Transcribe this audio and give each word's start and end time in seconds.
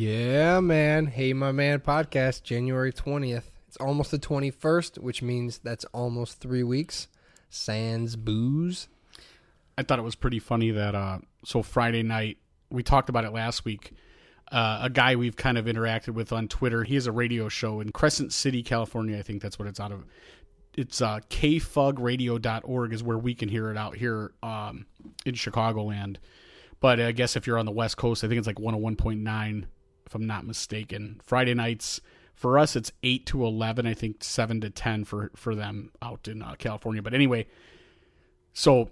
Yeah, 0.00 0.60
man. 0.60 1.06
Hey, 1.06 1.32
my 1.32 1.50
man 1.50 1.80
podcast, 1.80 2.44
January 2.44 2.92
20th. 2.92 3.42
It's 3.66 3.76
almost 3.78 4.12
the 4.12 4.18
21st, 4.20 4.98
which 4.98 5.22
means 5.22 5.58
that's 5.58 5.84
almost 5.86 6.38
three 6.38 6.62
weeks. 6.62 7.08
Sans 7.50 8.14
booze. 8.14 8.86
I 9.76 9.82
thought 9.82 9.98
it 9.98 10.02
was 10.02 10.14
pretty 10.14 10.38
funny 10.38 10.70
that 10.70 10.94
uh 10.94 11.18
so 11.44 11.64
Friday 11.64 12.04
night 12.04 12.38
we 12.70 12.84
talked 12.84 13.08
about 13.08 13.24
it 13.24 13.32
last 13.32 13.64
week. 13.64 13.90
Uh, 14.52 14.82
a 14.82 14.88
guy 14.88 15.16
we've 15.16 15.34
kind 15.34 15.58
of 15.58 15.64
interacted 15.64 16.10
with 16.10 16.32
on 16.32 16.46
Twitter. 16.46 16.84
He 16.84 16.94
has 16.94 17.08
a 17.08 17.12
radio 17.12 17.48
show 17.48 17.80
in 17.80 17.90
Crescent 17.90 18.32
City, 18.32 18.62
California. 18.62 19.18
I 19.18 19.22
think 19.22 19.42
that's 19.42 19.58
what 19.58 19.66
it's 19.66 19.80
out 19.80 19.90
of. 19.90 20.04
It's 20.76 21.02
uh, 21.02 21.18
kfugradio.org 21.28 22.92
is 22.92 23.02
where 23.02 23.18
we 23.18 23.34
can 23.34 23.48
hear 23.48 23.68
it 23.72 23.76
out 23.76 23.96
here 23.96 24.30
um, 24.44 24.86
in 25.26 25.34
Chicagoland. 25.34 26.18
But 26.78 27.00
I 27.00 27.10
guess 27.10 27.34
if 27.34 27.48
you're 27.48 27.58
on 27.58 27.66
the 27.66 27.72
West 27.72 27.96
Coast, 27.96 28.22
I 28.22 28.28
think 28.28 28.38
it's 28.38 28.46
like 28.46 28.58
101.9, 28.58 29.64
if 30.08 30.14
I'm 30.14 30.26
not 30.26 30.46
mistaken. 30.46 31.20
Friday 31.22 31.52
nights 31.52 32.00
for 32.34 32.58
us, 32.58 32.76
it's 32.76 32.90
eight 33.02 33.26
to 33.26 33.44
11. 33.44 33.86
I 33.86 33.92
think 33.92 34.24
seven 34.24 34.60
to 34.62 34.70
10 34.70 35.04
for 35.04 35.30
for 35.36 35.54
them 35.54 35.90
out 36.00 36.28
in 36.28 36.42
uh, 36.42 36.54
California. 36.56 37.02
But 37.02 37.12
anyway, 37.12 37.46
so 38.54 38.88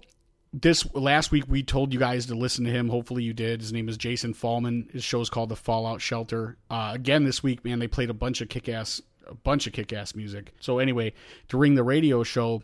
this 0.53 0.93
last 0.93 1.31
week 1.31 1.45
we 1.47 1.63
told 1.63 1.91
you 1.91 1.99
guys 1.99 2.27
to 2.27 2.35
listen 2.35 2.65
to 2.65 2.71
him. 2.71 2.89
Hopefully 2.89 3.23
you 3.23 3.33
did. 3.33 3.61
His 3.61 3.73
name 3.73 3.89
is 3.89 3.97
Jason 3.97 4.33
Fallman. 4.33 4.91
His 4.91 5.03
show's 5.03 5.29
called 5.29 5.49
The 5.49 5.55
Fallout 5.55 6.01
Shelter. 6.01 6.57
Uh, 6.69 6.91
again 6.93 7.23
this 7.23 7.41
week, 7.41 7.65
man, 7.65 7.79
they 7.79 7.87
played 7.87 8.11
a 8.11 8.13
bunch 8.13 8.41
of 8.41 8.49
kick 8.49 8.69
ass, 8.69 9.01
a 9.25 9.33
bunch 9.33 9.65
of 9.65 9.73
kick 9.73 9.91
ass 9.91 10.13
music. 10.13 10.53
So 10.59 10.77
anyway, 10.77 11.13
during 11.47 11.73
the 11.73 11.83
radio 11.83 12.21
show, 12.23 12.61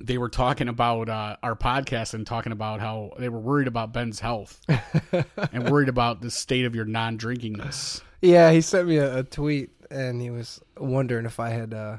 they 0.00 0.18
were 0.18 0.28
talking 0.28 0.68
about 0.68 1.08
uh, 1.08 1.36
our 1.42 1.56
podcast 1.56 2.14
and 2.14 2.26
talking 2.26 2.52
about 2.52 2.80
how 2.80 3.12
they 3.18 3.28
were 3.28 3.38
worried 3.38 3.68
about 3.68 3.92
Ben's 3.92 4.20
health 4.20 4.60
and 5.52 5.70
worried 5.70 5.88
about 5.88 6.20
the 6.20 6.30
state 6.30 6.64
of 6.64 6.74
your 6.74 6.84
non 6.84 7.18
drinkingness. 7.18 8.02
Yeah, 8.22 8.50
he 8.50 8.60
sent 8.60 8.88
me 8.88 8.96
a, 8.98 9.18
a 9.18 9.22
tweet 9.22 9.70
and 9.90 10.20
he 10.20 10.30
was 10.30 10.60
wondering 10.78 11.26
if 11.26 11.38
I 11.38 11.50
had 11.50 11.72
uh 11.74 11.98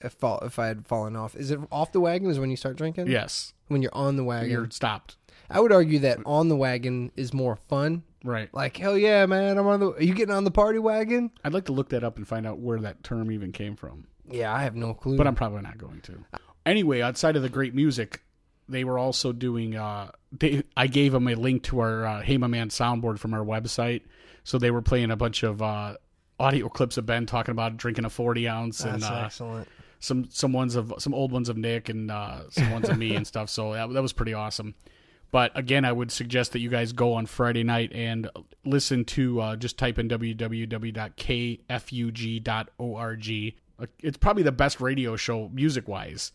if, 0.00 0.12
fall, 0.12 0.38
if 0.40 0.58
I 0.58 0.66
had 0.66 0.86
fallen 0.86 1.16
off. 1.16 1.34
Is 1.34 1.50
it 1.50 1.58
off 1.72 1.92
the 1.92 2.00
wagon 2.00 2.30
is 2.30 2.38
when 2.38 2.50
you 2.50 2.56
start 2.56 2.76
drinking? 2.76 3.06
Yes, 3.08 3.52
When 3.68 3.82
you're 3.82 3.94
on 3.94 4.16
the 4.16 4.24
wagon. 4.24 4.50
you're 4.50 4.70
stopped. 4.70 5.16
I 5.48 5.60
would 5.60 5.72
argue 5.72 6.00
that 6.00 6.18
on 6.26 6.48
the 6.48 6.56
wagon 6.56 7.12
is 7.16 7.32
more 7.32 7.56
fun. 7.68 8.02
Right. 8.24 8.52
Like, 8.52 8.76
hell 8.76 8.98
yeah, 8.98 9.24
man, 9.26 9.56
I'm 9.58 9.66
on 9.66 9.80
the 9.80 9.92
Are 9.92 10.02
you 10.02 10.12
getting 10.14 10.34
on 10.34 10.44
the 10.44 10.50
party 10.50 10.78
wagon? 10.78 11.30
I'd 11.44 11.54
like 11.54 11.64
to 11.66 11.72
look 11.72 11.88
that 11.90 12.02
up 12.04 12.16
and 12.16 12.26
find 12.26 12.46
out 12.46 12.58
where 12.58 12.80
that 12.80 13.04
term 13.04 13.30
even 13.30 13.52
came 13.52 13.76
from. 13.76 14.06
Yeah, 14.28 14.52
I 14.52 14.62
have 14.64 14.74
no 14.74 14.92
clue. 14.92 15.16
but 15.16 15.26
I'm 15.26 15.36
probably 15.36 15.62
not 15.62 15.78
going 15.78 16.00
to. 16.02 16.24
Anyway, 16.66 17.00
outside 17.00 17.36
of 17.36 17.42
the 17.42 17.48
great 17.48 17.74
music, 17.74 18.22
they 18.68 18.84
were 18.84 18.98
also 18.98 19.32
doing. 19.32 19.76
Uh, 19.76 20.10
they, 20.32 20.64
I 20.76 20.88
gave 20.88 21.12
them 21.12 21.28
a 21.28 21.34
link 21.34 21.62
to 21.64 21.78
our 21.78 22.04
uh, 22.04 22.20
Hey 22.22 22.36
My 22.38 22.48
Man 22.48 22.68
soundboard 22.68 23.18
from 23.18 23.32
our 23.34 23.44
website, 23.44 24.02
so 24.44 24.58
they 24.58 24.72
were 24.72 24.82
playing 24.82 25.12
a 25.12 25.16
bunch 25.16 25.44
of 25.44 25.62
uh, 25.62 25.96
audio 26.40 26.68
clips 26.68 26.96
of 26.96 27.06
Ben 27.06 27.24
talking 27.26 27.52
about 27.52 27.76
drinking 27.76 28.04
a 28.04 28.10
40 28.10 28.48
ounce 28.48 28.78
That's 28.78 28.94
and 28.94 29.04
uh, 29.04 29.22
excellent. 29.26 29.68
some 30.00 30.28
some 30.28 30.52
ones 30.52 30.74
of 30.74 30.92
some 30.98 31.14
old 31.14 31.30
ones 31.32 31.48
of 31.48 31.56
Nick 31.56 31.88
and 31.88 32.10
uh, 32.10 32.50
some 32.50 32.70
ones 32.72 32.88
of 32.88 32.98
me 32.98 33.14
and 33.14 33.24
stuff. 33.26 33.48
So 33.48 33.72
that 33.72 33.92
that 33.92 34.02
was 34.02 34.12
pretty 34.12 34.34
awesome. 34.34 34.74
But 35.30 35.56
again, 35.56 35.84
I 35.84 35.92
would 35.92 36.10
suggest 36.12 36.52
that 36.52 36.60
you 36.60 36.70
guys 36.70 36.92
go 36.92 37.12
on 37.14 37.26
Friday 37.26 37.64
night 37.64 37.92
and 37.92 38.28
listen 38.64 39.04
to 39.06 39.40
uh, 39.40 39.56
just 39.56 39.76
type 39.76 39.98
in 39.98 40.08
www.kfug.org. 40.08 40.94
It's 44.02 44.16
probably 44.16 44.42
the 44.42 44.52
best 44.52 44.80
radio 44.80 45.16
show 45.16 45.48
music 45.52 45.86
wise 45.88 46.32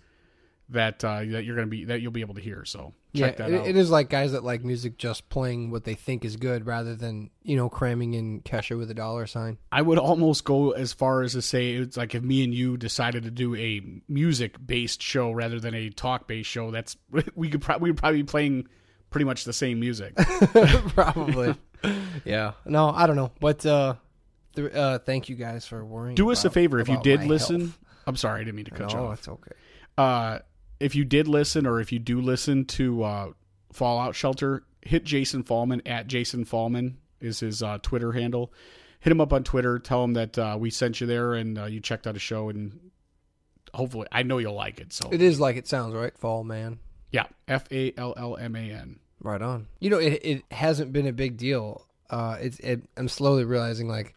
that 0.72 1.04
uh, 1.04 1.20
that 1.20 1.44
you're 1.46 1.56
gonna 1.56 1.68
be 1.68 1.86
that 1.86 2.02
you'll 2.02 2.12
be 2.12 2.22
able 2.22 2.36
to 2.36 2.42
hear. 2.42 2.66
So 2.66 2.94
check 3.14 3.38
yeah, 3.40 3.48
that 3.50 3.60
out. 3.62 3.68
it 3.68 3.76
is 3.78 3.90
like 3.90 4.10
guys 4.10 4.32
that 4.32 4.44
like 4.44 4.64
music 4.64 4.98
just 4.98 5.30
playing 5.30 5.70
what 5.70 5.84
they 5.84 5.94
think 5.96 6.26
is 6.26 6.38
good 6.38 6.66
rather 6.66 6.96
than, 6.96 7.30
you 7.44 7.56
know, 7.56 7.70
cramming 7.70 8.14
in 8.14 8.42
Kesha 8.42 8.78
with 8.78 8.90
a 8.90 8.94
dollar 8.94 9.28
sign. 9.28 9.58
I 9.72 9.82
would 9.82 9.98
almost 10.00 10.44
go 10.46 10.72
as 10.72 10.94
far 10.94 11.22
as 11.22 11.34
to 11.34 11.42
say 11.42 11.74
it's 11.74 11.98
like 11.98 12.16
if 12.16 12.24
me 12.24 12.44
and 12.44 12.54
you 12.54 12.78
decided 12.78 13.24
to 13.24 13.32
do 13.32 13.56
a 13.56 13.82
music 14.08 14.56
based 14.66 15.02
show 15.02 15.32
rather 15.32 15.60
than 15.60 15.74
a 15.76 15.90
talk 15.90 16.28
based 16.28 16.50
show. 16.50 16.72
That's 16.72 16.98
we 17.36 17.50
could 17.50 17.62
probably 17.62 17.84
we 17.86 17.92
would 17.92 17.98
probably 18.00 18.22
be 18.22 18.28
playing 18.28 18.68
pretty 19.10 19.26
much 19.26 19.44
the 19.44 19.54
same 19.54 19.80
music. 19.80 20.16
Probably. 20.96 21.54
yeah. 22.26 22.54
No, 22.66 22.90
I 22.92 23.08
don't 23.08 23.18
know. 23.18 23.32
But 23.42 23.66
uh, 23.66 23.96
th- 24.56 24.74
uh 24.74 25.00
thank 25.00 25.28
you 25.28 25.36
guys 25.36 25.66
for 25.68 25.84
worrying. 25.84 26.16
Do 26.16 26.32
us 26.32 26.46
a 26.46 26.50
favor 26.50 26.80
if 26.80 26.88
you 26.88 26.98
did 27.04 27.24
listen. 27.26 27.60
health. 27.62 27.80
I'm 28.08 28.16
sorry, 28.16 28.42
I 28.42 28.44
didn't 28.46 28.56
mean 28.56 28.66
to 28.66 28.72
cut 28.72 28.92
you 28.92 28.98
No, 28.98 29.08
off. 29.08 29.20
it's 29.20 29.28
okay. 29.28 29.52
Uh, 29.98 30.40
if 30.82 30.96
you 30.96 31.06
did 31.06 31.28
listen, 31.28 31.66
or 31.66 31.80
if 31.80 31.92
you 31.92 32.00
do 32.00 32.20
listen 32.22 32.66
to 32.66 33.04
uh, 33.04 33.32
Fallout 33.72 34.16
Shelter, 34.16 34.64
hit 34.82 35.04
Jason 35.04 35.44
Fallman 35.44 35.82
at 35.86 36.08
Jason 36.08 36.46
Fallman 36.46 36.96
is 37.20 37.40
his 37.40 37.62
uh, 37.62 37.78
Twitter 37.82 38.12
handle. 38.14 38.52
Hit 39.00 39.12
him 39.12 39.22
up 39.22 39.32
on 39.34 39.44
Twitter. 39.44 39.80
Tell 39.80 40.04
him 40.04 40.14
that 40.14 40.38
uh, 40.38 40.58
we 40.60 40.70
sent 40.70 41.02
you 41.02 41.08
there 41.08 41.34
and 41.34 41.58
uh, 41.58 41.66
you 41.66 41.80
checked 41.80 42.08
out 42.08 42.16
a 42.16 42.20
show, 42.20 42.50
and 42.50 42.92
hopefully, 43.74 44.08
I 44.12 44.24
know 44.24 44.38
you'll 44.40 44.56
like 44.56 44.80
it. 44.80 44.92
So 44.94 45.10
It 45.12 45.22
is 45.22 45.40
like 45.40 45.56
it 45.56 45.68
sounds, 45.68 45.94
right? 45.94 46.16
Fall 46.18 46.44
man. 46.44 46.80
yeah, 47.12 47.26
F 47.48 47.66
A 47.72 47.94
L 47.98 48.14
L 48.18 48.38
M 48.38 48.56
A 48.56 48.72
N. 48.72 49.00
Right 49.24 49.42
on. 49.42 49.68
You 49.80 49.92
know, 49.92 50.00
it 50.00 50.20
it 50.24 50.44
hasn't 50.52 50.92
been 50.94 51.06
a 51.08 51.14
big 51.14 51.38
deal. 51.38 51.86
Uh, 52.10 52.38
it's 52.42 52.60
it, 52.60 52.84
I'm 52.98 53.08
slowly 53.08 53.44
realizing 53.46 53.88
like, 53.88 54.16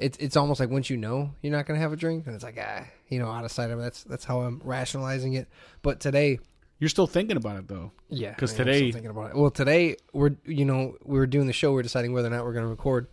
it's 0.00 0.16
it's 0.18 0.36
almost 0.36 0.58
like 0.60 0.70
once 0.70 0.90
you 0.90 0.96
know 0.96 1.32
you're 1.42 1.52
not 1.52 1.66
gonna 1.66 1.78
have 1.80 1.92
a 1.92 1.96
drink, 1.96 2.26
and 2.26 2.34
it's 2.34 2.44
like 2.44 2.58
ah, 2.60 2.84
you 3.08 3.18
know, 3.18 3.30
out 3.30 3.44
of 3.44 3.52
sight. 3.52 3.66
I 3.70 3.74
mean, 3.74 3.80
that's 3.82 4.02
that's 4.04 4.24
how 4.24 4.40
I'm 4.40 4.60
rationalizing 4.64 5.34
it. 5.34 5.48
But 5.82 6.00
today, 6.00 6.38
You're 6.78 6.88
still 6.88 7.06
thinking 7.06 7.36
about 7.36 7.58
it 7.58 7.68
though. 7.68 7.92
yeah, 8.08 8.32
'Cause 8.34 8.50
I 8.52 8.54
still 8.54 8.66
today- 8.66 8.90
thinking 8.92 9.10
about 9.10 9.30
it. 9.30 9.36
Well, 9.36 9.50
today 9.50 9.96
we're 10.12 10.36
you 10.46 10.64
know 10.64 10.96
we 11.04 11.18
were 11.18 11.26
doing 11.26 11.46
the 11.46 11.52
show. 11.52 11.72
We 11.72 11.80
are 11.80 11.82
deciding 11.82 12.12
whether 12.12 12.28
or 12.28 12.30
not 12.30 12.44
we're 12.44 12.54
gonna 12.54 12.66
record, 12.68 13.06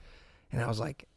and 0.51 0.61
I 0.61 0.67
was 0.67 0.79
like, 0.79 1.07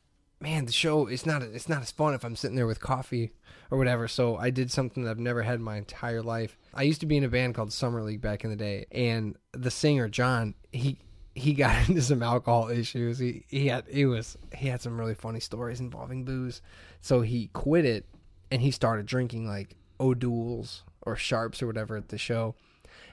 man, 0.41 0.67
the 0.67 0.73
show 0.73 1.07
it's 1.07 1.25
not 1.27 1.43
it's 1.43 1.69
not 1.69 1.81
as 1.83 1.91
fun 1.93 2.15
if 2.15 2.25
I'm 2.25 2.35
sitting 2.37 2.57
there 2.57 2.67
with 2.67 2.81
coffee 2.81 3.33
or 3.71 3.79
whatever. 3.79 4.09
So 4.09 4.37
I 4.37 4.51
did 4.51 4.71
something 4.73 5.05
that 5.05 5.11
I've 5.11 5.19
never 5.21 5.43
had 5.43 5.55
in 5.57 5.63
my 5.63 5.77
entire 5.77 6.23
life. 6.23 6.57
I 6.75 6.83
used 6.83 7.01
to 7.03 7.07
be 7.07 7.17
in 7.17 7.23
a 7.25 7.29
band 7.29 7.55
called 7.55 7.73
Summer 7.73 8.03
League 8.03 8.21
back 8.21 8.43
in 8.43 8.51
the 8.51 8.57
day, 8.57 8.87
and 8.91 9.37
the 9.53 9.71
singer 9.71 10.09
John 10.09 10.55
he 10.73 10.99
he 11.35 11.53
got 11.53 11.89
into 11.89 12.03
some 12.03 12.23
alcohol 12.23 12.69
issues. 12.69 13.19
He 13.19 13.45
he 13.49 13.69
had 13.69 13.85
he 13.89 14.07
was 14.07 14.37
he 14.55 14.69
had 14.69 14.81
some 14.81 14.99
really 14.99 15.15
funny 15.15 15.41
stories 15.41 15.81
involving 15.81 16.25
booze. 16.25 16.63
So 17.01 17.21
he 17.21 17.49
quit 17.53 17.85
it 17.85 18.07
and 18.51 18.61
he 18.61 18.71
started 18.71 19.07
drinking 19.07 19.47
like 19.47 19.77
O'Doul's 19.99 20.83
or 21.03 21.17
Sharps 21.17 21.63
or 21.63 21.67
whatever 21.67 21.97
at 21.97 22.09
the 22.09 22.19
show. 22.19 22.55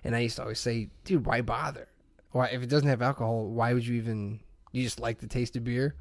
And 0.04 0.16
I 0.16 0.20
used 0.20 0.38
to 0.38 0.44
always 0.44 0.60
say, 0.60 0.90
dude, 1.04 1.26
why 1.26 1.42
bother? 1.42 1.88
Why 2.32 2.48
if 2.48 2.62
it 2.62 2.70
doesn't 2.70 2.90
have 2.90 3.02
alcohol, 3.02 3.46
why 3.48 3.74
would 3.74 3.86
you 3.86 3.96
even? 3.96 4.40
You 4.72 4.84
just 4.84 5.00
like 5.00 5.20
the 5.20 5.28
taste 5.28 5.56
of 5.56 5.64
beer? 5.64 5.96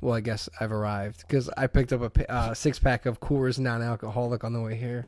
Well, 0.00 0.14
I 0.14 0.20
guess 0.20 0.48
I've 0.58 0.72
arrived 0.72 1.24
because 1.26 1.50
I 1.56 1.66
picked 1.66 1.92
up 1.92 2.16
a 2.16 2.32
uh, 2.32 2.54
six 2.54 2.78
pack 2.78 3.06
of 3.06 3.20
Coors 3.20 3.58
non-alcoholic 3.58 4.44
on 4.44 4.52
the 4.52 4.60
way 4.60 4.76
here. 4.76 5.06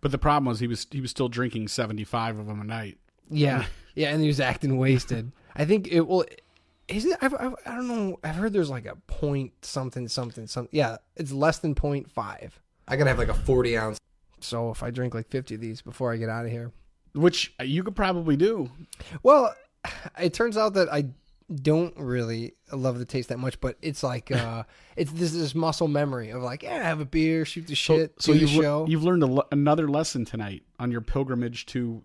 But 0.00 0.10
the 0.10 0.18
problem 0.18 0.46
was 0.46 0.60
he 0.60 0.66
was 0.66 0.86
he 0.90 1.00
was 1.00 1.10
still 1.10 1.28
drinking 1.28 1.68
75 1.68 2.38
of 2.38 2.46
them 2.46 2.60
a 2.60 2.64
night. 2.64 2.98
Yeah, 3.30 3.64
yeah, 3.94 4.10
and 4.10 4.20
he 4.20 4.26
was 4.26 4.40
acting 4.40 4.76
wasted. 4.76 5.30
I 5.56 5.64
think 5.64 5.88
it 5.88 6.00
will. 6.02 6.24
Is 6.88 7.04
it? 7.04 7.16
I've, 7.22 7.34
I've, 7.34 7.54
I 7.66 7.76
don't 7.76 7.88
know. 7.88 8.18
I've 8.24 8.34
heard 8.34 8.52
there's 8.52 8.70
like 8.70 8.86
a 8.86 8.96
point 9.06 9.52
something 9.64 10.08
something 10.08 10.46
something. 10.46 10.70
Yeah, 10.76 10.96
it's 11.16 11.32
less 11.32 11.58
than 11.58 11.74
point 11.74 12.10
five. 12.10 12.58
I 12.88 12.96
gotta 12.96 13.10
have 13.10 13.18
like 13.18 13.28
a 13.28 13.34
forty 13.34 13.76
ounce. 13.76 13.98
So 14.40 14.70
if 14.70 14.82
I 14.82 14.90
drink 14.90 15.14
like 15.14 15.28
fifty 15.28 15.54
of 15.54 15.60
these 15.60 15.80
before 15.82 16.12
I 16.12 16.16
get 16.16 16.28
out 16.28 16.44
of 16.44 16.50
here, 16.50 16.72
Which 17.14 17.54
you 17.62 17.82
could 17.84 17.94
probably 17.96 18.36
do. 18.36 18.70
well, 19.22 19.54
it 20.20 20.34
turns 20.34 20.56
out 20.56 20.74
that 20.74 20.92
I 20.92 21.06
don't 21.54 21.94
really 21.98 22.54
love 22.72 22.98
the 22.98 23.04
taste 23.04 23.28
that 23.28 23.38
much, 23.38 23.60
but 23.60 23.76
it's 23.82 24.02
like 24.02 24.30
uh 24.32 24.64
it's 24.96 25.12
this 25.12 25.32
this 25.32 25.54
muscle 25.54 25.88
memory 25.88 26.30
of 26.30 26.42
like 26.42 26.62
yeah, 26.62 26.82
have 26.82 27.00
a 27.00 27.04
beer, 27.04 27.44
shoot 27.44 27.66
the 27.66 27.74
shit, 27.74 28.14
so 28.20 28.32
do 28.32 28.38
you've, 28.40 28.54
le- 28.54 28.62
show. 28.62 28.86
you've 28.88 29.04
learned 29.04 29.22
a 29.22 29.26
le- 29.26 29.46
another 29.52 29.88
lesson 29.88 30.24
tonight 30.24 30.62
on 30.78 30.90
your 30.90 31.00
pilgrimage 31.02 31.66
to 31.66 32.02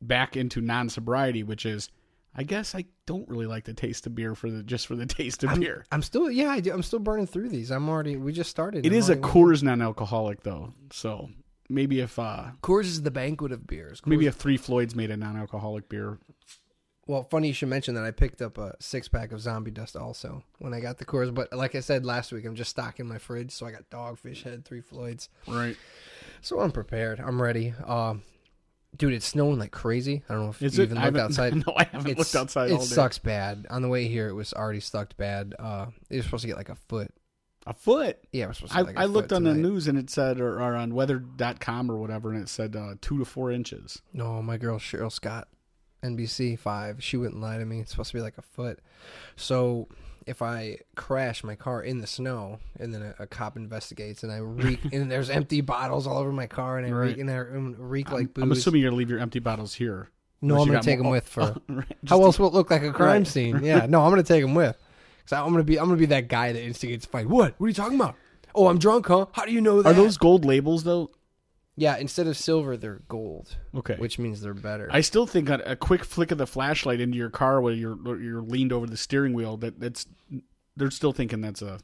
back 0.00 0.36
into 0.36 0.60
non 0.60 0.88
sobriety, 0.88 1.42
which 1.42 1.66
is, 1.66 1.90
I 2.36 2.42
guess 2.42 2.74
I 2.74 2.86
don't 3.06 3.28
really 3.28 3.46
like 3.46 3.64
the 3.64 3.74
taste 3.74 4.06
of 4.06 4.14
beer 4.14 4.34
for 4.34 4.50
the 4.50 4.62
just 4.62 4.86
for 4.86 4.96
the 4.96 5.06
taste 5.20 5.44
of 5.44 5.50
I'm, 5.50 5.60
beer. 5.60 5.84
I'm 5.92 6.02
still 6.02 6.30
yeah, 6.30 6.50
I 6.50 6.60
do, 6.60 6.72
I'm 6.72 6.82
still 6.82 6.98
burning 6.98 7.26
through 7.26 7.48
these. 7.48 7.70
I'm 7.70 7.88
already 7.88 8.16
we 8.16 8.32
just 8.32 8.50
started. 8.50 8.84
It 8.84 8.92
I'm 8.92 8.98
is 8.98 9.08
a 9.08 9.16
Coors 9.16 9.62
non-alcoholic 9.62 10.42
though, 10.42 10.72
so 10.92 11.30
maybe 11.68 12.00
if 12.00 12.18
uh 12.18 12.46
Coors 12.62 12.84
is 12.84 13.02
the 13.02 13.10
banquet 13.10 13.52
of 13.52 13.66
beers. 13.66 14.00
Coors 14.00 14.06
maybe 14.06 14.26
if 14.26 14.34
Three 14.34 14.56
Floyds 14.56 14.94
made 14.94 15.10
a 15.10 15.16
non-alcoholic 15.16 15.88
beer, 15.88 16.18
Well, 17.06 17.22
funny 17.24 17.48
you 17.48 17.54
should 17.54 17.68
mention 17.68 17.94
that 17.94 18.04
I 18.04 18.10
picked 18.10 18.42
up 18.42 18.58
a 18.58 18.74
six 18.80 19.08
pack 19.08 19.30
of 19.30 19.40
zombie 19.40 19.70
dust 19.70 19.94
also 19.96 20.42
when 20.58 20.74
I 20.74 20.80
got 20.80 20.98
the 20.98 21.04
Coors. 21.04 21.32
But 21.32 21.52
like 21.52 21.74
I 21.74 21.80
said 21.80 22.04
last 22.04 22.32
week, 22.32 22.44
I'm 22.46 22.56
just 22.56 22.70
stocking 22.70 23.06
my 23.06 23.18
fridge, 23.18 23.52
so 23.52 23.66
I 23.66 23.70
got 23.70 23.88
Dogfish 23.90 24.42
Head, 24.42 24.64
Three 24.64 24.80
Floyds. 24.80 25.28
right? 25.46 25.76
So 26.40 26.60
I'm 26.60 26.72
prepared. 26.72 27.20
I'm 27.20 27.40
ready. 27.40 27.74
Um, 27.86 28.22
dude, 28.96 29.12
it's 29.14 29.26
snowing 29.26 29.58
like 29.58 29.70
crazy. 29.72 30.22
I 30.28 30.34
don't 30.34 30.44
know 30.44 30.50
if 30.50 30.62
Is 30.62 30.76
you 30.76 30.82
it? 30.84 30.86
even 30.86 30.98
I 30.98 31.04
looked 31.06 31.16
haven't- 31.18 31.20
outside. 31.38 31.54
No, 31.66 31.74
I 31.76 31.84
haven't 31.84 32.10
It's- 32.12 32.18
looked 32.34 32.42
outside 32.42 32.70
It 32.70 32.74
all 32.74 32.78
day. 32.80 32.84
sucks 32.84 33.18
bad. 33.18 33.66
On 33.70 33.82
the 33.82 33.88
way 33.88 34.06
here, 34.08 34.28
it 34.28 34.34
was 34.34 34.52
already 34.52 34.80
sucked 34.80 35.16
bad. 35.16 35.54
Uh, 35.58 35.86
it 36.10 36.16
was 36.16 36.24
supposed 36.24 36.42
to 36.42 36.48
get 36.48 36.56
like 36.56 36.68
a 36.68 36.74
foot. 36.76 37.10
A 37.66 37.72
foot. 37.72 38.18
Yeah, 38.30 38.44
it 38.44 38.48
was 38.48 38.56
supposed 38.58 38.72
to 38.74 38.78
I, 38.78 38.82
get 38.82 38.86
like 38.88 38.96
a 38.96 39.00
I 39.00 39.04
looked 39.06 39.28
foot 39.30 39.36
on 39.36 39.44
the 39.44 39.54
tonight. 39.54 39.68
news 39.68 39.88
and 39.88 39.96
it 39.98 40.10
said, 40.10 40.38
or, 40.40 40.60
or 40.60 40.74
on 40.74 40.94
weather.com 40.94 41.90
or 41.90 41.96
whatever, 41.96 42.30
and 42.32 42.42
it 42.42 42.48
said 42.48 42.76
uh, 42.76 42.94
two 43.00 43.18
to 43.18 43.24
four 43.24 43.50
inches. 43.50 44.02
No, 44.12 44.42
my 44.42 44.58
girl 44.58 44.78
Cheryl 44.78 45.10
Scott, 45.10 45.48
NBC 46.02 46.58
five. 46.58 47.02
She 47.02 47.16
wouldn't 47.16 47.40
lie 47.40 47.56
to 47.58 47.64
me. 47.64 47.80
It's 47.80 47.90
supposed 47.92 48.10
to 48.10 48.16
be 48.18 48.22
like 48.22 48.36
a 48.36 48.42
foot. 48.42 48.80
So 49.36 49.88
if 50.26 50.42
I 50.42 50.78
crash 50.96 51.44
my 51.44 51.54
car 51.54 51.82
in 51.82 52.00
the 52.00 52.06
snow 52.06 52.58
and 52.78 52.94
then 52.94 53.02
a, 53.02 53.22
a 53.22 53.26
cop 53.26 53.56
investigates 53.56 54.22
and 54.22 54.32
I 54.32 54.38
reek 54.38 54.80
and 54.92 55.10
there's 55.10 55.30
empty 55.30 55.60
bottles 55.60 56.06
all 56.06 56.18
over 56.18 56.32
my 56.32 56.46
car 56.46 56.78
and 56.78 56.86
I 56.86 56.90
Right. 56.90 57.06
reek 57.08 57.18
and 57.18 57.30
I 57.30 57.36
reek 57.36 58.10
like 58.10 58.34
booze. 58.34 58.42
I'm 58.42 58.52
assuming 58.52 58.80
you're 58.82 58.90
gonna 58.90 58.98
leave 58.98 59.10
your 59.10 59.18
empty 59.20 59.38
bottles 59.40 59.74
here. 59.74 60.08
no, 60.42 60.58
I'm 60.60 60.66
gonna 60.66 60.82
take 60.82 60.98
them 60.98 61.10
with 61.10 61.28
for. 61.28 61.56
Right, 61.68 61.86
How 62.08 62.22
else 62.22 62.38
will 62.38 62.48
it 62.48 62.54
look 62.54 62.70
like 62.70 62.82
a 62.82 62.92
crime 62.92 63.08
Right. 63.22 63.26
scene? 63.26 63.62
Yeah, 63.62 63.86
no, 63.86 64.02
I'm 64.02 64.10
gonna 64.10 64.22
take 64.22 64.42
them 64.42 64.54
with. 64.54 64.76
Cause 65.26 65.32
I'm 65.38 65.50
gonna 65.52 65.64
be 65.64 65.78
I'm 65.78 65.86
gonna 65.86 65.96
be 65.96 66.06
that 66.06 66.28
guy 66.28 66.52
that 66.52 66.62
instigates 66.62 67.06
a 67.06 67.08
fight. 67.08 67.28
What? 67.28 67.54
What 67.58 67.66
are 67.66 67.68
you 67.68 67.74
talking 67.74 67.98
about? 67.98 68.16
Oh, 68.54 68.68
I'm 68.68 68.78
drunk, 68.78 69.06
huh? 69.06 69.26
How 69.32 69.44
do 69.46 69.52
you 69.52 69.60
know 69.60 69.82
that? 69.82 69.88
Are 69.90 69.94
those 69.94 70.16
gold 70.18 70.44
labels 70.44 70.84
though? 70.84 71.10
Yeah, 71.76 71.96
instead 71.96 72.28
of 72.28 72.36
silver, 72.36 72.76
they're 72.76 73.02
gold, 73.08 73.56
Okay. 73.74 73.96
which 73.96 74.18
means 74.18 74.40
they're 74.40 74.54
better. 74.54 74.88
I 74.92 75.00
still 75.00 75.26
think 75.26 75.48
a, 75.48 75.54
a 75.66 75.74
quick 75.76 76.04
flick 76.04 76.30
of 76.30 76.38
the 76.38 76.46
flashlight 76.46 77.00
into 77.00 77.16
your 77.18 77.30
car 77.30 77.60
while 77.60 77.72
you're 77.74 77.96
you're 78.20 78.42
leaned 78.42 78.72
over 78.72 78.86
the 78.86 78.96
steering 78.96 79.32
wheel 79.32 79.56
that 79.58 79.80
that's 79.80 80.06
they're 80.76 80.90
still 80.92 81.12
thinking 81.12 81.40
that's 81.40 81.62
a 81.62 81.80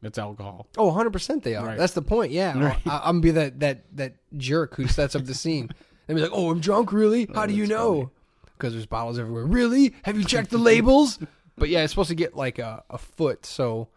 that's 0.00 0.16
alcohol. 0.18 0.68
Oh, 0.76 0.86
100 0.86 1.10
percent 1.12 1.42
they 1.42 1.56
are. 1.56 1.66
Right. 1.66 1.78
That's 1.78 1.94
the 1.94 2.02
point. 2.02 2.30
Yeah, 2.30 2.56
Right. 2.66 2.78
I, 2.86 2.98
I'm 3.04 3.16
gonna 3.16 3.20
be 3.20 3.30
that 3.32 3.60
that 3.60 3.96
that 3.96 4.14
jerk 4.36 4.76
who 4.76 4.86
sets 4.86 5.16
up 5.16 5.24
the 5.24 5.34
scene 5.34 5.70
and 6.08 6.14
be 6.16 6.22
like, 6.22 6.30
"Oh, 6.32 6.50
I'm 6.50 6.60
drunk, 6.60 6.92
really? 6.92 7.26
Oh, 7.30 7.34
How 7.34 7.46
do 7.46 7.54
you 7.54 7.66
know?" 7.66 8.10
Because 8.56 8.72
there's 8.72 8.86
bottles 8.86 9.18
everywhere. 9.18 9.44
Really? 9.44 9.94
Have 10.02 10.16
you 10.18 10.24
checked 10.24 10.50
the 10.50 10.58
labels? 10.58 11.18
but 11.56 11.68
yeah, 11.68 11.82
it's 11.82 11.92
supposed 11.92 12.08
to 12.10 12.14
get 12.16 12.36
like 12.36 12.58
a, 12.58 12.82
a 12.90 12.98
foot. 12.98 13.44
So 13.46 13.88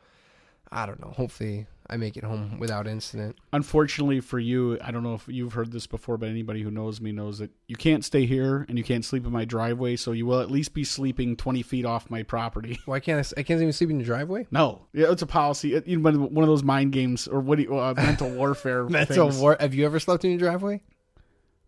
I 0.72 0.86
don't 0.88 1.00
know. 1.00 1.12
Hopefully, 1.16 1.68
I 1.92 1.98
make 1.98 2.16
it 2.16 2.24
home 2.24 2.58
without 2.58 2.88
incident. 2.88 3.36
Unfortunately 3.52 4.22
for 4.22 4.40
you, 4.40 4.78
I 4.82 4.92
don't 4.92 5.04
know 5.04 5.14
if 5.14 5.28
you've 5.28 5.52
heard 5.52 5.74
this 5.74 5.88
before, 5.88 6.18
but 6.18 6.30
anybody 6.30 6.62
who 6.62 6.72
knows 6.72 7.02
me 7.02 7.12
knows 7.12 7.40
that 7.40 7.52
you 7.68 7.76
can't 7.76 8.06
stay 8.06 8.26
here 8.26 8.66
and 8.70 8.78
you 8.78 8.84
can't 8.86 9.04
sleep 9.04 9.26
in 9.26 9.32
my 9.34 9.44
driveway, 9.44 9.98
so 9.98 10.14
you 10.14 10.26
will 10.26 10.40
at 10.40 10.50
least 10.50 10.74
be 10.74 10.86
sleeping 10.86 11.36
20 11.36 11.62
feet 11.64 11.86
off 11.86 12.10
my 12.10 12.24
property. 12.24 12.80
Why 12.86 13.02
can't 13.02 13.20
I? 13.38 13.42
I 13.42 13.44
can't 13.44 13.60
even 13.62 13.74
sleep 13.74 13.90
in 13.90 13.98
the 13.98 14.06
driveway. 14.06 14.48
No, 14.52 14.88
yeah, 14.94 15.12
it's 15.12 15.22
a 15.22 15.28
policy. 15.28 15.76
It, 15.76 15.86
you 15.86 16.00
know, 16.00 16.12
one 16.12 16.44
of 16.44 16.48
those 16.50 16.64
mind 16.64 16.94
games 16.94 17.28
or 17.28 17.42
what 17.42 17.58
do 17.58 17.64
you, 17.64 17.78
uh, 17.78 17.94
mental 17.98 18.30
warfare. 18.30 18.84
Mental 18.90 19.30
things. 19.30 19.42
war. 19.42 19.58
Have 19.60 19.74
you 19.74 19.86
ever 19.86 20.00
slept 20.00 20.24
in 20.24 20.32
your 20.32 20.40
driveway? 20.40 20.82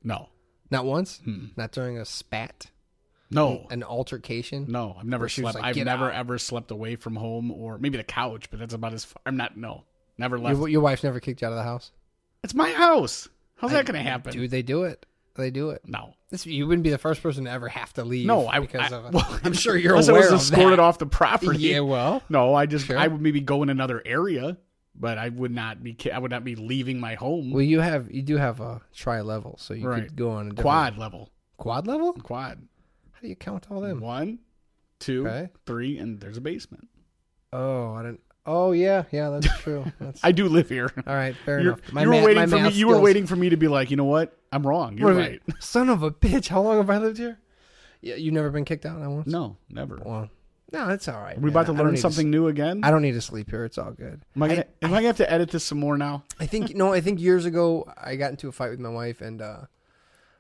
No, 0.04 0.30
Not 0.72 0.86
once. 0.86 1.20
Hmm. 1.26 1.48
Not 1.58 1.72
during 1.74 1.98
a 1.98 2.06
spat, 2.06 2.68
no, 3.30 3.68
an 3.72 3.84
altercation. 3.84 4.66
no. 4.70 4.96
I've 5.00 5.06
never 5.06 5.24
Where 5.24 5.30
she 5.30 5.42
was 5.42 5.54
slept. 5.54 5.64
like, 5.66 5.78
I've 5.78 5.86
never 5.86 6.06
out." 6.12 6.16
ever 6.16 6.38
slept 6.38 6.72
away 6.72 6.96
from 6.96 7.16
home 7.16 7.52
or 7.52 7.78
maybe 7.78 7.98
the 7.98 8.04
couch, 8.04 8.50
but 8.50 8.60
that's 8.60 8.74
about 8.74 8.94
as 8.94 9.06
far. 9.06 9.22
I'm 9.26 9.38
not. 9.38 9.58
No, 9.58 9.84
never 10.18 10.38
left. 10.40 10.58
Your, 10.60 10.68
your 10.68 10.82
wife's 10.82 11.04
never 11.04 11.20
kicked 11.20 11.42
you 11.42 11.48
out 11.48 11.52
of 11.54 11.58
the 11.58 11.64
house. 11.64 11.92
it's 12.44 12.54
my 12.54 12.72
house. 12.72 13.28
How's 13.56 13.72
I- 13.72 13.76
that 13.78 13.86
going 13.86 14.04
to 14.04 14.10
happen? 14.10 14.34
Dude, 14.34 14.52
they 14.52 14.62
do 14.62 14.84
it. 14.84 15.06
They 15.36 15.50
do 15.50 15.72
it. 15.72 15.82
no. 15.88 16.14
This, 16.30 16.46
you 16.46 16.68
wouldn't 16.68 16.84
be 16.84 16.90
the 16.92 16.98
first 17.00 17.22
person 17.24 17.46
to 17.46 17.52
ever 17.52 17.68
have 17.68 17.94
to 17.94 18.04
leave. 18.04 18.26
No, 18.28 18.48
I, 18.48 18.60
because 18.60 18.92
I- 18.92 18.96
of. 18.96 19.06
A, 19.06 19.10
well, 19.12 19.40
I'm 19.44 19.54
sure 19.54 19.76
you're 19.76 19.94
unless 19.94 20.08
aware 20.08 20.30
I 20.30 20.32
was 20.32 20.48
of 20.50 20.54
escorted 20.54 20.80
that. 20.80 20.84
off 20.84 20.98
the 21.00 21.06
property. 21.08 21.58
Yeah, 21.60 21.80
well, 21.82 22.22
No, 22.30 22.54
I 22.54 22.66
just 22.68 22.86
Sure. 22.88 22.98
I 22.98 23.08
would 23.08 23.22
maybe 23.22 23.40
go 23.42 23.64
in 23.64 23.70
another 23.70 24.02
area, 24.06 24.58
but 24.96 25.18
I 25.18 25.30
would 25.30 25.52
not 25.52 25.82
be 25.84 25.96
I 26.14 26.20
would 26.20 26.30
not 26.32 26.44
be 26.44 26.56
leaving 26.56 27.00
my 27.00 27.16
home. 27.16 27.52
well, 27.52 27.62
you 27.64 27.80
have 27.80 28.12
you 28.12 28.22
do 28.22 28.38
have 28.38 28.60
a 28.62 28.82
tri 28.96 29.22
level, 29.22 29.58
so 29.60 29.74
you 29.74 29.88
Right. 29.88 30.04
could 30.04 30.16
go 30.16 30.32
on 30.32 30.48
a 30.48 30.50
different, 30.50 30.62
quad 30.62 30.98
level. 31.00 31.32
quad 31.58 31.88
level. 31.88 32.14
Quad. 32.14 32.62
How 33.12 33.22
do 33.22 33.28
you 33.28 33.36
count 33.36 33.68
all 33.72 33.82
them? 33.82 34.02
One, 34.02 34.38
two, 35.00 35.28
Okay. 35.28 35.50
three, 35.66 35.98
and 35.98 36.20
there's 36.20 36.38
a 36.38 36.42
basement. 36.42 36.90
Oh, 37.52 37.94
I 37.94 38.04
didn't. 38.04 38.22
Oh 38.46 38.72
yeah, 38.74 39.04
yeah, 39.12 39.30
that's 39.30 39.48
true. 39.62 39.86
That's, 40.00 40.20
I 40.24 40.34
do 40.34 40.50
live 40.50 40.68
here. 40.68 40.90
all 41.08 41.16
right, 41.16 41.36
fair 41.46 41.60
You're- 41.62 41.74
enough. 41.76 41.94
My 41.94 42.02
you 42.04 42.10
were 42.10 42.16
ma- 42.16 42.26
waiting 42.26 42.48
for 42.48 42.60
me. 42.60 42.70
You 42.72 42.88
were 42.88 43.00
waiting 43.00 43.26
for 43.26 43.36
me 43.38 43.50
to 43.50 43.58
be 43.58 43.68
like, 43.70 43.90
you 43.90 43.96
know 43.98 44.04
what? 44.04 44.38
I'm 44.52 44.68
wrong. 44.68 44.98
You're 44.98 45.12
a 45.12 45.16
right. 45.16 45.42
Son 45.60 45.90
of 45.90 46.04
a 46.04 46.12
bitch! 46.12 46.50
How 46.50 46.62
long 46.62 46.78
have 46.78 46.90
I 46.90 46.98
lived 46.98 47.18
here? 47.18 47.40
Yeah, 48.02 48.16
you've 48.16 48.34
never 48.34 48.50
been 48.50 48.66
kicked 48.66 48.86
out. 48.86 49.02
I 49.02 49.08
once. 49.08 49.28
No, 49.28 49.56
never. 49.70 49.98
Well, 50.04 50.30
no, 50.74 50.90
it's 50.90 51.08
all 51.08 51.22
right. 51.22 51.38
Are 51.38 51.40
we 51.40 51.44
man. 51.46 51.50
about 51.52 51.66
to 51.68 51.72
learn 51.74 51.96
something 51.96 52.30
new 52.30 52.48
again? 52.48 52.82
I 52.84 52.92
don't 52.92 53.02
need 53.02 53.14
to 53.14 53.22
sleep 53.22 53.50
here. 53.50 53.64
It's 53.64 53.78
all 53.78 53.92
good. 53.92 54.22
am 54.36 54.44
I 54.44 54.48
gonna? 54.50 54.66
am 54.82 54.90
I 54.94 54.98
gonna 54.98 55.08
have 55.08 55.18
to 55.18 55.32
edit 55.32 55.50
this 55.52 55.64
some 55.64 55.80
more 55.80 55.98
now? 55.98 56.24
I 56.40 56.46
think 56.46 56.76
no. 56.76 56.92
I 56.92 57.00
think 57.00 57.22
years 57.22 57.46
ago 57.46 57.92
I 57.98 58.18
got 58.18 58.32
into 58.32 58.50
a 58.50 58.52
fight 58.52 58.72
with 58.72 58.80
my 58.82 58.90
wife, 58.90 59.22
and 59.22 59.42
uh, 59.42 59.62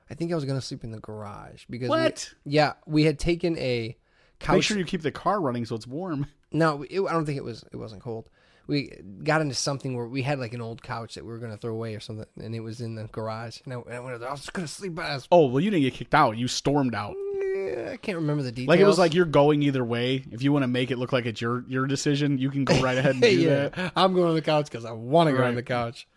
I 0.10 0.14
think 0.16 0.32
I 0.34 0.36
was 0.36 0.44
gonna 0.44 0.60
sleep 0.62 0.84
in 0.84 0.92
the 0.92 1.00
garage 1.00 1.64
because 1.70 1.88
we- 1.90 1.96
What? 1.96 2.34
yeah, 2.46 2.74
we 2.86 3.06
had 3.06 3.18
taken 3.18 3.58
a 3.58 3.96
couch. 4.40 4.56
Make 4.56 4.64
sure 4.64 4.78
you 4.78 4.84
keep 4.86 5.04
the 5.04 5.12
car 5.12 5.40
running 5.40 5.66
so 5.66 5.76
it's 5.76 5.88
warm. 5.88 6.28
No, 6.54 6.84
it, 6.90 7.02
I 7.02 7.12
don't 7.12 7.26
think 7.26 7.38
it 7.38 7.44
was. 7.44 7.66
It 7.72 7.78
wasn't 7.78 8.02
cold. 8.02 8.30
We 8.66 8.94
got 9.24 9.42
into 9.42 9.56
something 9.56 9.98
where 9.98 10.08
we 10.08 10.22
had 10.22 10.40
like 10.40 10.54
an 10.54 10.62
old 10.62 10.82
couch 10.82 11.16
that 11.16 11.26
we 11.26 11.32
were 11.32 11.40
gonna 11.40 11.58
throw 11.58 11.74
away 11.74 11.96
or 11.96 12.00
something, 12.00 12.26
and 12.42 12.56
it 12.56 12.62
was 12.62 12.80
in 12.80 12.96
the 12.96 13.06
garage. 13.06 13.60
And 13.66 13.74
I, 13.74 13.78
and 13.78 13.94
I 13.96 14.00
went, 14.00 14.20
there, 14.20 14.30
I 14.30 14.32
was 14.32 14.42
just 14.42 14.54
gonna 14.54 14.68
sleep. 14.68 14.98
I, 14.98 15.16
was, 15.16 15.28
Oh 15.32 15.48
well, 15.48 15.60
you 15.60 15.70
didn't 15.70 15.84
get 15.84 15.96
kicked 15.96 16.16
out. 16.16 16.38
You 16.38 16.48
stormed 16.48 16.96
out. 16.96 17.16
Eh, 17.46 17.92
I 17.92 17.98
can't 17.98 18.18
remember 18.18 18.44
the 18.44 18.52
details. 18.52 18.70
Like 18.70 18.80
it 18.80 18.86
was 18.86 19.00
like 19.00 19.14
you're 19.14 19.26
going 19.26 19.64
either 19.64 19.84
way. 19.84 20.24
If 20.32 20.44
you 20.44 20.54
want 20.54 20.64
to 20.64 20.68
make 20.68 20.92
it 20.92 20.98
look 20.98 21.12
like 21.12 21.26
it's 21.26 21.42
your 21.42 21.66
your 21.68 21.88
decision, 21.88 22.38
you 22.38 22.50
can 22.50 22.64
go 22.64 22.80
right 22.80 22.98
ahead 22.98 23.16
and 23.16 23.22
do 23.22 23.30
yeah, 23.30 23.70
that. 23.70 23.94
I'm 23.98 24.14
going 24.14 24.30
on 24.30 24.36
the 24.36 24.42
couch 24.42 24.66
because 24.66 24.86
I 24.86 24.92
want 24.92 25.30
to 25.30 25.36
go 25.36 25.44
on 25.44 25.56
the 25.56 25.64
couch. 25.64 26.08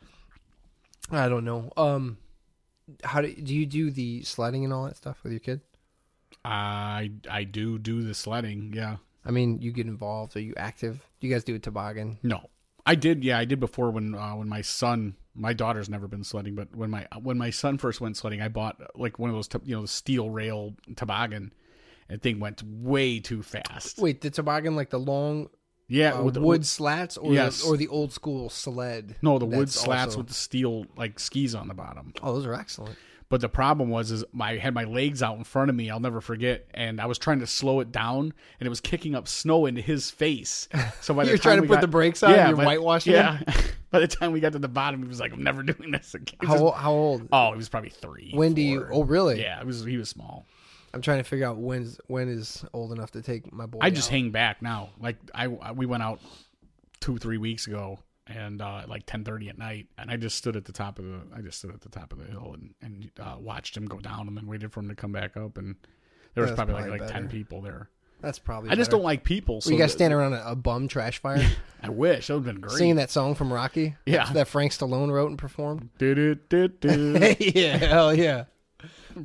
I 1.11 1.29
don't 1.29 1.44
know. 1.44 1.73
Um, 1.77 2.19
how 3.03 3.23
do 3.23 3.35
do 3.35 3.55
you 3.55 3.67
do 3.67 3.91
the 3.91 4.23
sledding 4.23 4.65
and 4.65 4.73
all 4.73 4.85
that 4.85 4.97
stuff 4.97 5.19
with 5.23 5.32
your 5.32 5.41
kid? 5.41 5.61
I 6.44 7.11
I 7.29 7.44
do 7.44 7.79
do 7.79 8.03
the 8.03 8.15
sledding. 8.15 8.73
Yeah. 8.75 8.97
I 9.26 9.31
mean, 9.31 9.61
you 9.61 9.73
get 9.73 9.87
involved. 9.87 10.37
Are 10.37 10.40
you 10.40 10.55
active? 10.56 11.05
Do 11.20 11.26
you 11.26 11.32
guys 11.34 11.44
do 11.44 11.55
a 11.55 11.58
toboggan? 11.58 12.19
No, 12.23 12.49
I 12.84 12.94
did. 12.94 13.25
Yeah, 13.25 13.38
I 13.38 13.44
did 13.44 13.61
before 13.61 13.90
when 13.90 14.14
uh, 14.14 14.37
when 14.37 14.49
my 14.49 14.62
son, 14.62 15.17
my 15.34 15.52
daughter's 15.52 15.88
never 15.88 16.06
been 16.08 16.25
sledding, 16.25 16.55
but 16.55 16.75
when 16.75 16.90
my 16.90 17.06
when 17.20 17.37
my 17.37 17.50
son 17.50 17.78
first 17.78 18.00
went 18.00 18.17
sledding, 18.17 18.40
I 18.40 18.49
bought 18.49 18.81
like 18.94 19.19
one 19.19 19.31
of 19.31 19.37
those 19.37 19.49
you 19.64 19.75
know 19.75 19.82
the 19.82 19.88
steel 19.88 20.31
rail 20.31 20.75
toboggan. 20.94 21.52
And 22.08 22.20
the 22.20 22.22
thing 22.22 22.39
went 22.39 22.62
way 22.62 23.19
too 23.19 23.43
fast. 23.43 23.98
Wait, 23.98 24.20
the 24.20 24.31
toboggan 24.31 24.77
like 24.77 24.91
the 24.91 24.98
long 25.01 25.51
yeah, 25.89 26.15
uh, 26.15 26.22
with 26.22 26.34
the 26.34 26.41
wood 26.41 26.67
slats, 26.67 27.17
or 27.17 27.32
Yes. 27.32 27.62
the, 27.62 27.69
or 27.69 27.77
the 27.77 27.89
old 27.89 28.12
school 28.12 28.48
sled? 28.48 29.17
No, 29.22 29.39
the 29.39 29.46
wood 29.46 29.70
slats 29.70 30.10
also- 30.15 30.19
with 30.19 30.29
the 30.29 30.34
steel 30.34 30.86
like 30.96 31.19
skis 31.19 31.55
on 31.55 31.69
the 31.69 31.74
bottom. 31.74 32.12
Oh, 32.22 32.32
those 32.34 32.46
are 32.46 32.55
excellent. 32.55 32.96
But 33.29 33.41
the 33.41 33.49
problem 33.49 33.89
was, 33.91 34.13
is 34.13 34.25
I 34.41 34.56
had 34.56 34.73
my 34.73 34.85
legs 34.85 35.21
out 35.21 35.37
in 35.37 35.43
front 35.43 35.69
of 35.69 35.75
me. 35.75 35.91
I'll 35.91 35.99
never 35.99 36.21
forget, 36.21 36.69
and 36.75 37.01
I 37.01 37.06
was 37.06 37.19
trying 37.19 37.41
to 37.41 37.47
slow 37.47 37.81
it 37.81 37.91
down, 37.91 38.33
and 38.61 38.67
it 38.67 38.69
was 38.69 38.81
kicking 38.81 39.17
up 39.17 39.27
snow 39.27 39.67
into 39.67 39.81
his 39.81 40.13
face. 40.13 40.69
So 41.01 41.13
by 41.13 41.25
the 41.25 41.31
You're 41.31 41.39
time 41.39 41.43
trying 41.43 41.63
to 41.63 41.67
put 41.69 41.75
got- 41.75 41.81
the 41.81 41.89
brakes 41.89 42.23
on. 42.23 42.31
yeah, 42.31 42.49
you're 42.49 42.56
by- 42.56 42.65
whitewashing 42.65 43.15
Yeah. 43.15 43.41
by 43.91 43.99
the 43.99 44.06
time 44.06 44.31
we 44.31 44.39
got 44.39 44.53
to 44.53 44.61
the 44.61 44.69
bottom, 44.69 45.03
he 45.03 45.09
was 45.09 45.19
like, 45.19 45.33
"I'm 45.33 45.43
never 45.43 45.65
doing 45.65 45.91
this 45.91 46.15
again." 46.15 46.39
How 46.43 46.56
old, 46.59 46.75
how 46.75 46.93
old? 46.93 47.29
Oh, 47.33 47.51
he 47.51 47.56
was 47.56 47.69
probably 47.69 47.91
three. 47.91 48.31
When 48.33 48.55
do 48.55 48.63
you? 48.63 48.87
Oh, 48.93 49.03
really? 49.03 49.41
Yeah, 49.41 49.59
it 49.61 49.67
was. 49.67 49.85
He 49.85 49.97
was 49.97 50.09
small. 50.09 50.47
I'm 50.95 51.03
trying 51.03 51.19
to 51.19 51.25
figure 51.25 51.47
out 51.47 51.56
when's 51.56 51.99
when 52.06 52.29
is 52.29 52.65
old 52.73 52.93
enough 52.93 53.11
to 53.11 53.23
take 53.23 53.53
my 53.53 53.67
boy. 53.67 53.81
I 53.83 53.91
just 53.91 54.09
out. 54.09 54.13
hang 54.13 54.31
back 54.31 54.63
now. 54.63 54.91
Like 55.01 55.17
I, 55.35 55.47
I- 55.47 55.73
we 55.73 55.85
went 55.87 56.05
out 56.05 56.21
two, 57.01 57.19
three 57.19 57.39
weeks 57.39 57.67
ago, 57.67 57.99
and 58.27 58.61
uh, 58.61 58.83
like 58.89 59.06
ten 59.06 59.25
thirty 59.25 59.49
at 59.49 59.59
night, 59.59 59.87
and 59.99 60.11
I 60.11 60.17
just 60.17 60.37
stood 60.37 60.56
at 60.56 60.65
the 60.65 60.73
top 60.73 60.99
of 60.99 61.05
the. 61.05 61.21
I 61.35 61.41
just 61.41 61.59
stood 61.59 61.73
at 61.73 61.81
the 61.81 61.89
top 61.89 62.13
of 62.13 62.19
the 62.19 62.27
hill 62.27 62.55
and 62.55 62.75
and 62.83 63.11
uh, 63.21 63.37
watched 63.39 63.77
him 63.77 63.87
go 63.87 63.99
down, 63.99 64.29
and 64.29 64.37
then 64.37 64.47
waited 64.47 64.73
for 64.73 64.81
him 64.81 64.89
to 64.89 64.95
come 64.95 65.13
back 65.13 65.37
up, 65.37 65.59
and 65.59 65.77
there 66.35 66.43
was 66.43 66.53
probably, 66.53 66.75
probably 66.75 66.91
like 66.91 67.01
like 67.03 67.11
ten 67.11 67.29
people 67.29 67.61
there. 67.63 67.91
That's 68.21 68.39
probably. 68.39 68.71
I 68.71 68.75
just 68.75 68.91
don't 68.91 69.03
like 69.03 69.25
people. 69.25 69.61
So 69.61 69.69
Well, 69.71 69.79
you 69.79 69.83
guys 69.85 69.93
stand 69.93 70.13
around 70.13 70.33
a, 70.33 70.51
a 70.51 70.56
bum 70.56 70.89
trash 70.89 71.19
fire, 71.19 71.47
I 71.83 71.91
wish 71.91 72.27
that 72.27 72.35
would 72.35 72.47
have 72.47 72.55
been 72.55 72.61
great. 72.63 72.77
singing 72.77 72.97
that 72.97 73.11
song 73.11 73.35
from 73.35 73.53
Rocky. 73.53 73.95
Yeah. 74.06 74.33
that 74.33 74.49
Frank 74.49 74.73
Stallone 74.73 75.11
wrote 75.13 75.29
and 75.29 75.39
performed. 75.39 75.91
Du-du-du-du. 75.99 77.37
yeah, 77.39 77.77
hell 77.77 78.15
yeah. 78.15 78.45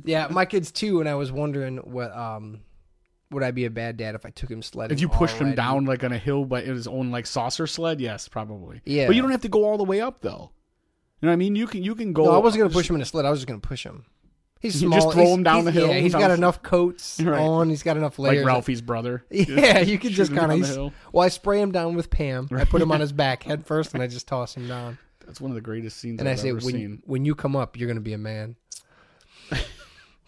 Yeah, 0.04 0.28
my 0.30 0.44
kids 0.44 0.70
too, 0.70 1.00
and 1.00 1.08
I 1.08 1.14
was 1.14 1.32
wondering 1.32 1.78
what 1.78 2.14
um 2.16 2.60
would 3.32 3.42
I 3.42 3.50
be 3.50 3.64
a 3.64 3.70
bad 3.70 3.96
dad 3.96 4.14
if 4.14 4.24
I 4.26 4.30
took 4.30 4.50
him 4.50 4.62
sledding? 4.62 4.94
if 4.96 5.00
you 5.00 5.08
pushed 5.08 5.36
him 5.36 5.54
down 5.54 5.84
like 5.84 6.04
on 6.04 6.12
a 6.12 6.18
hill 6.18 6.44
by 6.44 6.60
his 6.62 6.86
own 6.86 7.10
like 7.10 7.26
saucer 7.26 7.66
sled, 7.66 8.00
yes, 8.00 8.28
probably. 8.28 8.80
Yeah. 8.84 9.06
but 9.06 9.16
you 9.16 9.22
don't 9.22 9.30
have 9.30 9.42
to 9.42 9.48
go 9.48 9.64
all 9.64 9.76
the 9.78 9.84
way 9.84 10.00
up 10.00 10.20
though. 10.20 10.50
You 11.20 11.26
know 11.26 11.30
what 11.30 11.32
I 11.32 11.36
mean? 11.36 11.54
You 11.56 11.66
can 11.66 11.82
you 11.82 11.94
can 11.94 12.12
go. 12.12 12.24
No, 12.24 12.32
I 12.32 12.38
wasn't 12.38 12.62
gonna 12.62 12.72
push 12.74 12.88
him 12.90 12.96
in 12.96 13.02
a 13.02 13.04
sled. 13.04 13.24
I 13.24 13.30
was 13.30 13.40
just 13.40 13.46
gonna 13.46 13.60
push 13.60 13.84
him. 13.86 14.04
He's 14.60 14.74
You 14.82 14.88
small. 14.88 14.98
just 15.00 15.12
throw 15.12 15.22
He's- 15.24 15.36
him 15.36 15.42
down 15.42 15.64
the 15.64 15.70
hill 15.72 15.88
Yeah, 15.88 15.98
he's 15.98 16.12
got 16.14 16.30
enough 16.30 16.62
coats 16.64 17.20
Right. 17.20 17.38
on. 17.40 17.68
He's 17.68 17.82
got 17.82 17.96
enough 17.96 18.18
layers. 18.18 18.38
like. 18.44 18.46
Ralphie's 18.46 18.80
brother. 18.80 19.24
Yeah, 19.30 19.78
you 19.80 19.98
could 19.98 20.12
just 20.12 20.34
kind 20.34 20.52
of. 20.64 20.92
Well, 21.12 21.24
I 21.24 21.28
spray 21.28 21.60
him 21.60 21.72
down 21.72 21.94
with 21.94 22.10
Pam. 22.10 22.48
I 22.52 22.64
put 22.64 22.82
him 22.82 22.92
on 22.92 23.00
his 23.00 23.12
back 23.12 23.42
head 23.44 23.66
first, 23.66 23.94
and 23.94 24.02
I 24.02 24.06
just 24.08 24.26
toss 24.28 24.56
him 24.56 24.66
down. 24.68 24.98
That's 25.26 25.40
one 25.40 25.50
of 25.50 25.54
the 25.54 25.60
greatest 25.60 25.98
scenes 25.98 26.18
And 26.20 26.28
I 26.28 26.32
I've 26.32 26.40
say, 26.40 26.48
ever 26.50 26.58
when 26.58 26.74
seen. 26.74 27.02
when 27.06 27.24
you 27.24 27.34
come 27.36 27.54
up, 27.54 27.78
you're 27.78 27.86
gonna 27.88 28.00
be 28.00 28.12
a 28.12 28.18
man. 28.18 28.56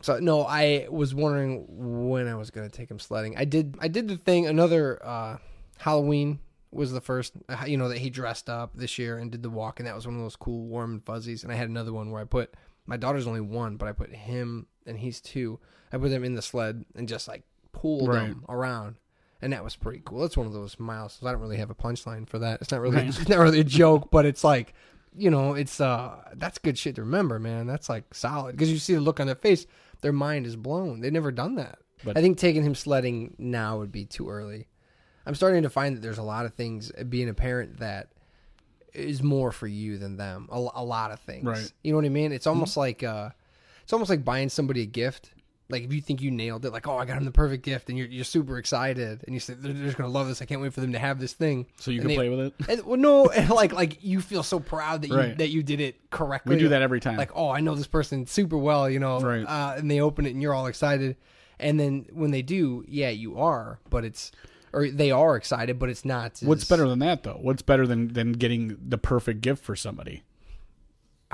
So 0.05 0.19
no, 0.19 0.43
I 0.43 0.87
was 0.91 1.15
wondering 1.15 1.65
when 1.69 2.29
I 2.29 2.35
was 2.35 2.51
gonna 2.51 2.69
take 2.69 2.91
him 2.91 2.99
sledding. 2.99 3.37
I 3.39 3.45
did. 3.47 3.77
I 3.81 3.89
did 3.89 4.07
the 4.09 4.17
thing. 4.19 4.47
Another 4.47 5.01
uh, 5.05 5.39
Halloween 5.79 6.41
was 6.71 6.93
the 6.93 7.01
first. 7.01 7.33
uh, 7.49 7.65
You 7.67 7.77
know 7.79 7.89
that 7.89 7.99
he 7.99 8.11
dressed 8.11 8.51
up 8.51 8.73
this 8.75 8.99
year 8.99 9.17
and 9.19 9.31
did 9.31 9.43
the 9.43 9.49
walk, 9.51 9.81
and 9.81 9.87
that 9.87 9.95
was 9.95 10.07
one 10.07 10.17
of 10.17 10.23
those 10.23 10.37
cool 10.37 10.67
warm 10.67 10.93
and 10.93 11.05
fuzzies. 11.07 11.43
And 11.43 11.51
I 11.53 11.57
had 11.57 11.69
another 11.71 11.93
one 11.93 12.11
where 12.11 12.21
I 12.21 12.25
put 12.25 12.53
my 12.87 12.97
daughter's 12.99 13.27
only 13.27 13.41
one, 13.41 13.77
but 13.77 13.89
I 13.89 13.93
put 13.93 14.15
him 14.15 14.67
and 14.87 14.99
he's 14.99 15.21
two. 15.23 15.59
I 15.91 15.97
put 15.97 16.11
them 16.11 16.23
in 16.25 16.35
the 16.35 16.43
sled 16.43 16.85
and 16.95 17.09
just 17.09 17.27
like 17.29 17.43
pulled 17.73 18.09
Right. 18.09 18.29
them 18.29 18.45
around. 18.49 18.97
And 19.41 19.53
that 19.55 19.65
was 19.65 19.75
pretty 19.77 20.03
cool. 20.05 20.21
That's 20.21 20.37
one 20.37 20.47
of 20.47 20.53
those 20.53 20.79
milestones. 20.79 21.27
I 21.27 21.33
don't 21.33 21.41
really 21.41 21.57
have 21.57 21.71
a 21.71 21.75
punchline 21.75 22.29
for 22.29 22.39
that. 22.41 22.61
It's 22.61 22.71
not 22.71 22.81
really 22.83 22.97
Right. 22.97 23.07
it's 23.21 23.29
not 23.29 23.39
really 23.39 23.61
a 23.61 23.65
joke, 23.65 24.11
but 24.11 24.27
it's 24.27 24.45
like, 24.45 24.75
you 25.17 25.31
know, 25.31 25.55
it's 25.55 25.81
uh 25.81 26.17
that's 26.35 26.59
good 26.59 26.77
shit 26.77 26.97
to 26.97 27.03
remember, 27.03 27.39
man. 27.39 27.67
That's 27.67 27.89
like 27.89 28.15
solid 28.15 28.53
because 28.53 28.71
you 28.71 28.79
see 28.79 28.95
the 28.95 29.01
look 29.01 29.19
on 29.21 29.27
their 29.27 29.35
face. 29.37 29.67
Their 30.05 30.13
mind 30.13 30.47
is 30.47 30.55
blown. 30.55 31.01
They've 31.01 31.11
never 31.11 31.33
done 31.33 31.55
that. 31.55 31.79
But- 32.05 32.19
I 32.19 32.21
think 32.21 32.37
taking 32.37 32.63
him 32.63 32.75
sledding 32.75 33.35
now 33.39 33.79
would 33.79 33.91
be 33.91 34.05
too 34.05 34.29
early. 34.29 34.69
I'm 35.25 35.35
starting 35.35 35.63
to 35.63 35.71
find 35.71 35.97
that 35.97 36.01
there's 36.03 36.19
a 36.19 36.23
lot 36.23 36.45
of 36.45 36.53
things 36.53 36.93
being 37.09 37.31
a 37.31 37.35
parent 37.35 37.79
that 37.79 38.11
is 38.93 39.23
more 39.23 39.51
for 39.51 39.67
you 39.67 39.97
than 39.97 40.19
them. 40.19 40.47
A, 40.53 40.59
a 40.75 40.85
lot 40.85 41.11
of 41.11 41.21
things. 41.21 41.47
Right. 41.47 41.73
You 41.83 41.93
know 41.93 41.97
what 41.97 42.05
I 42.05 42.11
mean? 42.11 42.33
It's 42.33 42.47
almost 42.47 42.77
like 42.77 43.03
uh, 43.03 43.31
it's 43.83 43.95
almost 43.95 44.11
like 44.11 44.27
buying 44.27 44.51
somebody 44.51 44.83
a 44.83 44.87
gift. 44.87 45.33
Like 45.75 45.83
if 45.85 45.93
you 45.93 46.01
think 46.01 46.23
you 46.23 46.31
nailed 46.31 46.65
it, 46.65 46.71
like 46.73 46.87
oh 46.89 46.97
I 46.97 47.05
got 47.05 47.19
him 47.19 47.25
the 47.25 47.31
perfect 47.31 47.65
gift, 47.65 47.89
and 47.89 47.99
you're 47.99 48.07
you're 48.07 48.25
super 48.25 48.59
excited, 48.59 49.23
and 49.27 49.35
you 49.35 49.41
say 49.41 49.55
they're, 49.55 49.73
just 49.73 49.97
gonna 49.97 50.09
love 50.11 50.29
this. 50.29 50.41
I 50.41 50.45
can't 50.45 50.61
wait 50.63 50.73
for 50.73 50.81
them 50.81 50.93
to 50.93 50.99
have 50.99 51.19
this 51.21 51.33
thing. 51.33 51.67
So 51.79 51.91
you 51.91 52.01
And 52.01 52.03
can 52.03 52.09
they- 52.09 52.15
play 52.17 52.29
with 52.29 52.41
it. 52.41 52.55
And, 52.69 52.85
well, 52.87 52.99
no, 52.99 53.27
and 53.31 53.51
like 53.51 53.73
like 53.73 53.99
you 54.03 54.21
feel 54.21 54.43
so 54.43 54.61
proud 54.61 55.03
that 55.03 55.09
you 55.09 55.17
Right. 55.17 55.37
that 55.39 55.49
you 55.49 55.63
did 55.63 55.81
it 55.81 56.11
correctly. 56.11 56.57
We 56.57 56.63
do 56.63 56.69
that 56.71 56.81
every 56.83 57.01
time. 57.01 57.17
Like 57.17 57.33
oh 57.35 57.51
I 57.51 57.61
know 57.61 57.75
this 57.75 57.87
person 57.87 58.27
super 58.27 58.57
well, 58.57 58.89
you 58.89 58.99
know. 59.01 59.21
Right. 59.21 59.45
Uh, 59.45 59.75
and 59.77 59.91
they 59.91 60.01
open 60.01 60.27
it 60.27 60.31
and 60.31 60.41
you're 60.41 60.55
all 60.55 60.67
excited, 60.67 61.17
and 61.59 61.79
then 61.79 62.07
when 62.13 62.31
they 62.31 62.43
do, 62.43 62.85
yeah, 62.89 63.11
you 63.11 63.39
are, 63.39 63.81
but 63.91 64.05
it's 64.05 64.31
or 64.73 64.89
they 64.89 65.11
are 65.13 65.37
excited, 65.37 65.79
but 65.79 65.89
it's 65.89 66.05
not. 66.05 66.39
What's 66.43 66.63
as- 66.63 66.69
better 66.69 66.89
than 66.89 66.99
that 67.01 67.23
though? 67.25 67.39
What's 67.41 67.63
better 67.63 67.87
than 67.87 68.13
than 68.13 68.33
getting 68.33 68.77
the 68.89 68.99
perfect 68.99 69.41
gift 69.41 69.63
for 69.65 69.77
somebody? 69.77 70.23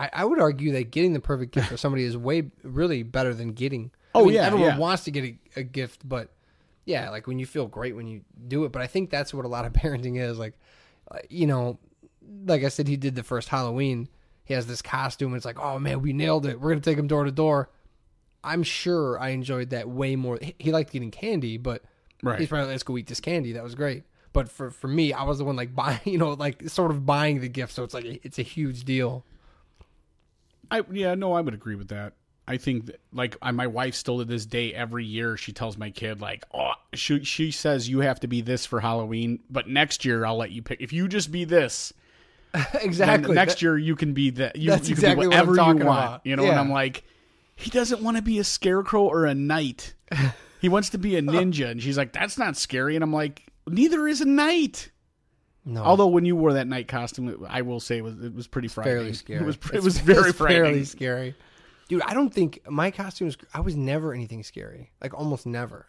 I, 0.01 0.11
I 0.13 0.25
would 0.25 0.41
argue 0.41 0.73
that 0.73 0.91
getting 0.91 1.13
the 1.13 1.21
perfect 1.21 1.53
gift 1.53 1.69
for 1.69 1.77
somebody 1.85 2.05
is 2.05 2.17
way 2.17 2.51
really 2.63 3.03
better 3.03 3.35
than 3.35 3.53
getting. 3.53 3.91
Oh, 4.15 4.23
I 4.23 4.25
mean, 4.25 4.35
yeah, 4.35 4.47
everyone 4.47 4.69
yeah. 4.71 4.79
wants 4.79 5.05
to 5.05 5.11
get 5.11 5.25
a, 5.25 5.39
a 5.57 5.63
gift, 5.63 6.09
but 6.09 6.31
yeah, 6.85 7.11
like 7.11 7.27
when 7.27 7.39
you 7.39 7.47
feel 7.47 7.67
great 7.67 7.95
when 7.95 8.07
you 8.07 8.23
do 8.49 8.65
it. 8.65 8.73
But 8.73 8.83
I 8.83 8.87
think 8.87 9.11
that's 9.11 9.33
what 9.35 9.45
a 9.45 9.49
lot 9.49 9.65
of 9.67 9.73
parenting 9.83 10.21
is. 10.21 10.39
Like, 10.39 10.55
uh, 11.11 11.19
you 11.29 11.47
know, 11.47 11.79
like 12.47 12.65
I 12.65 12.69
said, 12.69 12.89
he 12.89 12.97
did 12.97 13.15
the 13.15 13.23
first 13.23 13.49
Halloween. 13.49 14.09
He 14.45 14.55
has 14.55 14.67
this 14.67 14.83
costume. 14.83 15.29
And 15.33 15.37
it's 15.37 15.47
like, 15.47 15.61
oh 15.61 15.79
man, 15.79 16.01
we 16.03 16.13
nailed 16.13 16.47
it. 16.47 16.61
We're 16.61 16.71
gonna 16.71 16.81
take 16.81 16.99
him 16.99 17.07
door 17.07 17.25
to 17.25 17.31
door. 17.31 17.71
I'm 18.43 18.63
sure 18.63 19.19
I 19.21 19.31
enjoyed 19.31 19.71
that 19.71 19.89
way 19.89 20.17
more. 20.17 20.39
He, 20.41 20.55
he 20.59 20.73
liked 20.73 20.93
getting 20.93 21.11
candy, 21.11 21.59
but 21.59 21.83
Right. 22.23 22.39
he's 22.39 22.49
probably 22.49 22.67
like, 22.67 22.73
let's 22.75 22.83
go 22.83 22.99
eat 22.99 23.07
this 23.07 23.21
candy. 23.21 23.53
That 23.53 23.63
was 23.63 23.75
great. 23.75 24.05
But 24.33 24.49
for 24.51 24.71
for 24.71 24.89
me, 24.89 25.13
I 25.13 25.25
was 25.25 25.39
the 25.39 25.45
one 25.45 25.57
like 25.57 25.75
buying, 25.83 26.01
you 26.05 26.19
know, 26.19 26.31
like 26.33 26.69
sort 26.69 26.91
of 26.91 27.05
buying 27.07 27.41
the 27.41 27.49
gift. 27.49 27.73
So 27.75 27.85
it's 27.85 27.95
like 27.95 28.05
it's 28.25 28.39
a 28.39 28.43
huge 28.43 28.85
deal. 28.85 29.25
I 30.71 30.83
yeah, 30.91 31.15
no, 31.15 31.33
I 31.33 31.41
would 31.41 31.55
agree 31.55 31.75
with 31.75 31.89
that. 31.89 32.15
I 32.51 32.57
think 32.57 32.87
that, 32.87 33.01
like 33.13 33.37
I, 33.41 33.53
my 33.53 33.69
wife 33.69 33.95
still 33.95 34.19
to 34.19 34.25
this 34.25 34.45
day 34.45 34.75
every 34.75 35.05
year 35.05 35.37
she 35.37 35.53
tells 35.53 35.79
my 35.79 35.91
kid 35.91 36.21
like 36.21 36.45
oh 36.53 36.73
she 36.95 37.23
she 37.23 37.53
says 37.53 37.89
you 37.89 38.01
have 38.01 38.19
to 38.21 38.27
be 38.27 38.41
this 38.41 38.67
for 38.67 38.81
Halloween 38.81 39.39
but 39.49 39.69
next 39.69 40.05
year 40.05 40.27
I'll 40.27 40.37
let 40.37 40.51
you 40.51 40.61
pick 40.61 40.81
if 40.81 40.93
you 40.93 41.07
just 41.07 41.31
be 41.31 41.45
this 41.45 41.93
exactly. 42.75 43.37
next 43.37 43.63
year 43.63 43.79
you 43.79 43.95
can 43.95 44.15
be 44.15 44.31
that 44.31 44.57
you, 44.57 44.71
That's 44.71 44.89
you 44.89 44.95
exactly 44.95 45.29
can 45.29 45.31
what 45.31 45.39
I'm 45.39 45.45
be 45.45 45.51
whatever 45.51 45.57
talking 45.57 45.81
you 45.83 45.87
want 45.87 46.05
about. 46.07 46.27
you 46.27 46.35
know 46.35 46.45
and 46.51 46.59
I'm 46.59 46.73
like 46.73 47.05
he 47.55 47.71
doesn't 47.71 48.03
want 48.03 48.17
to 48.17 48.23
be 48.23 48.41
a 48.41 48.45
scarecrow 48.45 49.05
or 49.05 49.27
a 49.27 49.35
knight 49.35 49.95
he 50.61 50.69
wants 50.69 50.89
to 50.91 50.99
be 50.99 51.17
a 51.17 51.23
ninja 51.23 51.71
and 51.71 51.81
she's 51.81 51.97
like 51.97 52.13
that's 52.13 52.37
not 52.37 52.57
scary 52.57 52.97
and 52.97 53.05
I'm 53.05 53.13
like 53.13 53.47
neither 53.69 54.09
is 54.09 54.21
a 54.23 54.27
knight 54.27 54.91
no. 55.65 55.83
although 55.83 56.07
when 56.07 56.25
you 56.25 56.35
wore 56.37 56.53
that 56.55 56.67
knight 56.67 56.89
costume 56.89 57.47
I 57.49 57.63
will 57.63 57.81
say 57.81 57.99
it 57.99 58.05
was 58.05 58.15
it 58.23 58.35
was 58.35 58.47
pretty 58.47 58.69
frightening 58.69 58.97
fairly 58.99 59.13
scary. 59.15 59.41
it 59.41 59.47
was 59.47 59.57
it 59.57 59.65
It's- 59.67 59.85
was 59.85 59.99
very 59.99 60.29
it's 60.31 60.39
frightening 60.39 60.65
fairly 60.65 60.85
scary. 60.85 61.35
Dude, 61.89 62.03
I 62.03 62.15
don't 62.15 62.33
think 62.33 62.61
my 62.71 62.93
costumes. 62.93 63.37
I 63.53 63.59
was 63.61 63.75
never 63.75 64.15
anything 64.15 64.45
scary. 64.45 64.93
Like 65.03 65.13
almost 65.13 65.45
never. 65.45 65.87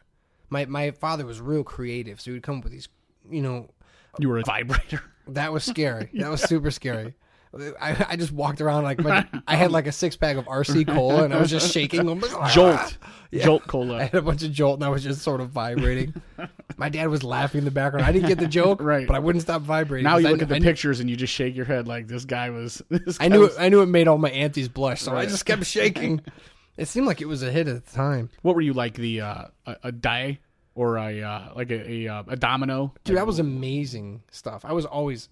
My 0.49 0.65
my 0.65 0.89
father 0.91 1.25
was 1.27 1.39
real 1.39 1.63
creative, 1.63 2.19
so 2.19 2.31
he 2.31 2.33
would 2.33 2.41
come 2.43 2.57
up 2.57 2.63
with 2.63 2.73
these. 2.73 2.89
You 3.29 3.43
know, 3.43 3.69
you 4.17 4.27
were 4.27 4.39
a 4.39 4.43
vibrator 4.43 5.03
that 5.27 5.53
was 5.53 5.63
scary. 5.63 6.09
that 6.15 6.29
was 6.31 6.41
super 6.41 6.71
scary. 6.71 7.13
I, 7.53 8.05
I 8.11 8.15
just 8.15 8.31
walked 8.31 8.61
around 8.61 8.83
like 8.83 8.99
my, 9.03 9.27
I 9.47 9.57
had 9.57 9.71
like 9.73 9.85
a 9.85 9.91
six 9.91 10.15
pack 10.15 10.37
of 10.37 10.45
RC 10.45 10.87
cola 10.87 11.25
and 11.25 11.33
I 11.33 11.37
was 11.39 11.49
just 11.49 11.71
shaking 11.73 12.07
jolt 12.53 12.97
Yeah. 13.29 13.43
jolt 13.43 13.63
I 13.75 14.03
had 14.05 14.15
a 14.15 14.21
bunch 14.21 14.41
of 14.43 14.53
jolt 14.53 14.75
and 14.79 14.85
I 14.85 14.89
was 14.89 15.03
just 15.03 15.21
sort 15.21 15.41
of 15.41 15.49
vibrating. 15.49 16.13
My 16.81 16.89
dad 16.89 17.09
was 17.09 17.23
laughing 17.23 17.59
in 17.59 17.65
the 17.65 17.69
background. 17.69 18.07
I 18.07 18.11
didn't 18.11 18.27
get 18.27 18.39
the 18.39 18.47
joke, 18.47 18.81
Right. 18.81 19.05
But 19.05 19.15
I 19.15 19.19
wouldn't 19.19 19.43
stop 19.43 19.61
vibrating. 19.61 20.03
Now 20.03 20.17
you 20.17 20.27
I 20.27 20.31
look 20.31 20.41
at 20.41 20.50
the 20.50 20.55
I 20.55 20.59
pictures 20.59 21.00
and 21.00 21.07
you 21.07 21.15
just 21.15 21.31
shake 21.31 21.55
your 21.55 21.65
head 21.65 21.88
like 21.88 22.07
this 22.07 22.25
guy 22.25 22.50
was 22.50 22.81
this 22.89 23.17
I 23.21 23.27
knew 23.27 23.41
was- 23.41 23.55
it, 23.55 23.61
I 23.61 23.69
knew 23.69 23.81
it 23.83 23.85
made 23.85 24.07
all 24.07 24.17
my 24.17 24.31
aunties 24.31 24.67
blush, 24.67 25.00
so 25.00 25.15
I 25.15 25.27
just 25.27 25.45
kept 25.45 25.63
shaking. 25.67 26.21
it 26.77 26.88
seemed 26.88 27.05
like 27.05 27.21
it 27.21 27.27
was 27.27 27.43
a 27.43 27.51
hit 27.51 27.67
at 27.67 27.85
the 27.85 27.91
time, 27.91 28.31
what 28.41 28.55
were 28.55 28.61
you 28.61 28.73
like 28.73 28.95
the 28.95 29.21
uh 29.21 29.45
a, 29.67 29.75
a 29.83 29.91
die 29.91 30.39
or 30.73 30.97
a 30.97 31.21
uh 31.21 31.50
like 31.55 31.69
a 31.69 31.91
a, 31.91 32.07
uh, 32.07 32.23
a 32.29 32.35
domino 32.35 32.95
dude. 33.03 33.15
That 33.15 33.27
was 33.27 33.38
amazing 33.38 34.23
stuff. 34.31 34.65
I 34.65 34.73
was 34.73 34.85
always. 34.88 35.29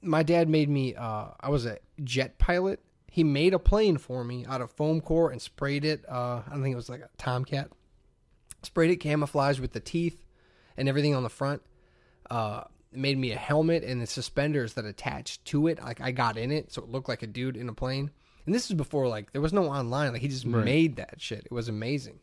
My 0.00 0.22
dad 0.22 0.48
made 0.48 0.70
me. 0.70 0.94
Uh, 0.94 1.26
I 1.40 1.50
was 1.50 1.66
a 1.66 1.76
jet 2.02 2.38
pilot. 2.38 2.80
He 3.10 3.22
made 3.22 3.52
a 3.52 3.58
plane 3.58 3.98
for 3.98 4.24
me 4.24 4.46
out 4.48 4.62
of 4.62 4.70
foam 4.72 5.02
core 5.02 5.30
and 5.30 5.42
sprayed 5.42 5.84
it. 5.84 6.04
Uh, 6.08 6.40
I 6.46 6.50
don't 6.50 6.62
think 6.62 6.72
it 6.72 6.76
was 6.76 6.88
like 6.88 7.02
a 7.02 7.10
Tomcat. 7.18 7.68
Sprayed 8.62 8.90
it 8.90 8.96
camouflage 8.96 9.60
with 9.60 9.72
the 9.72 9.80
teeth 9.80 10.23
and 10.76 10.88
everything 10.88 11.14
on 11.14 11.22
the 11.22 11.28
front. 11.28 11.62
Uh, 12.30 12.64
made 12.92 13.18
me 13.18 13.32
a 13.32 13.36
helmet 13.36 13.82
and 13.82 14.00
the 14.00 14.06
suspenders 14.06 14.74
that 14.74 14.84
attached 14.84 15.44
to 15.46 15.66
it. 15.66 15.82
Like 15.82 16.00
I 16.00 16.12
got 16.12 16.36
in 16.36 16.50
it, 16.50 16.72
so 16.72 16.82
it 16.82 16.88
looked 16.88 17.08
like 17.08 17.22
a 17.22 17.26
dude 17.26 17.56
in 17.56 17.68
a 17.68 17.74
plane. 17.74 18.10
And 18.46 18.54
this 18.54 18.68
is 18.70 18.76
before 18.76 19.08
like 19.08 19.32
there 19.32 19.40
was 19.40 19.52
no 19.52 19.66
online. 19.66 20.12
Like 20.12 20.22
he 20.22 20.28
just 20.28 20.46
made 20.46 20.96
that 20.96 21.20
shit. 21.20 21.44
It 21.44 21.52
was 21.52 21.68
amazing. 21.68 22.20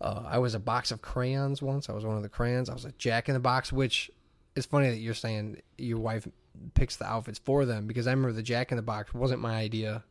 Uh, 0.00 0.24
I 0.26 0.38
was 0.38 0.54
a 0.54 0.58
box 0.58 0.90
of 0.90 1.00
crayons 1.00 1.62
once. 1.62 1.88
I 1.88 1.92
was 1.92 2.04
one 2.04 2.16
of 2.16 2.22
the 2.22 2.28
crayons. 2.28 2.68
I 2.68 2.74
was 2.74 2.84
a 2.84 2.92
Jack 2.92 3.28
in 3.28 3.34
the 3.34 3.40
Box, 3.40 3.72
which 3.72 4.10
is 4.54 4.66
funny 4.66 4.90
that 4.90 4.98
you're 4.98 5.14
saying 5.14 5.62
your 5.78 5.98
wife 5.98 6.26
picks 6.74 6.96
the 6.96 7.06
outfits 7.06 7.38
for 7.38 7.64
them 7.64 7.86
because 7.86 8.06
I 8.06 8.10
remember 8.10 8.32
the 8.32 8.42
Jack 8.42 8.72
in 8.72 8.76
the 8.76 8.82
Box 8.82 9.14
wasn't 9.14 9.40
my 9.40 9.56
idea. 9.56 10.04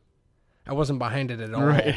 I 0.66 0.72
wasn't 0.72 0.98
behind 0.98 1.30
it 1.30 1.40
at 1.40 1.54
all. 1.54 1.64
Right. 1.64 1.96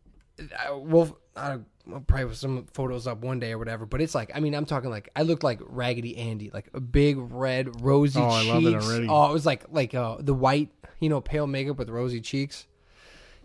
I, 0.58 0.70
well, 0.72 1.18
I, 1.34 1.58
I'll 1.92 2.00
probably 2.00 2.26
put 2.26 2.36
some 2.36 2.66
photos 2.72 3.06
up 3.06 3.18
one 3.22 3.38
day 3.38 3.52
or 3.52 3.58
whatever. 3.58 3.86
But 3.86 4.00
it's 4.00 4.14
like, 4.14 4.30
I 4.34 4.40
mean, 4.40 4.54
I'm 4.54 4.66
talking 4.66 4.90
like 4.90 5.08
I 5.14 5.22
looked 5.22 5.44
like 5.44 5.60
Raggedy 5.62 6.16
Andy, 6.16 6.50
like 6.52 6.66
a 6.74 6.80
big 6.80 7.16
red 7.18 7.80
rosy 7.82 8.20
Oh, 8.20 8.24
I 8.28 8.40
cheeks. 8.42 8.52
love 8.54 8.66
it 8.66 8.74
already. 8.74 9.06
Oh, 9.08 9.30
it 9.30 9.32
was 9.32 9.46
like 9.46 9.64
like 9.70 9.94
uh, 9.94 10.16
the 10.18 10.34
white, 10.34 10.70
you 11.00 11.08
know, 11.08 11.20
pale 11.20 11.46
makeup 11.46 11.78
with 11.78 11.88
rosy 11.88 12.20
cheeks. 12.20 12.66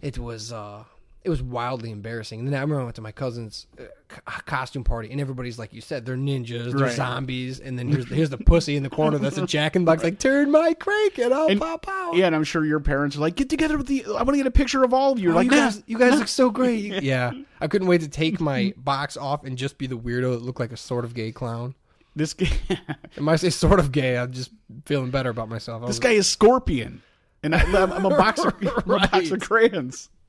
It 0.02 0.18
was 0.18 0.52
uh, 0.52 0.86
it 1.24 1.30
was 1.30 1.42
wildly 1.42 1.92
embarrassing. 1.92 2.40
And 2.40 2.48
then 2.48 2.56
I 2.56 2.62
remember 2.62 2.82
I 2.82 2.84
went 2.86 2.96
to 2.96 3.02
my 3.02 3.12
cousin's 3.12 3.68
uh, 3.80 3.84
co- 4.08 4.42
costume 4.46 4.84
party, 4.84 5.12
and 5.12 5.22
everybody's 5.22 5.60
like 5.60 5.72
you 5.74 5.80
said, 5.82 6.06
they're 6.06 6.16
ninjas, 6.16 6.72
they're 6.72 6.86
Right. 6.88 6.92
zombies, 6.96 7.60
and 7.60 7.78
then 7.78 7.88
here's 7.90 8.08
here's 8.10 8.30
the 8.32 8.38
pussy 8.40 8.76
in 8.76 8.84
the 8.84 8.90
corner 8.90 9.18
that's 9.20 9.38
a 9.38 9.46
Jack 9.46 9.76
in 9.76 9.84
the 9.86 9.92
Box, 9.92 10.04
like 10.04 10.18
turn 10.28 10.50
my 10.52 10.74
crank 10.74 11.20
and 11.20 11.34
I'll 11.34 11.48
And- 11.48 11.60
pop 11.60 11.88
out. 11.88 12.16
yeah 12.16 12.26
and 12.28 12.36
i'm 12.36 12.44
sure 12.44 12.66
your 12.66 12.80
parents 12.80 13.16
are 13.16 13.20
like 13.20 13.36
get 13.36 13.50
together 13.50 13.78
with 13.78 13.88
the 13.88 14.04
i 14.06 14.24
want 14.24 14.30
to 14.32 14.38
get 14.38 14.48
a 14.48 14.52
picture 14.52 14.84
of 14.84 14.94
all 14.94 15.12
of 15.14 15.20
you 15.20 15.32
Oh, 15.32 15.36
like 15.36 15.46
you 15.46 15.52
guys, 15.52 15.84
you 15.88 15.98
guys 16.00 16.18
look 16.18 16.28
so 16.28 16.50
great. 16.50 17.02
yeah, 17.04 17.32
I 17.60 17.68
couldn't 17.68 17.88
wait 17.88 18.02
to 18.02 18.08
take 18.10 18.40
my 18.42 18.74
box 18.78 19.16
off 19.16 19.44
and 19.46 19.58
just 19.58 19.78
be 19.78 19.88
the 19.88 19.98
weirdo 19.98 20.32
that 20.34 20.42
looked 20.42 20.60
like 20.60 20.72
a 20.72 20.78
sort 20.78 21.06
of 21.06 21.14
gay 21.14 21.32
clown. 21.32 21.76
this 22.16 22.34
guy 22.34 22.50
And 23.16 23.26
when 23.26 23.30
I 23.34 23.36
say 23.38 23.50
sort 23.52 23.80
of 23.80 23.92
gay, 23.92 24.18
I'm 24.18 24.32
just 24.32 24.50
feeling 24.86 25.12
better 25.12 25.30
about 25.30 25.50
myself. 25.50 25.84
I 25.84 25.88
this 25.88 26.00
guy 26.00 26.12
is 26.12 26.28
scorpion 26.28 27.02
and 27.44 27.56
I, 27.56 27.60
i'm 27.62 27.92
I'm 27.94 28.06
a 28.06 28.10
box 28.10 28.40
of 28.44 28.54
I'm 28.62 28.92
a 28.92 29.00
box 29.08 29.32
of 29.32 29.40
crayons 29.42 30.10
like, 30.10 30.21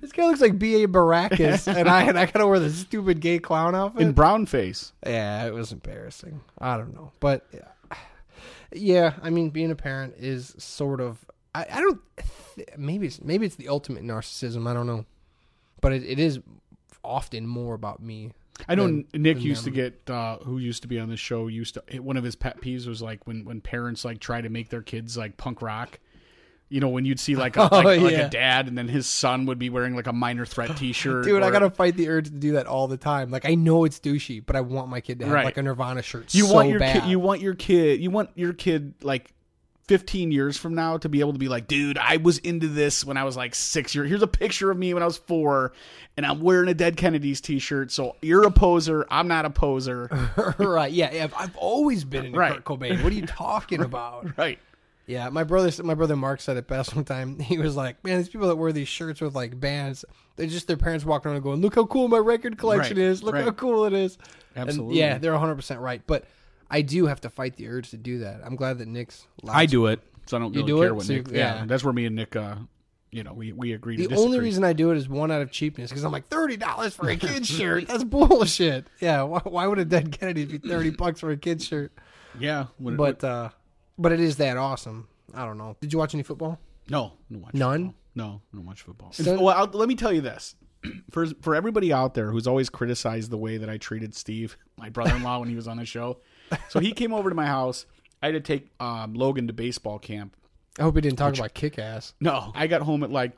this 0.00 0.12
guy 0.12 0.26
looks 0.26 0.40
like 0.40 0.58
B.A. 0.58 0.86
Baracus, 0.88 1.66
and 1.74 1.88
I 1.88 2.02
and 2.02 2.18
I 2.18 2.26
gotta 2.26 2.46
wear 2.46 2.58
this 2.58 2.76
stupid 2.76 3.20
gay 3.20 3.38
clown 3.38 3.74
outfit. 3.74 4.02
in 4.02 4.12
brown 4.12 4.46
face 4.46 4.92
yeah, 5.04 5.46
it 5.46 5.52
was 5.54 5.72
embarrassing. 5.72 6.40
I 6.58 6.76
don't 6.76 6.94
know, 6.94 7.12
but 7.20 7.46
yeah, 7.52 7.96
yeah 8.72 9.12
I 9.22 9.30
mean, 9.30 9.50
being 9.50 9.70
a 9.70 9.76
parent 9.76 10.14
is 10.18 10.54
sort 10.58 11.00
of. 11.00 11.24
I, 11.54 11.66
I 11.72 11.80
don't. 11.80 12.00
Maybe 12.76 13.06
it's 13.06 13.20
maybe 13.22 13.46
it's 13.46 13.56
the 13.56 13.68
ultimate 13.68 14.02
narcissism. 14.04 14.68
I 14.68 14.74
don't 14.74 14.86
know, 14.86 15.04
but 15.80 15.92
it, 15.92 16.04
it 16.04 16.18
is 16.18 16.40
often 17.04 17.46
more 17.46 17.74
about 17.74 18.00
me. 18.02 18.32
I 18.68 18.74
know 18.74 18.86
than- 18.86 19.06
Nick 19.14 19.36
than 19.36 19.46
used 19.46 19.64
to 19.64 19.70
them. 19.70 19.74
get 19.74 20.10
uh, 20.10 20.38
who 20.38 20.58
used 20.58 20.82
to 20.82 20.88
be 20.88 20.98
on 20.98 21.08
the 21.08 21.16
show 21.16 21.46
used 21.46 21.74
to 21.74 22.00
one 22.00 22.16
of 22.16 22.24
his 22.24 22.36
pet 22.36 22.60
peeves 22.60 22.86
was 22.86 23.02
like 23.02 23.26
when 23.26 23.44
when 23.44 23.60
parents 23.60 24.04
like 24.04 24.18
try 24.18 24.40
to 24.40 24.48
make 24.48 24.70
their 24.70 24.82
kids 24.82 25.16
like 25.16 25.36
punk 25.36 25.62
rock. 25.62 25.98
You 26.68 26.80
know 26.80 26.88
when 26.88 27.04
you'd 27.04 27.20
see 27.20 27.36
like 27.36 27.56
a, 27.56 27.72
Oh, 27.72 27.80
like, 27.80 28.00
like 28.00 28.14
a 28.14 28.28
dad 28.28 28.66
and 28.66 28.76
then 28.76 28.88
his 28.88 29.06
son 29.06 29.46
would 29.46 29.58
be 29.58 29.70
wearing 29.70 29.94
like 29.94 30.06
a 30.08 30.12
minor 30.12 30.44
threat 30.44 30.76
T-shirt. 30.76 31.24
Dude, 31.24 31.42
I 31.42 31.50
gotta 31.50 31.70
fight 31.70 31.96
the 31.96 32.08
urge 32.08 32.26
to 32.26 32.32
do 32.32 32.52
that 32.52 32.66
all 32.66 32.88
the 32.88 32.96
time. 32.96 33.30
Like 33.30 33.44
I 33.44 33.54
know 33.54 33.84
it's 33.84 34.00
douchey, 34.00 34.42
but 34.44 34.56
I 34.56 34.62
want 34.62 34.88
my 34.88 35.00
kid 35.00 35.20
to 35.20 35.26
have 35.26 35.34
Right. 35.34 35.44
like 35.44 35.56
a 35.58 35.62
Nirvana 35.62 36.02
shirt. 36.02 36.34
You 36.34 36.46
so 36.46 36.54
want 36.54 36.68
your 36.70 36.80
bad. 36.80 37.02
kid. 37.02 37.08
You 37.10 37.18
want 37.20 37.40
your 37.40 37.54
kid. 37.54 38.00
You 38.00 38.10
want 38.10 38.30
your 38.34 38.52
kid 38.52 38.94
like. 39.02 39.32
15 39.88 40.32
years 40.32 40.56
from 40.56 40.74
now 40.74 40.96
to 40.98 41.08
be 41.08 41.20
able 41.20 41.32
to 41.32 41.38
be 41.38 41.46
like, 41.46 41.68
dude, 41.68 41.96
I 41.96 42.16
was 42.16 42.38
into 42.38 42.66
this 42.66 43.04
when 43.04 43.16
I 43.16 43.22
was 43.22 43.36
like 43.36 43.54
six 43.54 43.94
years. 43.94 44.08
Here's 44.08 44.20
a 44.20 44.26
picture 44.26 44.68
of 44.72 44.76
me 44.76 44.92
when 44.92 45.00
I 45.00 45.06
was 45.06 45.16
four, 45.16 45.74
and 46.16 46.26
I'm 46.26 46.40
wearing 46.40 46.68
a 46.68 46.74
Dead 46.74 46.96
Kennedys 46.96 47.40
t 47.40 47.60
shirt. 47.60 47.92
So 47.92 48.16
you're 48.20 48.44
a 48.44 48.50
poser. 48.50 49.06
I'm 49.12 49.28
not 49.28 49.44
a 49.44 49.50
poser. 49.50 50.08
right? 50.58 50.90
Yeah, 50.90 51.12
yeah. 51.12 51.28
I've 51.36 51.56
always 51.56 52.02
been 52.02 52.24
into 52.26 52.36
Right. 52.36 52.54
Kurt 52.54 52.64
Cobain. 52.64 53.00
What 53.04 53.12
are 53.12 53.14
you 53.14 53.26
talking 53.26 53.80
about? 53.84 54.36
right. 54.36 54.58
Yeah, 55.06 55.28
my 55.28 55.44
brother, 55.44 55.70
my 55.84 55.94
brother 55.94 56.16
Mark 56.16 56.40
said 56.40 56.56
it 56.56 56.66
best 56.66 56.94
one 56.96 57.04
time. 57.04 57.38
He 57.38 57.58
was 57.58 57.76
like, 57.76 58.02
"Man, 58.04 58.18
these 58.18 58.28
people 58.28 58.48
that 58.48 58.56
wear 58.56 58.72
these 58.72 58.88
shirts 58.88 59.20
with 59.20 59.34
like 59.34 59.58
bands, 59.60 60.04
they're 60.36 60.46
just 60.48 60.66
their 60.66 60.76
parents 60.76 61.04
walking 61.04 61.30
around 61.30 61.42
going, 61.42 61.60
look 61.60 61.76
how 61.76 61.86
cool 61.86 62.08
my 62.08 62.18
record 62.18 62.58
collection 62.58 62.96
Right, 62.96 63.04
is. 63.06 63.22
Look 63.22 63.34
right. 63.34 63.44
how 63.44 63.52
cool 63.52 63.84
it 63.84 63.92
is.'" 63.92 64.18
And 64.56 64.68
Absolutely. 64.68 64.98
yeah, 64.98 65.18
they're 65.18 65.32
100 65.32 65.54
percent 65.54 65.80
right. 65.80 66.02
But 66.06 66.24
I 66.70 66.82
do 66.82 67.06
have 67.06 67.20
to 67.20 67.30
fight 67.30 67.56
the 67.56 67.68
urge 67.68 67.90
to 67.90 67.96
do 67.96 68.18
that. 68.20 68.40
I'm 68.44 68.56
glad 68.56 68.78
that 68.78 68.88
Nick's. 68.88 69.26
I 69.48 69.66
do 69.66 69.86
it, 69.86 70.00
so 70.26 70.36
I 70.36 70.40
don't 70.40 70.52
You 70.54 70.60
really 70.62 70.72
do 70.72 70.78
care 70.80 70.88
it? 70.88 70.94
what 70.96 71.04
So 71.06 71.12
you- 71.12 71.22
Nick. 71.22 71.32
yeah. 71.32 71.56
yeah. 71.60 71.64
that's 71.66 71.84
where 71.84 71.92
me 71.92 72.06
and 72.06 72.16
Nick 72.16 72.34
uh, 72.34 72.56
you 73.12 73.22
know, 73.22 73.32
we 73.32 73.52
we 73.52 73.72
agreed. 73.74 74.00
The 74.10 74.16
only 74.16 74.40
reason 74.40 74.64
I 74.64 74.72
do 74.72 74.90
it 74.90 74.96
is 74.96 75.08
one 75.08 75.30
out 75.30 75.40
of 75.40 75.52
cheapness 75.52 75.90
because 75.90 76.02
I'm 76.02 76.10
like 76.10 76.26
thirty 76.28 76.56
dollars 76.56 76.94
for 76.96 77.08
a 77.08 77.16
kid's 77.16 77.46
shirt. 77.48 77.86
That's 77.86 78.02
bullshit. 78.02 78.88
Yeah, 79.00 79.22
why, 79.22 79.40
why 79.44 79.66
would 79.68 79.78
a 79.78 79.84
dead 79.84 80.10
Kennedy 80.10 80.44
be 80.46 80.58
thirty 80.58 80.90
bucks 80.90 81.20
for 81.20 81.30
a 81.30 81.36
kid's 81.36 81.64
shirt? 81.64 81.92
yeah, 82.40 82.62
it- 82.84 82.96
But 82.96 83.22
uh, 83.22 83.50
but 83.98 84.12
it 84.12 84.20
is 84.20 84.36
that 84.36 84.56
awesome. 84.56 85.08
I 85.34 85.44
don't 85.44 85.58
know. 85.58 85.76
Did 85.80 85.92
you 85.92 85.98
watch 85.98 86.14
any 86.14 86.22
football? 86.22 86.58
no, 86.88 87.12
no 87.30 87.38
watch 87.40 87.54
None? 87.54 87.86
football. 87.86 87.94
No, 88.14 88.40
no 88.52 88.60
watch 88.62 88.82
football. 88.82 89.12
So- 89.12 89.42
well, 89.42 89.56
I'll, 89.56 89.66
let 89.66 89.88
me 89.88 89.94
tell 89.94 90.12
you 90.12 90.20
this. 90.22 90.54
For 91.10 91.26
for 91.42 91.54
everybody 91.54 91.92
out 91.92 92.14
there 92.14 92.30
who's 92.30 92.46
always 92.46 92.68
criticized 92.70 93.30
the 93.30 93.36
way 93.38 93.56
that 93.56 93.68
I 93.68 93.76
treated 93.76 94.14
Steve, 94.14 94.56
my 94.78 94.88
brother-in-law, 94.88 95.40
when 95.40 95.48
he 95.48 95.56
was 95.56 95.66
on 95.66 95.78
the 95.78 95.84
show, 95.84 96.18
so 96.68 96.78
he 96.80 96.92
came 96.92 97.12
over 97.12 97.28
to 97.28 97.34
my 97.34 97.46
house. 97.46 97.86
I 98.22 98.26
had 98.26 98.32
to 98.32 98.40
take 98.40 98.70
um, 98.80 99.14
Logan 99.14 99.46
to 99.48 99.52
baseball 99.52 99.98
camp. 99.98 100.36
I 100.78 100.82
hope 100.82 100.94
we 100.94 101.00
didn't 101.00 101.18
talk 101.18 101.36
about 101.36 101.54
kick 101.54 101.78
ass. 101.78 102.14
No, 102.20 102.52
I 102.54 102.66
got 102.68 102.82
home 102.82 103.02
at 103.02 103.10
like 103.10 103.32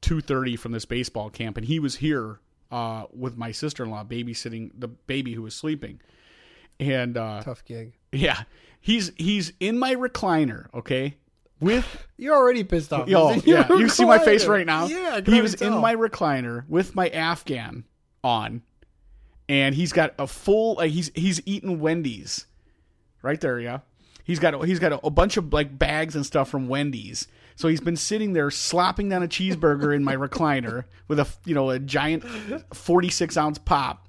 two 0.00 0.20
thirty 0.20 0.56
from 0.56 0.72
this 0.72 0.84
baseball 0.84 1.30
camp, 1.30 1.56
and 1.58 1.66
he 1.66 1.78
was 1.78 1.96
here 1.96 2.40
uh, 2.72 3.04
with 3.12 3.36
my 3.36 3.52
sister 3.52 3.84
in 3.84 3.90
law 3.90 4.02
babysitting 4.04 4.70
the 4.76 4.88
baby 4.88 5.34
who 5.34 5.42
was 5.42 5.54
sleeping. 5.54 6.00
And 6.80 7.16
uh, 7.16 7.42
Tough 7.42 7.64
gig. 7.64 7.92
yeah, 8.10 8.42
he's 8.80 9.12
he's 9.16 9.52
in 9.60 9.78
my 9.78 9.94
recliner, 9.94 10.66
okay, 10.74 11.16
with 11.60 12.06
You're 12.16 12.34
already 12.34 12.64
pissed 12.64 12.92
off. 12.92 13.08
yo, 13.08 13.30
Isn't 13.30 13.46
your 13.46 13.58
yeah, 13.58 13.68
you 13.76 13.88
see 13.88 14.04
my 14.04 14.18
face 14.18 14.46
right 14.46 14.66
now. 14.66 14.86
Yeah, 14.86 15.20
he 15.20 15.40
was 15.40 15.54
already 15.60 15.76
in 15.76 15.80
my 15.80 15.94
recliner 15.94 16.64
with 16.68 16.94
my 16.94 17.08
Afghan 17.10 17.84
on, 18.24 18.62
and 19.48 19.74
he's 19.74 19.92
got 19.92 20.14
a 20.18 20.26
full 20.26 20.76
like 20.76 20.90
he's 20.90 21.10
he's 21.14 21.40
eating 21.46 21.80
Wendy's, 21.80 22.46
right 23.22 23.40
there, 23.40 23.60
yeah. 23.60 23.80
He's 24.24 24.38
got 24.38 24.64
he's 24.64 24.78
got 24.78 24.92
a, 24.92 25.06
a 25.06 25.10
bunch 25.10 25.36
of 25.36 25.52
like 25.52 25.78
bags 25.78 26.16
and 26.16 26.24
stuff 26.24 26.48
from 26.48 26.68
Wendy's. 26.68 27.26
So 27.56 27.68
he's 27.68 27.80
been 27.80 27.96
sitting 27.96 28.32
there 28.32 28.50
slopping 28.50 29.10
down 29.10 29.22
a 29.22 29.28
cheeseburger 29.28 29.94
in 29.94 30.02
my 30.02 30.16
recliner 30.26 30.84
with 31.08 31.18
a 31.20 31.26
you 31.44 31.54
know 31.54 31.68
a 31.70 31.78
giant 31.78 32.24
forty 32.74 33.10
six 33.10 33.36
ounce 33.36 33.58
pop. 33.58 34.06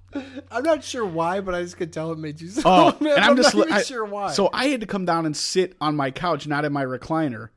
I'm 0.51 0.63
not 0.63 0.83
sure 0.83 1.05
why, 1.05 1.41
but 1.41 1.55
I 1.55 1.61
just 1.61 1.77
could 1.77 1.93
tell 1.93 2.11
it 2.11 2.19
made 2.19 2.41
you 2.41 2.49
so 2.49 2.61
Oh, 2.65 2.97
mad. 2.99 3.17
and 3.17 3.25
I'm, 3.25 3.35
just 3.37 3.55
not 3.55 3.67
even 3.67 3.77
I- 3.77 3.81
sure 3.83 4.05
why. 4.05 4.31
So 4.33 4.49
I 4.53 4.67
had 4.67 4.81
to 4.81 4.87
come 4.87 5.05
down 5.05 5.25
and 5.25 5.35
sit 5.35 5.75
on 5.79 5.95
my 5.95 6.11
couch, 6.11 6.47
not 6.47 6.65
in 6.65 6.73
my 6.73 6.83
recliner. 6.85 7.49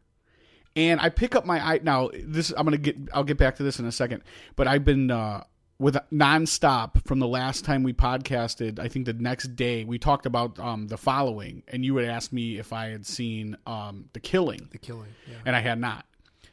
And 0.77 1.01
I 1.01 1.09
pick 1.09 1.37
up 1.37 1.47
my 1.47 1.61
i 1.65 1.79
now. 1.83 2.11
This 2.13 2.51
I'm 2.57 2.65
gonna 2.65 2.79
get. 2.79 2.97
I'll 3.13 3.23
get 3.23 3.39
back 3.39 3.57
to 3.57 3.63
this 3.63 3.79
in 3.79 3.87
a 3.87 3.93
second. 3.93 4.23
But 4.57 4.67
I've 4.67 4.85
been 4.85 5.09
uh, 5.09 5.45
with 5.79 5.97
nonstop 6.13 7.07
from 7.07 7.21
the 7.21 7.29
last 7.29 7.65
time 7.65 7.85
we 7.85 7.93
podcasted. 7.93 8.81
I 8.81 8.89
think 8.89 9.07
the 9.07 9.13
next 9.13 9.55
day 9.55 9.85
we 9.85 9.99
talked 10.01 10.27
about 10.27 10.59
um, 10.59 10.89
the 10.89 10.97
following, 10.97 11.63
and 11.69 11.85
you 11.85 11.97
had 11.97 12.09
asked 12.09 12.33
me 12.33 12.59
if 12.59 12.73
I 12.73 12.89
had 12.89 13.07
seen 13.07 13.57
um, 13.69 14.07
the 14.15 14.21
killing, 14.21 14.69
the 14.73 14.79
killing. 14.79 15.15
Yeah. 15.31 15.37
and 15.47 15.55
I 15.55 15.61
had 15.61 15.79
not. 15.79 16.07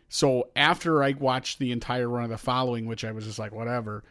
So 0.10 0.50
after 0.55 1.01
I 1.03 1.13
watched 1.13 1.58
the 1.58 1.72
entire 1.72 2.08
run 2.08 2.25
of 2.25 2.29
the 2.29 2.38
following, 2.38 2.86
which 2.86 3.03
I 3.03 3.13
was 3.13 3.25
just 3.25 3.39
like, 3.39 3.53
whatever, 3.53 4.03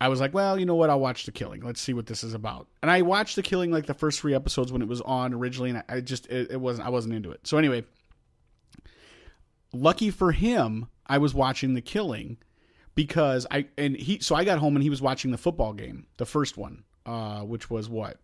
I 0.00 0.08
was 0.08 0.18
like, 0.20 0.32
well, 0.32 0.58
you 0.58 0.64
know 0.64 0.74
what? 0.76 0.88
I'll 0.88 0.98
watch 1.00 1.26
the 1.26 1.32
killing. 1.32 1.60
Let's 1.60 1.80
see 1.80 1.92
what 1.92 2.06
this 2.06 2.24
is 2.24 2.32
about. 2.32 2.66
And 2.82 2.90
I 2.90 3.02
watched 3.02 3.36
the 3.36 3.42
killing 3.42 3.70
like 3.70 3.84
the 3.86 3.92
first 3.94 4.20
three 4.20 4.34
episodes 4.34 4.72
when 4.72 4.80
it 4.80 4.88
was 4.88 5.02
on 5.02 5.34
originally, 5.34 5.70
and 5.70 5.82
I 5.88 6.00
just 6.00 6.26
it, 6.28 6.52
it 6.52 6.60
wasn't 6.60 6.86
I 6.86 6.90
wasn't 6.90 7.14
into 7.14 7.30
it. 7.30 7.46
So 7.46 7.58
anyway, 7.58 7.84
lucky 9.72 10.10
for 10.10 10.32
him, 10.32 10.86
I 11.06 11.18
was 11.18 11.34
watching 11.34 11.74
the 11.74 11.80
killing 11.82 12.38
because 12.94 13.46
I 13.50 13.66
and 13.78 13.96
he 13.96 14.20
so 14.20 14.34
I 14.34 14.44
got 14.44 14.58
home 14.58 14.76
and 14.76 14.82
he 14.82 14.90
was 14.90 15.02
watching 15.02 15.30
the 15.30 15.38
football 15.38 15.72
game, 15.72 16.06
the 16.16 16.26
first 16.26 16.56
one, 16.56 16.84
uh, 17.06 17.40
which 17.40 17.70
was 17.70 17.88
what 17.88 18.16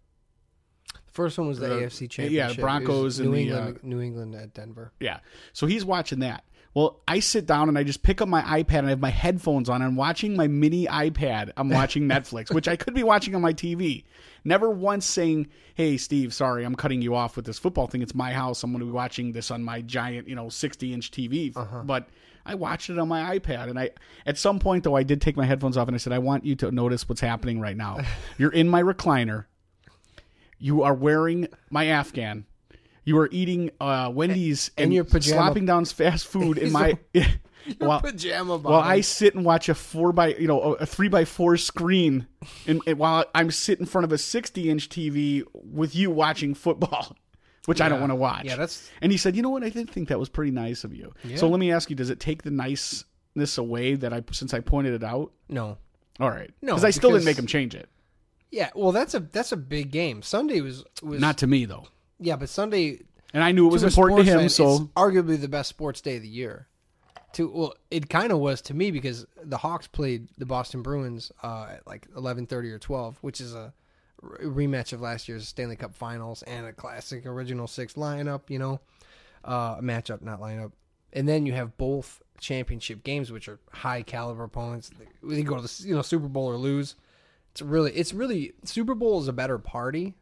The 0.95 1.13
first 1.13 1.39
one 1.39 1.49
was 1.49 1.59
the 1.59 1.67
Uh, 1.75 1.81
AFC 1.81 2.03
yeah, 2.03 2.09
Championship. 2.09 2.59
It 2.59 2.61
Broncos 2.63 3.19
and 3.19 3.31
New 3.31 3.37
the, 3.37 3.53
uh, 3.53 3.57
England, 3.59 3.79
New 3.83 4.01
England 4.01 4.35
at 4.35 4.55
Denver. 4.55 4.93
Yeah. 5.01 5.21
So 5.53 5.67
he's 5.67 5.85
watching 5.85 6.21
that. 6.21 6.45
Well, 6.77 7.01
I 7.09 7.21
sit 7.21 7.47
down 7.47 7.71
and 7.71 7.79
I 7.79 7.85
just 7.85 8.03
pick 8.03 8.21
up 8.21 8.29
my 8.29 8.43
iPad 8.43 8.81
and 8.81 8.89
I 8.89 8.91
have 8.91 9.01
my 9.01 9.09
headphones 9.09 9.71
on. 9.71 9.77
And 9.77 9.85
I'm 9.85 9.97
watching 9.97 10.37
my 10.37 10.47
mini 10.47 10.85
iPad. 10.85 11.51
I'm 11.57 11.71
watching 11.71 12.03
Netflix, 12.07 12.53
which 12.53 12.69
I 12.69 12.77
could 12.77 12.93
be 12.93 13.03
watching 13.03 13.35
on 13.35 13.41
my 13.41 13.55
TV. 13.55 14.05
Never 14.45 14.69
once 14.69 15.07
saying, 15.07 15.49
"Hey, 15.75 15.97
Steve, 15.97 16.35
sorry, 16.35 16.65
I'm 16.65 16.75
cutting 16.75 17.01
you 17.01 17.15
off 17.15 17.35
with 17.35 17.47
this 17.47 17.59
football 17.59 17.87
thing. 17.87 18.03
It's 18.03 18.15
my 18.15 18.31
house. 18.31 18.63
I'm 18.63 18.73
going 18.73 18.81
to 18.81 18.85
be 18.85 18.93
watching 18.93 19.33
this 19.33 19.51
on 19.51 19.65
my 19.65 19.81
giant, 19.81 20.29
you 20.29 20.35
know, 20.35 20.51
60 20.51 20.93
inch 20.93 21.11
TV." 21.13 21.57
Uh-huh. 21.57 21.81
But 21.83 22.11
I 22.45 22.57
watched 22.57 22.91
it 22.91 22.99
on 22.99 23.09
my 23.09 23.39
iPad, 23.39 23.71
and 23.71 23.79
I 23.79 23.93
at 24.27 24.37
some 24.37 24.59
point 24.59 24.85
though 24.85 24.97
I 24.97 25.03
did 25.03 25.23
take 25.23 25.35
my 25.35 25.47
headphones 25.47 25.79
off 25.79 25.89
and 25.89 25.95
I 25.95 25.99
said, 25.99 26.13
"I 26.13 26.19
want 26.19 26.45
you 26.45 26.57
to 26.57 26.71
notice 26.71 27.09
what's 27.09 27.23
happening 27.23 27.59
right 27.59 27.77
now. 27.77 28.01
You're 28.37 28.53
in 28.53 28.69
my 28.69 28.83
recliner. 28.83 29.47
You 30.59 30.83
are 30.83 30.95
wearing 30.95 31.49
my 31.71 31.87
Afghan." 31.87 32.45
You 33.07 33.17
are 33.19 33.29
eating 33.33 33.71
uh, 33.81 34.11
Wendy's 34.13 34.71
and, 34.77 34.85
And 34.85 34.95
your 34.95 35.05
pajama- 35.05 35.37
slopping 35.37 35.65
down 35.65 35.85
fast 35.87 36.27
food 36.27 36.59
in 36.59 36.73
my 36.81 36.99
while, 37.79 38.01
Pajama 38.01 38.59
while 38.59 38.81
I 38.81 39.01
sit 39.01 39.35
and 39.35 39.45
watch 39.45 39.69
a 39.69 39.75
four 39.75 40.13
by 40.13 40.35
you 40.35 40.47
know 40.47 40.75
a 40.75 40.85
three 40.87 41.09
by 41.09 41.25
four 41.25 41.57
screen, 41.57 42.27
and, 42.67 42.83
and 42.87 42.99
while 42.99 43.25
I'm 43.35 43.51
sitting 43.51 43.85
in 43.85 43.87
front 43.87 44.05
of 44.05 44.13
a 44.13 44.19
sixty 44.19 44.69
inch 44.69 44.89
TV 44.89 45.45
with 45.55 45.95
you 45.95 46.11
watching 46.11 46.53
football, 46.55 47.17
which 47.67 47.81
I 47.81 47.89
don't 47.89 48.01
want 48.01 48.11
to 48.11 48.17
watch. 48.17 48.45
Yeah, 48.45 48.57
that's 48.57 48.91
And 49.01 49.13
he 49.13 49.19
said, 49.19 49.37
"You 49.37 49.43
know 49.43 49.51
what? 49.51 49.65
I 49.65 49.69
did 49.69 49.89
think 49.89 50.09
that 50.09 50.19
was 50.19 50.29
pretty 50.29 50.51
nice 50.53 50.85
of 50.85 50.95
you." 50.95 51.15
So 51.37 51.49
let 51.49 51.61
me 51.61 51.73
ask 51.73 51.89
you: 51.89 51.97
Does 51.97 52.11
it 52.11 52.21
take 52.21 52.43
the 52.43 52.51
niceness 52.51 53.57
away 53.57 53.95
that 53.95 54.13
I 54.13 54.23
since 54.33 54.53
I 54.53 54.61
pointed 54.61 54.95
it 54.95 55.05
out? 55.05 55.33
no. 55.49 55.79
All 56.19 56.31
right, 56.31 56.51
No, 56.63 56.73
because 56.73 56.85
I 56.85 56.91
still 56.91 57.11
didn't 57.11 57.27
make 57.27 57.39
him 57.39 57.47
change 57.47 57.75
it. 57.75 57.91
Yeah, 58.51 58.71
well, 58.75 58.91
that's 58.91 59.13
a 59.13 59.21
that's 59.21 59.53
a 59.53 59.57
big 59.57 59.91
game. 59.91 60.23
Sunday 60.23 60.63
was 60.63 60.83
was 61.03 61.21
Not 61.21 61.37
to 61.39 61.47
me 61.47 61.67
though, 61.67 61.89
yeah, 62.19 62.37
but 62.37 62.49
Sunday 62.49 63.01
and 63.33 63.43
I 63.43 63.53
knew 63.53 63.67
it 63.69 63.73
was 63.73 63.83
to 63.83 63.89
important 63.89 64.21
to 64.21 64.33
him. 64.33 64.39
fan, 64.41 64.49
so 64.49 64.75
it's 64.75 64.83
arguably 64.97 65.41
the 65.41 65.49
best 65.49 65.69
sports 65.69 66.01
day 66.01 66.17
of 66.17 66.23
the 66.23 66.29
year. 66.29 66.69
To 67.35 67.51
well, 67.51 67.75
it 67.91 68.09
kind 68.09 68.33
of 68.33 68.39
was 68.39 68.63
to 68.63 68.75
me 68.75 68.91
because 68.91 69.27
the 69.43 69.59
Hawks 69.59 69.87
played 69.87 70.29
the 70.39 70.47
Boston 70.47 70.83
Bruins 70.83 71.33
uh, 71.43 71.69
at 71.73 71.87
like 71.87 72.07
eleven 72.17 72.47
thirty 72.47 72.71
or 72.71 72.79
twelve, 72.79 73.19
which 73.21 73.41
is 73.41 73.55
a 73.55 73.73
rematch 74.23 74.93
of 74.93 75.01
last 75.01 75.29
year's 75.29 75.47
Stanley 75.47 75.77
Cup 75.77 75.95
Finals 75.95 76.43
and 76.45 76.67
a 76.67 76.73
classic 76.73 77.27
original 77.27 77.67
six 77.67 77.95
lineup. 77.95 78.49
You 78.49 78.59
know, 78.59 78.81
uh, 79.45 79.77
matchup, 79.81 80.23
not 80.23 80.41
lineup. 80.41 80.73
And 81.13 81.29
then 81.29 81.47
you 81.47 81.53
have 81.53 81.77
both 81.77 82.23
championship 82.41 83.03
games, 83.05 83.31
which 83.33 83.49
are 83.49 83.59
high 83.71 84.03
caliber 84.03 84.45
opponents. 84.45 84.91
They 85.23 85.43
go 85.43 85.57
to 85.57 85.63
the 85.63 85.83
you 85.87 85.95
know 85.95 86.03
Super 86.03 86.29
Bowl 86.29 86.47
or 86.47 86.57
lose. 86.57 86.95
It's 87.53 87.63
really, 87.63 87.93
it's 87.93 88.13
really 88.13 88.53
Super 88.65 88.95
Bowl 88.95 89.21
is 89.21 89.29
a 89.29 89.33
better 89.33 89.59
party. 89.59 90.15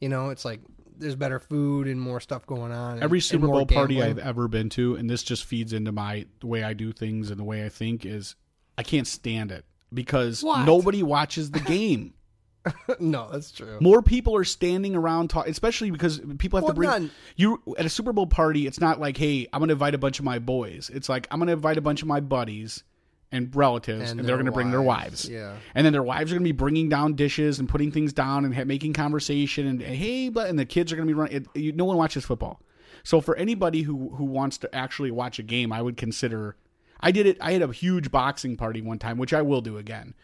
You 0.00 0.08
know, 0.08 0.30
it's 0.30 0.44
like 0.44 0.60
there's 1.02 1.16
better 1.16 1.38
food 1.38 1.86
and 1.86 2.00
more 2.00 2.20
stuff 2.20 2.46
going 2.46 2.72
on. 2.72 2.94
and- 2.94 3.02
Every 3.02 3.20
Super 3.20 3.46
Bowl 3.46 3.66
party 3.66 3.96
gambling. 3.96 4.18
I've 4.20 4.26
ever 4.26 4.48
been 4.48 4.68
to, 4.70 4.94
and 4.96 5.08
this 5.10 5.22
just 5.22 5.44
feeds 5.44 5.72
into 5.72 5.92
my 5.92 6.26
the 6.40 6.46
way 6.46 6.62
I 6.62 6.72
do 6.72 6.92
things 6.92 7.30
and 7.30 7.38
the 7.38 7.44
way 7.44 7.64
I 7.64 7.68
think 7.68 8.06
is 8.06 8.34
I 8.78 8.82
can't 8.82 9.06
stand 9.06 9.52
it 9.52 9.64
because 9.92 10.42
What? 10.42 10.64
nobody 10.64 11.02
watches 11.02 11.50
the 11.50 11.60
game. 11.60 12.14
no, 13.00 13.28
that's 13.32 13.50
true. 13.50 13.78
More 13.80 14.02
people 14.02 14.36
are 14.36 14.44
standing 14.44 14.94
around 14.94 15.30
talking, 15.30 15.50
especially 15.50 15.90
because 15.90 16.20
people 16.38 16.58
have 16.58 16.62
Well, 16.64 16.70
to 16.72 16.74
bring 16.76 16.88
not- 16.90 17.10
you 17.34 17.60
at 17.76 17.84
a 17.84 17.88
Super 17.88 18.12
Bowl 18.12 18.26
party. 18.28 18.66
It's 18.68 18.80
not 18.80 19.00
like, 19.00 19.16
hey, 19.16 19.48
I'm 19.52 19.58
going 19.58 19.68
to 19.68 19.72
invite 19.72 19.94
a 19.96 19.98
bunch 19.98 20.20
of 20.20 20.24
my 20.24 20.38
boys. 20.38 20.88
It's 20.94 21.08
like 21.08 21.26
I'm 21.32 21.40
going 21.40 21.48
to 21.48 21.54
invite 21.54 21.76
a 21.76 21.80
bunch 21.80 22.02
of 22.02 22.08
my 22.08 22.20
buddies 22.20 22.84
and 23.32 23.54
relatives, 23.56 24.10
and, 24.10 24.20
And 24.20 24.28
they're 24.28 24.36
going 24.36 24.46
to 24.46 24.52
bring 24.52 24.70
their 24.70 24.82
wives, 24.82 25.28
yeah. 25.28 25.56
and 25.74 25.84
then 25.84 25.92
their 25.92 26.02
wives 26.02 26.30
are 26.30 26.34
going 26.34 26.44
to 26.44 26.48
be 26.48 26.52
bringing 26.52 26.88
down 26.88 27.14
dishes 27.14 27.58
and 27.58 27.68
putting 27.68 27.90
things 27.90 28.12
down 28.12 28.44
and 28.44 28.54
ha- 28.54 28.64
making 28.64 28.92
conversation 28.92 29.66
and 29.66 29.80
hey, 29.82 30.28
but 30.28 30.48
and 30.48 30.58
the 30.58 30.66
kids 30.66 30.92
are 30.92 30.96
going 30.96 31.08
to 31.08 31.12
be 31.14 31.18
running. 31.18 31.36
It, 31.54 31.60
you, 31.60 31.72
no 31.72 31.84
one 31.86 31.96
watches 31.96 32.24
football, 32.24 32.60
so 33.02 33.20
for 33.20 33.34
anybody 33.36 33.82
who 33.82 34.10
who 34.16 34.24
wants 34.24 34.58
to 34.58 34.74
actually 34.74 35.10
watch 35.10 35.38
a 35.38 35.42
game, 35.42 35.72
I 35.72 35.82
would 35.82 35.96
consider. 35.96 36.56
I 37.00 37.10
did 37.10 37.26
it. 37.26 37.36
I 37.40 37.52
had 37.52 37.62
a 37.62 37.72
huge 37.72 38.12
boxing 38.12 38.56
party 38.56 38.80
one 38.80 38.98
time, 38.98 39.18
which 39.18 39.32
I 39.32 39.42
will 39.42 39.60
do 39.60 39.76
again. 39.78 40.14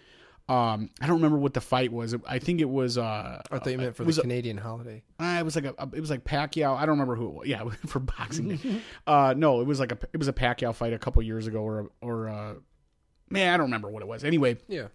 Um, 0.48 0.88
I 1.00 1.06
don't 1.06 1.16
remember 1.16 1.36
what 1.36 1.52
the 1.52 1.60
fight 1.60 1.92
was. 1.92 2.14
I 2.26 2.38
think 2.38 2.60
it 2.62 2.70
was. 2.70 2.96
Uh, 2.96 3.42
I 3.50 3.58
thought 3.58 3.70
you 3.70 3.76
meant 3.78 3.96
for 3.96 4.04
the 4.04 4.18
a- 4.18 4.22
Canadian 4.22 4.56
holiday. 4.56 5.02
uh, 5.20 5.36
it 5.40 5.44
was 5.44 5.56
like 5.56 5.66
a, 5.66 5.74
it 5.92 6.00
was 6.00 6.08
like 6.08 6.24
Pacquiao. 6.24 6.74
I 6.74 6.80
don't 6.86 6.92
remember 6.98 7.16
who 7.16 7.26
it 7.26 7.34
was. 7.34 7.46
Yeah, 7.48 7.64
for 7.86 7.98
boxing. 7.98 8.80
uh, 9.06 9.34
no, 9.36 9.60
it 9.60 9.66
was 9.66 9.78
like 9.80 9.92
a 9.92 9.98
it 10.12 10.18
was 10.18 10.28
a 10.28 10.32
Pacquiao 10.32 10.74
fight 10.74 10.92
a 10.94 10.98
couple 10.98 11.20
years 11.22 11.46
ago, 11.46 11.60
or 11.60 11.90
or 12.00 12.28
uh, 12.30 12.54
man, 13.30 13.52
I 13.54 13.56
don't 13.56 13.66
remember 13.66 13.88
what 13.88 14.02
it 14.02 14.08
was. 14.08 14.24
Anyway, 14.24 14.58
Yeah. 14.68 14.88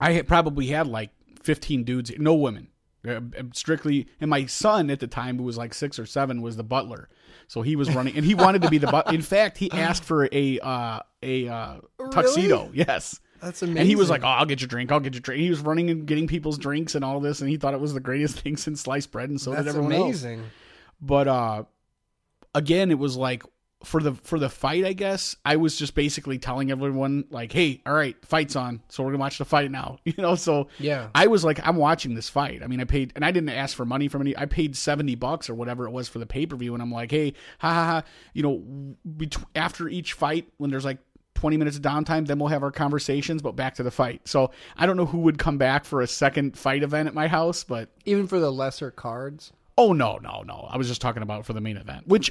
I 0.00 0.12
had 0.12 0.26
probably 0.28 0.66
had 0.66 0.86
like 0.86 1.10
fifteen 1.42 1.84
dudes, 1.84 2.12
no 2.18 2.34
women, 2.34 2.68
uh, 3.06 3.20
strictly. 3.52 4.06
And 4.20 4.30
my 4.30 4.46
son 4.46 4.90
at 4.90 5.00
the 5.00 5.06
time, 5.06 5.36
who 5.38 5.42
was 5.44 5.56
like 5.58 5.74
six 5.74 5.98
or 5.98 6.06
seven, 6.06 6.40
was 6.42 6.56
the 6.56 6.64
butler. 6.64 7.08
So 7.48 7.62
he 7.62 7.76
was 7.76 7.94
running, 7.94 8.16
and 8.16 8.24
he 8.24 8.34
wanted 8.34 8.62
to 8.62 8.70
be 8.70 8.78
the 8.78 8.86
but. 8.86 9.12
In 9.12 9.20
fact, 9.22 9.58
he 9.58 9.70
asked 9.72 10.04
for 10.04 10.28
a 10.32 10.58
uh, 10.60 11.00
a 11.22 11.48
uh, 11.48 11.76
tuxedo. 12.10 12.70
Yes. 12.72 13.20
That's 13.42 13.60
amazing. 13.60 13.78
And 13.78 13.88
he 13.88 13.96
was 13.96 14.08
like, 14.08 14.22
"Oh, 14.22 14.28
I'll 14.28 14.46
get 14.46 14.60
your 14.60 14.68
drink. 14.68 14.92
I'll 14.92 15.00
get 15.00 15.14
your 15.14 15.20
drink." 15.20 15.42
He 15.42 15.50
was 15.50 15.60
running 15.60 15.90
and 15.90 16.06
getting 16.06 16.28
people's 16.28 16.56
drinks 16.58 16.94
and 16.94 17.04
all 17.04 17.18
this, 17.18 17.40
and 17.40 17.50
he 17.50 17.56
thought 17.56 17.74
it 17.74 17.80
was 17.80 17.92
the 17.92 18.00
greatest 18.00 18.38
thing 18.40 18.56
since 18.56 18.80
sliced 18.80 19.10
bread, 19.10 19.30
and 19.30 19.40
so 19.40 19.50
"That's 19.50 19.64
did 19.64 19.70
everyone 19.70 19.92
else 19.92 20.04
amazing." 20.22 20.44
but 21.00 21.26
uh 21.26 21.64
again 22.54 22.92
it 22.92 22.98
was 22.98 23.16
like 23.16 23.42
for 23.84 24.00
the 24.02 24.12
for 24.14 24.38
the 24.38 24.48
fight 24.48 24.84
i 24.84 24.92
guess 24.92 25.34
i 25.44 25.56
was 25.56 25.76
just 25.76 25.94
basically 25.94 26.38
telling 26.38 26.70
everyone 26.70 27.24
like 27.30 27.52
hey 27.52 27.80
all 27.86 27.92
right 27.94 28.16
fight's 28.24 28.54
on 28.56 28.80
so 28.88 29.02
we're 29.02 29.10
gonna 29.10 29.20
watch 29.20 29.38
the 29.38 29.44
fight 29.44 29.70
now 29.70 29.96
you 30.04 30.14
know 30.18 30.34
so 30.34 30.68
Yeah. 30.78 31.08
i 31.14 31.26
was 31.26 31.44
like 31.44 31.66
i'm 31.66 31.76
watching 31.76 32.14
this 32.14 32.28
fight 32.28 32.62
i 32.62 32.66
mean 32.66 32.80
i 32.80 32.84
paid 32.84 33.12
and 33.16 33.24
i 33.24 33.30
didn't 33.30 33.48
ask 33.50 33.76
for 33.76 33.84
money 33.84 34.08
from 34.08 34.22
any 34.22 34.36
i 34.36 34.46
paid 34.46 34.76
70 34.76 35.14
bucks 35.16 35.50
or 35.50 35.54
whatever 35.54 35.86
it 35.86 35.90
was 35.90 36.08
for 36.08 36.18
the 36.18 36.26
pay-per-view 36.26 36.74
and 36.74 36.82
i'm 36.82 36.92
like 36.92 37.10
hey 37.10 37.32
ha 37.58 37.72
ha 37.72 37.84
ha 37.86 38.02
you 38.34 38.42
know 38.42 38.62
bet- 39.04 39.36
after 39.56 39.88
each 39.88 40.12
fight 40.12 40.48
when 40.58 40.70
there's 40.70 40.84
like 40.84 40.98
20 41.34 41.56
minutes 41.56 41.76
of 41.76 41.82
downtime, 41.82 42.24
then 42.26 42.38
we'll 42.38 42.50
have 42.50 42.62
our 42.62 42.70
conversations, 42.70 43.42
but 43.42 43.56
back 43.56 43.74
to 43.74 43.82
the 43.82 43.90
fight. 43.90 44.20
So 44.28 44.52
I 44.76 44.86
don't 44.86 44.96
know 44.96 45.06
who 45.06 45.18
would 45.20 45.38
come 45.38 45.58
back 45.58 45.84
for 45.84 46.00
a 46.02 46.06
second 46.06 46.56
fight 46.56 46.84
event 46.84 47.08
at 47.08 47.14
my 47.14 47.26
house, 47.26 47.64
but 47.64 47.88
Even 48.04 48.28
for 48.28 48.38
the 48.38 48.52
lesser 48.52 48.92
cards. 48.92 49.50
oh 49.76 49.92
no, 49.92 50.18
no, 50.22 50.42
no. 50.46 50.68
I 50.70 50.76
was 50.76 50.86
just 50.86 51.00
talking 51.00 51.22
about 51.22 51.44
for 51.44 51.52
the 51.52 51.60
main 51.60 51.78
event. 51.78 52.06
Which 52.06 52.30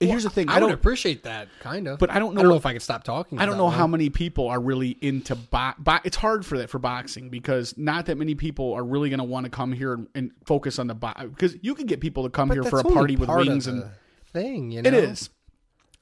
here's 0.00 0.24
the 0.24 0.30
thing, 0.30 0.48
I, 0.48 0.56
I, 0.56 0.60
don't 0.60 0.72
appreciate 0.72 1.24
that, 1.24 1.48
kind 1.60 1.86
of. 1.86 1.98
But 1.98 2.10
I 2.10 2.18
don't 2.18 2.34
know. 2.34 2.40
I 2.40 2.42
don't 2.42 2.50
know 2.50 2.56
if 2.56 2.66
I 2.66 2.72
could 2.72 2.82
stop 2.82 3.04
talking. 3.04 3.38
I 3.38 3.46
don't 3.46 3.58
know 3.58 3.68
how 3.68 3.86
many 3.86 4.10
people 4.10 4.48
are 4.48 4.60
really 4.60 4.96
into 5.00 5.34
bo- 5.34 5.74
bo- 5.78 5.98
It's 6.04 6.16
hard 6.16 6.44
for 6.46 6.58
that 6.58 6.70
for 6.70 6.78
boxing 6.78 7.28
because 7.28 7.76
not 7.76 8.06
that 8.06 8.16
many 8.16 8.34
people 8.34 8.72
are 8.72 8.84
really 8.84 9.10
going 9.10 9.18
to 9.18 9.24
want 9.24 9.44
to 9.44 9.50
come 9.50 9.72
here 9.72 9.92
and, 9.94 10.08
and 10.14 10.30
focus 10.46 10.78
on 10.78 10.86
the 10.86 10.94
box 10.94 11.22
because 11.24 11.56
you 11.62 11.74
can 11.74 11.86
get 11.86 12.00
people 12.00 12.24
to 12.24 12.30
come 12.30 12.48
But 12.48 12.54
here 12.54 12.64
for 12.64 12.80
a 12.80 12.84
party 12.84 13.16
with 13.16 13.28
wings 13.28 13.66
and 13.66 13.84
thing. 14.32 14.70
You 14.70 14.82
know, 14.82 14.88
it 14.88 14.94
is. 14.94 15.30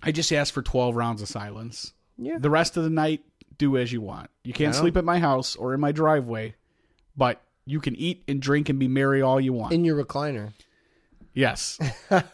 I 0.03 0.13
just 0.13 0.33
asked 0.33 0.53
for 0.53 0.63
twelve 0.63 0.95
rounds 0.95 1.23
of 1.23 1.29
silence. 1.29 1.93
Yeah. 2.17 2.39
The 2.39 2.51
rest 2.51 2.77
of 2.77 2.85
the 2.85 2.91
night, 2.91 3.23
do 3.59 3.77
as 3.77 3.93
you 3.93 4.01
want. 4.01 4.31
You 4.45 4.53
can't 4.53 4.75
sleep 4.75 4.97
at 4.97 5.05
my 5.05 5.19
house 5.19 5.57
or 5.57 5.75
in 5.75 5.81
my 5.81 5.93
driveway, 5.93 6.55
but 7.17 7.43
you 7.65 7.81
can 7.81 7.95
eat 7.97 8.25
and 8.29 8.41
drink 8.41 8.69
and 8.69 8.79
be 8.79 8.89
merry 8.89 9.23
all 9.23 9.41
you 9.41 9.53
want. 9.53 9.73
in 9.73 9.85
your 9.85 10.03
recliner. 10.03 10.53
Yes. 11.39 11.79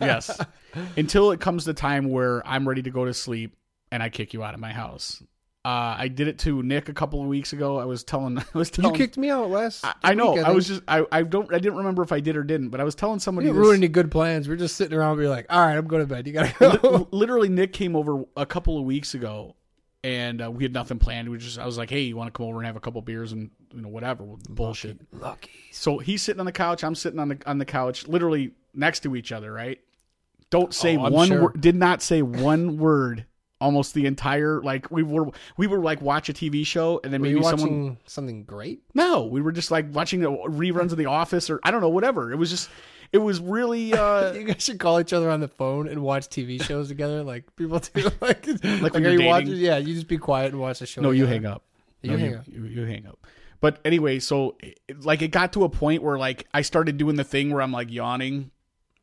yes. 0.00 0.40
Until 0.96 1.30
it 1.32 1.40
comes 1.40 1.66
the 1.66 1.74
time 1.74 2.08
where 2.08 2.46
I'm 2.46 2.66
ready 2.66 2.80
to 2.82 2.90
go 2.90 3.04
to 3.04 3.12
sleep 3.12 3.54
and 3.92 4.02
I 4.02 4.08
kick 4.08 4.32
you 4.32 4.42
out 4.42 4.54
of 4.54 4.60
my 4.60 4.72
house. 4.72 5.22
Uh, 5.62 5.96
I 5.98 6.08
did 6.08 6.26
it 6.26 6.38
to 6.40 6.62
Nick 6.62 6.88
a 6.88 6.94
couple 6.94 7.20
of 7.20 7.26
weeks 7.26 7.52
ago. 7.52 7.78
I 7.78 7.84
was 7.84 8.02
telling, 8.02 8.38
I 8.54 8.58
was 8.58 8.70
telling. 8.70 8.94
You 8.94 8.98
kicked 8.98 9.18
me 9.18 9.28
out 9.28 9.50
last. 9.50 9.84
I, 9.84 9.94
I 10.02 10.14
know. 10.14 10.32
week, 10.32 10.44
I, 10.44 10.52
was 10.52 10.66
just, 10.66 10.82
I, 10.88 11.04
I 11.12 11.22
don't, 11.22 11.52
I 11.52 11.58
didn't 11.58 11.76
remember 11.76 12.02
if 12.02 12.12
I 12.12 12.20
did 12.20 12.34
or 12.34 12.44
didn't, 12.44 12.70
but 12.70 12.80
I 12.80 12.84
was 12.84 12.94
telling 12.94 13.18
somebody. 13.18 13.46
You 13.46 13.52
this- 13.52 13.60
ruin 13.60 13.76
any 13.76 13.88
good 13.88 14.10
plans. 14.10 14.48
We're 14.48 14.56
just 14.56 14.76
sitting 14.76 14.96
around. 14.96 15.18
We're 15.18 15.28
like, 15.28 15.46
all 15.50 15.60
right, 15.60 15.76
I'm 15.76 15.86
going 15.86 16.02
to 16.02 16.06
bed. 16.06 16.26
You 16.26 16.32
gotta 16.32 16.54
go. 16.58 17.08
Literally, 17.10 17.50
Nick 17.50 17.74
came 17.74 17.96
over 17.96 18.24
a 18.36 18.46
couple 18.46 18.78
of 18.78 18.84
weeks 18.84 19.14
ago, 19.14 19.54
and 20.02 20.42
uh, 20.42 20.50
we 20.50 20.64
had 20.64 20.72
nothing 20.72 20.98
planned. 20.98 21.28
We 21.28 21.38
just, 21.38 21.58
I 21.58 21.66
was 21.66 21.78
like, 21.78 21.90
"Hey, 21.90 22.00
you 22.00 22.16
want 22.16 22.28
to 22.28 22.36
come 22.36 22.46
over 22.46 22.58
and 22.58 22.66
have 22.66 22.76
a 22.76 22.80
couple 22.80 23.00
beers 23.00 23.32
and 23.32 23.50
you 23.74 23.80
know 23.80 23.88
whatever 23.88 24.24
bullshit." 24.48 24.98
Lucky. 25.12 25.50
So 25.72 25.98
he's 25.98 26.22
sitting 26.22 26.40
on 26.40 26.46
the 26.46 26.52
couch. 26.52 26.84
I'm 26.84 26.94
sitting 26.94 27.18
on 27.18 27.28
the 27.28 27.38
on 27.46 27.58
the 27.58 27.64
couch, 27.64 28.06
literally 28.06 28.52
next 28.74 29.00
to 29.04 29.16
each 29.16 29.32
other. 29.32 29.52
Right? 29.52 29.80
Don't 30.50 30.72
say 30.74 30.96
Oh, 30.96 31.10
one 31.10 31.28
sure. 31.28 31.42
word. 31.44 31.60
Did 31.60 31.74
not 31.76 32.02
say 32.02 32.22
one 32.22 32.78
word. 32.78 33.26
Almost 33.60 33.94
the 33.94 34.04
entire 34.04 34.60
like 34.60 34.90
we 34.90 35.02
were 35.02 35.28
we 35.56 35.66
were 35.68 35.78
like 35.78 36.02
watch 36.02 36.28
a 36.28 36.34
TV 36.34 36.66
show 36.66 37.00
and 37.02 37.10
then 37.12 37.20
Were 37.22 37.28
maybe 37.28 37.36
you 37.38 37.42
watching 37.42 37.58
someone 37.60 37.96
something 38.04 38.44
great? 38.44 38.82
no 38.92 39.24
we 39.24 39.40
were 39.40 39.52
just 39.52 39.70
like 39.70 39.86
watching 39.94 40.20
the 40.20 40.28
reruns 40.30 40.90
of 40.92 40.98
The 40.98 41.06
Office 41.06 41.48
or 41.48 41.60
I 41.62 41.70
don't 41.70 41.80
know 41.80 41.88
whatever 41.88 42.30
it 42.30 42.36
was 42.36 42.50
just 42.50 42.68
it 43.10 43.18
was 43.18 43.40
really 43.40 43.94
uh 43.94 44.32
You 44.34 44.44
guys 44.44 44.62
should 44.62 44.78
call 44.78 45.00
each 45.00 45.14
other 45.14 45.30
on 45.30 45.40
the 45.40 45.48
phone 45.48 45.88
and 45.88 46.02
watch 46.02 46.28
TV 46.28 46.62
shows 46.66 46.88
together, 46.88 47.22
like 47.22 47.56
people 47.56 47.78
do. 47.78 48.02
Like, 48.20 48.46
like, 48.46 48.92
when 48.92 49.06
are 49.06 49.12
you're 49.12 49.22
you 49.22 49.28
watching? 49.28 49.52
Yeah, 49.56 49.78
you 49.78 49.94
just 49.94 50.08
be 50.08 50.18
quiet 50.18 50.52
and 50.52 50.60
watch 50.60 50.80
the 50.80 50.86
show. 50.86 51.00
No, 51.00 51.12
you 51.12 51.24
hang 51.24 51.46
up. 51.46 51.62
You 52.02 52.10
No, 52.10 52.16
hang 52.18 52.34
up. 52.34 52.44
You, 52.46 52.64
you 52.64 52.84
hang 52.84 53.06
up. 53.06 53.24
But 53.60 53.78
anyway, 53.84 54.18
so 54.18 54.56
it- 54.60 55.04
like 55.06 55.22
it 55.22 55.28
got 55.28 55.54
to 55.54 55.64
a 55.64 55.70
point 55.70 56.02
where 56.02 56.18
like 56.18 56.46
I 56.52 56.60
started 56.62 56.98
doing 56.98 57.16
the 57.16 57.24
thing 57.24 57.50
where 57.50 57.62
I'm 57.62 57.72
like 57.72 57.90
yawning, 57.90 58.50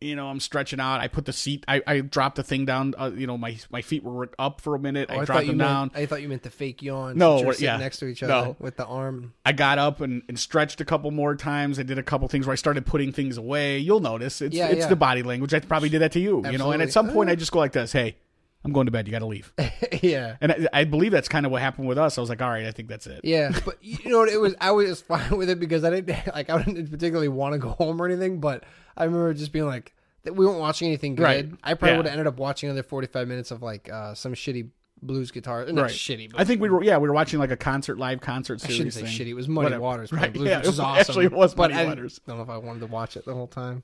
you 0.02 0.16
know, 0.16 0.28
I'm 0.28 0.40
stretching 0.40 0.80
out. 0.80 1.00
I 1.00 1.08
put 1.08 1.26
the 1.26 1.34
seat, 1.34 1.64
I, 1.68 1.82
I 1.88 2.00
dropped 2.02 2.36
the 2.36 2.44
thing 2.44 2.66
down. 2.66 2.94
Uh, 3.00 3.12
you 3.16 3.28
know, 3.28 3.38
my 3.38 3.58
my 3.70 3.82
feet 3.82 4.04
were 4.04 4.30
up 4.40 4.60
for 4.60 4.76
a 4.76 4.80
minute. 4.80 5.10
Oh, 5.12 5.16
I 5.18 5.22
I, 5.22 5.26
dropped 5.26 5.48
them 5.48 5.58
down. 5.60 5.92
meant. 5.94 5.98
I 6.04 6.06
thought 6.08 6.22
you 6.22 6.28
meant 6.30 6.44
the 6.44 6.50
fake 6.50 6.82
yawn. 6.82 7.18
No, 7.18 7.38
you 7.38 7.42
were 7.46 7.48
we're- 7.52 7.58
yeah. 7.64 7.78
next 7.78 7.98
to 8.00 8.08
each 8.08 8.22
No. 8.22 8.28
other 8.30 8.56
with 8.60 8.78
the 8.78 8.86
arm. 8.86 9.34
I 9.46 9.52
got 9.52 9.78
up 9.78 10.02
and, 10.02 10.24
and 10.28 10.38
stretched 10.40 10.82
a 10.82 10.86
couple 10.86 11.12
more 11.12 11.36
times. 11.36 11.80
I 11.80 11.84
did 11.84 11.98
a 12.00 12.04
couple 12.04 12.28
things 12.28 12.48
where 12.48 12.54
I 12.54 12.56
started 12.56 12.86
putting 12.86 13.12
things 13.12 13.38
away. 13.38 13.78
You'll 13.78 14.00
notice 14.00 14.42
it's 14.42 14.56
Yeah, 14.56 14.68
it's 14.68 14.80
yeah. 14.82 14.88
the 14.88 14.96
body 14.96 15.24
language. 15.24 15.54
I 15.54 15.60
probably 15.60 15.90
did 15.90 16.02
that 16.02 16.12
to 16.14 16.20
you, 16.20 16.44
you 16.50 16.58
know. 16.58 16.72
And 16.72 16.82
at 16.82 16.92
some 16.92 17.12
point, 17.12 17.30
Uh. 17.30 17.34
I 17.34 17.36
just 17.36 17.52
go 17.52 17.60
like 17.60 17.74
this: 17.74 17.92
Hey, 17.92 18.18
I'm 18.64 18.72
going 18.74 18.86
to 18.86 18.92
bed. 18.92 19.08
You 19.08 19.12
got 19.12 19.20
to 19.20 19.26
leave. 19.26 19.52
yeah. 20.04 20.36
And 20.40 20.52
I, 20.52 20.68
I 20.74 20.84
believe 20.84 21.12
that's 21.12 21.28
kind 21.28 21.46
of 21.46 21.52
what 21.52 21.62
happened 21.62 21.88
with 21.88 21.98
us. 21.98 22.18
I 22.18 22.22
was 22.22 22.30
like, 22.30 22.42
all 22.42 22.50
right, 22.50 22.66
I 22.68 22.72
think 22.72 22.90
that's 22.90 23.08
it. 23.08 23.22
Yeah, 23.24 23.52
but 23.66 23.78
you 23.84 24.10
know 24.12 24.20
what? 24.20 24.30
It 24.30 24.40
was 24.40 24.54
I 24.62 24.72
was 24.72 25.02
fine 25.02 25.36
with 25.38 25.50
it 25.50 25.60
because 25.60 25.84
I 25.84 25.90
didn't 25.90 26.28
like 26.36 26.50
I 26.50 26.62
didn't 26.62 26.88
particularly 26.92 27.28
want 27.28 27.54
to 27.54 27.60
go 27.60 27.70
home 27.70 28.02
or 28.02 28.06
anything. 28.06 28.40
But 28.40 28.64
I 28.96 29.06
remember 29.06 29.34
just 29.34 29.52
being 29.52 29.66
like 29.66 29.96
that 30.24 30.36
we 30.36 30.46
weren't 30.46 30.60
watching 30.60 30.88
anything 30.88 31.16
good. 31.16 31.24
Right. 31.24 31.50
I 31.64 31.74
probably 31.74 31.90
Yeah. 31.94 31.98
would 31.98 32.06
have 32.06 32.14
ended 32.14 32.28
up 32.28 32.38
watching 32.38 32.70
another 32.70 32.84
forty 32.84 33.08
five 33.08 33.28
minutes 33.28 33.50
of 33.52 33.64
like 33.64 33.90
uh, 33.92 34.14
some 34.14 34.34
shitty 34.36 34.70
blues 35.02 35.32
guitar. 35.32 35.66
Not 35.66 35.82
Right. 35.82 35.92
shitty. 35.92 36.32
But 36.32 36.42
I 36.42 36.44
think 36.44 36.62
we 36.62 36.70
were 36.70 36.84
yeah 36.84 37.00
we 37.00 37.08
were 37.08 37.16
watching 37.16 37.40
like 37.40 37.50
a 37.50 37.58
concert 37.58 37.98
live 37.98 38.22
concert 38.22 38.64
I 38.64 38.68
shouldn't 38.70 38.94
say 38.94 39.02
thing. 39.02 39.10
shitty. 39.10 39.30
It 39.30 39.34
was 39.34 39.48
Muddy 39.48 39.64
Whatever. 39.66 39.82
Waters, 39.82 40.12
Right, 40.14 40.32
Blues, 40.32 40.48
yeah, 40.48 40.58
which 40.60 40.68
is 40.68 40.78
it- 40.78 40.82
awesome. 40.84 41.00
actually 41.00 41.26
it 41.26 41.32
was 41.32 41.56
but 41.56 41.72
Muddy 41.72 41.82
I 41.84 41.86
Waters. 41.88 42.22
don't 42.28 42.38
know 42.38 42.44
if 42.44 42.50
I 42.50 42.58
wanted 42.58 42.82
to 42.82 42.86
watch 42.88 43.18
it 43.18 43.26
the 43.26 43.34
whole 43.34 43.48
time. 43.48 43.82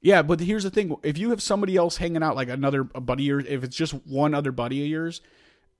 Yeah, 0.00 0.22
but 0.22 0.40
here's 0.40 0.64
the 0.64 0.70
thing: 0.70 0.96
if 1.02 1.18
you 1.18 1.30
have 1.30 1.42
somebody 1.42 1.76
else 1.76 1.96
hanging 1.96 2.22
out, 2.22 2.36
like 2.36 2.48
another 2.48 2.88
a 2.94 3.00
buddy, 3.00 3.30
or 3.32 3.40
if 3.40 3.64
it's 3.64 3.76
just 3.76 3.92
one 4.06 4.34
other 4.34 4.52
buddy 4.52 4.82
of 4.82 4.88
yours, 4.88 5.20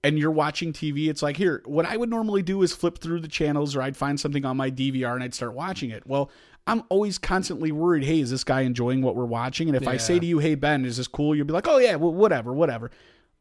and 0.02 0.18
you're 0.18 0.31
watching 0.31 0.72
TV, 0.72 1.09
it's 1.09 1.22
like 1.22 1.37
here. 1.37 1.62
What 1.64 1.87
I 1.87 1.96
would 1.96 2.11
normally 2.11 2.42
do 2.42 2.62
is 2.62 2.72
flip 2.72 2.98
through 2.98 3.20
the 3.20 3.28
channels, 3.28 3.76
or 3.76 3.83
I'd 3.83 3.96
find 3.96 4.18
something 4.18 4.44
on 4.44 4.57
my 4.57 4.70
DVR 4.70 5.14
and 5.14 5.22
I'd 5.22 5.35
start 5.35 5.54
watching 5.54 5.90
it. 5.90 6.07
Well, 6.07 6.31
I'm 6.66 6.83
always 6.88 7.18
constantly 7.18 7.72
worried. 7.72 8.04
Hey, 8.04 8.20
is 8.20 8.31
this 8.31 8.44
guy 8.44 8.61
enjoying 8.62 9.02
what 9.02 9.16
we're 9.16 9.24
watching? 9.24 9.68
And 9.68 9.76
if 9.76 9.88
I 9.88 9.96
say 9.96 10.18
to 10.18 10.26
you, 10.26 10.38
"Hey 10.38 10.54
Ben, 10.54 10.85
is 10.85 10.96
this 10.98 11.09
cool?" 11.09 11.35
You'll 11.35 11.46
be 11.46 11.52
like, 11.52 11.66
"Oh 11.68 11.78
yeah, 11.78 11.96
well, 11.96 12.12
whatever, 12.12 12.52
whatever." 12.52 12.90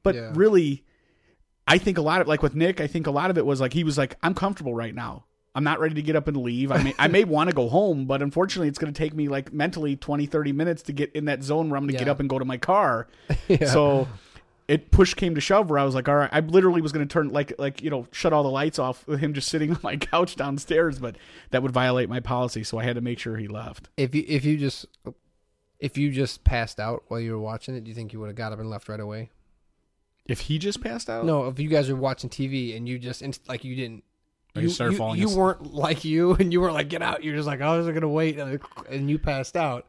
But 0.03 0.15
Yeah. 0.15 0.31
really, 0.33 0.83
I 1.67 1.77
think 1.77 1.97
a 1.97 2.01
lot 2.01 2.21
of 2.21 2.27
like 2.27 2.41
with 2.41 2.55
Nick, 2.55 2.79
I 2.79 2.87
think 2.87 3.07
a 3.07 3.11
lot 3.11 3.29
of 3.29 3.37
it 3.37 3.45
was 3.45 3.59
like 3.59 3.73
he 3.73 3.83
was 3.83 3.97
like, 3.97 4.15
"I'm 4.23 4.33
comfortable 4.33 4.73
right 4.73 4.95
now." 4.95 5.25
I'm 5.57 5.63
not 5.63 5.79
ready 5.79 5.95
to 5.95 6.03
get 6.03 6.15
up 6.15 6.27
and 6.27 6.37
leave. 6.37 6.71
I 6.71 6.83
may 6.83 6.93
I 6.99 7.07
may 7.07 7.23
want 7.23 7.49
to 7.49 7.55
go 7.55 7.67
home, 7.67 8.05
but 8.05 8.21
unfortunately 8.21 8.67
it's 8.67 8.77
going 8.77 8.93
to 8.93 8.97
take 8.97 9.15
me 9.15 9.27
like 9.27 9.51
mentally 9.51 9.95
20 9.95 10.27
30 10.27 10.51
minutes 10.51 10.83
to 10.83 10.93
get 10.93 11.11
in 11.13 11.25
that 11.25 11.41
zone 11.41 11.69
where 11.69 11.77
I'm 11.77 11.83
going 11.85 11.93
to 11.93 11.97
get 11.97 12.07
up 12.07 12.19
and 12.19 12.29
go 12.29 12.37
to 12.37 12.45
my 12.45 12.57
car. 12.57 13.07
Yeah. 13.47 13.65
So 13.65 14.07
it 14.67 14.91
push 14.91 15.13
came 15.13 15.33
to 15.35 15.41
shove 15.41 15.69
where 15.69 15.79
I 15.79 15.83
was 15.83 15.95
like, 15.95 16.07
all 16.07 16.15
right, 16.15 16.29
I 16.31 16.41
literally 16.41 16.81
was 16.81 16.91
going 16.91 17.07
to 17.07 17.11
turn 17.11 17.29
like 17.29 17.53
like 17.57 17.81
you 17.81 17.89
know 17.89 18.07
shut 18.11 18.33
all 18.33 18.43
the 18.43 18.51
lights 18.51 18.77
off 18.77 19.07
with 19.07 19.19
him 19.19 19.33
just 19.33 19.47
sitting 19.47 19.71
on 19.75 19.79
my 19.81 19.97
couch 19.97 20.35
downstairs, 20.35 20.99
but 20.99 21.15
that 21.49 21.63
would 21.63 21.71
violate 21.71 22.07
my 22.07 22.19
policy, 22.19 22.63
so 22.63 22.77
I 22.77 22.83
had 22.83 22.95
to 22.95 23.01
make 23.01 23.17
sure 23.17 23.37
he 23.37 23.47
left. 23.47 23.89
If 23.97 24.13
you 24.13 24.25
if 24.27 24.45
you 24.45 24.57
just 24.57 24.85
if 25.79 25.97
you 25.97 26.11
just 26.11 26.43
passed 26.43 26.79
out 26.79 27.03
while 27.07 27.19
you 27.19 27.31
were 27.31 27.39
watching 27.39 27.75
it, 27.75 27.83
do 27.83 27.89
you 27.89 27.95
think 27.95 28.13
you 28.13 28.19
would 28.19 28.27
have 28.27 28.35
got 28.35 28.51
up 28.51 28.59
and 28.59 28.69
left 28.69 28.89
right 28.89 28.99
away? 28.99 29.29
If 30.27 30.41
he 30.41 30.59
just 30.59 30.81
passed 30.83 31.09
out, 31.09 31.25
No, 31.25 31.47
if 31.47 31.57
you 31.59 31.69
guys 31.69 31.89
were 31.89 31.95
watching 31.95 32.29
TV 32.29 32.75
and 32.75 32.87
you 32.87 32.99
just 32.99 33.23
like 33.47 33.63
you 33.63 33.75
didn't. 33.75 34.03
You 34.61 34.69
started 34.69 34.97
falling 34.97 35.19
you 35.19 35.25
asleep. 35.27 35.39
weren't 35.39 35.73
like 35.73 36.05
you, 36.05 36.33
and 36.39 36.51
you 36.51 36.61
weren't 36.61 36.73
like 36.73 36.89
get 36.89 37.01
out. 37.01 37.23
You're 37.23 37.35
just 37.35 37.47
like, 37.47 37.61
oh, 37.61 37.65
I 37.73 37.77
was 37.77 37.87
gonna 37.87 38.07
wait, 38.07 38.37
and 38.39 39.09
you 39.09 39.19
passed 39.19 39.55
out. 39.55 39.85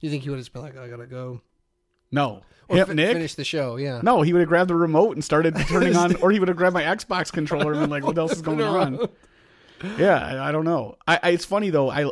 Do 0.00 0.06
you 0.06 0.10
think 0.10 0.22
he 0.24 0.30
would 0.30 0.36
have 0.36 0.44
just 0.44 0.52
been 0.52 0.62
like, 0.62 0.76
I 0.76 0.88
gotta 0.88 1.06
go, 1.06 1.40
no, 2.12 2.42
or 2.68 2.76
Him, 2.76 2.86
fi- 2.88 2.92
Nick. 2.94 3.12
finish 3.14 3.34
the 3.34 3.44
show? 3.44 3.76
Yeah, 3.76 4.00
No, 4.02 4.22
he 4.22 4.32
would 4.32 4.40
have 4.40 4.48
grabbed 4.48 4.70
the 4.70 4.74
remote 4.74 5.12
and 5.16 5.24
started 5.24 5.56
turning 5.68 5.96
on, 5.96 6.16
or 6.16 6.30
he 6.30 6.38
would 6.38 6.48
have 6.48 6.56
grabbed 6.56 6.74
my 6.74 6.82
Xbox 6.96 7.32
controller 7.32 7.72
and 7.72 7.80
been 7.82 7.90
like, 7.90 8.04
"What 8.04 8.18
else 8.18 8.32
is 8.32 8.42
going 8.42 8.60
on?" 8.60 9.08
Yeah, 9.98 10.16
I, 10.18 10.48
I 10.48 10.52
don't 10.52 10.64
know. 10.64 10.96
I, 11.06 11.18
I 11.22 11.30
it's 11.30 11.44
funny 11.44 11.70
though. 11.70 11.90
I 11.90 12.04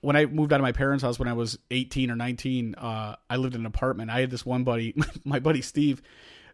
when 0.00 0.14
I 0.16 0.26
moved 0.26 0.52
out 0.52 0.60
of 0.60 0.62
my 0.62 0.72
parents' 0.72 1.02
house 1.02 1.18
when 1.18 1.26
I 1.28 1.32
was 1.32 1.58
18 1.70 2.10
or 2.10 2.16
19, 2.16 2.74
uh, 2.76 3.16
I 3.28 3.36
lived 3.36 3.54
in 3.54 3.62
an 3.62 3.66
apartment. 3.66 4.10
I 4.10 4.20
had 4.20 4.30
this 4.30 4.46
one 4.46 4.62
buddy, 4.62 4.94
my 5.24 5.40
buddy 5.40 5.62
Steve. 5.62 6.00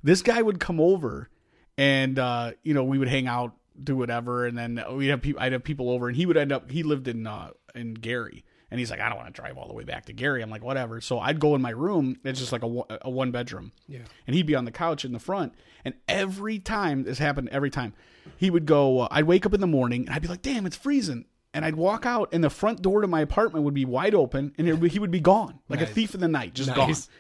This 0.03 0.23
guy 0.23 0.40
would 0.40 0.59
come 0.59 0.81
over, 0.81 1.29
and 1.77 2.18
uh, 2.18 2.53
you 2.62 2.75
know 2.75 2.85
we 2.85 2.99
would 2.99 3.09
hang 3.09 3.27
out, 3.27 3.55
do 3.82 3.96
whatever, 3.96 4.46
and 4.46 4.56
then 4.56 4.82
we'd 4.92 5.08
have 5.08 5.22
people. 5.22 5.40
I'd 5.42 5.52
have 5.52 5.64
people 5.64 5.90
over, 5.90 6.08
and 6.08 6.16
he 6.16 6.26
would 6.26 6.37
end 6.37 6.52
up. 6.52 6.70
He 6.70 6.82
lived 6.82 7.08
in 7.08 7.26
uh, 7.26 7.50
in 7.74 7.94
Gary. 7.94 8.44
And 8.70 8.78
he's 8.78 8.90
like, 8.90 9.00
I 9.00 9.11
don't 9.11 9.18
want 9.18 9.28
to 9.28 9.38
drive 9.38 9.58
all 9.58 9.68
the 9.68 9.74
way 9.74 9.85
back 9.85 10.06
to 10.06 10.14
Gary. 10.14 10.40
I'm 10.40 10.48
like, 10.48 10.64
whatever. 10.64 11.02
So 11.02 11.18
I'd 11.20 11.38
go 11.38 11.54
in 11.54 11.61
my 11.61 11.68
room. 11.72 12.16
It's 12.24 12.40
just 12.40 12.52
like 12.52 12.62
a, 12.62 12.66
one- 12.66 12.87
a 13.02 13.11
one 13.11 13.30
bedroom 13.30 13.70
yeah. 13.87 13.98
and 14.26 14.35
he'd 14.35 14.46
be 14.46 14.54
on 14.54 14.64
the 14.64 14.70
couch 14.70 15.04
in 15.04 15.12
the 15.12 15.18
front. 15.18 15.52
And 15.85 15.92
every 16.08 16.58
time 16.58 17.02
this 17.02 17.18
happened, 17.18 17.50
every 17.50 17.68
time 17.68 17.92
he 18.38 18.48
would 18.48 18.64
go, 18.64 19.00
uh, 19.00 19.08
I'd 19.11 19.24
wake 19.24 19.44
up 19.44 19.52
in 19.52 19.61
the 19.61 19.66
morning 19.66 20.06
and 20.06 20.14
I'd 20.14 20.22
be 20.22 20.28
like, 20.28 20.40
"Damn, 20.40 20.64
it's 20.64 20.74
freezing." 20.76 21.26
And 21.52 21.66
I'd 21.66 21.76
walk 21.76 22.06
out, 22.06 22.30
and 22.32 22.42
the 22.42 22.48
front 22.48 22.80
door 22.80 23.02
to 23.02 23.06
my 23.06 23.20
apartment 23.20 23.66
would 23.66 23.74
be 23.74 23.85
wide 23.85 24.14
open, 24.14 24.54
and 24.56 24.66
it 24.66 24.90
he 24.90 24.98
would 24.98 25.11
be 25.11 25.20
gone, 25.20 25.58
like 25.68 25.82
a 25.82 25.87
thief 25.87 26.14
in 26.14 26.20
the 26.20 26.28
night, 26.28 26.54
just 26.54 26.70
Nice. 26.70 26.76
gone. 27.06 27.14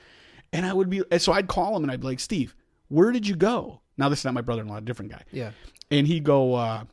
And 0.54 0.64
I 0.64 0.72
would 0.72 0.88
be, 0.88 1.02
so 1.18 1.34
I'd 1.34 1.48
call 1.48 1.76
him, 1.76 1.82
and 1.82 1.92
I'd 1.92 2.00
be 2.00 2.06
like, 2.06 2.20
"Steve, 2.20 2.54
where 2.88 3.12
did 3.12 3.28
you 3.28 3.36
go?" 3.36 3.82
Now 3.98 4.08
this 4.08 4.20
is 4.20 4.24
not 4.24 4.32
my 4.32 4.40
brother-in-law, 4.40 4.78
a 4.78 4.80
different 4.80 5.12
guy. 5.12 5.22
Yeah. 5.30 5.50
And 5.92 6.06
he'd 6.06 6.24
go, 6.24 6.54
uh, 6.54 6.84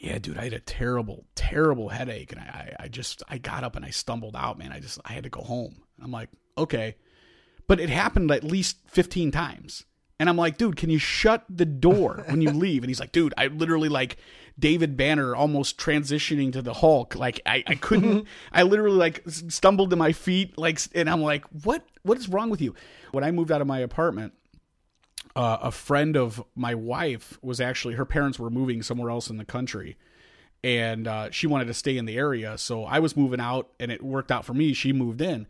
"Yeah, 0.00 0.18
dude, 0.18 0.36
I 0.36 0.44
had 0.44 0.52
a 0.52 0.60
terrible, 0.60 1.24
terrible 1.34 1.88
headache, 1.88 2.32
and 2.32 2.40
I, 2.40 2.44
I, 2.44 2.84
I 2.84 2.88
just, 2.88 3.22
I 3.28 3.38
got 3.38 3.64
up 3.64 3.76
and 3.76 3.84
I 3.84 3.90
stumbled 3.90 4.36
out, 4.36 4.58
man. 4.58 4.72
I 4.72 4.80
just, 4.80 4.98
I 5.04 5.12
had 5.12 5.24
to 5.24 5.30
go 5.30 5.40
home." 5.40 5.82
I'm 6.02 6.10
like, 6.10 6.28
"Okay," 6.58 6.96
but 7.66 7.80
it 7.80 7.88
happened 7.88 8.30
at 8.30 8.44
least 8.44 8.78
15 8.88 9.30
times. 9.30 9.84
And 10.18 10.28
I'm 10.30 10.36
like, 10.36 10.56
dude, 10.56 10.76
can 10.76 10.88
you 10.88 10.98
shut 10.98 11.44
the 11.48 11.66
door 11.66 12.24
when 12.28 12.40
you 12.40 12.50
leave? 12.50 12.82
And 12.82 12.88
he's 12.88 13.00
like, 13.00 13.12
dude, 13.12 13.34
I 13.36 13.48
literally 13.48 13.90
like 13.90 14.16
David 14.58 14.96
Banner 14.96 15.36
almost 15.36 15.76
transitioning 15.78 16.52
to 16.54 16.62
the 16.62 16.72
Hulk. 16.72 17.14
Like 17.16 17.40
I, 17.44 17.62
I 17.66 17.74
couldn't, 17.74 18.26
I 18.50 18.62
literally 18.62 18.96
like 18.96 19.22
stumbled 19.26 19.90
to 19.90 19.96
my 19.96 20.12
feet. 20.12 20.56
Like, 20.56 20.80
and 20.94 21.10
I'm 21.10 21.20
like, 21.20 21.44
what, 21.64 21.84
what 22.02 22.16
is 22.16 22.28
wrong 22.28 22.48
with 22.48 22.62
you? 22.62 22.74
When 23.12 23.24
I 23.24 23.30
moved 23.30 23.52
out 23.52 23.60
of 23.60 23.66
my 23.66 23.80
apartment, 23.80 24.32
uh, 25.36 25.58
a 25.62 25.70
friend 25.70 26.16
of 26.16 26.42
my 26.56 26.74
wife 26.74 27.38
was 27.42 27.60
actually, 27.60 27.94
her 27.94 28.04
parents 28.06 28.38
were 28.40 28.50
moving 28.50 28.82
somewhere 28.82 29.10
else 29.10 29.30
in 29.30 29.36
the 29.36 29.44
country. 29.44 29.96
And 30.64 31.06
uh, 31.06 31.30
she 31.30 31.46
wanted 31.46 31.66
to 31.66 31.74
stay 31.74 31.96
in 31.96 32.06
the 32.06 32.16
area. 32.16 32.58
So 32.58 32.84
I 32.84 32.98
was 32.98 33.16
moving 33.16 33.38
out 33.38 33.68
and 33.78 33.92
it 33.92 34.02
worked 34.02 34.32
out 34.32 34.44
for 34.44 34.54
me. 34.54 34.72
She 34.72 34.92
moved 34.92 35.20
in. 35.20 35.46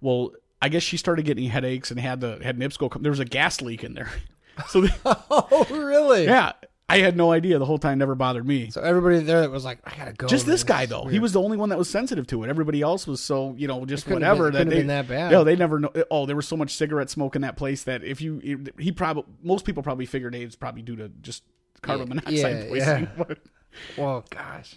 Well, 0.00 0.30
I 0.62 0.68
guess 0.68 0.82
she 0.84 0.96
started 0.96 1.24
getting 1.24 1.48
headaches 1.50 1.90
and 1.90 1.98
had 1.98 2.20
the 2.20 2.38
had 2.42 2.58
NIPSCO 2.58 2.90
come. 2.90 3.02
There 3.02 3.10
was 3.10 3.18
a 3.18 3.24
gas 3.24 3.60
leak 3.60 3.82
in 3.82 3.94
there. 3.94 4.10
So 4.68 4.82
they, 4.82 4.92
Oh, 5.06 5.66
really? 5.70 6.24
yeah, 6.24 6.52
I 6.90 6.98
had 6.98 7.16
no 7.16 7.32
idea 7.32 7.58
the 7.58 7.64
whole 7.66 7.78
time. 7.78 7.98
Never 7.98 8.14
bothered 8.14 8.46
me. 8.46 8.70
So 8.70 8.80
everybody 8.82 9.20
there 9.20 9.40
that 9.42 9.50
was 9.50 9.64
like, 9.64 9.78
I 9.84 9.96
gotta 9.96 10.12
go. 10.12 10.26
Just 10.26 10.46
man. 10.46 10.52
this 10.54 10.64
guy 10.64 10.82
is 10.82 10.88
though, 10.88 11.04
he 11.04 11.18
was 11.18 11.32
the 11.32 11.40
only 11.40 11.56
one 11.56 11.68
that 11.68 11.78
was 11.78 11.88
sensitive 11.88 12.26
to 12.28 12.42
it. 12.44 12.48
Everybody 12.50 12.82
else 12.82 13.06
was 13.06 13.20
so 13.20 13.54
you 13.56 13.68
know 13.68 13.84
just 13.86 14.08
whatever 14.08 14.44
been- 14.44 14.52
that 14.52 14.58
couldn't 14.58 14.70
they 14.70 14.76
been 14.78 14.86
that 14.88 15.08
bad. 15.08 15.30
No, 15.32 15.44
they 15.44 15.56
never 15.56 15.78
know. 15.80 15.92
Oh, 16.10 16.26
there 16.26 16.36
was 16.36 16.48
so 16.48 16.56
much 16.56 16.74
cigarette 16.74 17.10
smoke 17.10 17.36
in 17.36 17.42
that 17.42 17.56
place 17.56 17.84
that 17.84 18.02
if 18.04 18.20
you 18.20 18.64
he 18.78 18.92
probably 18.92 19.24
most 19.42 19.64
people 19.64 19.82
probably 19.82 20.06
figured 20.06 20.34
it's 20.34 20.56
probably 20.56 20.82
due 20.82 20.96
to 20.96 21.08
just 21.20 21.42
carbon 21.82 22.08
Yeah, 22.08 22.14
monoxide 22.14 22.34
yeah, 22.64 22.68
poisoning. 22.68 23.08
yeah. 23.16 23.34
Well, 23.96 24.24
gosh. 24.30 24.74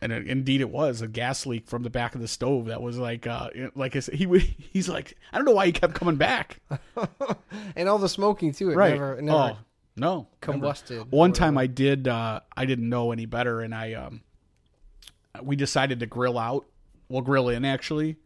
and 0.00 0.12
it, 0.12 0.28
indeed 0.28 0.60
it 0.60 0.70
was 0.70 1.02
a 1.02 1.08
gas 1.08 1.44
leak 1.44 1.66
from 1.66 1.82
the 1.82 1.90
back 1.90 2.14
of 2.14 2.20
the 2.20 2.28
stove 2.28 2.66
that 2.66 2.80
was 2.80 2.98
like 2.98 3.26
uh 3.26 3.50
like 3.74 3.96
I 3.96 3.98
said, 4.00 4.14
he 4.14 4.26
would 4.26 4.42
he's 4.72 4.88
like 4.88 5.14
I 5.32 5.36
don't 5.38 5.44
know 5.44 5.50
why 5.52 5.66
he 5.66 5.72
kept 5.72 5.94
coming 5.94 6.16
back. 6.16 6.60
And 7.76 7.88
all 7.88 7.98
the 7.98 8.08
smoking 8.08 8.52
too. 8.52 8.70
It 8.70 8.76
right? 8.76 8.92
never, 8.94 9.20
never 9.22 9.38
oh 9.38 9.56
no, 9.98 10.28
never. 10.46 10.58
combusted. 10.58 11.10
One 11.10 11.32
time 11.32 11.58
I 11.58 11.66
did 11.66 12.08
uh 12.08 12.40
I 12.56 12.64
didn't 12.64 12.88
know 12.88 13.12
any 13.12 13.26
better 13.26 13.60
and 13.60 13.74
I 13.74 13.94
um 13.94 14.22
we 15.42 15.56
decided 15.56 16.00
to 16.00 16.06
grill 16.06 16.38
out. 16.38 16.66
Well, 17.08 17.22
grill 17.22 17.48
in 17.48 17.64
actually. 17.64 18.16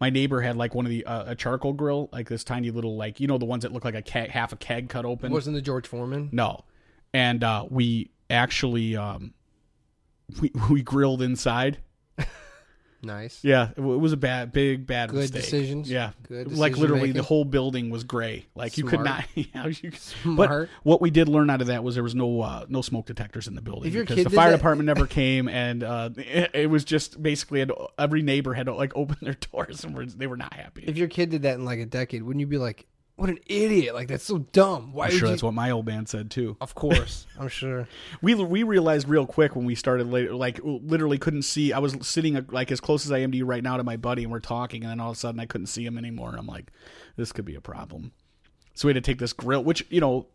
My 0.00 0.10
neighbor 0.10 0.40
had 0.40 0.56
like 0.56 0.74
one 0.74 0.84
of 0.86 0.90
the 0.90 1.04
uh, 1.06 1.32
a 1.32 1.34
charcoal 1.34 1.72
grill, 1.72 2.08
like 2.12 2.28
this 2.28 2.44
tiny 2.44 2.70
little 2.70 2.96
like 2.96 3.20
you 3.20 3.26
know 3.26 3.38
the 3.38 3.44
ones 3.44 3.62
that 3.62 3.72
look 3.72 3.84
like 3.84 3.94
a 3.94 4.02
keg, 4.02 4.30
half 4.30 4.52
a 4.52 4.56
keg 4.56 4.88
cut 4.88 5.04
open. 5.04 5.32
wasn't 5.32 5.54
the 5.54 5.62
George 5.62 5.86
Foreman. 5.86 6.28
no, 6.32 6.64
and 7.12 7.42
uh, 7.44 7.64
we 7.70 8.10
actually 8.28 8.96
um 8.96 9.34
we 10.40 10.50
we 10.70 10.82
grilled 10.82 11.22
inside. 11.22 11.78
Nice. 13.04 13.40
Yeah, 13.42 13.70
it 13.70 13.76
w- 13.76 13.94
it 13.94 13.98
was 14.00 14.12
a 14.12 14.16
bad, 14.16 14.52
big, 14.52 14.86
bad 14.86 15.10
Good 15.10 15.16
mistake. 15.20 15.42
decisions. 15.42 15.90
Yeah, 15.90 16.12
Good 16.28 16.52
like 16.52 16.72
literally 16.76 17.08
decision-making. 17.12 17.12
the 17.16 17.22
whole 17.22 17.44
building 17.44 17.90
was 17.90 18.04
gray. 18.04 18.46
Like 18.54 18.78
you 18.78 18.84
could 18.84 19.00
Smart. 19.00 19.04
not. 19.06 19.24
Yeah, 19.34 19.66
you, 19.82 19.90
but 19.90 20.46
Smart. 20.46 20.70
what 20.82 21.00
we 21.00 21.10
did 21.10 21.28
learn 21.28 21.50
out 21.50 21.60
of 21.60 21.66
that 21.68 21.84
was 21.84 21.94
there 21.94 22.04
was 22.04 22.14
no 22.14 22.40
uh, 22.40 22.66
no 22.68 22.82
smoke 22.82 23.06
detectors 23.06 23.46
in 23.46 23.54
the 23.54 23.62
building 23.62 23.88
If 23.88 23.94
your 23.94 24.04
because 24.04 24.16
kid 24.16 24.26
the 24.26 24.30
did 24.30 24.36
fire 24.36 24.50
that- 24.50 24.56
department 24.56 24.86
never 24.86 25.06
came, 25.08 25.48
and 25.48 25.82
uh, 25.82 26.10
it, 26.16 26.50
it 26.54 26.70
was 26.70 26.84
just 26.84 27.22
basically 27.22 27.60
had, 27.60 27.70
every 27.98 28.22
neighbor 28.22 28.54
had 28.54 28.66
to 28.66 28.74
like 28.74 28.92
open 28.96 29.16
their 29.22 29.34
doors 29.52 29.84
and 29.84 29.94
were, 29.94 30.06
they 30.06 30.26
were 30.26 30.36
not 30.36 30.54
happy. 30.54 30.84
If 30.86 30.96
your 30.96 31.08
kid 31.08 31.30
did 31.30 31.42
that 31.42 31.54
in 31.54 31.64
like 31.64 31.78
a 31.80 31.86
decade, 31.86 32.22
wouldn't 32.22 32.40
you 32.40 32.46
be 32.46 32.58
like, 32.58 32.86
"What 33.16 33.28
an 33.30 33.38
idiot! 33.46 33.94
Like 33.94 34.08
that's 34.08 34.24
so 34.24 34.38
dumb. 34.38 34.92
Why 34.92 35.06
I'm 35.06 35.10
sure 35.12 35.20
you?" 35.20 35.26
that's 35.28 35.42
what 35.42 35.54
my 35.54 35.70
old 35.70 35.86
man 35.86 36.06
said 36.06 36.30
too. 36.30 36.56
Of 36.60 36.74
course, 36.74 37.26
I'm 37.38 37.48
sure. 37.48 37.86
We 38.22 38.34
we 38.34 38.62
realized 38.62 39.08
real 39.08 39.26
quick 39.26 39.54
when 39.56 39.64
we 39.64 39.74
started 39.74 40.08
later, 40.10 40.34
like 40.34 40.60
literally 40.62 41.18
couldn't 41.18 41.42
see. 41.42 41.72
I 41.72 41.78
was 41.78 41.96
sitting 42.02 42.36
uh, 42.36 42.42
like 42.50 42.72
as 42.72 42.80
close 42.80 43.04
as 43.06 43.12
I 43.12 43.18
am 43.18 43.30
to 43.32 43.38
you 43.38 43.46
right 43.46 43.62
now 43.62 43.76
to 43.76 43.84
my 43.84 43.96
buddy, 43.96 44.22
and 44.24 44.32
we're 44.32 44.40
talking, 44.40 44.82
and 44.82 44.90
then 44.90 45.00
all 45.00 45.10
of 45.10 45.16
a 45.16 45.20
sudden 45.20 45.38
I 45.40 45.46
couldn't 45.46 45.66
see 45.68 45.84
him 45.84 45.96
anymore. 45.98 46.30
And 46.30 46.38
I'm 46.38 46.46
like, 46.46 46.70
this 47.16 47.32
could 47.32 47.44
be 47.44 47.54
a 47.54 47.60
problem. 47.60 48.12
So 48.74 48.88
we 48.88 48.94
had 48.94 49.02
to 49.04 49.08
take 49.10 49.20
this 49.20 49.32
grill, 49.32 49.62
which 49.62 49.86
you 49.90 50.00
know, 50.00 50.26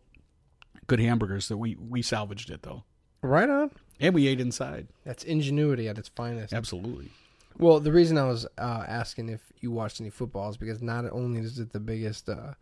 good 0.86 1.00
hamburgers. 1.00 1.48
That 1.48 1.58
we 1.58 1.76
we 1.76 2.00
salvaged 2.02 2.50
it 2.50 2.62
though, 2.62 2.84
Right 3.22 3.48
on. 3.50 3.70
and 4.00 4.14
we 4.14 4.26
ate 4.26 4.40
inside. 4.40 4.88
That's 5.04 5.24
ingenuity 5.24 5.88
at 5.88 5.98
its 5.98 6.08
finest. 6.08 6.54
Absolutely. 6.54 7.10
Well, 7.58 7.80
the 7.80 7.92
reason 7.92 8.16
I 8.16 8.24
was 8.24 8.46
uh, 8.58 8.84
asking 8.88 9.28
if 9.28 9.40
you 9.60 9.70
watched 9.70 10.00
any 10.00 10.10
football 10.10 10.48
is 10.48 10.56
because 10.56 10.80
not 10.80 11.04
only 11.10 11.40
is 11.40 11.58
it 11.58 11.72
the 11.72 11.80
biggest 11.80 12.28
uh, 12.28 12.54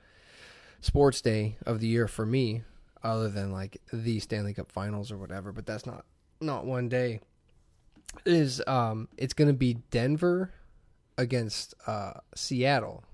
sports 0.81 1.21
day 1.21 1.57
of 1.67 1.81
the 1.81 1.87
year 1.87 2.09
for 2.09 2.27
me, 2.27 2.63
other 3.03 3.29
than 3.29 3.53
like 3.53 3.81
the 3.93 4.19
Stanley 4.21 4.55
Cup 4.55 4.73
Finals 4.73 5.13
or 5.13 5.19
whatever, 5.19 5.53
but 5.53 5.67
that's 5.67 5.87
not 5.87 6.05
not 6.41 6.65
one 6.65 6.89
day. 6.89 7.21
Is 8.25 8.63
um, 8.67 9.09
it's 9.17 9.35
going 9.35 9.49
to 9.49 9.55
be 9.55 9.75
Denver 9.91 10.53
against 11.17 11.75
uh, 11.87 12.15
Seattle. 12.35 13.05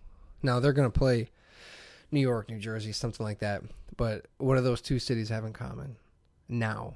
Now 0.43 0.61
they're 0.61 0.73
going 0.73 0.91
to 0.91 0.99
play 0.99 1.31
New 2.11 2.21
York, 2.21 2.49
New 2.49 2.59
Jersey, 2.59 2.93
something 2.93 3.25
like 3.25 3.41
that. 3.41 3.63
But 3.97 4.27
what 4.39 4.57
do 4.57 4.63
those 4.63 4.81
two 4.81 4.99
cities 4.99 5.29
have 5.31 5.45
in 5.45 5.53
common? 5.53 5.97
Now 6.49 6.95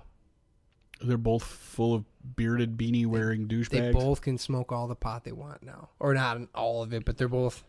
They're 1.00 1.16
both 1.16 1.44
full 1.44 1.94
of 1.94 2.04
bearded 2.36 2.76
beanie 2.76 3.06
wearing 3.06 3.46
douchebags. 3.48 3.70
they 3.70 3.92
both 3.92 4.20
can 4.20 4.38
smoke 4.38 4.72
all 4.72 4.88
the 4.88 4.96
pot 4.96 5.24
they 5.24 5.32
want 5.32 5.62
now, 5.62 5.90
or 6.00 6.14
not 6.14 6.40
all 6.54 6.82
of 6.82 6.92
it, 6.92 7.04
but 7.04 7.16
they're 7.18 7.28
both. 7.28 7.64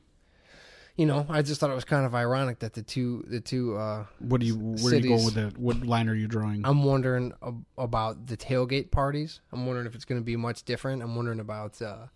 You 0.95 1.05
know, 1.05 1.25
I 1.29 1.41
just 1.43 1.61
thought 1.61 1.69
it 1.69 1.75
was 1.75 1.85
kind 1.85 2.05
of 2.05 2.13
ironic 2.13 2.59
that 2.59 2.73
the 2.73 2.81
two, 2.81 3.23
the 3.27 3.39
two. 3.39 3.77
uh 3.77 4.05
what 4.19 4.41
do 4.41 4.47
you? 4.47 4.55
Where 4.55 4.99
do 4.99 5.07
you 5.07 5.17
go 5.17 5.23
with 5.23 5.35
that? 5.35 5.57
What 5.57 5.85
line 5.85 6.09
are 6.09 6.15
you 6.15 6.27
drawing? 6.27 6.65
I'm 6.65 6.83
wondering 6.83 7.31
ab- 7.41 7.63
about 7.77 8.27
the 8.27 8.35
tailgate 8.35 8.91
parties. 8.91 9.39
I'm 9.53 9.65
wondering 9.65 9.87
if 9.87 9.95
it's 9.95 10.03
going 10.03 10.19
to 10.19 10.25
be 10.25 10.35
much 10.35 10.63
different. 10.63 11.01
I'm 11.01 11.15
wondering 11.15 11.39
about 11.39 11.81
uh 11.81 12.07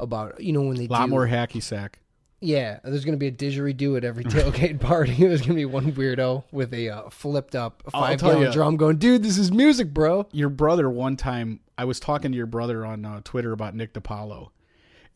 about 0.00 0.42
you 0.42 0.52
know 0.52 0.62
when 0.62 0.76
they 0.76 0.86
a 0.86 0.88
lot 0.88 1.04
do, 1.04 1.10
more 1.10 1.28
hacky 1.28 1.62
sack. 1.62 2.00
Yeah, 2.42 2.80
there's 2.82 3.04
going 3.04 3.18
to 3.18 3.18
be 3.18 3.28
a 3.28 3.32
didgeridoo 3.32 3.96
at 3.96 4.04
every 4.04 4.24
tailgate 4.24 4.80
party. 4.80 5.14
There's 5.18 5.40
going 5.40 5.52
to 5.52 5.54
be 5.54 5.64
one 5.64 5.92
weirdo 5.92 6.42
with 6.50 6.74
a 6.74 6.88
uh, 6.90 7.10
flipped 7.10 7.54
up 7.54 7.84
I'll 7.94 8.02
five 8.02 8.18
tell 8.18 8.30
gallon 8.30 8.44
ya. 8.46 8.52
drum, 8.52 8.76
going, 8.76 8.96
"Dude, 8.96 9.22
this 9.22 9.38
is 9.38 9.52
music, 9.52 9.94
bro." 9.94 10.26
your 10.32 10.48
brother 10.48 10.88
one 10.90 11.16
time 11.16 11.60
i 11.78 11.84
was 11.84 12.00
talking 12.00 12.32
to 12.32 12.36
your 12.36 12.46
brother 12.46 12.84
on 12.84 13.04
uh, 13.04 13.20
twitter 13.24 13.52
about 13.52 13.74
nick 13.74 13.92
DiPaolo, 13.92 14.50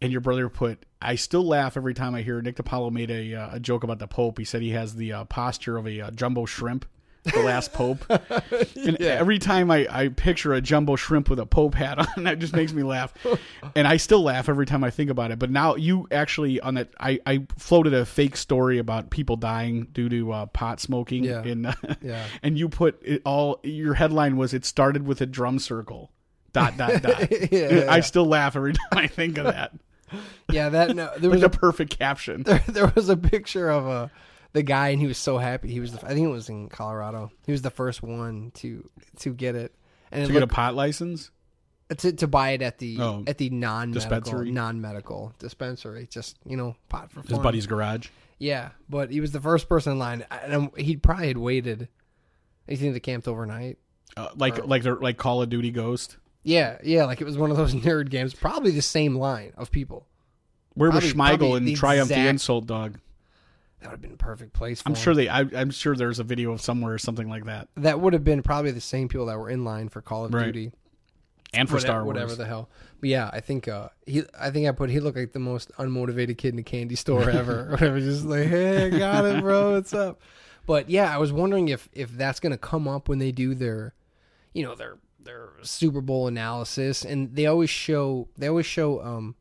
and 0.00 0.12
your 0.12 0.20
brother 0.20 0.48
put 0.48 0.84
i 1.00 1.14
still 1.14 1.44
laugh 1.44 1.76
every 1.76 1.94
time 1.94 2.14
i 2.14 2.22
hear 2.22 2.40
nick 2.42 2.56
DiPaolo 2.56 2.90
made 2.92 3.10
a, 3.10 3.34
uh, 3.34 3.56
a 3.56 3.60
joke 3.60 3.82
about 3.82 3.98
the 3.98 4.06
pope 4.06 4.38
he 4.38 4.44
said 4.44 4.62
he 4.62 4.70
has 4.70 4.94
the 4.94 5.12
uh, 5.12 5.24
posture 5.24 5.76
of 5.76 5.86
a 5.86 6.00
uh, 6.00 6.10
jumbo 6.10 6.44
shrimp 6.44 6.84
the 7.32 7.42
last 7.42 7.72
pope. 7.72 8.04
And 8.76 9.00
every 9.02 9.38
time 9.38 9.70
I, 9.70 9.86
I 9.90 10.08
picture 10.08 10.52
a 10.54 10.60
jumbo 10.60 10.96
shrimp 10.96 11.28
with 11.28 11.38
a 11.38 11.46
pope 11.46 11.74
hat 11.74 11.98
on 11.98 12.06
that 12.24 12.38
just 12.38 12.54
makes 12.54 12.72
me 12.72 12.82
laugh. 12.82 13.12
And 13.74 13.86
i 13.86 13.96
still 13.96 14.22
laugh 14.22 14.48
every 14.48 14.66
time 14.66 14.84
i 14.84 14.90
think 14.90 15.10
about 15.10 15.30
it. 15.30 15.38
But 15.38 15.50
now 15.50 15.74
you 15.76 16.06
actually 16.10 16.60
on 16.60 16.74
that 16.74 16.90
i, 17.00 17.18
I 17.26 17.46
floated 17.58 17.94
a 17.94 18.04
fake 18.06 18.36
story 18.36 18.78
about 18.78 19.10
people 19.10 19.36
dying 19.36 19.88
due 19.92 20.08
to 20.08 20.32
uh, 20.32 20.46
pot 20.46 20.80
smoking 20.80 21.24
Yeah. 21.24 21.42
in 21.42 21.72
Yeah. 22.02 22.24
and 22.42 22.58
you 22.58 22.68
put 22.68 23.00
it 23.02 23.22
all 23.24 23.60
your 23.62 23.94
headline 23.94 24.36
was 24.36 24.54
it 24.54 24.64
started 24.64 25.06
with 25.06 25.20
a 25.20 25.26
drum 25.26 25.58
circle. 25.58 26.10
Dot 26.52 26.76
dot 26.76 27.02
dot. 27.02 27.30
Yeah, 27.52 27.86
i 27.88 27.96
yeah. 27.96 28.00
still 28.00 28.26
laugh 28.26 28.56
every 28.56 28.72
time 28.72 28.98
i 28.98 29.06
think 29.06 29.36
of 29.38 29.44
that. 29.46 29.72
Yeah, 30.50 30.68
that 30.68 30.94
no, 30.94 31.10
there 31.18 31.30
like 31.30 31.36
was 31.36 31.42
a 31.42 31.46
a 31.46 31.50
perfect 31.50 31.98
caption. 31.98 32.44
There, 32.44 32.62
there 32.68 32.92
was 32.94 33.08
a 33.08 33.16
picture 33.16 33.68
of 33.68 33.86
uh, 33.88 34.08
the 34.56 34.62
guy, 34.62 34.88
and 34.88 35.00
he 35.00 35.06
was 35.06 35.18
so 35.18 35.38
happy. 35.38 35.68
He 35.70 35.78
was, 35.80 35.92
the, 35.92 36.04
I 36.04 36.14
think 36.14 36.26
it 36.26 36.30
was 36.30 36.48
in 36.48 36.68
Colorado. 36.68 37.30
He 37.44 37.52
was 37.52 37.62
the 37.62 37.70
first 37.70 38.02
one 38.02 38.50
to 38.56 38.88
to 39.20 39.32
get 39.34 39.54
it, 39.54 39.74
and 40.10 40.24
it 40.24 40.26
to 40.26 40.32
get 40.32 40.42
a 40.42 40.46
pot 40.48 40.74
license 40.74 41.30
to 41.98 42.12
to 42.14 42.26
buy 42.26 42.50
it 42.50 42.62
at 42.62 42.78
the 42.78 42.96
Oh. 43.00 43.22
at 43.26 43.38
the 43.38 43.50
non 43.50 43.90
medical 43.90 44.00
Dispensary? 44.18 44.50
non 44.50 44.80
medical 44.80 45.32
dispensary. 45.38 46.06
Just 46.10 46.36
you 46.44 46.56
know, 46.56 46.74
pot 46.88 47.10
for 47.12 47.20
his 47.22 47.38
buddy's 47.38 47.66
garage 47.66 48.08
Yeah, 48.38 48.70
but 48.88 49.10
he 49.10 49.20
was 49.20 49.30
the 49.32 49.40
first 49.40 49.68
person 49.68 49.92
in 49.92 49.98
line, 49.98 50.24
and 50.30 50.70
he 50.76 50.96
probably 50.96 51.28
had 51.28 51.38
waited. 51.38 51.88
You 52.66 52.76
think 52.76 52.94
they 52.94 53.00
camped 53.00 53.28
overnight? 53.28 53.78
uh, 54.16 54.28
like 54.36 54.66
like 54.66 54.82
they're 54.82 54.96
like 54.96 55.16
call 55.18 55.42
of 55.42 55.48
duty 55.50 55.70
ghost 55.70 56.16
Yeah, 56.42 56.78
yeah, 56.82 57.04
like 57.04 57.20
it 57.20 57.24
was 57.24 57.36
one 57.38 57.50
of 57.50 57.56
those 57.56 57.74
nerd 57.86 58.08
games. 58.10 58.32
Probably 58.34 58.70
the 58.72 58.80
same 58.82 59.14
line 59.16 59.52
of 59.56 59.70
people. 59.70 60.06
where 60.74 60.90
was 60.90 61.12
Probably- 61.12 61.36
schmeigel 61.36 61.38
probably 61.50 61.68
and 61.72 61.76
triumph 61.76 62.08
the 62.08 62.26
insult 62.26 62.66
dog 62.66 62.98
That 63.80 63.86
would 63.90 63.92
have 63.92 64.00
been 64.02 64.12
a 64.12 64.16
perfect 64.16 64.52
place. 64.52 64.82
For 64.82 64.88
i'm 64.88 64.94
him. 64.94 65.00
sure 65.00 65.14
they 65.14 65.28
I, 65.28 65.40
i'm 65.54 65.70
sure 65.70 65.94
there's 65.96 66.18
a 66.18 66.24
video 66.24 66.52
of 66.52 66.60
somewhere 66.60 66.94
or 66.94 66.98
something 66.98 67.28
like 67.28 67.44
that 67.44 67.68
that 67.76 68.00
would 68.00 68.12
have 68.14 68.24
been 68.24 68.42
probably 68.42 68.70
the 68.70 68.80
same 68.80 69.08
people 69.08 69.26
that 69.26 69.38
were 69.38 69.50
in 69.50 69.64
line 69.64 69.88
for 69.88 70.00
Call 70.00 70.24
of 70.24 70.34
Right. 70.34 70.46
Duty. 70.46 70.72
and 71.52 71.68
for 71.68 71.74
whatever, 71.74 71.86
star 71.86 72.04
wars 72.04 72.14
whatever 72.14 72.34
the 72.34 72.46
hell. 72.46 72.68
But 73.00 73.10
yeah, 73.10 73.30
I 73.32 73.40
think 73.40 73.68
uh, 73.68 73.90
he, 74.06 74.22
I 74.38 74.50
think 74.50 74.66
I 74.66 74.72
put 74.72 74.88
he 74.90 74.98
looked 75.00 75.18
like 75.18 75.32
the 75.32 75.38
most 75.38 75.70
unmotivated 75.78 76.38
kid 76.38 76.54
in 76.54 76.58
a 76.58 76.62
candy 76.62 76.96
store 76.96 77.28
ever. 77.30 77.66
whatever, 77.70 78.00
just 78.00 78.24
like, 78.24 78.48
hey, 78.48 78.86
I 78.86 78.98
got 78.98 79.24
it, 79.26 79.42
bro. 79.42 79.72
What's 79.74 79.92
up? 79.92 80.20
But 80.64 80.88
yeah, 80.90 81.14
I 81.14 81.18
was 81.18 81.32
wondering 81.32 81.68
if 81.68 81.88
if 81.92 82.10
that's 82.10 82.40
gonna 82.40 82.58
come 82.58 82.88
up 82.88 83.08
when 83.08 83.18
they 83.18 83.30
do 83.32 83.54
their, 83.54 83.94
you 84.54 84.64
know, 84.64 84.74
their 84.74 84.96
their 85.20 85.50
Super 85.62 86.00
Bowl 86.00 86.26
analysis, 86.28 87.04
and 87.04 87.34
they 87.36 87.46
always 87.46 87.68
show 87.70 88.28
they 88.38 88.48
always 88.48 88.66
show 88.66 89.02
um 89.02 89.36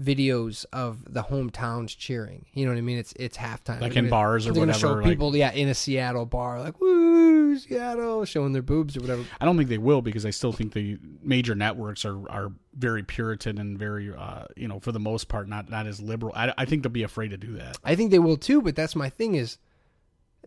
videos 0.00 0.64
of 0.72 1.12
the 1.12 1.22
hometowns 1.22 1.96
cheering. 1.96 2.46
You 2.54 2.64
know 2.64 2.72
what 2.72 2.78
I 2.78 2.82
mean? 2.82 2.98
It's 2.98 3.12
it's 3.16 3.36
halftime. 3.36 3.80
Like 3.80 3.80
They're 3.80 3.88
in 3.90 3.94
gonna- 4.04 4.08
bars 4.10 4.46
or 4.46 4.52
whatever, 4.52 4.78
show 4.78 4.92
like- 4.94 5.04
people, 5.04 5.36
yeah, 5.36 5.52
in 5.52 5.68
a 5.68 5.74
Seattle 5.74 6.26
bar, 6.26 6.60
like 6.60 6.80
woo, 6.80 7.56
Seattle, 7.58 8.24
showing 8.24 8.52
their 8.52 8.62
boobs 8.62 8.96
or 8.96 9.00
whatever. 9.00 9.24
I 9.40 9.44
don't 9.44 9.56
think 9.56 9.68
they 9.68 9.78
will 9.78 10.02
because 10.02 10.24
I 10.24 10.30
still 10.30 10.52
think 10.52 10.72
the 10.72 10.98
major 11.22 11.54
networks 11.54 12.04
are, 12.04 12.28
are 12.30 12.52
very 12.74 13.02
Puritan 13.02 13.58
and 13.58 13.78
very, 13.78 14.14
uh, 14.14 14.44
you 14.56 14.68
know, 14.68 14.80
for 14.80 14.92
the 14.92 15.00
most 15.00 15.28
part, 15.28 15.48
not 15.48 15.68
not 15.70 15.86
as 15.86 16.00
liberal. 16.00 16.32
I, 16.34 16.52
I 16.56 16.64
think 16.64 16.82
they'll 16.82 16.90
be 16.90 17.02
afraid 17.02 17.28
to 17.30 17.36
do 17.36 17.54
that. 17.56 17.78
I 17.84 17.94
think 17.94 18.10
they 18.10 18.18
will 18.18 18.36
too, 18.36 18.62
but 18.62 18.76
that's 18.76 18.96
my 18.96 19.08
thing 19.10 19.34
is 19.34 19.58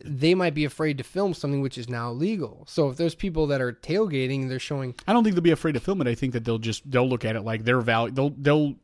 they 0.03 0.33
might 0.33 0.55
be 0.55 0.65
afraid 0.65 0.97
to 0.97 1.03
film 1.03 1.35
something 1.35 1.61
which 1.61 1.77
is 1.77 1.87
now 1.87 2.11
legal. 2.11 2.63
So 2.67 2.89
if 2.89 2.97
there's 2.97 3.13
people 3.13 3.45
that 3.47 3.61
are 3.61 3.71
tailgating, 3.73 4.49
they're 4.49 4.57
showing 4.59 4.95
I 5.07 5.13
don't 5.13 5.23
think 5.23 5.35
they'll 5.35 5.43
be 5.43 5.51
afraid 5.51 5.73
to 5.73 5.79
film 5.79 6.01
it. 6.01 6.07
I 6.07 6.15
think 6.15 6.33
that 6.33 6.43
they'll 6.45 6.57
just 6.57 6.89
they'll 6.89 7.07
look 7.07 7.23
at 7.25 7.35
it 7.35 7.41
like 7.41 7.63
their 7.63 7.79
value. 7.81 8.11
They'll 8.11 8.31
they'll 8.31 8.75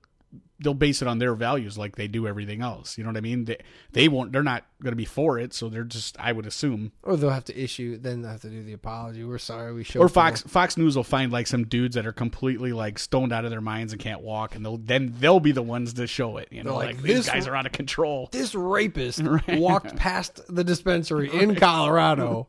they'll 0.60 0.74
base 0.74 1.02
it 1.02 1.08
on 1.08 1.20
their 1.20 1.34
values 1.36 1.78
like 1.78 1.96
they 1.96 2.08
do 2.08 2.28
everything 2.28 2.62
else. 2.62 2.98
You 2.98 3.04
know 3.04 3.10
what 3.10 3.18
I 3.18 3.22
mean? 3.22 3.46
They 3.46 3.58
they 3.92 4.08
won't. 4.08 4.32
They're 4.32 4.44
not 4.44 4.66
going 4.82 4.92
to 4.92 4.98
be 4.98 5.06
for 5.06 5.40
it, 5.40 5.54
so 5.54 5.70
they're 5.70 5.84
just. 5.84 6.20
I 6.20 6.32
would 6.32 6.46
assume. 6.46 6.92
Or 7.04 7.16
they'll 7.16 7.30
have 7.30 7.46
to 7.46 7.58
issue. 7.62 7.98
Then 7.98 8.22
they'll 8.22 8.32
have 8.32 8.42
to 8.42 8.50
do 8.50 8.64
the 8.64 8.74
apology. 8.74 9.24
We're 9.24 9.38
sorry. 9.38 9.74
We 9.74 9.84
showed. 9.84 10.02
Or 10.02 10.10
Fox 10.10 10.42
Fox 10.42 10.78
News 10.78 10.96
will 10.96 11.04
find 11.04 11.32
like 11.32 11.48
some 11.48 11.66
dudes 11.66 11.96
that 11.96 12.06
are 12.06 12.12
completely 12.12 12.74
like 12.74 13.00
stoned 13.00 13.32
out 13.34 13.46
of 13.46 13.52
their 13.52 13.62
minds 13.62 13.94
and 13.94 14.02
can't 14.02 14.22
walk, 14.22 14.56
and 14.56 14.66
they'll 14.66 14.78
then 14.78 15.14
they'll 15.20 15.40
be 15.40 15.52
the 15.52 15.62
ones 15.64 15.94
to 15.94 16.08
show 16.08 16.38
it. 16.38 16.50
You 16.52 16.64
know, 16.64 16.76
like, 16.76 16.96
like, 16.96 17.02
these 17.04 17.28
guys 17.28 17.48
are 17.48 17.56
out 17.56 17.66
of 17.66 17.72
control. 17.72 18.30
This 18.32 18.54
rapist 18.56 19.20
Right. 19.24 19.60
walked 19.60 19.96
past 19.96 20.42
the 20.54 20.64
dispensary 20.64 21.30
in 21.34 21.56
Colorado. 21.56 22.48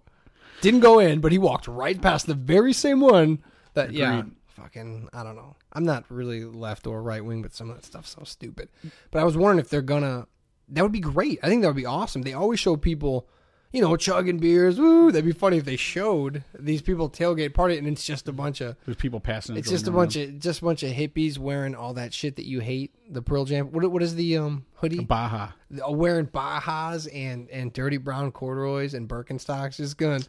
Didn't 0.61 0.81
go 0.81 0.99
in, 0.99 1.21
but 1.21 1.33
he 1.33 1.39
walked 1.39 1.69
right 1.69 2.01
past 2.01 2.27
the 2.27 2.35
very 2.35 2.73
same 2.73 3.01
one. 3.01 3.43
That 3.75 3.93
yeah, 3.93 4.19
Agreed. 4.19 4.35
Fucking. 4.61 5.09
I 5.13 5.23
don't 5.23 5.37
know. 5.37 5.57
I'm 5.73 5.85
not 5.85 6.05
really 6.09 6.45
left 6.45 6.87
or 6.87 7.03
right 7.03 7.25
wing, 7.25 7.43
but 7.43 7.53
some 7.55 7.71
of 7.71 7.77
that 7.77 7.85
stuff's 7.85 8.11
so 8.11 8.23
stupid. 8.25 8.69
But 9.11 9.21
I 9.21 9.25
was 9.25 9.37
wondering 9.37 9.59
if 9.59 9.69
they're 9.71 9.83
gonna. 9.83 10.27
That 10.69 10.83
would 10.83 10.93
be 10.93 11.01
great. 11.01 11.39
I 11.43 11.49
think 11.49 11.63
that 11.63 11.69
would 11.69 11.77
be 11.77 11.87
awesome. 11.87 12.23
They 12.23 12.33
always 12.33 12.61
show 12.61 12.77
people, 12.77 13.27
you 13.73 13.81
know, 13.81 13.97
chugging 13.97 14.39
beers. 14.39 14.79
Woo! 14.79 15.11
That'd 15.11 15.25
be 15.25 15.33
funny 15.33 15.57
if 15.57 15.65
they 15.65 15.75
showed 15.77 16.45
these 16.57 16.81
people 16.81 17.11
tailgate 17.11 17.55
party, 17.55 17.77
and 17.77 17.89
it's 17.89 18.05
just 18.05 18.29
a 18.29 18.33
bunch 18.33 18.61
of. 18.61 18.77
There's 18.85 18.97
people 18.97 19.19
passing. 19.19 19.57
It's 19.57 19.69
just 19.69 19.89
a 19.89 19.91
going 19.91 20.05
bunch 20.05 20.17
of 20.17 20.39
just 20.39 20.61
a 20.61 20.65
bunch 20.65 20.83
of 20.83 20.93
hippies 20.93 21.39
wearing 21.39 21.75
all 21.75 21.95
that 21.95 22.15
shit 22.15 22.37
that 22.37 22.47
you 22.47 22.61
hate. 22.61 22.95
The 23.11 23.23
Pearl 23.23 23.45
Jam. 23.45 23.73
What 23.73 23.91
what 23.91 24.03
is 24.03 24.15
the 24.15 24.37
um 24.37 24.67
hoodie? 24.75 25.05
Baja. 25.05 25.49
uh, 25.87 25.91
wearing 25.91 26.27
Bajas 26.27 27.09
and 27.13 27.49
and 27.51 27.73
dirty 27.73 27.97
brown 27.97 28.31
corduroys 28.33 28.95
and 28.95 29.09
Birkenstocks 29.09 29.81
is 29.81 29.95
gonna. 29.95 30.21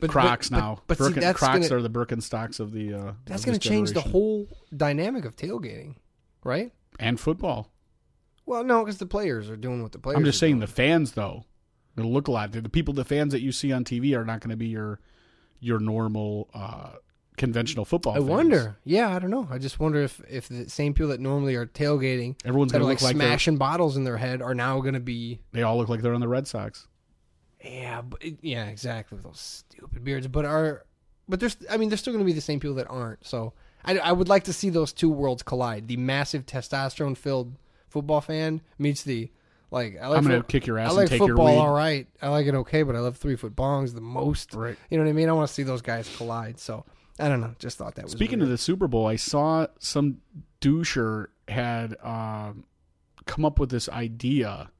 But, 0.00 0.10
Crocs 0.10 0.48
but, 0.48 0.58
now. 0.58 0.82
But, 0.86 0.98
but 0.98 1.12
Birken- 1.12 1.20
that's 1.20 1.38
Crocs 1.38 1.68
gonna, 1.68 1.78
are 1.78 1.82
the 1.82 1.90
Birkenstocks 1.90 2.60
of 2.60 2.72
the. 2.72 2.94
Uh, 2.94 3.12
that's 3.26 3.44
gonna 3.44 3.58
change 3.58 3.92
the 3.92 4.00
whole 4.00 4.48
dynamic 4.76 5.24
of 5.24 5.36
tailgating, 5.36 5.96
right? 6.42 6.72
and 6.98 7.18
football. 7.18 7.70
Well, 8.46 8.64
no, 8.64 8.84
because 8.84 8.98
the 8.98 9.06
players 9.06 9.48
are 9.48 9.56
doing 9.56 9.82
what 9.82 9.92
the 9.92 9.98
players. 9.98 10.18
I'm 10.18 10.24
just 10.24 10.38
saying 10.38 10.54
doing. 10.54 10.60
the 10.60 10.66
fans 10.66 11.12
though, 11.12 11.44
it'll 11.96 12.12
look 12.12 12.28
a 12.28 12.30
lot. 12.30 12.52
The 12.52 12.68
people, 12.68 12.94
the 12.94 13.04
fans 13.04 13.32
that 13.32 13.40
you 13.40 13.52
see 13.52 13.72
on 13.72 13.84
TV 13.84 14.16
are 14.16 14.24
not 14.24 14.40
going 14.40 14.50
to 14.50 14.56
be 14.56 14.66
your 14.66 15.00
your 15.60 15.80
normal 15.80 16.50
uh, 16.52 16.90
conventional 17.36 17.84
football. 17.84 18.12
I 18.12 18.16
fans. 18.16 18.28
wonder. 18.28 18.76
Yeah, 18.84 19.14
I 19.14 19.18
don't 19.18 19.30
know. 19.30 19.48
I 19.50 19.58
just 19.58 19.80
wonder 19.80 20.02
if 20.02 20.20
if 20.28 20.48
the 20.48 20.68
same 20.68 20.92
people 20.92 21.08
that 21.08 21.20
normally 21.20 21.54
are 21.54 21.66
tailgating, 21.66 22.36
Everyone's 22.44 22.72
going 22.72 22.80
to 22.80 22.86
like 22.86 23.00
like 23.00 23.14
smashing 23.16 23.56
bottles 23.56 23.96
in 23.96 24.04
their 24.04 24.18
head, 24.18 24.42
are 24.42 24.54
now 24.54 24.80
going 24.80 24.94
to 24.94 25.00
be. 25.00 25.40
they 25.52 25.62
all 25.62 25.78
look 25.78 25.88
like 25.88 26.02
they're 26.02 26.14
on 26.14 26.20
the 26.20 26.28
Red 26.28 26.46
Sox. 26.46 26.86
Yeah, 27.64 28.02
but 28.02 28.20
yeah, 28.42 28.66
exactly. 28.66 29.16
With 29.16 29.24
those 29.24 29.40
stupid 29.40 30.04
beards, 30.04 30.26
but 30.28 30.44
are 30.44 30.84
but 31.28 31.40
there's. 31.40 31.56
I 31.70 31.76
mean, 31.76 31.88
there's 31.88 32.00
still 32.00 32.12
going 32.12 32.24
to 32.24 32.26
be 32.26 32.32
the 32.32 32.40
same 32.40 32.60
people 32.60 32.76
that 32.76 32.88
aren't. 32.90 33.26
So 33.26 33.54
I, 33.84 33.98
I 33.98 34.12
would 34.12 34.28
like 34.28 34.44
to 34.44 34.52
see 34.52 34.70
those 34.70 34.92
two 34.92 35.10
worlds 35.10 35.42
collide. 35.42 35.88
The 35.88 35.96
massive 35.96 36.46
testosterone 36.46 37.16
filled 37.16 37.56
football 37.88 38.20
fan 38.20 38.60
meets 38.78 39.02
the 39.02 39.30
like. 39.70 39.96
I 40.00 40.08
like 40.08 40.18
I'm 40.18 40.24
going 40.24 40.36
to 40.36 40.42
fo- 40.42 40.48
kick 40.48 40.66
your 40.66 40.78
ass 40.78 40.90
I 40.90 40.94
like 40.94 41.00
and 41.02 41.10
take 41.10 41.26
your 41.26 41.36
football, 41.36 41.58
all 41.58 41.72
right. 41.72 42.06
I 42.20 42.28
like 42.28 42.46
it 42.46 42.54
okay, 42.54 42.82
but 42.82 42.96
I 42.96 43.00
love 43.00 43.16
three 43.16 43.36
foot 43.36 43.56
bongs 43.56 43.94
the 43.94 44.00
most. 44.00 44.52
Right. 44.54 44.76
You 44.90 44.98
know 44.98 45.04
what 45.04 45.10
I 45.10 45.14
mean? 45.14 45.28
I 45.28 45.32
want 45.32 45.48
to 45.48 45.54
see 45.54 45.62
those 45.62 45.82
guys 45.82 46.14
collide. 46.16 46.60
So 46.60 46.84
I 47.18 47.28
don't 47.28 47.40
know. 47.40 47.54
Just 47.58 47.78
thought 47.78 47.94
that 47.94 48.04
was 48.04 48.12
Speaking 48.12 48.42
of 48.42 48.48
the 48.48 48.58
Super 48.58 48.88
Bowl, 48.88 49.06
I 49.06 49.16
saw 49.16 49.66
some 49.78 50.18
doucher 50.60 51.28
had 51.48 51.96
um, 52.02 52.64
come 53.26 53.44
up 53.44 53.58
with 53.58 53.70
this 53.70 53.88
idea 53.88 54.70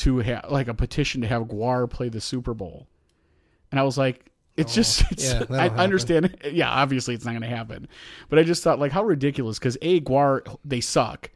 to 0.00 0.18
have 0.18 0.46
like 0.50 0.68
a 0.68 0.74
petition 0.74 1.20
to 1.22 1.26
have 1.26 1.42
Gwar 1.44 1.88
play 1.88 2.08
the 2.08 2.20
Super 2.20 2.54
Bowl, 2.54 2.86
and 3.70 3.78
I 3.80 3.82
was 3.84 3.96
like, 3.98 4.26
it's 4.56 4.72
Oh, 4.72 4.74
just, 4.76 5.10
it's, 5.12 5.32
yeah, 5.32 5.44
I 5.50 5.62
happen. 5.64 5.80
understand. 5.80 6.36
Yeah, 6.50 6.68
obviously 6.68 7.14
it's 7.14 7.24
not 7.24 7.30
going 7.32 7.42
to 7.42 7.48
happen, 7.48 7.88
but 8.28 8.38
I 8.38 8.42
just 8.42 8.62
thought 8.62 8.78
like 8.78 8.92
how 8.92 9.04
ridiculous 9.04 9.58
because 9.58 9.78
a 9.80 10.00
Gwar 10.00 10.56
they 10.64 10.80
suck, 10.80 11.30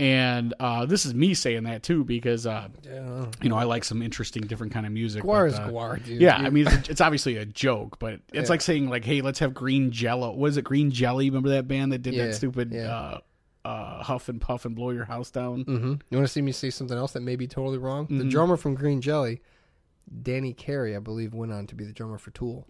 and 0.00 0.54
uh, 0.58 0.86
this 0.86 1.04
is 1.04 1.14
me 1.14 1.34
saying 1.34 1.64
that 1.64 1.82
too 1.82 2.02
because 2.04 2.46
uh, 2.46 2.68
yeah. 2.84 3.26
you 3.42 3.48
know 3.48 3.56
I 3.56 3.64
like 3.64 3.84
some 3.84 4.00
interesting 4.02 4.42
different 4.42 4.72
kind 4.72 4.86
of 4.86 4.92
music. 4.92 5.22
Gwar 5.22 5.44
but, 5.50 5.52
is 5.54 5.58
uh, 5.58 5.68
Gwar, 5.68 6.02
dude. 6.04 6.20
yeah, 6.20 6.36
I 6.36 6.50
mean, 6.50 6.66
it's, 6.68 6.88
it's 6.90 7.00
obviously 7.00 7.36
a 7.36 7.44
joke, 7.44 7.98
but 7.98 8.14
it's 8.32 8.46
Yeah. 8.46 8.50
like 8.50 8.60
saying 8.62 8.88
like, 8.88 9.04
"Hey, 9.04 9.20
let's 9.20 9.38
have 9.40 9.52
Green 9.54 9.90
Jello." 9.90 10.32
Was 10.32 10.56
it 10.56 10.62
Green 10.64 10.90
Jelly? 10.90 11.28
Remember 11.30 11.50
that 11.50 11.68
band 11.68 11.92
that 11.92 12.02
did 12.02 12.14
that 12.16 12.34
stupid 12.34 12.72
yeah. 12.72 13.18
Uh, 13.64 14.02
huff 14.02 14.28
and 14.28 14.40
puff 14.40 14.64
and 14.64 14.74
blow 14.74 14.90
your 14.90 15.04
house 15.04 15.30
down? 15.30 15.62
hmm 15.62 15.94
You 16.10 16.18
want 16.18 16.26
to 16.26 16.32
see 16.32 16.42
me 16.42 16.52
say 16.52 16.70
something 16.70 16.96
else 16.96 17.12
that 17.12 17.22
may 17.22 17.36
be 17.36 17.46
totally 17.46 17.78
wrong? 17.78 18.06
The 18.08 18.24
Mhm. 18.24 18.30
drummer 18.30 18.56
from 18.56 18.74
Green 18.74 19.00
Jelly, 19.00 19.40
Danny 20.22 20.52
Carey, 20.52 20.96
I 20.96 20.98
believe, 20.98 21.32
went 21.34 21.52
on 21.52 21.66
to 21.68 21.74
be 21.74 21.84
the 21.84 21.92
drummer 21.92 22.18
for 22.18 22.30
Tool. 22.32 22.66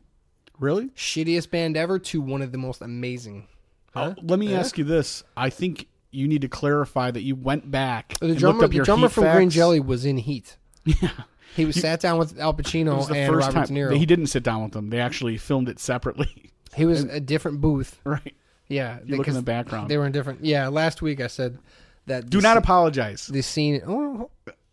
Really? 0.58 0.88
Shittiest 0.90 1.50
band 1.50 1.76
ever 1.76 1.98
to 1.98 2.20
one 2.20 2.42
of 2.42 2.52
the 2.52 2.58
most 2.58 2.82
amazing. 2.82 3.48
Huh? 3.94 4.00
Uh, 4.00 4.14
let 4.22 4.38
me 4.38 4.50
Yeah. 4.50 4.60
ask 4.60 4.78
you 4.78 4.84
this: 4.84 5.24
I 5.36 5.50
think 5.50 5.88
you 6.10 6.28
need 6.28 6.42
to 6.42 6.48
clarify 6.48 7.10
that 7.10 7.22
you 7.22 7.34
went 7.34 7.70
back 7.70 8.18
The 8.20 8.34
drummer, 8.34 8.68
the 8.68 8.78
drummer 8.80 9.08
from 9.08 9.24
Green. 9.34 9.50
Jelly 9.50 9.80
was 9.80 10.04
in 10.04 10.18
Heat. 10.18 10.56
Yeah, 10.84 11.10
He 11.56 11.64
was 11.64 11.76
You- 11.76 11.82
sat 11.82 12.00
down 12.00 12.18
with 12.18 12.38
Al 12.38 12.54
Pacino 12.54 13.06
the 13.08 13.14
and 13.14 13.34
Robert 13.36 13.52
time 13.52 13.66
De 13.66 13.72
Niro. 13.74 13.96
he 13.96 14.04
didn't 14.06 14.26
sit 14.28 14.42
down 14.42 14.62
with 14.62 14.72
them. 14.72 14.90
They 14.90 15.00
actually 15.00 15.36
filmed 15.38 15.68
it 15.68 15.78
separately. 15.78 16.50
He 16.74 16.84
was 16.86 17.04
a 17.04 17.20
different 17.20 17.60
booth. 17.60 18.00
right? 18.04 18.34
Yeah, 18.68 18.98
You 19.04 19.16
look 19.16 19.28
in 19.28 19.34
the 19.34 19.42
background. 19.42 19.88
they 19.90 19.98
were 19.98 20.06
in 20.06 20.12
different. 20.12 20.44
Yeah, 20.44 20.68
last 20.68 21.02
week 21.02 21.20
I 21.20 21.26
said 21.26 21.58
that. 22.06 22.30
Do 22.30 22.40
not 22.40 22.56
apologize. 22.56 23.26
the 23.26 23.42
scene. 23.42 23.82
Oh, 23.86 24.30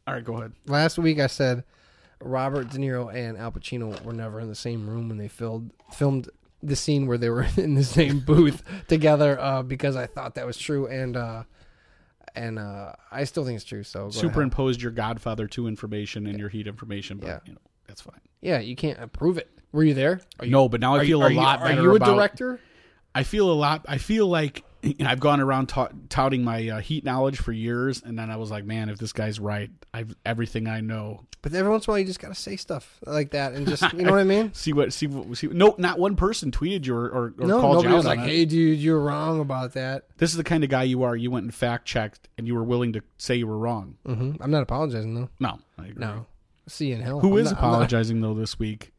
All 0.08 0.13
right, 0.13 0.23
go 0.23 0.36
ahead. 0.38 0.54
last 0.67 0.97
week 0.97 1.19
I 1.19 1.28
said 1.28 1.63
Robert 2.21 2.69
De 2.69 2.78
Niro 2.78 3.13
and 3.13 3.38
Al 3.38 3.52
Pacino 3.52 4.02
were 4.04 4.13
never 4.13 4.39
in 4.39 4.47
the 4.47 4.56
same 4.56 4.89
room 4.89 5.10
when 5.10 5.17
they 5.17 5.28
filmed 5.28 5.71
filmed 5.93 6.30
the 6.62 6.75
scene 6.75 7.08
where 7.08 7.17
they 7.17 7.30
were 7.30 7.47
in 7.58 7.73
the 7.75 7.84
same 7.84 8.19
booth 8.25 8.63
together 8.88 9.39
uh, 9.39 9.63
because 9.63 9.95
I 9.95 10.06
thought 10.08 10.36
that 10.36 10.45
was 10.45 10.58
true 10.58 10.88
and 10.88 11.15
uh, 11.17 11.43
and 12.36 12.60
uh, 12.60 12.93
I 13.12 13.23
still 13.25 13.43
think 13.45 13.56
it's 13.58 13.65
true. 13.65 13.84
So 13.84 13.99
go 14.02 14.06
ahead. 14.10 14.13
Superimposed 14.21 14.82
your 14.82 14.91
Godfather 14.91 15.47
two 15.47 15.67
information 15.67 16.28
and 16.28 16.39
your 16.39 16.49
Heat 16.49 16.67
information, 16.67 17.17
but 17.17 17.28
Yeah. 17.28 17.39
you 17.45 17.54
know 17.54 17.60
that's 17.88 18.02
fine. 18.02 18.19
Yeah, 18.41 18.60
you 18.60 18.75
can't 18.75 19.12
prove 19.13 19.38
it. 19.38 19.49
Were 19.71 19.84
you 19.84 19.93
there? 19.93 20.21
Are 20.39 20.45
you, 20.45 20.52
no, 20.52 20.67
but 20.69 20.80
now 20.80 20.95
I 20.95 20.99
feel 21.06 21.19
you, 21.19 21.28
a 21.28 21.30
lot 21.39 21.60
you, 21.60 21.65
better 21.65 21.80
Are 21.80 21.84
you 21.84 21.91
a 21.91 21.95
about 21.95 22.15
director? 22.15 22.60
I 23.15 23.24
feel 23.24 23.52
a 23.52 23.54
lot. 23.54 23.86
I 23.88 23.98
feel 23.98 24.28
like 24.28 24.63
you 24.82 24.95
know, 25.00 25.08
I've 25.08 25.19
gone 25.19 25.41
around 25.41 25.67
ta- 25.67 25.89
touting 26.10 26.43
my 26.43 26.69
uh, 26.69 26.80
heat 26.80 27.04
knowledge 27.04 27.38
for 27.38 27.52
years, 27.52 28.02
and 28.04 28.17
then 28.17 28.30
I 28.30 28.38
was 28.38 28.50
like, 28.52 28.63
man, 28.65 28.89
if 28.89 28.98
this 28.98 29.12
guy's 29.13 29.39
right, 29.39 29.69
I've 29.93 30.15
everything 30.26 30.67
I 30.67 30.80
know. 30.82 31.26
But 31.41 31.54
every 31.54 31.72
once 31.72 31.88
in 31.88 31.91
a 31.91 31.93
while, 31.93 32.00
you 32.00 32.06
just 32.06 32.19
gotta 32.19 32.36
say 32.36 32.56
stuff 32.58 33.00
like 33.06 33.32
that 33.32 33.54
and 33.54 33.65
just 33.67 33.82
you 33.93 34.04
know 34.04 34.12
what 34.12 34.19
I 34.19 34.26
mean. 34.26 34.52
See 34.54 34.74
what? 34.74 34.91
See 34.93 35.08
what? 35.08 35.38
See, 35.38 35.48
no, 35.48 35.74
not 35.78 35.98
one 35.98 36.15
person 36.17 36.52
tweeted 36.52 36.86
you 36.86 36.95
or, 36.95 37.06
or, 37.10 37.34
or 37.39 37.48
no, 37.48 37.62
called 37.62 37.84
you 37.84 37.89
out 37.89 37.95
was 37.95 38.06
like, 38.06 38.19
it. 38.19 38.26
"Hey, 38.26 38.45
dude, 38.45 38.78
you're 38.80 39.00
wrong 39.00 39.39
about 39.39 39.74
that." 39.74 40.06
This 40.17 40.32
is 40.32 40.38
the 40.38 40.43
kind 40.43 40.63
of 40.63 40.69
guy 40.69 40.84
you 40.84 41.04
are. 41.04 41.15
You 41.15 41.32
went 41.32 41.45
and 41.45 41.54
fact 41.54 41.86
checked, 41.86 42.28
and 42.38 42.45
you 42.45 42.56
were 42.56 42.63
willing 42.63 42.93
to 42.93 43.02
say 43.17 43.36
you 43.36 43.48
were 43.48 43.58
wrong. 43.58 43.95
hmm 44.06 44.34
I'm 44.41 44.52
not 44.52 44.63
apologizing 44.63 45.13
though. 45.15 45.30
No, 45.39 45.60
I 45.78 45.88
agree. 45.88 45.95
No, 46.06 46.26
see 46.67 46.88
you 46.88 46.95
in 46.95 47.02
hell. 47.02 47.22
Who 47.22 47.34
I'm 47.34 47.45
is 47.45 47.52
not- 47.52 47.54
apologizing 47.60 48.19
though 48.22 48.34
this 48.34 48.60
week? 48.60 48.91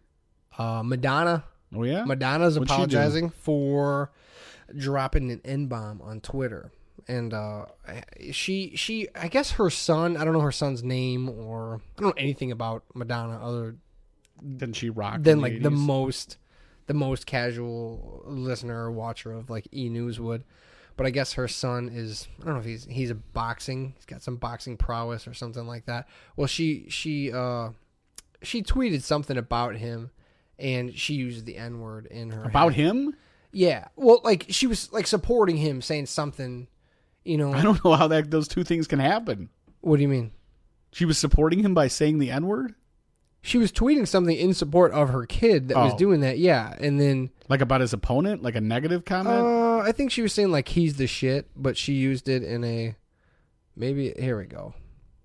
Uh, 0.59 0.83
Madonna. 0.83 1.45
Oh 1.75 1.85
yeah, 1.85 2.05
Madonna's 2.05 2.59
What'd 2.59 2.71
apologizing 2.71 3.31
for 3.31 4.11
dropping 4.77 5.31
an 5.31 5.41
N 5.45 5.67
bomb 5.67 6.01
on 6.03 6.21
Twitter, 6.21 6.73
and 7.07 7.33
uh, 7.33 7.67
she 8.33 8.75
she 8.77 9.09
I 9.15 9.29
guess 9.29 9.53
her 9.53 9.71
son. 9.71 10.17
I 10.17 10.25
don't 10.25 10.33
know 10.33 10.41
her 10.41 10.53
son's 10.53 10.83
name 10.83 11.29
or 11.29 11.81
I 11.97 12.01
don't 12.01 12.17
know 12.17 12.23
anything 12.23 12.51
about 12.53 12.85
Madonna 12.95 13.39
other 13.43 13.77
didn't 14.43 14.75
she 14.75 14.91
rocked 14.91 15.25
than 15.25 15.41
like 15.41 15.63
the 15.63 15.71
most 15.71 16.39
the 16.87 16.95
most 16.95 17.27
casual 17.27 18.23
listener 18.27 18.85
or 18.85 18.91
watcher 18.91 19.33
of 19.33 19.51
like 19.51 19.69
E 19.73 19.89
News 19.89 20.19
would. 20.19 20.45
But 20.97 21.07
I 21.07 21.11
guess 21.11 21.35
her 21.35 21.49
son 21.49 21.89
is 21.89 22.29
I 22.41 22.45
don't 22.45 22.55
know 22.55 22.61
if 22.61 22.67
he's 22.67 22.85
he's 22.85 23.11
a 23.11 23.15
boxing 23.15 23.95
he's 23.97 24.07
got 24.07 24.23
some 24.23 24.37
boxing 24.37 24.77
prowess 24.77 25.27
or 25.27 25.35
something 25.35 25.67
like 25.67 25.87
that. 25.87 26.09
Well 26.37 26.47
she 26.47 26.87
she 26.89 27.33
uh 27.33 27.71
she 28.43 28.63
tweeted 28.63 29.03
something 29.03 29.37
about 29.37 29.77
him 29.77 30.11
and 30.61 30.95
she 30.97 31.15
used 31.15 31.47
the 31.47 31.57
N 31.57 31.81
word 31.81 32.07
in 32.07 32.31
her 32.31 32.45
about 32.45 32.75
head. 32.75 32.85
him. 32.87 33.15
Yeah. 33.53 33.89
Well 33.97 34.21
like 34.25 34.47
she 34.51 34.67
was 34.67 34.93
like 34.93 35.07
supporting 35.07 35.57
him 35.57 35.83
saying 35.83 36.07
something 36.07 36.69
you 37.25 37.37
know 37.37 37.53
I 37.53 37.63
don't 37.63 37.85
know 37.85 37.95
how 37.95 38.09
that 38.09 38.31
those 38.31 38.49
two 38.49 38.65
things 38.65 38.87
can 38.87 38.99
happen. 38.99 39.49
what 39.81 39.97
do 39.97 40.03
you 40.03 40.09
mean? 40.09 40.33
She 40.93 41.05
was 41.05 41.19
supporting 41.19 41.61
him 41.61 41.75
by 41.75 41.89
saying 41.89 42.19
the 42.19 42.31
N 42.31 42.47
word, 42.47 42.75
She 43.43 43.59
was 43.59 43.71
tweeting 43.73 44.07
something 44.09 44.37
in 44.37 44.55
support 44.55 44.93
of 44.93 45.09
her 45.11 45.25
kid 45.27 45.69
that 45.69 45.77
was 45.77 45.93
Oh. 45.95 45.99
doing 45.99 46.21
that, 46.21 46.39
yeah. 46.39 46.75
And 46.81 47.01
then 47.01 47.31
like 47.49 47.61
about 47.61 47.81
his 47.81 47.93
opponent, 47.93 48.43
like 48.43 48.55
a 48.57 48.61
negative 48.61 49.05
comment. 49.05 49.37
Uh, 49.47 49.79
I 49.79 49.93
think 49.93 50.11
she 50.11 50.23
was 50.23 50.33
saying 50.33 50.51
like 50.53 50.69
he's 50.69 50.97
the 50.97 51.07
shit, 51.07 51.49
but 51.57 51.77
she 51.77 51.95
used 51.95 52.29
it 52.29 52.43
in 52.43 52.65
a 52.65 52.95
maybe. 53.77 54.13
Here 54.19 54.37
we 54.39 54.45
go. 54.47 54.75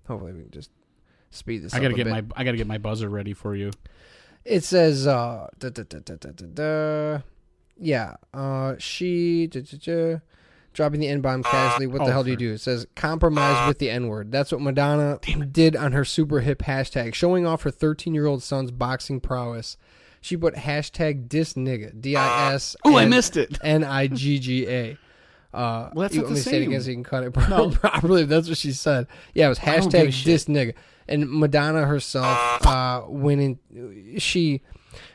Hopefully 0.08 0.32
we 0.32 0.42
can 0.42 0.50
just 0.50 0.70
speed 1.30 1.62
this. 1.62 1.74
I 1.74 1.80
gotta 1.80 1.94
get 1.94 2.04
bit. 2.04 2.10
my 2.12 2.24
I 2.36 2.44
gotta 2.44 2.56
get 2.56 2.66
my 2.66 2.78
buzzer 2.78 3.08
ready 3.08 3.32
for 3.34 3.54
you. 3.56 3.70
It 4.46 4.62
says, 4.64 5.06
uh, 5.06 5.48
da, 5.58 5.70
da, 5.70 5.82
da, 5.82 5.98
da, 5.98 6.14
da, 6.14 6.30
da, 6.30 6.46
da. 6.46 7.22
yeah, 7.78 8.14
uh, 8.32 8.76
she 8.78 9.48
da, 9.48 9.60
da, 9.60 9.76
da, 9.84 10.18
dropping 10.72 11.00
the 11.00 11.08
N 11.08 11.20
bomb 11.20 11.42
casually. 11.42 11.88
What 11.88 11.98
the 11.98 12.04
Oh, 12.04 12.12
hell 12.12 12.24
do 12.24 12.30
you 12.30 12.36
do? 12.36 12.52
It 12.52 12.60
says 12.60 12.86
compromise 12.94 13.66
with 13.66 13.78
the 13.80 13.90
N 13.90 14.06
word. 14.08 14.30
That's 14.30 14.52
what 14.52 14.60
Madonna 14.60 15.18
did 15.50 15.74
on 15.74 15.90
her 15.92 16.04
super 16.04 16.40
hip 16.40 16.60
hashtag, 16.60 17.14
showing 17.14 17.44
off 17.44 17.62
her 17.64 17.70
13 17.72 18.14
year 18.14 18.26
old 18.26 18.42
son's 18.42 18.70
boxing 18.70 19.20
prowess. 19.20 19.76
She 20.20 20.36
put 20.36 20.54
hashtag 20.54 21.28
dis 21.28 21.54
nigga, 21.54 22.00
D 22.00 22.14
I 22.16 22.54
S. 22.54 22.76
Oh, 22.84 22.96
I 22.96 23.04
missed 23.06 23.36
it. 23.36 23.58
N 23.62 23.82
I 23.84 24.06
G 24.06 24.38
G 24.38 24.68
A. 24.68 24.96
Uh, 25.56 25.90
Well, 25.94 26.02
that's 26.02 26.14
you 26.14 26.20
not 26.22 26.26
want 26.26 26.34
me 26.36 26.38
the 26.40 26.44
to 26.44 26.50
say 26.50 26.56
it 26.56 26.60
same. 26.60 26.68
again 26.70 26.80
so 26.82 26.88
you 26.90 26.94
can 26.96 27.04
cut 27.04 27.24
it 27.24 27.36
No. 27.48 27.70
properly. 27.70 28.24
That's 28.24 28.48
what 28.48 28.58
she 28.58 28.72
said. 28.72 29.06
Yeah, 29.34 29.46
it 29.46 29.48
was 29.50 29.58
don't 29.58 29.74
give 29.90 29.94
a 29.94 30.06
hashtag 30.06 30.12
shit. 30.12 30.24
this 30.26 30.44
nigga. 30.46 30.74
And 31.08 31.30
Madonna 31.30 31.86
herself 31.86 32.66
uh, 32.66 33.02
went 33.08 33.40
in. 33.40 34.18
She 34.18 34.62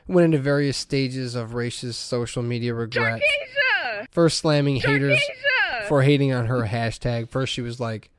went 0.08 0.26
into 0.26 0.38
various 0.40 0.78
stages 0.78 1.36
of 1.36 1.52
racist 1.52 1.96
social 1.96 2.42
media 2.44 2.74
regret. 2.74 3.22
First 4.12 4.40
slamming 4.40 4.78
haters 4.78 5.20
for 5.88 6.02
hating 6.02 6.32
on 6.34 6.46
her 6.48 6.62
hashtag. 6.64 7.30
First 7.30 7.52
she 7.54 7.62
was 7.62 7.80
like, 7.80 8.10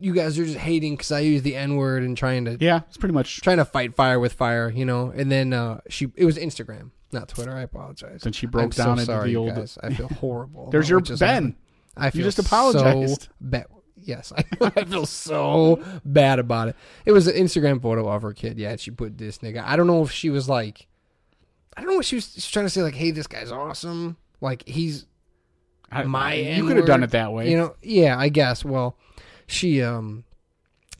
"You 0.00 0.12
guys 0.14 0.38
are 0.38 0.44
just 0.44 0.58
hating 0.58 0.94
because 0.94 1.10
I 1.12 1.20
use 1.20 1.42
the 1.42 1.56
N 1.56 1.76
word 1.76 2.02
and 2.04 2.16
trying 2.16 2.44
to 2.46 2.56
Yeah, 2.60 2.80
it's 2.88 2.96
pretty 2.96 3.14
much. 3.14 3.40
trying 3.40 3.56
to 3.58 3.64
fight 3.64 3.94
fire 3.96 4.18
with 4.20 4.32
fire," 4.34 4.70
you 4.70 4.84
know. 4.84 5.12
And 5.14 5.30
then 5.30 5.52
uh, 5.52 5.80
she 5.88 6.12
it 6.16 6.24
was 6.24 6.38
Instagram, 6.38 6.90
not 7.12 7.28
Twitter. 7.28 7.52
I 7.52 7.62
apologize. 7.62 8.22
Then 8.22 8.32
she 8.32 8.46
broke 8.46 8.64
I'm 8.64 8.70
down 8.70 8.86
so 8.86 8.92
into 8.92 9.04
sorry, 9.06 9.30
the 9.30 9.36
old. 9.36 9.54
guys. 9.54 9.78
I 9.82 9.92
feel 9.92 10.08
horrible. 10.20 10.70
There's 10.70 10.88
your 10.88 11.00
Ben. 11.00 11.56
I 11.96 12.10
feel 12.10 12.22
just 12.24 12.36
So 12.38 12.42
apologized. 12.42 13.28
bad. 13.40 13.66
Yes, 14.04 14.32
I, 14.36 14.44
I 14.76 14.84
feel 14.84 15.06
so 15.06 15.80
bad 16.04 16.38
about 16.40 16.68
it. 16.68 16.76
It 17.06 17.12
was 17.12 17.28
an 17.28 17.34
Instagram 17.36 17.80
photo 17.80 18.08
of 18.08 18.22
her 18.22 18.32
kid. 18.32 18.58
Yeah, 18.58 18.74
she 18.76 18.90
put 18.90 19.16
this 19.16 19.38
nigga. 19.38 19.62
I 19.62 19.76
don't 19.76 19.86
know 19.86 20.02
if 20.02 20.10
she 20.10 20.28
was 20.30 20.48
like, 20.48 20.88
I 21.76 21.80
don't 21.82 21.90
know 21.90 21.96
what 21.96 22.04
she 22.04 22.16
was, 22.16 22.32
she 22.32 22.38
was 22.38 22.50
trying 22.50 22.66
to 22.66 22.70
say. 22.70 22.82
Like, 22.82 22.94
hey, 22.96 23.12
this 23.12 23.26
guy's 23.28 23.52
awesome. 23.52 24.16
Like 24.40 24.66
he's 24.66 25.06
I- 25.92 26.02
my 26.04 26.34
you 26.34 26.66
could 26.66 26.78
have 26.78 26.86
done 26.86 27.02
it 27.04 27.10
that 27.10 27.32
way. 27.32 27.48
you 27.50 27.56
know, 27.56 27.76
yeah, 27.82 28.18
I 28.18 28.28
guess. 28.28 28.64
Well, 28.64 28.96
she 29.46 29.82
um 29.82 30.24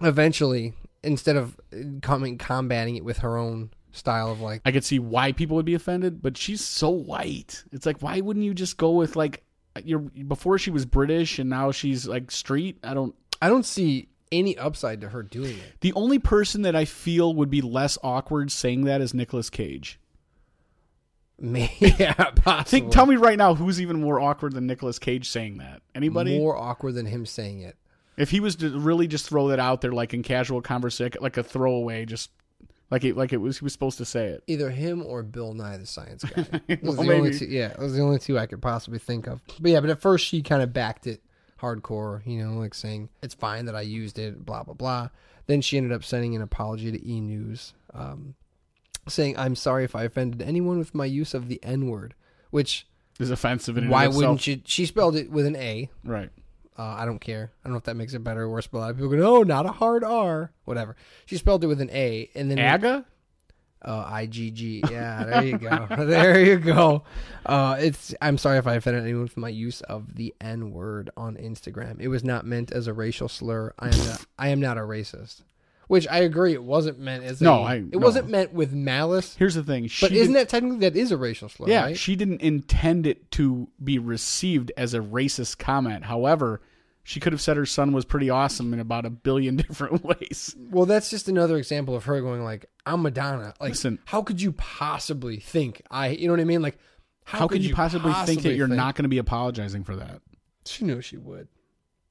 eventually 0.00 0.74
instead 1.02 1.36
of 1.36 1.58
coming 2.02 2.38
combating 2.38 2.96
it 2.96 3.04
with 3.04 3.18
her 3.18 3.36
own 3.36 3.70
style 3.92 4.30
of 4.30 4.40
like 4.40 4.62
I 4.64 4.72
could 4.72 4.84
see 4.84 4.98
why 4.98 5.32
people 5.32 5.56
would 5.56 5.66
be 5.66 5.74
offended, 5.74 6.22
but 6.22 6.36
she's 6.36 6.62
so 6.62 6.90
white. 6.90 7.64
It's 7.72 7.86
like, 7.86 8.02
why 8.02 8.20
wouldn't 8.20 8.44
you 8.44 8.54
just 8.54 8.76
go 8.76 8.92
with 8.92 9.16
like 9.16 9.44
you're 9.84 10.00
before 10.00 10.58
she 10.58 10.70
was 10.70 10.84
British 10.84 11.38
and 11.38 11.48
now 11.48 11.70
she's 11.70 12.06
like 12.06 12.30
street? 12.30 12.78
I 12.82 12.94
don't. 12.94 13.14
I 13.40 13.48
don't 13.48 13.66
see 13.66 14.08
any 14.30 14.56
upside 14.56 15.00
to 15.02 15.10
her 15.10 15.22
doing 15.22 15.56
it. 15.56 15.80
The 15.80 15.92
only 15.92 16.18
person 16.18 16.62
that 16.62 16.74
I 16.74 16.84
feel 16.84 17.34
would 17.34 17.50
be 17.50 17.60
less 17.60 17.98
awkward 18.02 18.50
saying 18.50 18.84
that 18.84 19.00
is 19.00 19.14
Nicolas 19.14 19.50
Cage. 19.50 20.00
Maybe, 21.38 21.72
yeah, 21.98 22.14
possibly. 22.14 22.80
Think, 22.80 22.92
tell 22.92 23.06
me 23.06 23.16
right 23.16 23.36
now, 23.36 23.54
who's 23.54 23.80
even 23.80 24.00
more 24.00 24.20
awkward 24.20 24.54
than 24.54 24.66
Nicolas 24.66 24.98
Cage 24.98 25.28
saying 25.28 25.58
that? 25.58 25.82
Anybody? 25.94 26.38
more 26.38 26.56
awkward 26.56 26.94
than 26.94 27.06
him 27.06 27.26
saying 27.26 27.60
it. 27.60 27.76
If 28.16 28.30
he 28.30 28.40
was 28.40 28.56
to 28.56 28.78
really 28.78 29.06
just 29.08 29.28
throw 29.28 29.48
that 29.48 29.58
out 29.58 29.80
there, 29.80 29.92
like 29.92 30.14
in 30.14 30.22
casual 30.22 30.62
conversation, 30.62 31.20
like 31.20 31.36
a 31.36 31.42
throwaway, 31.42 32.04
just 32.04 32.30
like 32.92 33.04
it, 33.04 33.16
like 33.16 33.32
it 33.32 33.38
was, 33.38 33.58
he 33.58 33.64
was 33.64 33.72
supposed 33.72 33.96
to 33.98 34.04
say 34.04 34.26
it. 34.26 34.44
Either 34.46 34.68
him 34.68 35.02
or 35.02 35.22
Bill 35.22 35.54
Nye 35.54 35.78
the 35.78 35.86
Science 35.86 36.24
Guy. 36.24 36.44
Well, 36.82 36.92
the 36.92 37.14
only 37.14 37.32
two, 37.32 37.46
yeah, 37.46 37.68
it 37.68 37.78
was 37.78 37.94
the 37.94 38.02
only 38.02 38.18
two 38.18 38.38
I 38.38 38.44
could 38.44 38.60
possibly 38.60 38.98
think 38.98 39.26
of. 39.26 39.40
But 39.58 39.70
yeah, 39.70 39.80
but 39.80 39.88
at 39.88 40.02
first 40.02 40.26
she 40.26 40.42
kind 40.42 40.62
of 40.62 40.74
backed 40.74 41.06
it 41.06 41.22
hardcore, 41.58 42.20
you 42.26 42.44
know, 42.44 42.58
like 42.58 42.74
saying 42.74 43.08
it's 43.22 43.32
fine 43.32 43.64
that 43.64 43.74
I 43.74 43.80
used 43.80 44.18
it, 44.18 44.44
blah 44.44 44.62
blah 44.62 44.74
blah. 44.74 45.08
Then 45.46 45.62
she 45.62 45.78
ended 45.78 45.92
up 45.92 46.04
sending 46.04 46.36
an 46.36 46.42
apology 46.42 46.92
to 46.92 47.08
E 47.08 47.18
News, 47.22 47.72
um, 47.94 48.34
saying 49.08 49.38
I'm 49.38 49.56
sorry 49.56 49.84
if 49.84 49.96
I 49.96 50.02
offended 50.04 50.42
anyone 50.42 50.78
with 50.78 50.94
my 50.94 51.06
use 51.06 51.32
of 51.32 51.48
the 51.48 51.60
N 51.62 51.88
word. 51.88 52.14
Which 52.50 52.86
Is 53.18 53.30
offensive. 53.30 53.78
In 53.78 53.88
why 53.88 54.04
itself. 54.04 54.16
wouldn't 54.16 54.46
you? 54.46 54.60
She 54.66 54.84
spelled 54.84 55.16
it 55.16 55.30
with 55.30 55.46
an 55.46 55.56
A. 55.56 55.88
Right. 56.04 56.28
Uh, 56.78 56.96
I 56.98 57.04
don't 57.04 57.20
care. 57.20 57.52
I 57.62 57.68
don't 57.68 57.72
know 57.74 57.78
if 57.78 57.84
that 57.84 57.96
makes 57.96 58.14
it 58.14 58.24
better 58.24 58.42
or 58.42 58.48
worse, 58.50 58.66
but 58.66 58.78
a 58.78 58.80
lot 58.80 58.90
of 58.90 58.96
people 58.96 59.10
go, 59.10 59.16
"No, 59.16 59.42
not 59.42 59.66
a 59.66 59.72
hard 59.72 60.04
R." 60.04 60.52
Whatever. 60.64 60.96
She 61.26 61.36
spelled 61.36 61.62
it 61.64 61.66
with 61.66 61.80
an 61.80 61.90
A, 61.90 62.30
and 62.34 62.50
then 62.50 62.58
Aga. 62.58 63.04
uh, 63.84 64.04
I 64.08 64.26
G 64.26 64.50
G. 64.50 64.82
Yeah, 64.90 65.24
there 65.24 65.44
you 65.44 65.58
go. 65.58 65.86
there 65.98 66.40
you 66.40 66.56
go. 66.58 67.02
Uh, 67.44 67.76
it's. 67.78 68.14
I'm 68.22 68.38
sorry 68.38 68.58
if 68.58 68.66
I 68.66 68.74
offended 68.74 69.02
anyone 69.02 69.24
with 69.24 69.36
my 69.36 69.48
use 69.50 69.80
of 69.82 70.14
the 70.14 70.34
N 70.40 70.70
word 70.72 71.10
on 71.16 71.36
Instagram. 71.36 72.00
It 72.00 72.08
was 72.08 72.24
not 72.24 72.46
meant 72.46 72.72
as 72.72 72.86
a 72.86 72.92
racial 72.94 73.28
slur. 73.28 73.74
I 73.78 73.88
am 73.88 74.06
not. 74.06 74.26
I 74.38 74.48
am 74.48 74.60
not 74.60 74.78
a 74.78 74.82
racist. 74.82 75.42
Which 75.92 76.08
I 76.08 76.20
agree, 76.20 76.54
it 76.54 76.62
wasn't 76.62 76.98
meant 76.98 77.22
as. 77.22 77.42
No, 77.42 77.56
a, 77.58 77.62
I- 77.64 77.74
It 77.74 77.90
no. 77.92 77.98
wasn't 77.98 78.30
meant 78.30 78.54
with 78.54 78.72
malice. 78.72 79.36
Here's 79.36 79.54
the 79.56 79.62
thing. 79.62 79.88
She 79.88 80.06
But 80.06 80.12
isn't 80.12 80.32
that 80.32 80.48
technically 80.48 80.78
that 80.78 80.96
is 80.96 81.12
a 81.12 81.18
racial 81.18 81.50
slur? 81.50 81.68
Yeah, 81.68 81.82
right? 81.84 81.98
she 81.98 82.16
didn't 82.16 82.40
intend 82.40 83.06
it 83.06 83.30
to 83.32 83.68
be 83.84 83.98
received 83.98 84.72
as 84.78 84.94
a 84.94 85.00
racist 85.00 85.58
comment. 85.58 86.04
However, 86.06 86.62
she 87.04 87.20
could 87.20 87.34
have 87.34 87.42
said 87.42 87.58
her 87.58 87.66
son 87.66 87.92
was 87.92 88.06
pretty 88.06 88.30
awesome 88.30 88.72
in 88.72 88.80
about 88.80 89.04
a 89.04 89.10
billion 89.10 89.56
different 89.68 90.02
ways. 90.02 90.56
Well, 90.70 90.86
that's 90.86 91.10
just 91.10 91.28
another 91.28 91.58
example 91.58 91.94
of 91.94 92.04
her 92.06 92.22
going 92.22 92.42
like, 92.42 92.64
"I'm 92.86 93.02
Madonna." 93.02 93.52
Like, 93.60 93.72
Listen. 93.72 93.98
how 94.06 94.22
could 94.22 94.40
you 94.40 94.52
possibly 94.52 95.40
think 95.40 95.82
I? 95.90 96.08
You 96.08 96.26
know 96.26 96.32
what 96.32 96.40
I 96.40 96.44
mean? 96.44 96.62
Like, 96.62 96.78
How, 97.24 97.46
could 97.48 97.62
you 97.62 97.74
possibly, 97.74 98.14
think 98.24 98.40
that 98.44 98.54
you're 98.54 98.66
think- 98.66 98.78
not 98.78 98.94
going 98.94 99.04
to 99.04 99.10
be 99.10 99.18
apologizing 99.18 99.84
for 99.84 99.96
that? 99.96 100.22
She 100.64 100.86
knew 100.86 101.02
she 101.02 101.18
would, 101.18 101.48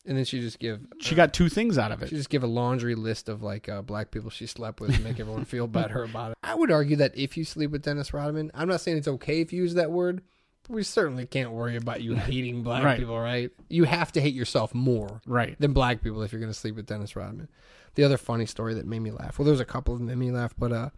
and 0.05 0.17
then 0.17 0.25
she 0.25 0.39
just 0.39 0.59
give 0.59 0.79
She 0.99 1.13
got 1.15 1.33
two 1.33 1.47
things 1.49 1.77
out 1.77 1.91
of 1.91 2.01
it. 2.01 2.09
she 2.09 2.15
just 2.15 2.29
give 2.29 2.43
a 2.43 2.47
laundry 2.47 2.95
list 2.95 3.29
of 3.29 3.41
like 3.43 3.69
uh, 3.69 3.81
black 3.81 4.11
people 4.11 4.29
she 4.29 4.45
slept 4.47 4.79
with 4.81 4.95
to 4.95 5.01
make 5.01 5.19
everyone 5.19 5.45
feel 5.45 5.67
better 5.79 6.03
about 6.03 6.31
it. 6.31 6.37
I 6.43 6.55
would 6.55 6.71
argue 6.71 6.95
that 6.97 7.17
if 7.17 7.37
you 7.37 7.43
sleep 7.45 7.71
with 7.71 7.83
Dennis 7.83 8.13
Rodman, 8.13 8.51
I'm 8.53 8.67
not 8.67 8.81
saying 8.81 8.97
it's 8.97 9.07
okay 9.07 9.41
if 9.41 9.53
you 9.53 9.61
use 9.61 9.75
that 9.75 9.91
word, 9.91 10.21
but 10.63 10.73
we 10.75 10.83
certainly 10.83 11.25
can't 11.25 11.51
worry 11.51 11.75
about 11.75 12.01
you 12.01 12.15
hating 12.15 12.63
black 12.63 12.83
Right. 12.83 12.97
people, 12.99 13.19
right? 13.19 13.51
You 13.69 13.83
have 13.85 14.11
to 14.13 14.21
hate 14.21 14.33
yourself 14.33 14.73
more 14.73 15.21
Right. 15.25 15.55
than 15.59 15.73
black 15.73 16.01
people 16.01 16.21
if 16.23 16.31
you're 16.31 16.41
going 16.41 16.51
to 16.53 16.57
sleep 16.57 16.75
with 16.75 16.85
Dennis 16.87 17.15
Rodman. 17.15 17.47
The 17.95 18.03
other 18.03 18.17
funny 18.17 18.45
story 18.45 18.73
that 18.75 18.85
made 18.87 18.99
me 19.01 19.11
laugh. 19.11 19.37
Well, 19.37 19.45
there's 19.45 19.59
a 19.59 19.65
couple 19.65 19.93
of 19.93 19.99
them 19.99 20.07
that 20.07 20.15
made 20.15 20.27
me 20.29 20.31
laugh, 20.31 20.53
but 20.57 20.71
uh, 20.71 20.89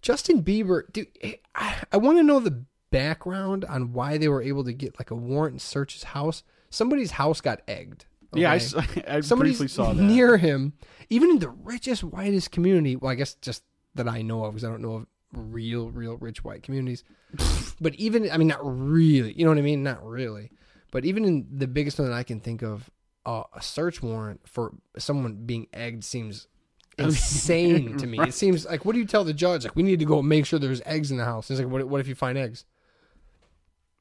Justin 0.00 0.42
Bieber, 0.42 0.90
dude, 0.92 1.08
I, 1.54 1.76
I 1.92 1.96
want 1.98 2.18
to 2.18 2.22
know 2.22 2.40
the 2.40 2.64
background 2.90 3.64
on 3.66 3.92
why 3.92 4.18
they 4.18 4.28
were 4.28 4.42
able 4.42 4.64
to 4.64 4.72
get 4.72 4.98
like 4.98 5.10
a 5.10 5.14
warrant 5.14 5.52
and 5.52 5.60
search 5.62 5.92
his 5.94 6.04
house. 6.04 6.42
Somebody's 6.70 7.12
house 7.12 7.40
got 7.40 7.60
egged. 7.68 8.06
Yeah, 8.34 8.50
I, 8.52 8.56
okay? 8.56 8.64
s- 8.64 8.74
I 9.08 9.20
Somebody's 9.20 9.58
briefly 9.58 9.68
saw 9.68 9.92
that. 9.92 10.02
near 10.02 10.36
him, 10.36 10.72
even 11.10 11.30
in 11.30 11.38
the 11.38 11.50
richest, 11.50 12.02
whitest 12.04 12.50
community. 12.50 12.96
Well, 12.96 13.10
I 13.10 13.14
guess 13.14 13.34
just 13.34 13.62
that 13.94 14.08
I 14.08 14.22
know 14.22 14.44
of, 14.44 14.54
because 14.54 14.64
I 14.64 14.68
don't 14.70 14.82
know 14.82 14.94
of 14.94 15.06
real, 15.34 15.90
real 15.90 16.16
rich 16.16 16.42
white 16.44 16.62
communities. 16.62 17.04
but 17.80 17.94
even, 17.96 18.30
I 18.30 18.36
mean, 18.38 18.48
not 18.48 18.60
really. 18.62 19.32
You 19.34 19.44
know 19.44 19.50
what 19.50 19.58
I 19.58 19.62
mean? 19.62 19.82
Not 19.82 20.04
really. 20.06 20.50
But 20.90 21.04
even 21.04 21.24
in 21.24 21.46
the 21.50 21.66
biggest 21.66 21.98
one 21.98 22.08
that 22.08 22.14
I 22.14 22.22
can 22.22 22.40
think 22.40 22.62
of, 22.62 22.90
uh, 23.24 23.44
a 23.54 23.62
search 23.62 24.02
warrant 24.02 24.40
for 24.48 24.72
someone 24.98 25.46
being 25.46 25.66
egged 25.72 26.02
seems 26.04 26.48
insane 26.98 27.96
to 27.98 28.06
me. 28.06 28.18
It 28.20 28.34
seems 28.34 28.66
like, 28.66 28.84
what 28.84 28.92
do 28.94 28.98
you 28.98 29.06
tell 29.06 29.24
the 29.24 29.32
judge? 29.32 29.64
Like, 29.64 29.76
we 29.76 29.82
need 29.82 29.98
to 30.00 30.04
go 30.04 30.20
make 30.22 30.44
sure 30.46 30.58
there's 30.58 30.82
eggs 30.84 31.10
in 31.10 31.16
the 31.18 31.24
house. 31.24 31.50
It's 31.50 31.60
like, 31.60 31.68
what, 31.68 31.86
what 31.88 32.00
if 32.00 32.08
you 32.08 32.14
find 32.14 32.36
eggs? 32.36 32.64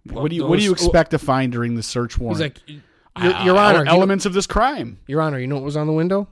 What 0.09 0.29
do 0.29 0.35
you 0.35 0.47
What 0.47 0.57
do 0.57 0.63
you 0.63 0.71
Those- 0.71 0.83
expect 0.83 1.11
to 1.11 1.19
find 1.19 1.51
during 1.51 1.75
the 1.75 1.83
search 1.83 2.17
warrant? 2.17 2.37
He's 2.41 2.41
like, 2.69 2.81
Your, 3.19 3.33
Uh, 3.33 3.45
Your 3.45 3.57
Honor, 3.57 3.83
you 3.83 3.89
elements 3.89 4.25
of 4.25 4.33
this 4.33 4.47
crime: 4.47 4.99
Your 5.07 5.21
Honor, 5.21 5.39
you 5.39 5.47
know 5.47 5.55
what 5.55 5.63
was 5.65 5.77
on 5.77 5.87
the 5.87 5.93
window? 5.93 6.27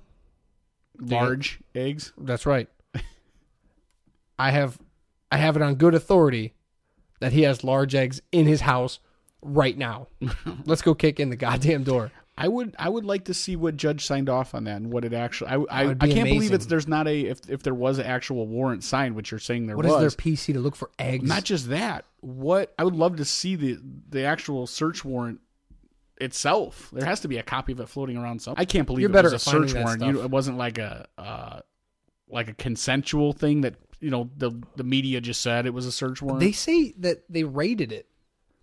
large 1.01 1.59
eggs. 1.75 2.11
That's 2.17 2.45
right. 2.45 2.67
I 4.39 4.51
have 4.51 4.80
I 5.32 5.38
have 5.38 5.55
it 5.55 5.61
on 5.61 5.75
good 5.75 5.93
authority 5.95 6.53
that 7.19 7.34
he 7.34 7.43
has 7.43 7.63
large 7.63 7.95
eggs 7.95 8.21
in 8.32 8.45
his 8.47 8.61
house 8.61 8.99
right 9.41 9.77
now. 9.77 10.07
Let's 10.65 10.82
go 10.82 10.93
kick 10.95 11.19
in 11.19 11.30
the 11.30 11.36
goddamn 11.36 11.84
door. 11.84 12.11
I 12.38 12.47
would 12.47 12.73
I 12.80 12.88
would 12.88 13.03
like 13.03 13.25
to 13.25 13.34
see 13.34 13.55
what 13.57 13.75
judge 13.75 14.05
signed 14.05 14.30
off 14.30 14.55
on 14.55 14.63
that 14.65 14.77
and 14.77 14.91
what 14.91 15.03
it 15.03 15.13
actually. 15.13 15.51
I 15.51 15.55
I, 15.55 15.89
I 15.89 15.93
be 15.93 16.13
can't 16.13 16.30
believe 16.30 16.53
it's 16.53 16.65
there's 16.67 16.88
not 16.88 17.07
a 17.07 17.25
if 17.27 17.49
if 17.49 17.63
there 17.63 17.73
was 17.73 17.97
an 17.97 18.05
actual 18.05 18.47
warrant 18.47 18.84
signed, 18.84 19.15
which 19.15 19.32
you're 19.32 19.39
saying 19.39 19.67
there 19.67 19.75
What 19.75 19.86
is 19.86 19.91
was. 19.91 20.01
their 20.01 20.09
PC 20.11 20.53
to 20.53 20.59
look 20.59 20.75
for 20.77 20.89
eggs? 20.97 21.27
Not 21.27 21.43
just 21.43 21.69
that. 21.69 22.05
What 22.21 22.73
I 22.80 22.86
would 22.86 22.95
love 22.95 23.17
to 23.17 23.25
see 23.25 23.55
the 23.55 23.77
the 24.09 24.23
actual 24.23 24.67
search 24.67 25.03
warrant 25.03 25.41
itself. 26.20 26.89
There 26.91 27.05
has 27.05 27.22
to 27.22 27.28
be 27.28 27.38
a 27.38 27.43
copy 27.43 27.72
of 27.72 27.80
it 27.80 27.89
floating 27.89 28.17
around 28.17 28.41
somewhere. 28.41 28.61
I 28.61 28.65
can't 28.65 28.86
believe 28.86 29.01
You're 29.01 29.09
it 29.09 29.13
better 29.13 29.32
was 29.32 29.47
a 29.47 29.49
search 29.49 29.74
warrant. 29.74 30.03
You, 30.03 30.22
it 30.22 30.30
wasn't 30.30 30.57
like 30.57 30.78
a 30.78 31.07
uh, 31.17 31.59
like 32.30 32.49
a 32.49 32.53
consensual 32.53 33.34
thing 33.34 33.61
that 33.61 33.76
you 33.99 34.09
know 34.09 34.30
the 34.38 34.51
the 34.76 34.84
media 34.84 35.22
just 35.22 35.41
said 35.41 35.65
it 35.65 35.74
was 35.74 35.86
a 35.86 35.91
search 35.91 36.22
warrant. 36.22 36.39
they 36.39 36.51
say 36.51 36.93
that 36.99 37.24
they 37.30 37.43
raided 37.43 37.91
it. 37.91 38.07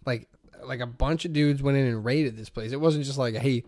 Like 0.05 0.29
like 0.65 0.81
a 0.81 0.87
bunch 0.87 1.25
of 1.25 1.33
dudes 1.33 1.63
went 1.63 1.77
in 1.77 1.87
and 1.87 2.05
raided 2.05 2.37
this 2.37 2.49
place. 2.49 2.73
It 2.73 2.81
wasn't 2.81 3.05
just 3.05 3.19
like, 3.19 3.35
hey, 3.37 3.65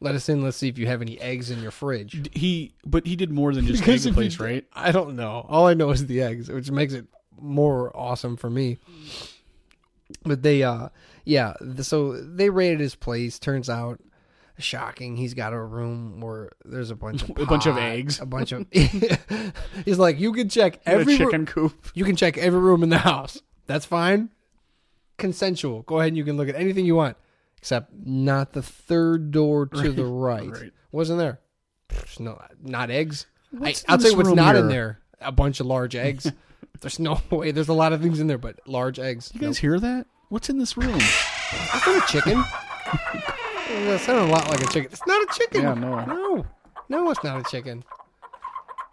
let 0.00 0.14
us 0.14 0.28
in, 0.28 0.42
let's 0.42 0.56
see 0.56 0.68
if 0.68 0.78
you 0.78 0.86
have 0.86 1.02
any 1.02 1.20
eggs 1.20 1.50
in 1.50 1.60
your 1.60 1.70
fridge. 1.70 2.30
he 2.32 2.74
but 2.84 3.06
he 3.06 3.16
did 3.16 3.30
more 3.30 3.52
than 3.54 3.66
just 3.66 3.84
take 3.84 4.02
the 4.02 4.12
place, 4.12 4.38
right? 4.40 4.64
I 4.72 4.92
don't 4.92 5.16
know. 5.16 5.46
All 5.48 5.66
I 5.66 5.74
know 5.74 5.90
is 5.90 6.06
the 6.06 6.22
eggs, 6.22 6.48
which 6.48 6.70
makes 6.70 6.94
it 6.94 7.06
more 7.38 7.94
awesome 7.96 8.36
for 8.36 8.50
me. 8.50 8.78
But 10.24 10.42
they, 10.42 10.62
uh, 10.62 10.88
yeah. 11.24 11.54
So 11.82 12.20
they 12.20 12.50
raided 12.50 12.80
his 12.80 12.94
place. 12.94 13.38
Turns 13.38 13.68
out, 13.70 14.00
shocking. 14.58 15.16
He's 15.16 15.34
got 15.34 15.52
a 15.52 15.60
room 15.60 16.20
where 16.20 16.50
there's 16.64 16.90
a 16.90 16.96
bunch 16.96 17.22
of 17.22 17.30
A 17.36 17.46
bunch 17.46 17.66
of 17.66 17.76
eggs. 17.76 18.20
A 18.20 18.26
bunch 18.26 18.52
of. 18.52 18.66
he's 19.84 19.98
like, 19.98 20.18
you 20.20 20.32
can 20.32 20.48
check 20.48 20.80
Every 20.86 21.14
every 21.14 21.16
chicken 21.18 21.46
coop. 21.46 21.88
You 21.94 22.04
can 22.04 22.16
check 22.16 22.38
every 22.38 22.60
room 22.60 22.82
in 22.82 22.88
the 22.88 22.98
house. 22.98 23.40
That's 23.66 23.86
fine. 23.86 24.30
Consensual. 25.18 25.82
Go 25.82 25.98
ahead 25.98 26.08
and 26.08 26.16
you 26.16 26.24
can 26.24 26.36
look 26.36 26.48
at 26.48 26.54
anything 26.56 26.86
you 26.86 26.96
want, 26.96 27.16
except 27.58 27.92
not 28.04 28.52
the 28.52 28.62
third 28.62 29.30
door 29.30 29.66
to 29.66 29.92
the 29.92 30.04
right. 30.06 30.50
right. 30.50 30.72
Wasn't 30.92 31.18
there? 31.18 31.40
No, 32.18 32.40
not 32.62 32.90
eggs. 32.90 33.26
I, 33.54 33.58
What's 33.58 33.84
I'll 33.88 33.96
in 33.96 34.00
tell 34.00 34.10
you 34.12 34.16
what's 34.16 34.30
not 34.30 34.54
here? 34.54 34.64
in 34.64 34.70
there. 34.70 35.00
A 35.20 35.32
bunch 35.32 35.60
of 35.60 35.66
large 35.66 35.94
eggs. 35.94 36.30
There's 36.80 36.98
no 36.98 37.20
way. 37.30 37.50
There's 37.50 37.68
a 37.68 37.74
lot 37.74 37.92
of 37.92 38.00
things 38.00 38.20
in 38.20 38.26
there, 38.26 38.38
but 38.38 38.58
large 38.66 38.98
eggs. 38.98 39.30
You 39.34 39.40
guys 39.40 39.58
hear 39.58 39.78
that? 39.78 40.06
What's 40.30 40.48
in 40.48 40.58
this 40.58 40.76
room? 40.76 40.92
Nope. 40.92 41.00
Is 41.00 41.84
that 41.84 42.04
a 42.08 42.12
chicken? 42.12 42.38
that 43.88 44.00
sounded 44.00 44.22
a 44.22 44.32
lot 44.32 44.48
like 44.48 44.62
a 44.62 44.66
chicken. 44.66 44.90
It's 44.92 45.06
not 45.06 45.20
a 45.22 45.34
chicken. 45.38 45.62
Yeah, 45.62 45.74
no. 45.74 46.04
no, 46.04 46.46
no, 46.88 47.10
it's 47.10 47.22
not 47.22 47.38
a 47.40 47.50
chicken. 47.50 47.84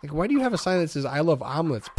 Like, 0.04 0.14
why 0.14 0.28
do 0.28 0.34
you 0.34 0.42
have 0.42 0.54
a 0.54 0.58
sign 0.58 0.80
that 0.80 0.90
says 0.90 1.06
"I 1.06 1.20
love 1.22 1.42
omelets"? 1.42 1.90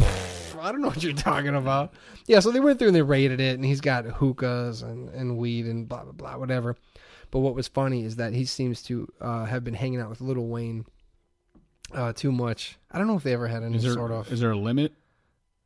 I 0.61 0.71
don't 0.73 0.81
know 0.81 0.89
what 0.89 1.01
you're 1.01 1.13
talking 1.13 1.55
about. 1.55 1.93
Yeah, 2.27 2.41
so 2.41 2.51
they 2.51 2.59
went 2.59 2.79
through 2.79 2.89
and 2.89 2.95
they 2.95 3.01
raided 3.01 3.39
it, 3.39 3.55
and 3.55 3.63
he's 3.63 3.79
got 3.81 4.05
hookahs 4.05 4.81
and, 4.81 5.07
and 5.09 5.37
weed 5.37 5.65
and 5.65 5.87
blah 5.87 6.03
blah 6.03 6.11
blah 6.11 6.37
whatever. 6.37 6.75
But 7.31 7.39
what 7.39 7.55
was 7.55 7.67
funny 7.67 8.03
is 8.03 8.17
that 8.17 8.33
he 8.33 8.43
seems 8.45 8.81
to 8.83 9.07
uh, 9.21 9.45
have 9.45 9.63
been 9.63 9.73
hanging 9.73 10.01
out 10.01 10.09
with 10.09 10.19
Lil 10.19 10.45
Wayne 10.47 10.85
uh, 11.93 12.11
too 12.13 12.31
much. 12.31 12.77
I 12.91 12.97
don't 12.97 13.07
know 13.07 13.15
if 13.15 13.23
they 13.23 13.33
ever 13.33 13.47
had 13.47 13.63
any 13.63 13.77
Is 13.77 13.83
there 13.83 13.93
sort 13.93 14.11
of. 14.11 14.31
is 14.31 14.39
there 14.41 14.51
a 14.51 14.57
limit? 14.57 14.93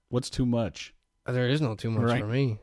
What's 0.09 0.29
too 0.29 0.45
much? 0.45 0.93
There 1.25 1.47
is 1.49 1.61
no 1.61 1.73
too 1.75 1.89
much 1.89 2.03
Right. 2.03 2.21
for 2.21 2.27
me. 2.27 2.59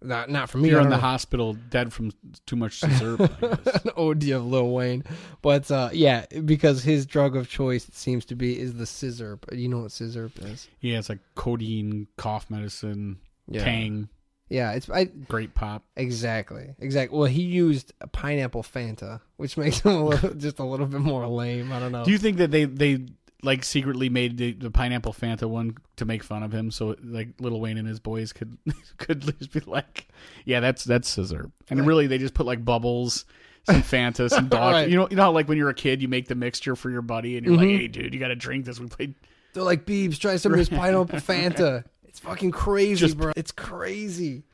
Not 0.00 0.30
not 0.30 0.48
for 0.48 0.58
me. 0.58 0.68
You're 0.70 0.80
in 0.80 0.90
the 0.90 0.96
know. 0.96 1.00
hospital 1.00 1.54
dead 1.54 1.92
from 1.92 2.12
too 2.46 2.54
much 2.56 2.78
syrup. 2.80 3.20
An 3.84 3.90
OD 3.96 4.28
of 4.30 4.46
Lil 4.46 4.70
Wayne. 4.70 5.02
But 5.42 5.68
uh, 5.70 5.90
yeah, 5.92 6.24
because 6.44 6.84
his 6.84 7.04
drug 7.04 7.34
of 7.36 7.48
choice 7.48 7.88
it 7.88 7.96
seems 7.96 8.24
to 8.26 8.36
be 8.36 8.58
is 8.60 8.74
the 8.74 8.84
sizzurp. 8.84 9.40
You 9.52 9.68
know 9.68 9.78
what 9.80 9.90
sizzurp 9.90 10.32
is? 10.52 10.68
Yeah, 10.80 10.98
it's 11.00 11.08
like 11.08 11.18
codeine, 11.34 12.06
cough 12.16 12.48
medicine, 12.48 13.18
Yeah. 13.48 13.64
Tang, 13.64 14.08
Yeah, 14.48 14.72
it's 14.72 14.88
I 14.88 15.04
Grape 15.04 15.54
Pop. 15.54 15.82
exactly 15.96 16.76
exactly. 16.78 17.18
Well, 17.18 17.26
he 17.28 17.42
used 17.42 17.92
a 18.00 18.06
pineapple 18.06 18.62
Fanta, 18.62 19.20
which 19.36 19.56
makes 19.62 19.80
him 19.80 19.92
a 19.92 20.04
little 20.04 20.34
just 20.34 20.60
a 20.60 20.64
little 20.64 20.86
bit 20.86 21.00
more 21.00 21.26
lame. 21.26 21.72
I 21.72 21.80
don't 21.80 21.90
know. 21.90 22.04
Do 22.04 22.12
you 22.12 22.18
think 22.18 22.36
that 22.36 22.52
they 22.52 22.66
they 22.66 23.04
like 23.42 23.64
secretly 23.64 24.08
made 24.08 24.36
the, 24.36 24.52
the 24.52 24.70
pineapple 24.70 25.12
Fanta 25.12 25.48
one 25.48 25.76
to 25.96 26.04
make 26.04 26.22
fun 26.24 26.42
of 26.42 26.52
him, 26.52 26.70
so 26.70 26.96
like 27.02 27.28
Lil 27.40 27.60
Wayne 27.60 27.78
and 27.78 27.86
his 27.86 28.00
boys 28.00 28.32
could 28.32 28.56
could 28.98 29.20
just 29.38 29.52
be 29.52 29.60
like, 29.60 30.08
yeah, 30.44 30.60
that's 30.60 30.84
that's 30.84 31.14
sizzurp, 31.16 31.52
and 31.70 31.86
really 31.86 32.06
they 32.06 32.18
just 32.18 32.34
put 32.34 32.46
like 32.46 32.64
bubbles. 32.64 33.24
Some 33.64 33.82
Fanta, 33.82 34.30
some 34.30 34.48
dog. 34.48 34.72
Right. 34.72 34.88
You 34.88 34.96
know, 34.96 35.08
you 35.10 35.16
know 35.16 35.24
how 35.24 35.32
like 35.32 35.46
when 35.46 35.58
you're 35.58 35.68
a 35.68 35.74
kid, 35.74 36.00
you 36.00 36.08
make 36.08 36.26
the 36.26 36.34
mixture 36.34 36.74
for 36.74 36.90
your 36.90 37.02
buddy, 37.02 37.36
and 37.36 37.44
you're 37.44 37.54
Mm-hmm. 37.56 37.70
like, 37.72 37.80
"Hey, 37.80 37.88
dude, 37.88 38.14
you 38.14 38.20
got 38.20 38.28
to 38.28 38.36
drink 38.36 38.64
this." 38.64 38.80
We 38.80 38.86
played 38.86 39.14
They're 39.52 39.62
like, 39.62 39.84
Beebs, 39.84 40.18
try 40.18 40.36
some 40.36 40.52
of 40.52 40.58
this 40.58 40.68
pineapple 40.70 41.18
Fanta. 41.20 41.84
It's 42.08 42.20
fucking 42.20 42.52
crazy, 42.52 42.94
Just- 43.00 43.18
bro. 43.18 43.32
It's 43.36 43.52
crazy. 43.52 44.44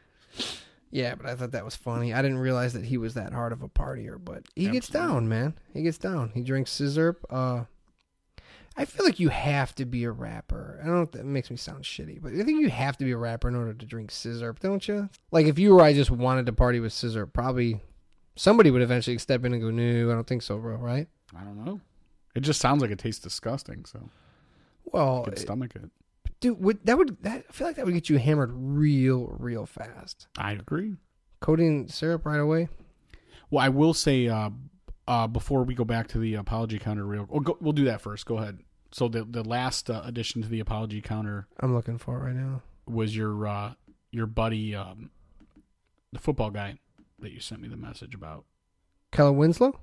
Yeah, 0.91 1.15
but 1.15 1.27
I 1.27 1.35
thought 1.35 1.53
that 1.53 1.65
was 1.65 1.75
funny. 1.77 2.13
I 2.13 2.23
didn't 2.23 2.39
realize 2.39 2.73
that 2.75 2.85
he 2.85 2.99
was 2.99 3.15
that 3.15 3.33
hard 3.33 3.53
of 3.53 3.63
a 3.63 3.69
partier, 3.69 4.17
but 4.23 4.45
he 4.55 4.69
gets 4.69 4.89
down, 4.89 5.29
man. 5.29 5.55
He 5.73 5.83
gets 5.83 5.99
down. 5.99 6.31
He 6.35 6.43
drinks 6.43 6.71
sizzurp. 6.73 7.17
Uh, 7.31 7.65
I 8.77 8.85
feel 8.85 9.07
like 9.07 9.21
you 9.21 9.29
have 9.29 9.75
to 9.77 9.85
be 9.85 10.03
a 10.05 10.11
rapper. 10.11 10.81
I 10.83 10.87
don't 10.87 10.97
know 10.97 11.03
if 11.03 11.13
that 11.13 11.25
makes 11.25 11.51
me 11.51 11.57
sound 11.57 11.85
shitty, 11.85 12.21
but 12.21 12.33
I 12.33 12.43
think 12.43 12.61
you 12.61 12.71
have 12.71 12.97
to 12.99 13.05
be 13.05 13.13
a 13.13 13.17
rapper 13.17 13.47
in 13.49 13.55
order 13.55 13.73
to 13.73 13.87
drink 13.87 14.11
sizzurp, 14.11 14.59
don't 14.59 14.87
you? 14.89 15.09
Like 15.31 15.47
if 15.47 15.59
you 15.59 15.79
or 15.79 15.83
I 15.83 15.93
just 15.93 16.11
wanted 16.11 16.47
to 16.47 16.53
party 16.53 16.81
with 16.81 16.93
sizzurp, 16.93 17.33
probably 17.33 17.81
somebody 18.37 18.71
would 18.73 18.83
eventually 18.83 19.17
step 19.19 19.45
in 19.45 19.53
and 19.53 19.63
go, 19.63 19.71
"No, 19.71 20.11
I 20.11 20.15
don't 20.15 20.27
think 20.27 20.43
so, 20.43 20.59
bro." 20.59 20.77
Right? 20.77 21.07
I 21.37 21.45
don't 21.45 21.65
know. 21.65 21.81
It 22.35 22.41
just 22.41 22.61
sounds 22.61 22.83
like 22.83 22.91
it 22.91 22.99
tastes 22.99 23.23
disgusting, 23.23 23.85
so 23.85 24.09
Well, 24.87 25.23
I 25.23 25.31
could 25.31 25.39
stomach 25.39 25.77
it. 25.77 25.89
dude, 26.41 26.61
would, 26.61 26.85
that 26.85 26.99
would 26.99 27.17
that 27.23 27.45
I 27.49 27.53
feel 27.53 27.69
like 27.69 27.77
that 27.77 27.85
would 27.85 27.95
get 27.95 28.11
you 28.11 28.19
hammered 28.19 28.51
real, 28.53 29.37
real 29.39 29.67
fast. 29.67 30.27
I 30.37 30.53
agree. 30.53 30.97
Codeine 31.41 31.87
syrup 31.89 32.27
right 32.27 32.41
away. 32.41 32.69
Well, 33.51 33.65
I 33.65 33.69
will 33.69 33.95
say 33.95 34.27
uh, 34.27 34.51
uh, 35.07 35.27
before 35.27 35.65
we 35.65 35.75
go 35.75 35.85
back 35.85 36.09
to 36.09 36.19
the 36.19 36.35
apology 36.35 36.79
counter, 36.79 37.05
real, 37.05 37.27
we'll, 37.29 37.41
go, 37.41 37.59
we'll 37.61 37.73
do 37.73 37.85
that 37.85 38.01
first. 38.01 38.27
Go 38.27 38.39
ahead. 38.39 38.59
So 38.93 39.09
the 39.09 39.25
the 39.25 39.43
last 39.43 39.91
uh, 39.91 40.03
addition 40.05 40.43
to 40.43 40.49
the 40.49 40.61
apology 40.61 41.01
counter 41.01 41.49
I'm 41.59 41.75
looking 41.75 41.99
for 41.99 42.17
it 42.17 42.25
right 42.27 42.35
now. 42.35 42.63
was 42.87 43.17
your 43.17 43.47
uh, 43.47 43.73
your 44.13 44.27
buddy, 44.27 44.75
um, 44.75 45.11
the 46.13 46.21
football 46.21 46.51
guy 46.51 46.79
that 47.19 47.33
you 47.33 47.41
sent 47.41 47.61
me 47.61 47.67
the 47.67 47.77
message 47.77 48.15
about. 48.15 48.45
Kellen 49.11 49.37
Winslow, 49.37 49.81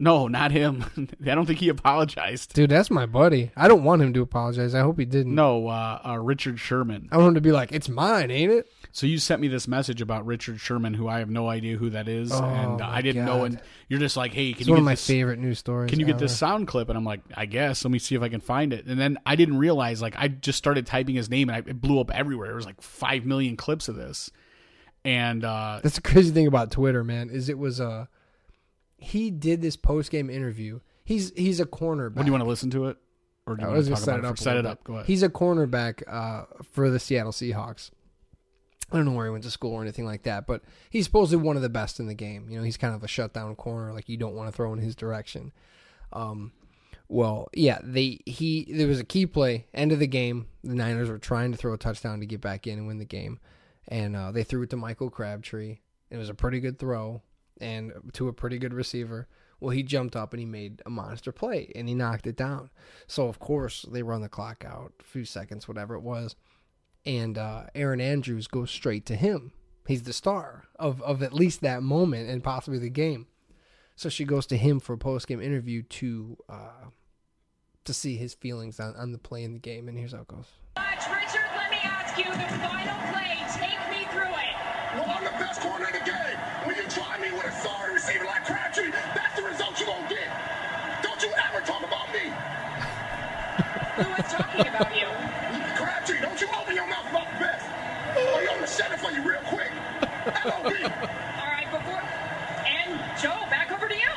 No, 0.00 0.28
not 0.28 0.50
him. 0.52 0.84
I 1.22 1.34
don't 1.34 1.46
think 1.46 1.58
he 1.58 1.68
apologized. 1.68 2.54
dude, 2.54 2.70
that's 2.70 2.90
my 2.90 3.04
buddy. 3.06 3.50
I 3.56 3.68
don't 3.68 3.84
want 3.84 4.02
him 4.02 4.12
to 4.14 4.22
apologize. 4.22 4.74
I 4.74 4.80
hope 4.80 4.98
he 4.98 5.04
didn't. 5.04 5.34
No, 5.34 5.68
uh, 5.68 6.00
uh, 6.06 6.18
Richard 6.18 6.58
Sherman. 6.58 7.08
I 7.12 7.16
want 7.16 7.28
him 7.28 7.34
to 7.34 7.40
be 7.40 7.52
like, 7.52 7.70
"It's 7.72 7.88
mine, 7.88 8.30
ain't 8.30 8.50
it?" 8.52 8.66
So 8.92 9.06
you 9.06 9.18
sent 9.18 9.40
me 9.40 9.48
this 9.48 9.68
message 9.68 10.00
about 10.00 10.24
Richard 10.26 10.58
Sherman, 10.60 10.94
who 10.94 11.06
I 11.08 11.18
have 11.18 11.28
no 11.30 11.48
idea 11.48 11.76
who 11.76 11.90
that 11.90 12.08
is, 12.08 12.32
Oh, 12.32 12.42
and 12.44 12.80
I 12.80 13.02
didn't 13.02 13.24
know. 13.24 13.38
God. 13.38 13.44
And 13.52 13.62
you're 13.88 14.00
just 14.00 14.16
like, 14.16 14.32
"Hey, 14.32 14.52
can 14.52 14.60
It's 14.60 14.68
you 14.68 14.72
one 14.72 14.78
get 14.78 14.82
of 14.82 14.84
my 14.86 14.92
this? 14.92 15.06
favorite 15.06 15.38
news 15.38 15.58
stories. 15.58 15.90
Can 15.90 16.00
you 16.00 16.06
get 16.06 16.18
this 16.18 16.36
sound 16.36 16.66
clip?" 16.66 16.88
And 16.88 16.96
I'm 16.96 17.04
like, 17.04 17.20
"I 17.36 17.46
guess. 17.46 17.84
Let 17.84 17.90
me 17.90 17.98
see 17.98 18.14
if 18.14 18.22
I 18.22 18.28
can 18.28 18.40
find 18.40 18.72
it." 18.72 18.86
And 18.86 18.98
then 19.00 19.18
I 19.26 19.36
didn't 19.36 19.58
realize, 19.58 20.00
like, 20.00 20.14
I 20.16 20.28
just 20.28 20.58
started 20.58 20.86
typing 20.86 21.14
his 21.16 21.28
name, 21.28 21.48
and 21.50 21.56
I, 21.56 21.58
it 21.68 21.80
blew 21.80 22.00
up 22.00 22.10
everywhere. 22.12 22.48
There 22.48 22.56
was 22.56 22.66
like 22.66 22.80
five 22.82 23.24
million 23.26 23.56
clips 23.56 23.88
of 23.88 23.96
this, 23.96 24.30
and 25.04 25.44
uh, 25.44 25.80
That's 25.82 25.96
the 25.96 26.02
crazy 26.02 26.30
thing 26.30 26.46
about 26.46 26.70
Twitter, 26.70 27.04
man. 27.04 27.30
Is 27.30 27.48
it 27.48 27.58
was 27.58 27.80
uh 27.80 28.06
he 28.98 29.30
did 29.30 29.62
this 29.62 29.76
post 29.76 30.10
game 30.10 30.28
interview. 30.28 30.80
He's 31.04 31.32
he's 31.36 31.60
a 31.60 31.64
cornerback. 31.66 32.16
what 32.16 32.22
do 32.22 32.26
you 32.26 32.32
want 32.32 32.44
to 32.44 32.48
listen 32.48 32.70
to 32.70 32.86
it, 32.88 32.98
or 33.46 33.56
do 33.56 33.62
you 33.62 33.68
I 33.68 33.72
was 33.72 33.88
gonna 33.88 34.00
set 34.00 34.16
it 34.18 34.24
it? 34.24 34.24
up. 34.26 34.38
Set 34.38 34.56
it 34.56 34.66
up. 34.66 34.84
Go 34.84 34.94
ahead. 34.94 35.06
He's 35.06 35.22
a 35.22 35.28
cornerback 35.28 36.02
uh, 36.06 36.44
for 36.72 36.90
the 36.90 36.98
Seattle 36.98 37.32
Seahawks. 37.32 37.90
I 38.90 38.96
don't 38.96 39.04
know 39.04 39.12
where 39.12 39.26
he 39.26 39.32
went 39.32 39.44
to 39.44 39.50
school 39.50 39.74
or 39.74 39.82
anything 39.82 40.06
like 40.06 40.22
that, 40.22 40.46
but 40.46 40.62
he's 40.90 41.04
supposedly 41.04 41.44
one 41.44 41.56
of 41.56 41.62
the 41.62 41.68
best 41.68 42.00
in 42.00 42.06
the 42.06 42.14
game. 42.14 42.48
You 42.50 42.58
know, 42.58 42.64
he's 42.64 42.76
kind 42.78 42.94
of 42.94 43.04
a 43.04 43.08
shutdown 43.08 43.54
corner, 43.54 43.92
like 43.92 44.08
you 44.08 44.16
don't 44.16 44.34
want 44.34 44.48
to 44.48 44.56
throw 44.56 44.72
in 44.72 44.78
his 44.78 44.96
direction. 44.96 45.52
Um, 46.12 46.52
well, 47.08 47.48
yeah, 47.54 47.78
they 47.82 48.20
he 48.26 48.66
there 48.70 48.86
was 48.86 49.00
a 49.00 49.04
key 49.04 49.26
play 49.26 49.66
end 49.72 49.92
of 49.92 49.98
the 49.98 50.06
game. 50.06 50.46
The 50.64 50.74
Niners 50.74 51.08
were 51.08 51.18
trying 51.18 51.52
to 51.52 51.58
throw 51.58 51.74
a 51.74 51.78
touchdown 51.78 52.20
to 52.20 52.26
get 52.26 52.40
back 52.40 52.66
in 52.66 52.78
and 52.78 52.86
win 52.86 52.98
the 52.98 53.04
game, 53.04 53.38
and 53.88 54.16
uh, 54.16 54.32
they 54.32 54.42
threw 54.42 54.62
it 54.62 54.70
to 54.70 54.76
Michael 54.76 55.10
Crabtree. 55.10 55.78
It 56.10 56.16
was 56.16 56.28
a 56.30 56.34
pretty 56.34 56.60
good 56.60 56.78
throw 56.78 57.22
and 57.60 57.92
to 58.14 58.28
a 58.28 58.32
pretty 58.32 58.58
good 58.58 58.74
receiver. 58.74 59.28
Well, 59.60 59.70
he 59.70 59.82
jumped 59.82 60.14
up 60.14 60.32
and 60.32 60.40
he 60.40 60.46
made 60.46 60.82
a 60.86 60.90
monster 60.90 61.32
play 61.32 61.72
and 61.74 61.88
he 61.88 61.94
knocked 61.94 62.26
it 62.26 62.36
down. 62.36 62.70
So 63.06 63.26
of 63.28 63.38
course 63.38 63.84
they 63.90 64.02
run 64.02 64.22
the 64.22 64.28
clock 64.28 64.64
out, 64.64 64.92
a 65.00 65.04
few 65.04 65.24
seconds, 65.24 65.66
whatever 65.66 65.94
it 65.94 66.02
was, 66.02 66.36
and 67.04 67.36
uh, 67.36 67.64
Erin 67.74 68.00
Andrews 68.00 68.46
goes 68.46 68.70
straight 68.70 69.04
to 69.06 69.16
him. 69.16 69.52
He's 69.86 70.02
the 70.02 70.12
star 70.12 70.64
of 70.78 71.00
of 71.02 71.22
at 71.22 71.32
least 71.32 71.60
that 71.62 71.82
moment 71.82 72.28
and 72.28 72.44
possibly 72.44 72.78
the 72.78 72.90
game. 72.90 73.26
So 73.96 74.08
she 74.08 74.24
goes 74.24 74.46
to 74.46 74.56
him 74.56 74.78
for 74.78 74.92
a 74.92 74.98
post 74.98 75.26
game 75.26 75.40
interview 75.40 75.82
to 75.82 76.36
uh, 76.48 76.90
to 77.84 77.94
see 77.94 78.16
his 78.16 78.34
feelings 78.34 78.78
on, 78.78 78.94
on 78.96 79.12
the 79.12 79.18
play 79.18 79.42
in 79.42 79.54
the 79.54 79.58
game. 79.58 79.88
And 79.88 79.98
here's 79.98 80.12
how 80.12 80.20
it 80.20 80.28
goes. 80.28 80.46
Richard, 80.76 81.40
let 81.56 81.70
me 81.70 81.78
ask 81.82 82.16
you 82.18 82.24
the 82.24 82.38
final 82.38 83.12
play. 83.12 83.37
Who 93.98 94.04
was 94.10 94.32
talking 94.32 94.60
about 94.60 94.96
you? 94.96 95.06
Crabtree, 95.76 96.20
don't 96.20 96.40
you 96.40 96.46
open 96.56 96.76
your 96.76 96.86
mouth 96.86 97.10
about 97.10 97.26
the 97.32 97.38
best. 97.40 97.66
Or 98.16 98.42
you're 98.42 98.54
gonna 98.54 98.66
shut 98.68 98.92
it 98.92 99.00
for 99.00 99.10
you 99.10 99.28
real 99.28 99.40
quick. 99.40 99.72
LOB. 100.44 100.64
All 100.64 101.48
right, 101.50 101.66
before. 101.68 102.00
And 102.64 103.00
Joe, 103.20 103.44
back 103.50 103.72
over 103.72 103.88
to 103.88 103.96
you. 103.96 104.14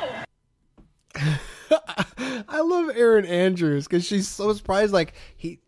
I 2.48 2.60
love 2.60 2.96
Erin 2.96 3.24
Andrews 3.24 3.88
because 3.88 4.04
she's 4.04 4.28
so 4.28 4.52
surprised. 4.52 4.92
Like 4.92 5.14
he, 5.36 5.58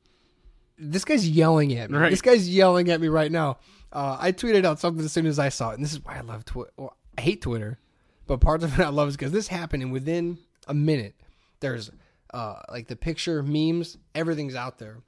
this 0.79 1.05
guy's 1.05 1.29
yelling 1.29 1.77
at 1.77 1.91
me. 1.91 1.99
Right. 1.99 2.11
This 2.11 2.23
guy's 2.23 2.49
yelling 2.49 2.91
at 2.91 3.01
me 3.01 3.09
right 3.09 3.33
now. 3.33 3.59
Uh, 3.93 4.17
I 4.21 4.31
tweeted 4.31 4.65
out 4.65 4.79
something 4.79 5.05
as 5.05 5.11
soon 5.11 5.27
as 5.27 5.41
I 5.41 5.49
saw 5.49 5.71
it, 5.71 5.75
and 5.75 5.85
this 5.85 5.93
is 5.93 6.05
why 6.05 6.19
I 6.19 6.21
love 6.21 6.45
Twitter. 6.45 6.71
Well, 6.77 6.97
I 7.19 7.21
hate 7.21 7.43
Twitter, 7.43 7.81
but 8.29 8.41
parts 8.41 8.63
of 8.63 8.79
it 8.79 8.83
I 8.85 8.91
love 8.91 9.09
is 9.09 9.17
because 9.17 9.33
this 9.33 9.49
happened, 9.49 9.83
and 9.83 9.91
within 9.91 10.39
a 10.69 10.75
minute, 10.75 11.17
there's 11.59 11.91
uh, 12.35 12.61
like 12.71 12.89
the 12.89 12.97
picture, 12.97 13.43
memes, 13.43 13.97
everything's 14.15 14.55
out 14.55 14.79
there. 14.79 14.99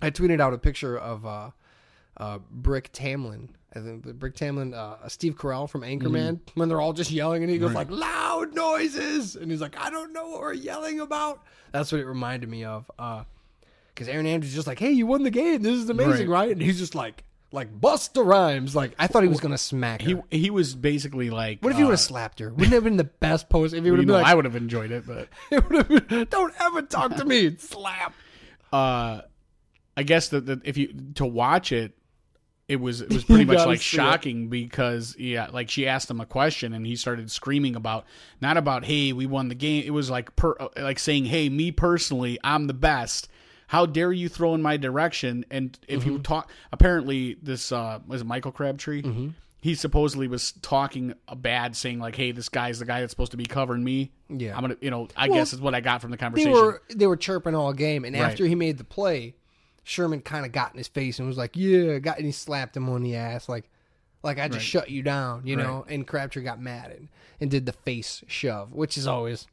I 0.00 0.10
tweeted 0.10 0.40
out 0.40 0.54
a 0.54 0.58
picture 0.58 0.96
of 0.96 1.26
uh, 1.26 1.50
uh, 2.16 2.38
Brick 2.50 2.92
Tamland. 2.92 3.48
I 3.74 3.80
think 3.80 4.04
Brick 4.18 4.34
Tamland, 4.34 4.72
uh, 4.74 5.08
Steve 5.08 5.36
Carell 5.36 5.68
from 5.68 5.82
Anchorman, 5.82 6.40
when 6.54 6.68
they're 6.68 6.80
all 6.80 6.92
just 6.94 7.10
yelling, 7.10 7.42
and 7.42 7.50
he 7.52 7.58
goes 7.58 7.72
like 7.74 7.90
loud 7.90 8.54
noises, 8.54 9.36
and 9.36 9.50
he's 9.50 9.60
like, 9.60 9.78
I 9.78 9.90
don't 9.90 10.12
know 10.12 10.28
what 10.28 10.40
we're 10.40 10.52
yelling 10.54 11.00
about. 11.00 11.42
That's 11.72 11.92
what 11.92 12.00
it 12.00 12.06
reminded 12.06 12.48
me 12.48 12.64
of. 12.64 12.90
Because 13.94 14.08
Erin 14.08 14.26
Andrews 14.26 14.50
is 14.52 14.54
just 14.54 14.66
like, 14.66 14.78
Hey, 14.78 14.92
you 14.92 15.06
won 15.06 15.22
the 15.22 15.30
game. 15.30 15.60
This 15.62 15.74
is 15.74 15.90
amazing, 15.90 16.28
Right. 16.30 16.46
right? 16.46 16.52
And 16.52 16.62
he's 16.62 16.78
just 16.78 16.94
like, 16.94 17.24
like 17.52 17.80
bust 17.80 18.14
the 18.14 18.22
rhymes. 18.22 18.76
Like 18.76 18.94
I 18.98 19.06
thought 19.06 19.22
he 19.22 19.28
was 19.28 19.40
gonna 19.40 19.58
smack 19.58 20.02
her. 20.02 20.22
he 20.30 20.38
he 20.38 20.50
was 20.50 20.74
basically 20.74 21.30
like, 21.30 21.62
what 21.62 21.70
if 21.70 21.76
he 21.76 21.82
uh, 21.82 21.86
would 21.86 21.92
have 21.92 22.00
slapped 22.00 22.40
her? 22.40 22.50
Wouldn't 22.50 22.72
it 22.72 22.76
have 22.76 22.84
been 22.84 22.96
the 22.96 23.04
best 23.04 23.48
post 23.48 23.74
if 23.74 23.84
he 23.84 23.90
would 23.90 24.00
have 24.00 24.08
know, 24.08 24.16
been 24.16 24.24
I 24.24 24.34
would 24.34 24.44
have 24.44 24.56
enjoyed 24.56 24.90
it, 24.90 25.06
but 25.06 25.28
it 25.50 25.68
would 25.68 25.86
have 25.86 26.08
been, 26.08 26.26
Don't 26.30 26.54
ever 26.60 26.82
talk 26.82 27.16
to 27.16 27.24
me. 27.24 27.56
Slap. 27.58 28.14
uh, 28.72 29.22
I 29.96 30.02
guess 30.04 30.28
that 30.28 30.60
if 30.64 30.76
you 30.76 30.94
to 31.14 31.26
watch 31.26 31.72
it, 31.72 31.92
it 32.68 32.76
was 32.76 33.00
it 33.00 33.12
was 33.12 33.24
pretty 33.24 33.46
much 33.46 33.66
like 33.66 33.80
see 33.80 33.96
it. 33.96 34.00
shocking 34.00 34.48
because 34.48 35.16
yeah, 35.18 35.48
like 35.50 35.70
she 35.70 35.88
asked 35.88 36.10
him 36.10 36.20
a 36.20 36.26
question 36.26 36.74
and 36.74 36.86
he 36.86 36.96
started 36.96 37.30
screaming 37.30 37.74
about 37.74 38.04
not 38.40 38.56
about 38.58 38.84
hey 38.84 39.12
we 39.12 39.26
won 39.26 39.48
the 39.48 39.54
game. 39.54 39.82
It 39.86 39.90
was 39.90 40.10
like 40.10 40.36
per 40.36 40.54
uh, 40.60 40.68
like 40.76 40.98
saying 40.98 41.24
hey 41.24 41.48
me 41.48 41.72
personally 41.72 42.38
I'm 42.44 42.66
the 42.66 42.74
best. 42.74 43.28
How 43.68 43.86
dare 43.86 44.12
you 44.12 44.28
throw 44.28 44.54
in 44.54 44.62
my 44.62 44.76
direction? 44.76 45.44
And 45.50 45.78
if 45.86 46.00
Mm-hmm. 46.00 46.10
you 46.10 46.18
talk, 46.18 46.50
apparently 46.72 47.36
this 47.42 47.70
uh 47.72 48.00
was 48.06 48.20
it 48.22 48.26
Michael 48.26 48.52
Crabtree. 48.52 49.02
he 49.60 49.74
supposedly 49.74 50.28
was 50.28 50.52
talking 50.62 51.14
a 51.26 51.34
bad, 51.36 51.74
saying 51.76 51.98
like, 51.98 52.14
"Hey, 52.16 52.32
this 52.32 52.48
guy's 52.48 52.78
the 52.78 52.84
guy 52.84 53.00
that's 53.00 53.10
supposed 53.10 53.32
to 53.32 53.36
be 53.36 53.46
covering 53.46 53.82
me." 53.84 54.10
Yeah. 54.28 54.54
I'm 54.56 54.62
gonna, 54.62 54.76
you 54.80 54.90
know, 54.90 55.08
I 55.16 55.28
Well, 55.28 55.38
guess 55.38 55.52
is 55.52 55.60
what 55.60 55.74
I 55.74 55.80
got 55.80 56.00
from 56.00 56.10
the 56.10 56.16
they 56.16 56.20
conversation. 56.20 56.52
were 56.52 56.82
they 56.94 57.06
were 57.06 57.16
chirping 57.16 57.54
all 57.54 57.72
game, 57.72 58.04
and 58.04 58.14
Right. 58.14 58.30
after 58.30 58.46
he 58.46 58.54
made 58.54 58.78
the 58.78 58.84
play, 58.84 59.34
Sherman 59.84 60.20
kind 60.20 60.46
of 60.46 60.52
got 60.52 60.72
in 60.72 60.78
his 60.78 60.88
face 60.88 61.18
and 61.18 61.26
was 61.28 61.36
like, 61.38 61.56
"Yeah," 61.56 61.98
got 61.98 62.16
and 62.18 62.26
he 62.26 62.32
slapped 62.32 62.76
him 62.76 62.88
on 62.88 63.02
the 63.02 63.16
ass 63.16 63.48
like, 63.48 63.68
like 64.22 64.38
I 64.38 64.46
just 64.48 64.58
Right. 64.58 64.62
shut 64.82 64.90
you 64.90 65.02
down, 65.02 65.46
you 65.46 65.56
know. 65.56 65.84
And 65.88 66.06
Crabtree 66.06 66.42
got 66.42 66.60
mad 66.60 66.90
and, 66.92 67.08
and 67.40 67.50
did 67.50 67.66
the 67.66 67.72
face 67.72 68.22
shove, 68.28 68.72
which 68.72 68.96
is 68.96 69.06
always 69.06 69.46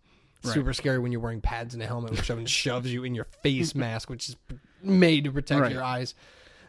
super 0.54 0.74
scary 0.74 1.00
when 1.00 1.12
you're 1.12 1.22
wearing 1.22 1.42
pads 1.42 1.74
and 1.74 1.84
a 1.84 1.88
helmet, 1.88 2.12
which 2.12 2.26
someone 2.28 2.46
shoves 2.48 2.92
you 2.94 3.04
in 3.04 3.16
your 3.16 3.26
face 3.26 3.76
mask, 3.76 4.10
which 4.10 4.30
is 4.30 4.36
made 4.82 5.24
to 5.26 5.32
protect 5.32 5.62
Right. 5.62 5.72
your 5.72 5.84
eyes. 5.84 6.16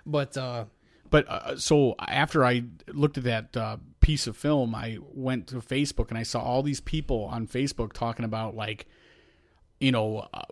But 0.05 0.37
uh, 0.37 0.65
But 1.11 1.29
uh, 1.29 1.57
so 1.59 1.95
after 1.99 2.45
I 2.45 2.65
looked 2.93 3.19
at 3.19 3.25
that 3.25 3.57
uh, 3.57 3.77
piece 4.01 4.27
of 4.27 4.37
film, 4.37 4.75
I 4.75 4.99
went 5.15 5.49
to 5.49 5.57
Facebook 5.57 6.09
and 6.11 6.19
I 6.19 6.23
saw 6.23 6.41
all 6.41 6.63
these 6.63 6.81
people 6.81 7.25
on 7.25 7.47
Facebook 7.47 7.93
talking 7.93 8.25
about 8.25 8.55
like, 8.57 8.87
you 9.81 9.93
know, 9.93 10.29
uh, 10.33 10.43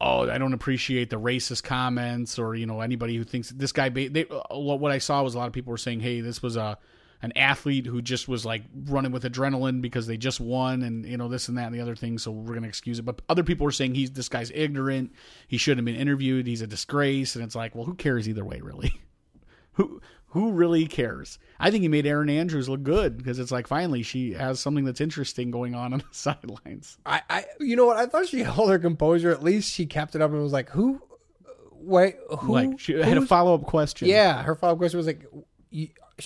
oh, 0.00 0.28
I 0.30 0.38
don't 0.38 0.52
appreciate 0.54 1.10
the 1.10 1.18
racist 1.20 1.62
comments, 1.64 2.38
or 2.38 2.54
you 2.54 2.66
know, 2.66 2.80
anybody 2.80 3.16
who 3.16 3.24
thinks 3.24 3.50
this 3.50 3.72
guy. 3.72 3.88
Ba- 3.88 4.10
they, 4.10 4.26
uh, 4.26 4.56
what 4.58 4.92
I 4.92 4.98
saw 4.98 5.22
was 5.22 5.34
a 5.34 5.38
lot 5.38 5.46
of 5.46 5.52
people 5.52 5.70
were 5.70 5.76
saying, 5.78 6.00
hey, 6.00 6.20
this 6.20 6.42
was 6.42 6.56
a 6.56 6.78
an 7.22 7.32
athlete 7.36 7.86
who 7.86 8.00
just 8.00 8.28
was 8.28 8.44
like 8.46 8.62
running 8.86 9.12
with 9.12 9.24
adrenaline 9.24 9.80
because 9.80 10.06
they 10.06 10.16
just 10.16 10.40
won 10.40 10.82
and 10.82 11.04
you 11.04 11.16
know 11.16 11.28
this 11.28 11.48
and 11.48 11.58
that 11.58 11.66
and 11.66 11.74
the 11.74 11.80
other 11.80 11.96
thing 11.96 12.18
so 12.18 12.30
we're 12.30 12.52
going 12.52 12.62
to 12.62 12.68
excuse 12.68 12.98
it 12.98 13.02
but 13.02 13.20
other 13.28 13.42
people 13.42 13.64
were 13.64 13.72
saying 13.72 13.94
he's 13.94 14.12
this 14.12 14.28
guy's 14.28 14.52
ignorant 14.54 15.12
he 15.48 15.56
shouldn't 15.56 15.78
have 15.78 15.84
been 15.84 16.00
interviewed 16.00 16.46
he's 16.46 16.62
a 16.62 16.66
disgrace 16.66 17.34
and 17.34 17.44
it's 17.44 17.56
like 17.56 17.74
well 17.74 17.84
who 17.84 17.94
cares 17.94 18.28
either 18.28 18.44
way 18.44 18.60
really 18.60 18.92
who 19.72 20.00
who 20.32 20.52
really 20.52 20.86
cares? 20.86 21.38
I 21.58 21.70
think 21.70 21.82
he 21.82 21.88
made 21.88 22.04
Erin 22.04 22.28
Andrews 22.28 22.68
look 22.68 22.82
good 22.82 23.16
because 23.16 23.38
it's 23.38 23.50
like 23.50 23.66
finally 23.66 24.02
she 24.02 24.34
has 24.34 24.60
something 24.60 24.84
that's 24.84 25.00
interesting 25.00 25.50
going 25.50 25.74
on 25.74 25.94
on 25.94 26.00
the 26.00 26.04
sidelines. 26.10 26.98
I, 27.06 27.22
I, 27.30 27.44
you 27.60 27.76
know 27.76 27.86
what? 27.86 27.96
I 27.96 28.06
thought 28.06 28.28
she 28.28 28.40
held 28.40 28.70
her 28.70 28.78
composure. 28.78 29.30
At 29.30 29.42
least 29.42 29.72
she 29.72 29.86
kept 29.86 30.14
it 30.14 30.20
up 30.20 30.30
and 30.30 30.42
was 30.42 30.52
like, 30.52 30.68
"Who? 30.70 31.00
Wait, 31.72 32.16
who?" 32.40 32.52
like 32.52 32.78
she 32.78 32.92
had 32.94 33.16
a 33.16 33.24
follow 33.24 33.54
up 33.54 33.62
question. 33.62 34.08
Yeah, 34.08 34.42
her 34.42 34.54
follow 34.54 34.74
up 34.74 34.78
question 34.78 34.98
was 34.98 35.06
like, 35.06 35.24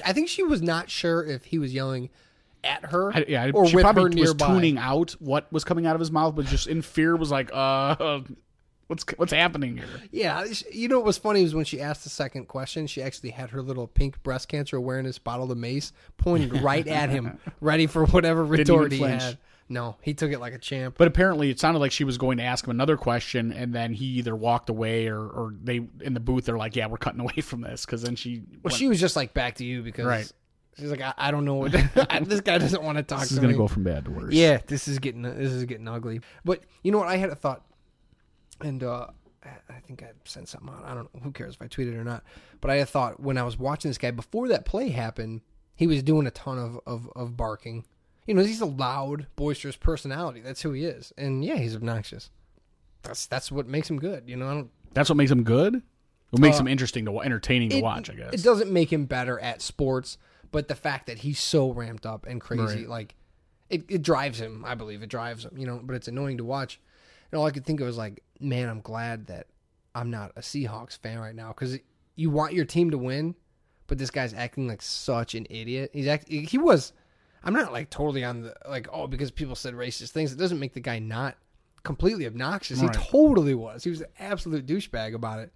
I 0.05 0.13
think 0.13 0.29
she 0.29 0.43
was 0.43 0.63
not 0.63 0.91
sure 0.91 1.25
if 1.25 1.45
he 1.45 1.59
was 1.59 1.75
yelling 1.75 2.11
at 2.65 2.87
her 2.87 3.13
I, 3.13 3.25
yeah. 3.27 3.51
or 3.53 3.67
she 3.67 3.77
with 3.77 3.83
probably 3.83 4.03
her 4.03 4.09
was 4.09 4.31
nearby. 4.31 4.47
tuning 4.47 4.79
out 4.79 5.13
what 5.13 5.53
was 5.53 5.65
coming 5.65 5.87
out 5.87 5.95
of 5.97 6.01
his 6.01 6.11
mouth, 6.11 6.35
but 6.35 6.47
just 6.47 6.67
in 6.67 6.83
fear 6.83 7.17
was 7.17 7.31
like, 7.31 7.51
uh, 7.53 8.21
what's 8.87 9.05
what's 9.17 9.33
happening 9.33 9.77
here? 9.79 9.87
Yeah, 10.11 10.45
you 10.71 10.89
know 10.89 10.99
what 10.99 11.07
was 11.07 11.19
funny 11.19 11.43
was 11.43 11.55
when 11.55 11.65
she 11.65 11.81
asked 11.81 12.05
the 12.05 12.11
second 12.11 12.47
question, 12.47 12.87
she 12.87 13.03
actually 13.03 13.31
had 13.31 13.51
her 13.51 13.63
little 13.63 13.87
pink 13.87 14.23
breast 14.23 14.49
cancer 14.49 14.77
awareness 14.77 15.19
bottle 15.19 15.51
of 15.51 15.59
mace 15.59 15.93
pointed 16.17 16.63
right 16.63 16.87
at 16.87 17.11
him, 17.11 17.39
ready 17.61 17.87
for 17.87 18.07
whatever 18.07 18.45
retort 18.45 18.93
he 18.93 19.01
had. 19.01 19.39
No, 19.73 19.97
he 20.03 20.13
took 20.15 20.31
it 20.33 20.39
like 20.39 20.53
a 20.53 20.59
champ. 20.59 20.97
But 20.99 21.09
apparently, 21.09 21.51
it 21.51 21.59
sounded 21.59 21.81
like 21.81 21.93
she 21.93 22.05
was 22.05 22.19
going 22.19 22.37
to 22.39 22.43
ask 22.45 22.65
him 22.67 22.71
another 22.71 22.97
question, 22.97 23.53
and 23.53 23.75
then 23.75 23.93
he 23.95 24.05
either 24.05 24.37
walked 24.37 24.69
away 24.69 25.07
or, 25.09 25.19
or 25.21 25.55
they 25.63 25.81
in 26.03 26.15
the 26.15 26.21
booth. 26.21 26.45
They're 26.45 26.59
like, 26.59 26.77
"Yeah, 26.77 26.87
we're 26.89 26.99
cutting 26.99 27.21
away 27.21 27.41
from 27.43 27.63
this," 27.63 27.87
because 27.87 28.03
then 28.03 28.15
she 28.17 28.41
Well, 28.51 28.61
went, 28.65 28.75
she 28.77 28.89
was 28.89 29.01
just 29.01 29.17
like 29.17 29.33
back 29.35 29.55
to 29.57 29.65
you 29.65 29.83
because 29.83 30.05
Right. 30.07 30.33
she's 30.79 30.91
like, 30.91 31.01
I, 31.01 31.15
I 31.17 31.31
don't 31.31 31.45
know 31.45 31.55
what 31.55 31.73
this 32.25 32.41
guy 32.43 32.59
doesn't 32.59 32.83
want 32.83 32.99
to 32.99 33.03
talk 33.03 33.21
"This 33.21 33.29
to 33.31 33.35
is 33.37 33.41
me. 33.41 33.49
to 33.49 33.55
go 33.55 33.67
from 33.67 33.83
bad 33.85 34.05
to 34.05 34.11
worse." 34.11 34.35
Yeah, 34.35 34.59
this 34.67 34.89
is 34.89 34.99
getting 34.99 35.23
this 35.23 35.51
is 35.53 35.65
getting 35.65 35.89
ugly. 35.89 36.21
But 36.45 36.61
you 36.83 36.93
know 36.93 36.99
what? 36.99 37.09
I 37.09 37.17
had 37.17 37.31
a 37.31 37.35
thought, 37.35 37.65
and 38.61 38.83
uh, 38.83 39.07
I- 39.45 39.49
I 39.75 39.81
think 39.87 40.03
I 40.03 40.11
sent 40.25 40.49
something 40.49 40.69
out. 40.69 40.85
I 40.85 40.95
don't 40.95 41.13
know. 41.15 41.21
Who 41.23 41.33
cares 41.33 41.55
if 41.55 41.63
I 41.63 41.67
tweeted 41.67 41.95
or 41.99 42.05
not? 42.05 42.23
But 42.61 42.71
I 42.71 42.75
had 42.77 42.83
a 42.85 42.91
thought 42.91 43.21
when 43.21 43.39
I 43.39 43.43
was 43.43 43.59
watching 43.59 43.89
this 43.91 43.99
guy 43.99 44.11
before 44.11 44.49
that 44.49 44.65
play 44.65 44.91
happened. 44.91 45.41
He 45.75 45.87
was 45.87 46.03
doing 46.03 46.27
a 46.27 46.31
ton 46.31 46.59
of 46.59 46.79
of, 46.87 47.09
of 47.17 47.37
barking. 47.37 47.85
You 48.27 48.35
know, 48.35 48.43
he's 48.43 48.61
a 48.61 48.67
loud, 48.67 49.27
boisterous 49.37 49.77
personality. 49.77 50.41
That's 50.41 50.63
who 50.63 50.73
he 50.73 50.85
is. 50.85 51.13
And 51.19 51.45
yeah, 51.45 51.57
he's 51.57 51.75
obnoxious. 51.75 52.31
That's 53.03 53.27
that's 53.27 53.51
what 53.51 53.67
makes 53.67 53.91
him 53.91 53.99
good. 53.99 54.25
You 54.29 54.37
know, 54.37 54.49
I 54.49 54.55
don't. 54.55 54.71
that's 54.95 55.09
what 55.11 55.17
makes 55.17 55.31
him 55.31 55.43
good. 55.43 55.83
What 56.31 56.41
makes 56.41 56.57
Uh, 56.57 56.61
him 56.61 56.69
interesting 56.69 57.05
to 57.07 57.21
entertaining 57.21 57.71
to 57.71 57.77
it, 57.79 57.83
watch, 57.83 58.09
I 58.09 58.15
guess. 58.15 58.33
It 58.33 58.43
doesn't 58.43 58.71
make 58.73 58.93
him 58.93 59.05
better 59.07 59.39
at 59.41 59.61
sports, 59.61 60.17
but 60.51 60.69
the 60.69 60.75
fact 60.75 61.07
that 61.07 61.19
he's 61.19 61.39
so 61.41 61.71
ramped 61.73 62.07
up 62.07 62.25
and 62.27 62.41
crazy, 62.41 62.63
Right. 62.81 62.89
like 62.89 63.15
it, 63.69 63.85
it 63.89 64.03
drives 64.03 64.41
him. 64.41 64.65
I 64.67 64.75
believe 64.75 65.03
it 65.03 65.09
drives 65.09 65.45
him. 65.45 65.59
You 65.59 65.67
know, 65.67 65.81
but 65.83 65.95
it's 65.97 66.09
annoying 66.09 66.39
to 66.39 66.45
watch. 66.45 66.81
And 67.31 67.39
all 67.39 67.47
I 67.47 67.51
could 67.51 67.65
think 67.67 67.81
of 67.81 67.87
was 67.87 67.97
like, 67.99 68.23
man, 68.39 68.69
I'm 68.69 68.81
glad 68.81 69.27
that 69.27 69.47
I'm 69.95 70.11
not 70.11 70.33
a 70.37 70.41
Seahawks 70.41 70.97
fan 70.99 71.19
right 71.19 71.35
now 71.35 71.49
because 71.49 71.79
you 72.15 72.31
want 72.31 72.53
your 72.55 72.65
team 72.67 72.91
to 72.93 72.99
win, 72.99 73.35
but 73.89 73.99
this 73.99 74.11
guy's 74.11 74.33
acting 74.33 74.69
like 74.69 74.81
such 74.83 75.35
an 75.35 75.47
idiot. 75.51 75.91
He's 75.93 76.07
act. 76.07 76.29
He 76.29 76.57
was. 76.59 76.93
I'm 77.45 77.53
not 77.53 77.73
like 77.73 77.91
totally 77.91 78.25
on 78.25 78.43
the 78.43 78.55
like 78.69 78.89
oh 78.93 79.07
because 79.07 79.31
people 79.31 79.55
said 79.55 79.75
racist 79.75 80.11
things. 80.11 80.33
It 80.33 80.39
doesn't 80.39 80.59
make 80.59 80.75
the 80.75 80.81
guy 80.81 80.99
not 80.99 81.37
completely 81.83 82.27
obnoxious. 82.27 82.81
Right. 82.81 82.95
He 82.95 83.03
totally 83.11 83.55
was. 83.55 83.85
He 83.85 83.91
was 83.91 84.01
an 84.01 84.09
absolute 84.19 84.67
douchebag 84.67 85.15
about 85.15 85.41
it. 85.41 85.53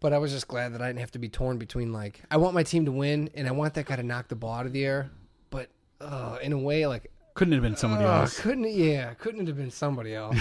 But 0.00 0.12
I 0.12 0.18
was 0.18 0.32
just 0.32 0.48
glad 0.48 0.74
that 0.74 0.82
I 0.82 0.88
didn't 0.88 0.98
have 0.98 1.12
to 1.12 1.18
be 1.20 1.28
torn 1.28 1.58
between 1.58 1.92
like 1.92 2.22
I 2.30 2.36
want 2.36 2.54
my 2.54 2.62
team 2.62 2.86
to 2.86 2.92
win 2.92 3.30
and 3.34 3.46
I 3.46 3.52
want 3.52 3.74
that 3.74 3.86
guy 3.86 3.96
to 3.96 4.02
knock 4.02 4.28
the 4.28 4.34
ball 4.34 4.54
out 4.54 4.66
of 4.66 4.72
the 4.72 4.84
air. 4.84 5.10
But 5.50 5.68
uh, 6.00 6.38
in 6.42 6.52
a 6.52 6.58
way, 6.58 6.86
like 6.86 7.12
Couldn't 7.34 7.52
it 7.52 7.56
have 7.56 7.62
been 7.62 7.76
somebody 7.76 8.04
uh, 8.04 8.22
else. 8.22 8.40
couldn't 8.40 8.64
it, 8.64 8.72
yeah, 8.72 9.14
couldn't 9.14 9.42
it 9.42 9.46
have 9.46 9.56
been 9.56 9.70
somebody 9.70 10.14
else? 10.16 10.36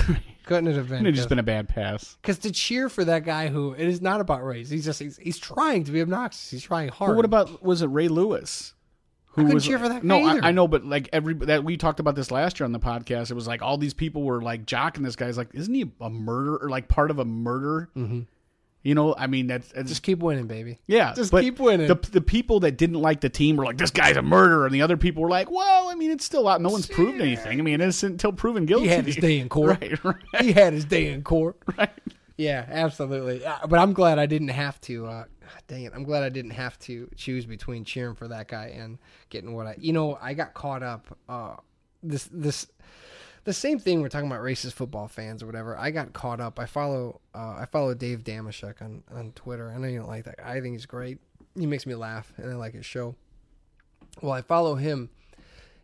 couldn't 0.46 0.68
it 0.68 0.76
have 0.76 0.90
been? 0.90 1.00
Couldn't 1.00 1.14
just 1.14 1.30
been 1.30 1.38
a 1.38 1.44
bad 1.44 1.70
pass. 1.70 2.18
because 2.22 2.40
to 2.40 2.52
cheer 2.52 2.90
for 2.90 3.06
that 3.06 3.24
guy 3.24 3.50
who 3.50 3.74
it 3.74 3.88
is 3.88 4.02
not 4.02 4.20
about 4.20 4.44
race. 4.44 4.70
He's 4.70 4.86
just 4.86 5.00
he's, 5.00 5.18
he's 5.18 5.38
trying 5.38 5.84
to 5.84 5.92
be 5.92 6.02
obnoxious. 6.02 6.50
He's 6.50 6.64
trying 6.64 6.90
hard. 6.90 7.10
But 7.10 7.16
what 7.18 7.26
about 7.26 7.62
was 7.62 7.84
it 7.84 7.88
Ray 7.88 8.08
Lewis? 8.08 8.74
Who 9.32 9.46
was 9.46 9.66
cheer 9.66 9.80
for 9.80 9.88
that 9.90 10.04
No. 10.04 10.26
I, 10.26 10.50
I 10.50 10.52
know, 10.52 10.68
but 10.68 10.86
like 10.86 11.10
every 11.14 11.34
that 11.34 11.64
we 11.64 11.78
talked 11.78 12.00
about 12.00 12.16
this 12.16 12.32
last 12.32 12.60
year 12.60 12.66
on 12.66 12.72
the 12.74 12.80
podcast. 12.80 13.32
It 13.32 13.36
was 13.36 13.48
like 13.48 13.62
all 13.62 13.78
these 13.78 13.94
people 13.94 14.24
were 14.24 14.42
like 14.42 14.66
jocking 14.66 15.04
this 15.04 15.16
guy's 15.16 15.38
like, 15.38 15.50
isn't 15.54 15.74
he 15.74 15.90
a 16.02 16.10
murderer 16.10 16.58
or 16.62 16.70
like 16.70 16.88
part 16.88 17.12
of 17.12 17.20
a 17.20 17.26
murder? 17.26 17.90
Mm-hmm. 17.96 18.22
You 18.84 18.96
know, 18.96 19.14
I 19.16 19.28
mean 19.28 19.46
that's, 19.48 19.72
that's 19.72 19.90
just 19.90 20.02
keep 20.02 20.20
winning, 20.20 20.48
baby? 20.48 20.80
yeah. 20.88 21.14
just 21.14 21.32
keep 21.32 21.60
winning. 21.60 21.88
The 21.88 21.96
the 22.12 22.20
people 22.20 22.62
that 22.62 22.78
didn't 22.78 23.00
like 23.00 23.22
the 23.22 23.30
team 23.30 23.56
were 23.56 23.64
like, 23.64 23.78
this 23.78 23.92
guy's 23.92 24.18
a 24.18 24.24
murderer, 24.24 24.66
and 24.66 24.74
the 24.74 24.82
other 24.82 24.98
people 24.98 25.22
were 25.22 25.30
like, 25.30 25.52
well, 25.52 25.90
I 25.90 25.94
mean, 25.96 26.10
it's 26.10 26.26
still 26.26 26.48
out. 26.48 26.62
No 26.62 26.70
one's 26.70 26.88
proved 26.88 27.22
anything. 27.22 27.60
I 27.60 27.62
mean, 27.62 27.76
innocent 27.76 28.14
until 28.14 28.34
proven 28.34 28.66
guilty. 28.66 28.86
He 28.86 28.90
had 28.90 29.06
his 29.06 29.18
day 29.18 29.38
in 29.38 29.50
court. 29.50 29.80
right, 29.80 30.04
right, 30.04 30.16
he 30.42 30.52
had 30.52 30.74
his 30.74 30.86
day 30.86 31.12
in 31.12 31.22
court. 31.24 31.58
right. 31.78 31.92
Yeah, 32.38 32.66
absolutely. 32.68 33.46
Uh, 33.46 33.68
But 33.68 33.78
I'm 33.78 33.94
glad 33.94 34.18
I 34.18 34.26
didn't 34.26 34.48
have 34.48 34.82
to. 34.82 35.06
Uh, 35.06 35.24
dang 35.68 35.84
it! 35.84 35.94
I'm 35.96 36.04
glad 36.04 36.24
I 36.24 36.30
didn't 36.30 36.52
have 36.52 36.78
to 36.80 37.10
choose 37.16 37.46
between 37.46 37.84
cheering 37.84 38.16
for 38.16 38.28
that 38.28 38.48
guy 38.48 38.68
and 38.68 38.98
getting 39.30 39.54
what 39.54 39.68
I. 39.68 39.76
You 39.78 39.94
know, 39.94 40.18
I 40.22 40.34
got 40.34 40.54
caught 40.54 40.84
up. 40.84 41.18
Uh, 41.28 41.56
this 42.04 42.30
this 42.32 42.68
the 43.44 43.54
same 43.54 43.80
thing 43.80 44.02
we're 44.02 44.10
talking 44.10 44.28
about 44.28 44.42
racist 44.42 44.74
football 44.74 45.08
fans 45.08 45.42
or 45.42 45.48
whatever. 45.48 45.78
I 45.78 45.92
got 45.92 46.14
caught 46.14 46.40
up. 46.40 46.60
I 46.60 46.66
follow 46.66 47.22
uh, 47.34 47.56
I 47.60 47.68
follow 47.72 47.94
Dave 47.94 48.24
Dameshek 48.24 48.82
on 48.82 49.04
on 49.12 49.32
Twitter. 49.34 49.72
I 49.72 49.78
know 49.78 49.88
you 49.88 50.00
don't 50.00 50.08
like 50.08 50.26
that. 50.26 50.40
I 50.44 50.62
think 50.62 50.74
he's 50.74 50.86
great. 50.86 51.20
He 51.56 51.66
makes 51.66 51.86
me 51.86 51.96
laugh, 51.96 52.32
and 52.38 52.52
I 52.52 52.56
like 52.56 52.74
his 52.74 52.86
show. 52.86 53.16
Well, 54.22 54.32
I 54.32 54.42
follow 54.42 54.76
him, 54.76 55.10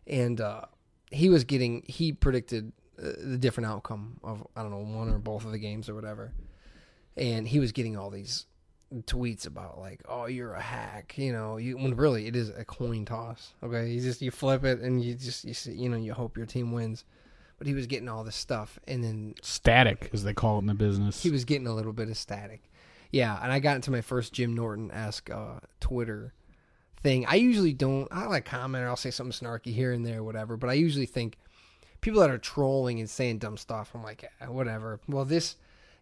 and 0.06 0.40
uh, 0.40 0.62
he 1.10 1.28
was 1.28 1.44
getting 1.44 1.82
he 1.86 2.12
predicted 2.12 2.72
uh, 2.98 3.12
the 3.18 3.38
different 3.38 3.68
outcome 3.68 4.18
of 4.22 4.46
I 4.54 4.62
don't 4.62 4.70
know 4.70 4.98
one 4.98 5.08
or 5.08 5.18
both 5.18 5.44
of 5.44 5.52
the 5.52 5.58
games 5.58 5.88
or 5.88 5.94
whatever, 5.94 6.32
and 7.16 7.48
he 7.48 7.58
was 7.58 7.72
getting 7.72 7.96
all 7.96 8.10
these 8.10 8.46
tweets 9.02 9.46
about 9.46 9.78
like 9.78 10.00
oh 10.08 10.24
you're 10.24 10.54
a 10.54 10.62
hack 10.62 11.14
you 11.18 11.30
know 11.30 11.58
you 11.58 11.76
when 11.76 11.94
really 11.94 12.26
it 12.26 12.34
is 12.34 12.48
a 12.48 12.64
coin 12.64 13.04
toss 13.04 13.52
okay 13.62 13.90
you 13.90 14.00
just 14.00 14.22
you 14.22 14.30
flip 14.30 14.64
it 14.64 14.80
and 14.80 15.04
you 15.04 15.14
just 15.14 15.44
you 15.44 15.52
see, 15.52 15.72
you 15.72 15.90
know 15.90 15.96
you 15.96 16.14
hope 16.14 16.38
your 16.38 16.46
team 16.46 16.72
wins 16.72 17.04
but 17.58 17.66
he 17.66 17.74
was 17.74 17.86
getting 17.86 18.08
all 18.08 18.24
this 18.24 18.36
stuff 18.36 18.78
and 18.86 19.02
then 19.02 19.34
Static, 19.42 20.10
as 20.12 20.22
they 20.24 20.32
call 20.32 20.56
it 20.56 20.60
in 20.60 20.66
the 20.66 20.74
business. 20.74 21.22
he 21.22 21.30
was 21.30 21.44
getting 21.44 21.66
a 21.66 21.74
little 21.74 21.92
bit 21.92 22.08
of 22.08 22.16
static. 22.16 22.62
Yeah, 23.10 23.38
and 23.42 23.50
I 23.50 23.58
got 23.58 23.76
into 23.76 23.90
my 23.90 24.00
first 24.00 24.32
Jim 24.32 24.54
Norton 24.54 24.90
esque 24.90 25.30
uh, 25.30 25.60
Twitter 25.80 26.34
thing. 27.02 27.26
I 27.26 27.36
usually 27.36 27.72
don't. 27.72 28.06
I 28.10 28.26
like 28.26 28.44
comment 28.44 28.84
or 28.84 28.88
I'll 28.88 28.96
say 28.96 29.10
something 29.10 29.32
snarky 29.32 29.72
here 29.72 29.92
and 29.92 30.04
there, 30.06 30.22
whatever. 30.22 30.56
But 30.56 30.70
I 30.70 30.74
usually 30.74 31.06
think 31.06 31.38
people 32.00 32.20
that 32.20 32.30
are 32.30 32.38
trolling 32.38 33.00
and 33.00 33.08
saying 33.08 33.38
dumb 33.38 33.56
stuff. 33.56 33.92
I'm 33.94 34.02
like, 34.02 34.24
eh, 34.40 34.46
whatever. 34.46 35.00
Well, 35.08 35.24
this 35.24 35.56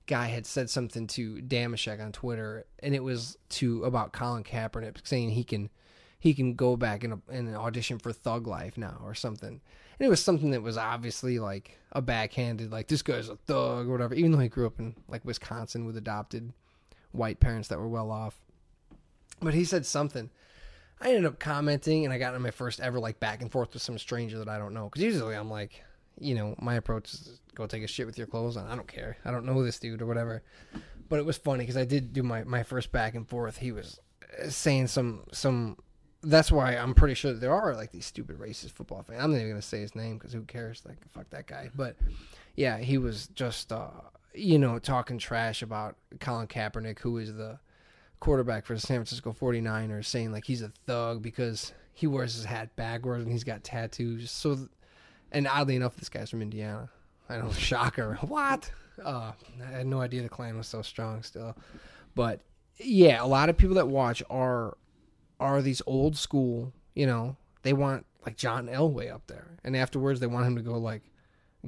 guy 0.07 0.26
had 0.26 0.46
said 0.46 0.70
something 0.70 1.07
to 1.09 1.36
Dameshek 1.36 2.00
on 2.00 2.12
Twitter, 2.12 2.66
and 2.80 2.94
it 2.94 3.02
was 3.02 3.36
to 3.50 3.84
about 3.84 4.12
Colin 4.12 4.44
Kaepernick 4.44 5.07
saying 5.07 5.30
he 5.30 5.44
can 5.44 5.70
he 6.18 6.34
can 6.34 6.54
go 6.54 6.76
back 6.76 7.04
and, 7.04 7.20
and 7.28 7.54
audition 7.54 7.98
for 7.98 8.12
Thug 8.12 8.46
Life 8.46 8.78
now 8.78 9.00
or 9.04 9.14
something. 9.14 9.61
And 9.98 10.07
it 10.07 10.09
was 10.09 10.22
something 10.22 10.50
that 10.50 10.62
was 10.62 10.76
obviously 10.76 11.38
like 11.38 11.78
a 11.92 12.02
backhanded, 12.02 12.72
like 12.72 12.88
this 12.88 13.02
guy's 13.02 13.28
a 13.28 13.36
thug 13.36 13.88
or 13.88 13.92
whatever. 13.92 14.14
Even 14.14 14.32
though 14.32 14.38
he 14.38 14.48
grew 14.48 14.66
up 14.66 14.78
in 14.78 14.94
like 15.09 15.24
Wisconsin 15.24 15.86
with 15.86 15.96
adopted 15.96 16.52
white 17.12 17.40
parents 17.40 17.68
that 17.68 17.78
were 17.78 17.88
well 17.88 18.11
off, 18.11 18.38
but 19.40 19.54
he 19.54 19.64
said 19.64 19.86
something. 19.86 20.30
I 21.00 21.09
ended 21.09 21.26
up 21.26 21.38
commenting, 21.38 22.04
and 22.04 22.12
I 22.12 22.18
got 22.18 22.34
in 22.34 22.40
my 22.40 22.50
first 22.50 22.80
ever 22.80 22.98
like 22.98 23.20
back 23.20 23.42
and 23.42 23.52
forth 23.52 23.74
with 23.74 23.82
some 23.82 23.98
stranger 23.98 24.38
that 24.38 24.48
I 24.48 24.59
don't 24.59 24.72
know. 24.72 24.84
Because 24.84 25.02
usually 25.02 25.34
I'm 25.34 25.50
like, 25.50 25.82
you 26.18 26.34
know, 26.34 26.54
my 26.58 26.74
approach 26.74 27.12
is 27.14 27.40
go 27.54 27.66
take 27.66 27.82
a 27.82 27.86
shit 27.86 28.06
with 28.06 28.18
your 28.18 28.26
clothes 28.26 28.56
on. 28.56 28.66
I 28.66 28.74
don't 28.74 28.88
care. 28.88 29.16
I 29.24 29.30
don't 29.30 29.44
know 29.44 29.62
this 29.64 29.78
dude 29.78 30.02
or 30.02 30.06
whatever. 30.06 30.42
But 31.08 31.18
it 31.18 31.24
was 31.24 31.36
funny 31.36 31.60
because 31.60 31.76
I 31.76 31.84
did 31.84 32.12
do 32.12 32.22
my 32.22 32.44
my 32.44 32.62
first 32.62 32.92
back 32.92 33.14
and 33.14 33.28
forth. 33.28 33.58
He 33.58 33.72
was 33.72 34.00
uh, 34.42 34.48
saying 34.48 34.88
some 34.88 35.24
some 35.32 35.76
that's 36.22 36.50
why 36.50 36.76
I'm 36.76 36.94
pretty 36.94 37.14
sure 37.14 37.32
there 37.32 37.54
are 37.54 37.74
like 37.74 37.92
these 37.92 38.06
stupid 38.06 38.38
racist 38.38 38.72
football 38.72 39.02
fans. 39.02 39.22
I'm 39.22 39.30
not 39.30 39.36
even 39.38 39.50
gonna 39.50 39.62
say 39.62 39.80
his 39.80 39.94
name 39.94 40.18
because 40.18 40.32
who 40.32 40.42
cares? 40.42 40.82
Like 40.86 40.96
fuck 41.10 41.30
that 41.30 41.46
guy. 41.46 41.70
But 41.74 41.96
yeah, 42.56 42.78
he 42.78 42.98
was 42.98 43.28
just 43.28 43.72
uh, 43.72 43.90
you 44.34 44.58
know 44.58 44.78
talking 44.78 45.18
trash 45.18 45.62
about 45.62 45.96
Colin 46.20 46.48
Kaepernick, 46.48 46.98
who 46.98 47.18
is 47.18 47.34
the 47.34 47.58
quarterback 48.18 48.64
for 48.64 48.74
the 48.74 48.80
San 48.80 48.98
Francisco 48.98 49.32
49ers, 49.32 50.06
saying 50.06 50.32
like 50.32 50.44
he's 50.44 50.62
a 50.62 50.72
thug 50.86 51.22
because 51.22 51.72
he 51.92 52.06
wears 52.06 52.34
his 52.34 52.44
hat 52.44 52.76
backwards 52.76 53.22
and 53.22 53.32
he's 53.32 53.44
got 53.44 53.64
tattoos. 53.64 54.30
So, 54.30 54.68
and 55.33 55.47
oddly 55.47 55.77
enough, 55.77 55.97
this 55.97 56.09
guy's 56.09 56.31
from 56.31 56.43
Indiana. 56.43 56.89
I 57.29 57.39
know, 57.39 57.51
shocker. 57.59 58.18
What? 58.22 58.70
Uh, 59.05 59.33
I 59.62 59.70
had 59.79 59.87
no 59.87 60.01
idea 60.01 60.22
the 60.22 60.29
Klan 60.29 60.57
was 60.57 60.66
so 60.66 60.83
strong 60.83 61.22
still. 61.22 61.55
But 62.14 62.41
yeah, 62.79 63.22
a 63.22 63.27
lot 63.27 63.49
of 63.49 63.57
people 63.57 63.77
that 63.77 63.89
watch 63.89 64.22
are 64.31 64.77
are 65.41 65.61
these 65.62 65.83
old 65.87 66.16
school. 66.16 66.72
You 66.95 67.07
know, 67.07 67.37
they 67.62 67.72
want 67.72 68.07
like 68.24 68.37
John 68.37 68.66
Elway 68.68 69.12
up 69.12 69.27
there, 69.27 69.59
and 69.64 69.77
afterwards 69.77 70.20
they 70.20 70.27
want 70.27 70.47
him 70.47 70.57
to 70.57 70.62
go 70.62 70.79
like 70.79 71.03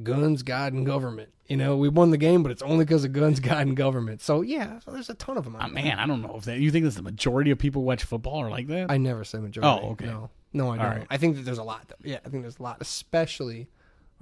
guns, 0.03 0.43
God, 0.43 0.73
and 0.73 0.87
government. 0.87 1.31
You 1.49 1.57
know, 1.57 1.77
we 1.77 1.89
won 1.89 2.11
the 2.11 2.19
game, 2.19 2.43
but 2.43 2.53
it's 2.53 2.63
only 2.63 2.85
because 2.85 3.05
of 3.05 3.13
guns, 3.13 3.41
God, 3.41 3.67
and 3.67 3.77
government. 3.77 4.21
So 4.23 4.43
yeah, 4.43 4.79
so 4.81 4.91
there's 4.93 5.11
a 5.11 5.15
ton 5.15 5.37
of 5.37 5.45
them. 5.45 5.57
Out 5.57 5.63
Ah, 5.63 5.65
there. 5.67 5.75
man, 5.85 5.99
I 5.99 6.07
don't 6.07 6.23
know 6.23 6.37
if 6.37 6.45
that. 6.45 6.59
You 6.61 6.71
think 6.71 6.85
that's 6.85 6.97
the 6.97 7.03
majority 7.03 7.51
of 7.51 7.59
people 7.59 7.83
watch 7.85 8.05
football 8.05 8.39
are 8.43 8.51
like 8.51 8.69
that? 8.69 8.91
I 8.91 8.97
never 8.97 9.25
say 9.25 9.39
majority. 9.39 9.87
Oh, 9.87 9.91
okay. 9.91 10.07
No, 10.07 10.31
no, 10.53 10.70
I 10.70 10.76
don't. 10.78 10.86
right. 10.86 11.07
I 11.11 11.16
think 11.18 11.36
that 11.36 11.42
there's 11.42 11.59
a 11.59 11.62
lot. 11.64 11.88
Though. 11.88 11.96
Yeah, 12.11 12.18
I 12.24 12.28
think 12.28 12.42
there's 12.42 12.59
a 12.59 12.62
lot, 12.62 12.78
especially 12.80 13.68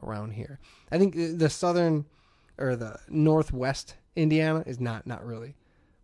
around 0.03 0.33
here. 0.33 0.59
I 0.91 0.99
think 0.99 1.15
the- 1.15 1.33
the 1.33 1.51
southern 1.51 2.05
or 2.59 2.77
the 2.77 2.99
northwest 3.09 3.95
Indiana 4.15 4.63
is 4.67 4.81
not 4.81 5.07
not 5.07 5.25
really. 5.25 5.57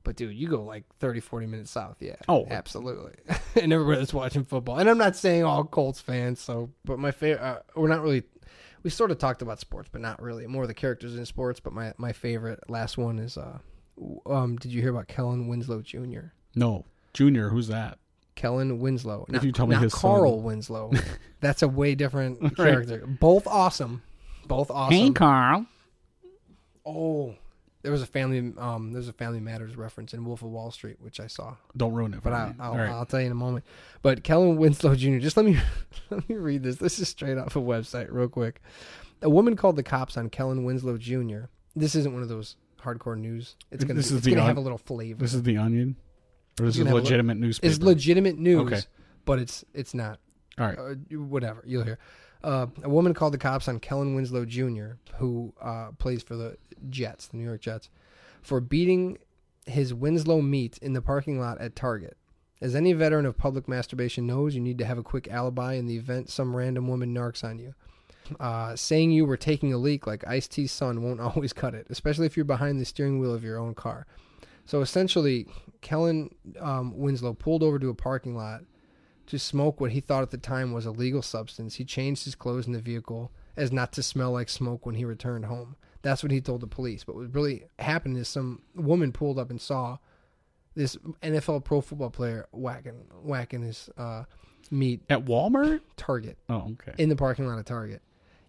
But 0.04 0.16
dude, 0.16 0.34
you 0.34 0.48
go 0.48 0.64
like 0.64 0.84
30, 0.98 1.20
40 1.20 1.46
minutes 1.46 1.70
south, 1.70 1.98
yeah. 2.00 2.16
Oh. 2.28 2.44
absolutely. 2.50 3.12
and 3.62 3.72
everybody 3.72 4.00
that's 4.00 4.12
watching 4.12 4.42
football. 4.42 4.78
And 4.78 4.90
I'm 4.90 4.98
not 4.98 5.14
saying 5.14 5.44
all 5.44 5.64
Colts 5.64 6.00
fans. 6.00 6.40
So, 6.40 6.70
but 6.84 6.98
my 6.98 7.12
favorite, 7.12 7.40
uh, 7.40 7.60
we're 7.76 7.86
not 7.88 8.02
really. 8.02 8.24
We 8.82 8.90
sort 8.90 9.12
of 9.12 9.18
talked 9.18 9.42
about 9.42 9.60
sports, 9.60 9.88
but 9.92 10.00
not 10.00 10.20
really. 10.20 10.44
More 10.48 10.62
of 10.62 10.68
the 10.68 10.74
characters 10.74 11.14
in 11.16 11.24
sports. 11.24 11.60
But 11.60 11.72
my 11.72 11.92
my 11.98 12.12
favorite 12.12 12.68
last 12.68 12.98
one 12.98 13.18
is. 13.20 13.36
uh 13.36 13.58
um, 14.26 14.56
did 14.56 14.72
you 14.72 14.80
hear 14.80 14.90
about 14.90 15.06
Kellen 15.06 15.46
Winslow 15.48 15.82
Jr.? 15.82 16.32
no, 16.56 16.86
Junior. 17.12 17.50
Who's 17.50 17.68
that? 17.68 17.98
Kellen 18.34 18.78
Winslow. 18.80 19.26
Not, 19.28 19.44
you 19.44 19.52
tell 19.52 19.66
me 19.66 19.76
his 19.76 19.92
son. 19.92 20.00
Carl 20.00 20.40
Winslow. 20.40 20.92
That's 21.40 21.62
a 21.62 21.68
way 21.68 21.94
different 21.94 22.56
character. 22.56 23.06
Both 23.06 23.46
awesome. 23.46 24.02
Both 24.46 24.70
awesome. 24.70 25.14
Carl. 25.14 25.66
oh, 26.84 27.34
there 27.82 27.92
was 27.92 28.02
a 28.02 28.06
family. 28.06 28.52
Um, 28.58 28.92
there's 28.92 29.08
a 29.08 29.12
Family 29.12 29.40
Matters 29.40 29.76
reference 29.76 30.14
in 30.14 30.24
Wolf 30.24 30.42
of 30.42 30.50
Wall 30.50 30.70
Street, 30.70 30.96
which 31.00 31.18
I 31.20 31.26
saw, 31.26 31.56
Don't 31.76 31.92
ruin 31.92 32.14
it. 32.14 32.22
For 32.22 32.30
but 32.30 32.32
I, 32.32 32.48
me. 32.48 32.54
I'll, 32.60 32.70
All 32.72 32.78
right. 32.78 32.88
I'll 32.90 33.06
tell 33.06 33.20
you 33.20 33.26
in 33.26 33.32
a 33.32 33.36
moment. 33.36 33.64
But 34.02 34.22
Kellen 34.24 34.56
Winslow 34.56 34.94
Jr. 34.94 35.18
Just 35.18 35.36
let 35.36 35.46
me 35.46 35.58
let 36.10 36.28
me 36.28 36.36
read 36.36 36.62
this. 36.62 36.76
This 36.76 36.98
is 36.98 37.08
straight 37.08 37.38
off 37.38 37.56
a 37.56 37.60
website, 37.60 38.08
real 38.10 38.28
quick. 38.28 38.60
A 39.20 39.30
woman 39.30 39.56
called 39.56 39.76
the 39.76 39.82
cops 39.82 40.16
on 40.16 40.30
Kellen 40.30 40.64
Winslow 40.64 40.96
Jr. 40.96 41.44
This 41.76 41.94
isn't 41.94 42.12
one 42.12 42.22
of 42.22 42.28
those 42.28 42.56
hardcore 42.82 43.16
news. 43.18 43.56
It's 43.70 43.84
gonna 43.84 43.94
This 43.94 44.10
be, 44.10 44.14
is 44.14 44.18
it's 44.18 44.24
the 44.24 44.30
gonna 44.32 44.42
on- 44.42 44.48
have 44.48 44.56
a 44.56 44.60
little 44.60 44.78
flavor. 44.78 45.20
This 45.20 45.34
is 45.34 45.42
the 45.42 45.56
Onion, 45.56 45.96
or 46.60 46.66
this 46.66 46.74
is 46.76 46.78
can 46.78 46.86
have 46.88 46.96
a 46.96 47.00
legitimate 47.00 47.36
newspaper. 47.38 47.72
it's 47.72 47.82
legitimate 47.82 48.38
news, 48.38 48.72
Okay. 48.72 48.80
but 49.24 49.38
it's 49.38 49.64
it's 49.74 49.94
not. 49.94 50.18
All 50.58 50.66
right. 50.66 50.78
uh, 50.78 50.94
whatever 51.18 51.62
you'll 51.66 51.84
hear. 51.84 51.98
Uh, 52.44 52.66
a 52.82 52.88
woman 52.88 53.14
called 53.14 53.32
the 53.32 53.38
cops 53.38 53.68
on 53.68 53.78
Kellen 53.78 54.14
Winslow 54.14 54.44
Jr., 54.44 54.92
who 55.16 55.52
uh, 55.62 55.92
plays 55.98 56.22
for 56.22 56.34
the 56.36 56.56
Jets, 56.90 57.28
the 57.28 57.36
New 57.36 57.44
York 57.44 57.60
Jets, 57.60 57.88
for 58.42 58.60
beating 58.60 59.16
his 59.66 59.94
Winslow 59.94 60.42
meat 60.42 60.76
in 60.82 60.92
the 60.92 61.00
parking 61.00 61.38
lot 61.38 61.58
at 61.60 61.76
Target. 61.76 62.16
As 62.60 62.74
any 62.74 62.92
veteran 62.92 63.26
of 63.26 63.38
public 63.38 63.68
masturbation 63.68 64.26
knows, 64.26 64.54
you 64.54 64.60
need 64.60 64.78
to 64.78 64.84
have 64.84 64.98
a 64.98 65.02
quick 65.04 65.28
alibi 65.28 65.74
in 65.74 65.86
the 65.86 65.96
event 65.96 66.30
some 66.30 66.54
random 66.54 66.86
woman 66.88 67.14
narcs 67.14 67.42
on 67.44 67.58
you. 67.58 67.74
Uh, 68.40 68.74
saying 68.76 69.10
you 69.10 69.24
were 69.24 69.36
taking 69.36 69.72
a 69.72 69.78
leak 69.78 70.06
like 70.06 70.26
Ice 70.26 70.46
T's 70.48 70.70
son 70.72 71.02
won't 71.02 71.20
always 71.36 71.52
cut 71.52 71.74
it, 71.74 71.86
especially 71.90 72.26
if 72.26 72.36
you're 72.36 72.44
behind 72.44 72.80
the 72.80 72.84
steering 72.84 73.18
wheel 73.20 73.34
of 73.34 73.42
your 73.44 73.58
own 73.58 73.74
car. 73.74 74.06
So 74.64 74.80
essentially, 74.80 75.46
Kellen 75.80 76.30
um, 76.60 76.96
Winslow 76.96 77.34
pulled 77.34 77.62
over 77.62 77.78
to 77.78 77.88
a 77.90 77.94
parking 77.94 78.36
lot 78.36 78.62
to 79.26 79.38
smoke 79.38 79.80
what 79.80 79.92
he 79.92 80.00
thought 80.00 80.22
at 80.22 80.30
the 80.30 80.38
time 80.38 80.72
was 80.72 80.86
a 80.86 80.90
legal 80.90 81.22
substance. 81.22 81.74
He 81.76 81.84
changed 81.84 82.24
his 82.24 82.34
clothes 82.34 82.66
in 82.66 82.72
the 82.72 82.80
vehicle 82.80 83.32
as 83.56 83.72
not 83.72 83.92
to 83.94 84.02
smell 84.02 84.32
like 84.32 84.48
smoke 84.48 84.86
when 84.86 84.94
he 84.94 85.04
returned 85.04 85.44
home. 85.46 85.76
That's 86.02 86.22
what 86.22 86.32
he 86.32 86.40
told 86.40 86.60
the 86.60 86.66
police. 86.66 87.04
But 87.04 87.14
what 87.16 87.34
really 87.34 87.64
happened 87.78 88.16
is 88.16 88.28
some 88.28 88.62
woman 88.74 89.12
pulled 89.12 89.38
up 89.38 89.50
and 89.50 89.60
saw 89.60 89.98
this 90.74 90.96
NFL 91.22 91.64
pro 91.64 91.80
football 91.80 92.10
player 92.10 92.46
whacking 92.50 93.04
whacking 93.22 93.62
his 93.62 93.90
uh, 93.96 94.24
meat 94.70 95.02
At 95.10 95.24
Walmart. 95.26 95.80
Target 95.96 96.38
Oh, 96.48 96.72
okay. 96.72 96.94
in 96.98 97.08
the 97.08 97.16
parking 97.16 97.46
lot 97.46 97.58
of 97.58 97.64
Target. 97.64 98.02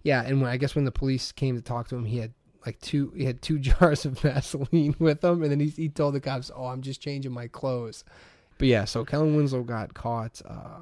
Yeah, 0.04 0.22
and 0.24 0.42
when 0.42 0.50
I 0.50 0.58
guess 0.58 0.74
when 0.76 0.86
the 0.86 0.92
police 0.92 1.32
came 1.32 1.56
to 1.56 1.62
talk 1.62 1.88
to 1.90 1.96
him, 1.96 2.06
he 2.06 2.18
had 2.18 2.34
like 2.66 2.80
two 2.80 3.12
he 3.16 3.26
had 3.26 3.42
two 3.42 3.60
jars 3.60 4.06
of 4.06 4.20
Vaseline 4.20 4.96
with 5.00 5.24
him, 5.24 5.44
and 5.44 5.52
then 5.52 5.60
he 5.60 5.68
he 5.68 5.90
told 5.90 6.14
the 6.16 6.22
cops, 6.22 6.52
"Oh, 6.56 6.66
I'm 6.66 6.82
just 6.82 7.02
changing 7.02 7.32
my 7.32 7.48
clothes." 7.48 8.04
But 8.58 8.68
yeah, 8.68 8.86
so 8.86 9.04
Kellen 9.04 9.36
Winslow 9.36 9.64
got 9.64 9.94
caught. 9.94 10.42
Uh, 10.46 10.82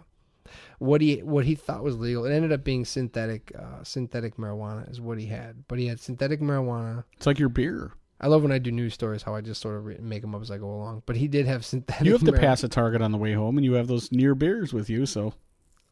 what 0.79 0.99
he 1.01 1.17
what 1.17 1.45
he 1.45 1.55
thought 1.55 1.83
was 1.83 1.97
legal, 1.97 2.25
it 2.25 2.33
ended 2.33 2.51
up 2.51 2.63
being 2.63 2.85
synthetic 2.85 3.51
uh, 3.57 3.83
synthetic 3.83 4.37
marijuana 4.37 4.89
is 4.91 4.99
what 4.99 5.17
he 5.17 5.27
had. 5.27 5.63
But 5.67 5.79
he 5.79 5.87
had 5.87 5.99
synthetic 5.99 6.41
marijuana. 6.41 7.03
It's 7.17 7.25
like 7.25 7.39
your 7.39 7.49
beer. 7.49 7.91
I 8.19 8.27
love 8.27 8.43
when 8.43 8.51
I 8.51 8.59
do 8.59 8.71
news 8.71 8.93
stories 8.93 9.23
how 9.23 9.33
I 9.33 9.41
just 9.41 9.61
sort 9.61 9.77
of 9.77 9.99
make 9.99 10.21
them 10.21 10.35
up 10.35 10.43
as 10.43 10.51
I 10.51 10.59
go 10.59 10.67
along. 10.69 11.01
But 11.07 11.15
he 11.15 11.27
did 11.27 11.47
have 11.47 11.65
synthetic. 11.65 12.05
You 12.05 12.11
have 12.11 12.21
to 12.25 12.31
marijuana. 12.31 12.39
pass 12.39 12.63
a 12.63 12.67
Target 12.67 13.01
on 13.01 13.11
the 13.11 13.17
way 13.17 13.33
home, 13.33 13.57
and 13.57 13.65
you 13.65 13.73
have 13.73 13.87
those 13.87 14.11
near 14.11 14.35
beers 14.35 14.73
with 14.73 14.89
you. 14.89 15.05
So 15.07 15.33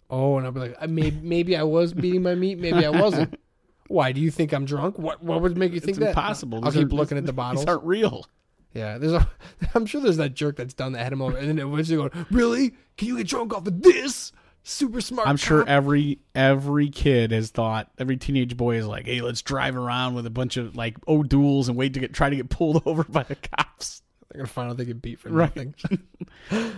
Oh, 0.09 0.37
and 0.37 0.45
I'll 0.45 0.51
be 0.51 0.59
like, 0.59 0.75
I 0.81 0.87
maybe, 0.87 1.19
maybe 1.21 1.55
I 1.55 1.63
was 1.63 1.93
beating 1.93 2.23
my 2.23 2.35
meat, 2.35 2.57
maybe 2.59 2.85
I 2.85 2.89
wasn't. 2.89 3.39
Why 3.89 4.13
do 4.13 4.21
you 4.21 4.31
think 4.31 4.53
I'm 4.53 4.63
drunk? 4.65 4.97
What 4.97 5.21
what 5.21 5.41
would 5.41 5.57
make 5.57 5.73
you 5.73 5.79
think 5.81 5.97
it's 5.97 5.99
that? 5.99 6.09
impossible. 6.09 6.59
I'll 6.63 6.71
These 6.71 6.83
keep 6.83 6.93
are- 6.93 6.95
looking 6.95 7.17
at 7.17 7.25
the 7.25 7.31
These 7.33 7.35
bottles. 7.35 7.65
aren't 7.65 7.83
real. 7.83 8.25
Yeah, 8.73 8.97
there's 8.97 9.13
a. 9.13 9.29
I'm 9.75 9.85
sure 9.85 9.99
there's 9.99 10.17
that 10.17 10.35
jerk 10.35 10.55
that's 10.55 10.73
done 10.73 10.93
that 10.93 11.03
had 11.03 11.11
him 11.11 11.21
over, 11.21 11.35
and 11.35 11.49
then 11.49 11.59
eventually 11.59 11.97
going, 11.97 12.25
"Really? 12.31 12.71
Can 12.97 13.07
you 13.09 13.17
get 13.17 13.27
drunk 13.27 13.53
off 13.53 13.65
of 13.67 13.81
this? 13.81 14.31
Super 14.63 15.01
smart." 15.01 15.27
I'm 15.27 15.37
sure 15.37 15.67
every 15.67 16.19
every 16.35 16.89
kid 16.89 17.31
has 17.31 17.49
thought. 17.49 17.89
Every 17.97 18.15
teenage 18.17 18.55
boy 18.55 18.75
is 18.77 18.85
like, 18.85 19.07
"Hey, 19.07 19.21
let's 19.21 19.41
drive 19.41 19.75
around 19.75 20.13
with 20.13 20.25
a 20.27 20.29
bunch 20.29 20.55
of 20.57 20.75
like 20.75 20.95
O'Douls 21.07 21.67
and 21.67 21.75
wait 21.75 21.95
to 21.95 21.99
get 21.99 22.13
try 22.13 22.29
to 22.29 22.35
get 22.35 22.49
pulled 22.49 22.83
over 22.87 23.03
by 23.03 23.23
the 23.23 23.35
cops." 23.35 24.03
They're 24.31 24.37
gonna 24.41 24.47
find 24.47 24.69
out 24.69 24.77
they 24.77 24.85
get 24.85 25.01
beat 25.01 25.19
for 25.19 25.29
Right. 25.29 25.55
nothing. 25.55 25.73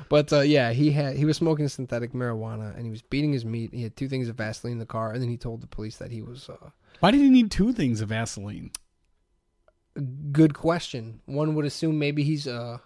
but 0.08 0.32
uh, 0.32 0.40
yeah, 0.40 0.72
he 0.72 0.92
had 0.92 1.18
he 1.18 1.26
was 1.26 1.36
smoking 1.36 1.68
synthetic 1.68 2.14
marijuana 2.14 2.74
and 2.76 2.86
he 2.86 2.90
was 2.92 3.02
beating 3.02 3.34
his 3.34 3.44
meat. 3.44 3.74
He 3.74 3.84
had 3.84 3.98
two 3.98 4.08
things 4.08 4.30
of 4.30 4.38
Vaseline 4.38 4.72
in 4.74 4.80
the 4.80 4.86
car, 4.86 5.12
and 5.12 5.22
then 5.22 5.28
he 5.30 5.36
told 5.36 5.60
the 5.62 5.68
police 5.68 5.98
that 5.98 6.12
he 6.12 6.22
was. 6.22 6.50
Uh, 6.50 6.70
Why 7.02 7.12
did 7.12 7.20
he 7.20 7.30
need 7.30 7.52
two 7.52 7.74
things 7.74 8.00
of 8.00 8.10
Vaseline? 8.10 8.72
good 10.32 10.54
question. 10.54 11.20
One 11.26 11.54
would 11.56 11.66
assume 11.66 12.00
maybe 12.00 12.24
he's 12.24 12.48
uh 12.48 12.78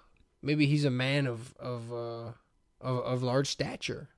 maybe 0.42 0.66
he's 0.66 0.86
a 0.86 0.90
man 0.90 1.28
of 1.28 1.54
of 1.60 1.94
uh 1.94 2.32
of, 2.82 2.98
of 3.06 3.24
large 3.24 3.48
stature. 3.48 4.10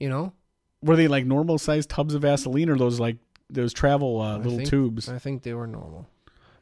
You 0.00 0.08
know, 0.08 0.32
Were 0.82 0.96
they 0.96 1.06
like 1.06 1.24
normal 1.24 1.58
sized 1.58 1.88
tubs 1.88 2.14
of 2.14 2.22
Vaseline, 2.22 2.68
or 2.68 2.76
those 2.76 2.98
like 2.98 3.18
those 3.48 3.72
travel 3.72 4.20
uh, 4.20 4.38
little 4.38 4.56
think- 4.56 4.68
tubes? 4.70 5.08
I 5.08 5.18
think 5.18 5.44
they 5.44 5.54
were 5.54 5.68
normal. 5.68 6.08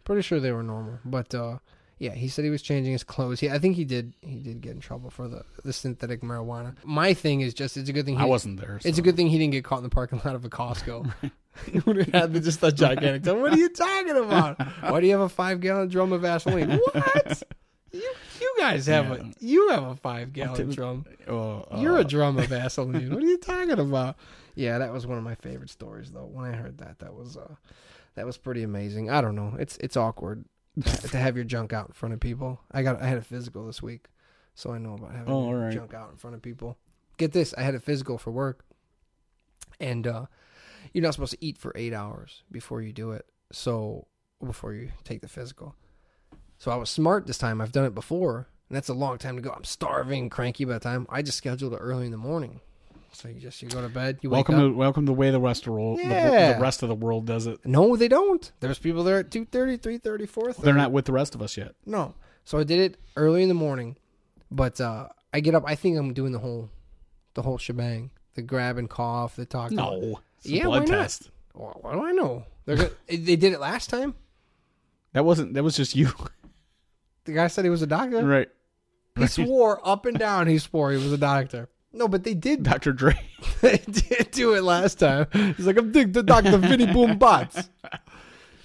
Pretty 0.04 0.22
sure 0.22 0.38
they 0.40 0.52
were 0.52 0.62
normal, 0.62 0.98
but 1.04 1.34
uh 1.34 1.58
yeah, 2.00 2.14
he 2.14 2.28
said 2.28 2.46
he 2.46 2.50
was 2.50 2.62
changing 2.62 2.92
his 2.92 3.04
clothes. 3.04 3.40
He, 3.40 3.50
I 3.50 3.58
think 3.58 3.76
he 3.76 3.84
did. 3.84 4.14
He 4.22 4.40
did 4.40 4.62
get 4.62 4.72
in 4.72 4.80
trouble 4.80 5.10
for 5.10 5.28
the, 5.28 5.44
the 5.64 5.72
synthetic 5.72 6.22
marijuana. 6.22 6.74
My 6.82 7.12
thing 7.12 7.42
is 7.42 7.52
just 7.52 7.76
it's 7.76 7.90
a 7.90 7.92
good 7.92 8.06
thing. 8.06 8.16
He, 8.16 8.22
I 8.22 8.24
wasn't 8.24 8.58
there. 8.58 8.80
It's 8.82 8.96
a 8.98 9.02
good 9.02 9.16
thing 9.16 9.28
he 9.28 9.36
didn't 9.38 9.52
get 9.52 9.64
caught 9.64 9.76
in 9.78 9.84
the 9.84 9.90
parking 9.90 10.18
lot 10.24 10.34
of 10.34 10.44
a 10.44 10.48
Costco. 10.48 11.12
would 11.84 11.96
have 11.98 12.32
had 12.32 12.42
just 12.42 12.62
a 12.62 12.72
gigantic. 12.72 13.22
drum. 13.22 13.40
What 13.42 13.52
are 13.52 13.58
you 13.58 13.68
talking 13.68 14.16
about? 14.16 14.58
Why 14.82 15.00
do 15.00 15.06
you 15.06 15.12
have 15.12 15.20
a 15.20 15.28
five 15.28 15.60
gallon 15.60 15.88
drum 15.88 16.12
of 16.12 16.22
Vaseline? 16.22 16.70
What? 16.78 17.42
You 17.92 18.10
you 18.40 18.54
guys 18.58 18.86
have 18.86 19.08
Yeah. 19.08 19.14
a 19.16 19.44
you 19.44 19.68
have 19.70 19.82
a 19.82 19.96
five 19.96 20.32
gallon 20.32 20.70
drum. 20.70 21.04
Oh, 21.28 21.66
uh, 21.70 21.80
You're 21.80 21.98
a 21.98 22.04
drum 22.04 22.38
of 22.38 22.46
Vaseline. 22.46 23.12
what 23.12 23.22
are 23.22 23.26
you 23.26 23.36
talking 23.36 23.72
about? 23.72 24.16
Yeah, 24.54 24.78
that 24.78 24.92
was 24.92 25.06
one 25.06 25.18
of 25.18 25.24
my 25.24 25.34
favorite 25.34 25.70
stories 25.70 26.12
though. 26.12 26.24
When 26.32 26.46
I 26.46 26.52
heard 26.56 26.78
that, 26.78 27.00
that 27.00 27.12
was 27.14 27.36
uh 27.36 27.56
that 28.14 28.24
was 28.24 28.38
pretty 28.38 28.62
amazing. 28.62 29.10
I 29.10 29.20
don't 29.20 29.34
know. 29.34 29.54
It's 29.58 29.76
it's 29.78 29.96
awkward 29.98 30.44
to 31.10 31.16
have 31.18 31.36
your 31.36 31.44
junk 31.44 31.72
out 31.72 31.88
in 31.88 31.92
front 31.92 32.12
of 32.14 32.20
people. 32.20 32.60
I 32.72 32.82
got 32.82 33.00
I 33.02 33.06
had 33.06 33.18
a 33.18 33.22
physical 33.22 33.66
this 33.66 33.82
week, 33.82 34.06
so 34.54 34.72
I 34.72 34.78
know 34.78 34.94
about 34.94 35.12
having 35.12 35.32
Oh, 35.32 35.52
right. 35.52 35.72
junk 35.72 35.94
out 35.94 36.10
in 36.10 36.16
front 36.16 36.36
of 36.36 36.42
people. 36.42 36.76
Get 37.16 37.32
this, 37.32 37.52
I 37.58 37.62
had 37.62 37.74
a 37.74 37.80
physical 37.80 38.16
for 38.18 38.30
work, 38.30 38.64
and 39.78 40.06
uh, 40.06 40.26
you're 40.92 41.02
not 41.02 41.14
supposed 41.14 41.32
to 41.32 41.44
eat 41.44 41.58
for 41.58 41.72
eight 41.76 41.92
hours 41.92 42.42
before 42.50 42.80
you 42.82 42.92
do 42.92 43.12
it. 43.12 43.26
So 43.52 44.06
before 44.44 44.72
you 44.74 44.90
take 45.04 45.20
the 45.20 45.28
physical, 45.28 45.74
so 46.58 46.70
I 46.70 46.76
was 46.76 46.88
smart 46.90 47.26
this 47.26 47.38
time. 47.38 47.60
I've 47.60 47.72
done 47.72 47.84
it 47.84 47.94
before, 47.94 48.48
and 48.68 48.76
that's 48.76 48.88
a 48.88 48.94
long 48.94 49.18
time 49.18 49.36
to 49.36 49.42
go. 49.42 49.50
I'm 49.50 49.64
starving, 49.64 50.30
cranky 50.30 50.64
by 50.64 50.74
the 50.74 50.80
time 50.80 51.06
I 51.10 51.22
just 51.22 51.38
scheduled 51.38 51.74
it 51.74 51.78
early 51.78 52.06
in 52.06 52.10
the 52.12 52.16
morning. 52.16 52.60
So 53.12 53.28
you 53.28 53.40
just 53.40 53.60
you 53.62 53.68
go 53.68 53.82
to 53.82 53.88
bed, 53.88 54.18
you 54.22 54.30
wake 54.30 54.48
welcome 54.48 54.54
up. 54.54 54.60
to 54.72 54.76
welcome 54.76 55.04
to 55.06 55.10
the 55.10 55.14
way 55.14 55.30
the 55.30 55.40
rest 55.40 55.62
of 55.62 55.64
the 55.66 55.72
world, 55.72 55.98
the- 55.98 56.02
Yeah. 56.04 56.52
the, 56.54 56.60
rest 56.60 56.82
of 56.82 56.88
the 56.88 56.94
world 56.94 57.26
does 57.26 57.46
it. 57.46 57.58
No, 57.64 57.96
they 57.96 58.08
don't. 58.08 58.50
There's 58.60 58.78
people 58.78 59.02
there 59.04 59.18
at 59.18 59.30
2.30, 59.30 59.78
3.30, 59.80 60.28
4.30. 60.30 60.56
They're 60.62 60.74
not 60.74 60.92
with 60.92 61.04
the 61.06 61.12
rest 61.12 61.34
of 61.34 61.42
us 61.42 61.56
yet. 61.56 61.74
No. 61.84 62.14
So 62.44 62.58
I 62.58 62.64
did 62.64 62.78
it 62.80 62.98
early 63.16 63.42
in 63.42 63.48
the 63.48 63.54
morning, 63.54 63.96
but 64.50 64.80
uh, 64.80 65.08
I 65.34 65.40
get 65.40 65.54
up. 65.54 65.64
I 65.66 65.74
think 65.74 65.98
I'm 65.98 66.12
doing 66.14 66.32
the 66.32 66.38
whole 66.38 66.70
the 67.34 67.42
whole 67.42 67.58
shebang. 67.58 68.10
The 68.34 68.42
grab 68.42 68.78
and 68.78 68.88
cough, 68.88 69.36
the 69.36 69.44
talk. 69.44 69.70
No, 69.72 70.20
Yeah, 70.42 70.64
blood 70.64 70.88
why 70.88 70.94
not? 70.96 71.02
test. 71.02 71.30
Well, 71.54 71.76
what 71.80 71.92
do 71.94 72.04
I 72.04 72.12
know? 72.12 72.44
Gonna, 72.66 72.90
they 73.08 73.36
did 73.36 73.52
it 73.52 73.60
last 73.60 73.90
time. 73.90 74.14
That 75.12 75.24
wasn't. 75.24 75.54
That 75.54 75.64
was 75.64 75.76
just 75.76 75.96
you, 75.96 76.10
The 77.24 77.32
guy 77.32 77.48
said 77.48 77.64
he 77.64 77.70
was 77.70 77.82
a 77.82 77.86
doctor. 77.88 78.24
right? 78.24 78.48
He 79.18 79.26
swore 79.26 79.80
up 79.86 80.06
and 80.06 80.16
down. 80.18 80.46
He 80.46 80.58
swore 80.58 80.92
he 80.92 80.96
was 80.96 81.12
a 81.12 81.18
doctor. 81.18 81.68
No, 81.92 82.08
but 82.08 82.24
they 82.24 82.34
did. 82.34 82.62
Dr. 82.62 82.92
Dre. 82.92 83.18
they 83.60 83.78
did 83.78 84.30
do 84.30 84.54
it 84.54 84.62
last 84.62 84.98
time. 84.98 85.26
He's 85.32 85.66
like, 85.66 85.76
I'm 85.76 85.92
the 85.92 86.22
Doctor 86.22 86.56
Vinny 86.58 86.86
Boom 86.86 87.18
Bots. 87.18 87.68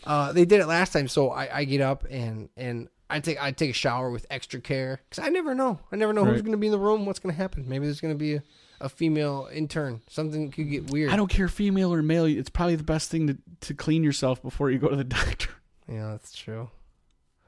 Uh, 0.04 0.32
they 0.32 0.46
did 0.46 0.62
it 0.62 0.68
last 0.68 0.94
time, 0.94 1.08
so 1.08 1.32
I, 1.32 1.60
I 1.60 1.64
get 1.66 1.82
up 1.82 2.06
and 2.10 2.50
and 2.56 2.90
I 3.10 3.20
take 3.20 3.42
I 3.42 3.52
take 3.52 3.72
a 3.72 3.74
shower 3.74 4.12
with 4.12 4.26
extra 4.30 4.62
care 4.62 5.02
because 5.10 5.24
I 5.24 5.30
never 5.30 5.56
know. 5.56 5.80
I 5.92 5.96
never 5.96 6.14
know 6.14 6.26
who's 6.26 6.42
going 6.42 6.52
to 6.52 6.58
be 6.58 6.68
in 6.68 6.72
the 6.72 6.80
room. 6.80 7.06
What's 7.06 7.20
going 7.20 7.34
to 7.34 7.42
happen? 7.42 7.68
Maybe 7.68 7.86
there's 7.86 8.02
going 8.02 8.14
to 8.14 8.18
be 8.18 8.36
a, 8.36 8.44
a 8.82 8.90
female 8.90 9.50
intern. 9.52 10.02
Something 10.08 10.52
could 10.52 10.70
get 10.70 10.92
weird. 10.92 11.12
I 11.12 11.16
don't 11.16 11.30
care, 11.30 11.48
female 11.48 11.94
or 11.94 12.04
male. 12.04 12.26
It's 12.26 12.50
probably 12.50 12.76
the 12.76 12.84
best 12.84 13.10
thing 13.10 13.28
to 13.28 13.38
to 13.62 13.74
clean 13.74 14.04
yourself 14.04 14.42
before 14.42 14.70
you 14.70 14.78
go 14.78 14.90
to 14.90 14.96
the 14.96 15.04
doctor. 15.04 15.50
Yeah, 15.88 16.12
that's 16.12 16.36
true. 16.36 16.70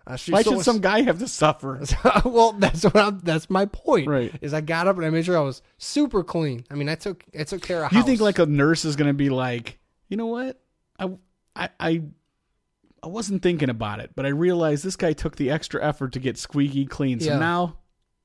Uh, 0.07 0.17
Why 0.29 0.41
should 0.41 0.61
some 0.61 0.79
guy 0.79 1.01
have 1.01 1.19
to 1.19 1.27
suffer? 1.27 1.81
well, 2.25 2.53
that's 2.53 2.85
what 2.85 2.95
I'm, 2.95 3.19
that's 3.19 3.49
my 3.49 3.65
point. 3.65 4.07
Right. 4.07 4.33
Is 4.39 4.53
I 4.53 4.61
got 4.61 4.87
up 4.87 4.95
and 4.95 5.05
I 5.05 5.09
made 5.09 5.25
sure 5.25 5.37
I 5.37 5.41
was 5.41 5.61
super 5.77 6.23
clean. 6.23 6.65
I 6.71 6.75
mean, 6.75 6.87
I 6.87 6.95
took 6.95 7.25
I 7.37 7.43
took 7.43 7.61
care 7.61 7.83
of. 7.85 7.91
You 7.91 8.03
think 8.03 8.21
like 8.21 8.39
a 8.39 8.45
nurse 8.45 8.85
is 8.85 8.95
going 8.95 9.09
to 9.09 9.13
be 9.13 9.29
like, 9.29 9.79
you 10.07 10.15
know 10.15 10.27
what? 10.27 10.61
I, 10.97 11.09
I, 11.57 11.69
I, 11.79 12.01
I 13.03 13.07
wasn't 13.07 13.43
thinking 13.43 13.69
about 13.69 13.99
it, 13.99 14.11
but 14.15 14.25
I 14.25 14.29
realized 14.29 14.85
this 14.85 14.95
guy 14.95 15.11
took 15.11 15.35
the 15.35 15.51
extra 15.51 15.83
effort 15.85 16.13
to 16.13 16.19
get 16.19 16.37
squeaky 16.37 16.85
clean. 16.85 17.19
So 17.19 17.31
Yeah. 17.31 17.39
now 17.39 17.77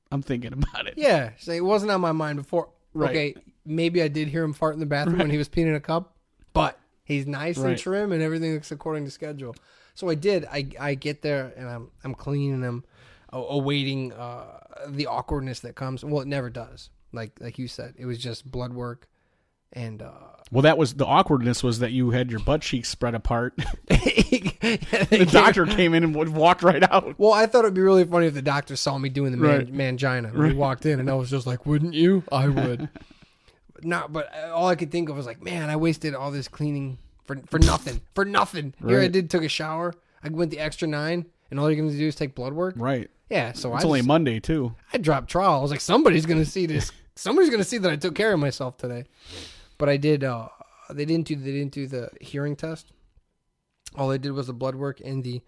I'm 0.09 0.21
thinking 0.21 0.53
about 0.53 0.87
it. 0.87 0.93
Yeah, 0.95 1.31
so 1.37 1.51
it 1.51 1.65
wasn't 1.65 1.91
on 1.91 1.99
my 1.99 2.13
mind 2.13 2.37
before. 2.37 2.69
Right. 2.93 3.09
Okay, 3.09 3.35
maybe 3.65 4.01
I 4.01 4.07
did 4.07 4.29
hear 4.29 4.43
him 4.43 4.53
fart 4.53 4.73
in 4.75 4.79
the 4.79 4.85
bathroom 4.85 5.17
when 5.19 5.29
he 5.31 5.37
was 5.37 5.49
peeing 5.49 5.67
in 5.67 5.75
a 5.75 5.81
cup, 5.81 6.15
but 6.53 6.79
he's 7.03 7.27
nice 7.27 7.57
and 7.57 7.77
trim 7.77 8.13
and 8.13 8.21
everything 8.21 8.53
looks 8.53 8.71
according 8.71 9.03
to 9.03 9.11
schedule. 9.11 9.53
So 9.93 10.09
I 10.09 10.15
did. 10.15 10.45
I 10.45 10.67
I 10.79 10.95
get 10.95 11.21
there 11.21 11.53
and 11.55 11.67
I'm 11.67 11.91
I'm 12.03 12.15
clean 12.15 12.63
and 12.63 12.83
awaiting 13.31 14.11
uh, 14.13 14.59
the 14.87 15.07
awkwardness 15.07 15.61
that 15.61 15.75
comes. 15.75 16.03
Well, 16.03 16.21
it 16.21 16.27
never 16.27 16.49
does. 16.49 16.89
Like 17.11 17.31
like 17.39 17.57
you 17.59 17.67
said, 17.67 17.93
it 17.97 18.05
was 18.05 18.17
just 18.17 18.49
blood 18.49 18.73
work, 18.73 19.07
and 19.71 20.01
uh, 20.01 20.11
Well, 20.51 20.63
that 20.63 20.77
was 20.79 20.95
the 20.95 21.05
awkwardness 21.05 21.61
was 21.63 21.79
that 21.79 21.91
you 21.91 22.09
had 22.11 22.31
your 22.31 22.39
butt 22.39 22.61
cheeks 22.61 22.89
spread 22.89 23.13
apart. 23.15 23.53
the 23.87 25.27
doctor 25.31 25.65
came 25.65 25.93
in 25.93 26.03
and 26.03 26.15
would- 26.15 26.29
walked 26.29 26.63
right 26.63 26.83
out. 26.91 27.17
Well, 27.19 27.33
I 27.33 27.45
thought 27.45 27.65
it'd 27.65 27.73
be 27.75 27.81
really 27.81 28.03
funny 28.03 28.27
if 28.27 28.33
the 28.33 28.41
doctor 28.41 28.75
saw 28.75 28.97
me 28.97 29.09
doing 29.09 29.31
the 29.31 29.37
man, 29.37 29.49
Right. 29.59 29.73
mangina 29.73 30.33
when 30.33 30.51
he 30.51 30.55
walked 30.57 30.85
in, 30.85 30.99
and 30.99 31.09
I 31.09 31.13
was 31.13 31.29
just 31.29 31.45
like, 31.45 31.65
"Wouldn't 31.65 31.93
you? 31.93 32.23
I 32.31 32.47
would." 32.47 32.89
Not, 33.83 34.13
but 34.13 34.33
all 34.51 34.67
I 34.69 34.75
could 34.75 34.91
think 34.91 35.09
of 35.09 35.15
was 35.17 35.25
like, 35.25 35.43
"Man, 35.43 35.69
I 35.69 35.75
wasted 35.75 36.15
all 36.15 36.31
this 36.31 36.47
cleaning 36.47 36.97
for 37.25 37.37
for 37.49 37.59
nothing, 37.59 38.01
for 38.15 38.25
nothing." 38.25 38.73
Here 38.85 38.97
I 38.97 39.01
Right. 39.03 39.11
did, 39.11 39.29
took 39.29 39.43
a 39.43 39.47
shower, 39.49 39.93
I 40.23 40.29
went 40.29 40.51
the 40.51 40.59
extra 40.59 40.87
nine, 40.87 41.25
and 41.51 41.59
all 41.59 41.69
you're 41.69 41.79
going 41.79 41.91
to 41.91 41.97
do 41.97 42.07
is 42.07 42.15
take 42.15 42.35
blood 42.35 42.53
work. 42.53 42.75
Right. 42.77 43.09
Yeah, 43.29 43.53
so 43.53 43.73
It's 43.75 43.83
I 43.83 43.87
only 43.87 43.99
just- 43.99 44.07
Monday 44.07 44.39
too. 44.39 44.75
I 44.93 44.97
dropped 44.97 45.29
trial. 45.29 45.53
I 45.59 45.61
was 45.61 45.71
like, 45.71 45.81
somebody's 45.81 46.25
gonna 46.25 46.45
see 46.45 46.65
this. 46.67 46.91
Somebody's 47.15 47.49
gonna 47.49 47.63
see 47.63 47.77
that 47.79 47.91
I 47.91 47.95
took 47.95 48.13
care 48.15 48.33
of 48.33 48.39
myself 48.39 48.77
today. 48.77 49.05
But 49.77 49.89
I 49.89 49.97
did. 49.97 50.23
uh 50.23 50.49
They 50.91 51.05
didn't 51.05 51.27
do. 51.27 51.35
They 51.35 51.51
didn't 51.51 51.71
do 51.73 51.87
the 51.87 52.09
hearing 52.21 52.55
test. 52.55 52.91
All 53.95 54.09
they 54.09 54.17
did 54.17 54.31
was 54.31 54.47
the 54.47 54.53
blood 54.53 54.75
work 54.75 54.99
and 55.03 55.23
the 55.23 55.41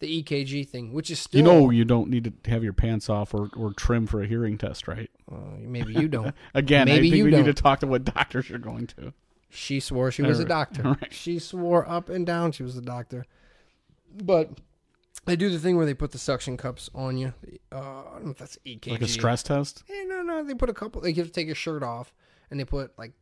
the 0.00 0.22
EKG 0.22 0.66
thing, 0.66 0.92
which 0.92 1.10
is 1.10 1.18
still. 1.20 1.38
You 1.38 1.44
know 1.44 1.70
you 1.70 1.84
don't 1.84 2.08
need 2.08 2.24
to 2.24 2.50
have 2.50 2.64
your 2.64 2.72
pants 2.72 3.08
off 3.10 3.32
or, 3.34 3.48
or 3.56 3.72
trim 3.74 4.06
for 4.06 4.22
a 4.22 4.26
hearing 4.26 4.56
test, 4.58 4.88
right? 4.88 5.10
Uh, 5.30 5.36
maybe 5.60 5.92
you 5.92 6.08
don't. 6.08 6.34
Again, 6.54 6.86
Maybe 6.86 6.98
I 7.08 7.10
think 7.10 7.14
you 7.18 7.24
we 7.26 7.30
need 7.30 7.44
to 7.44 7.54
talk 7.54 7.80
to 7.80 7.86
what 7.86 8.04
doctors 8.14 8.48
you're 8.48 8.58
going 8.58 8.86
to. 8.88 9.12
She 9.50 9.80
swore 9.80 10.10
she 10.10 10.22
was 10.22 10.38
a 10.38 10.44
doctor. 10.44 10.82
Alright. 10.86 11.12
She 11.12 11.38
swore 11.38 11.88
up 11.88 12.08
and 12.08 12.24
down 12.24 12.52
she 12.52 12.62
was 12.62 12.76
a 12.76 12.80
doctor. 12.82 13.26
But 14.22 14.50
they 15.26 15.36
do 15.36 15.50
the 15.50 15.58
thing 15.58 15.76
where 15.76 15.86
they 15.86 15.94
put 15.94 16.12
the 16.12 16.18
suction 16.18 16.56
cups 16.56 16.88
on 16.94 17.16
you. 17.18 17.34
Uh, 17.72 17.76
I 17.78 18.02
don't 18.14 18.24
know 18.26 18.30
if 18.30 18.38
that's 18.38 18.58
EKG. 18.64 18.90
Like 18.92 19.02
a 19.02 19.08
stress 19.08 19.42
test? 19.42 19.82
Eh, 19.90 20.04
no, 20.06 20.22
no. 20.22 20.42
They 20.44 20.54
put 20.54 20.68
a 20.70 20.74
couple. 20.74 21.00
They 21.00 21.12
have 21.12 21.26
to 21.26 21.32
take 21.32 21.46
your 21.46 21.54
shirt 21.56 21.82
off, 21.82 22.12
and 22.50 22.58
they 22.58 22.64
put 22.64 22.96
like 22.98 23.12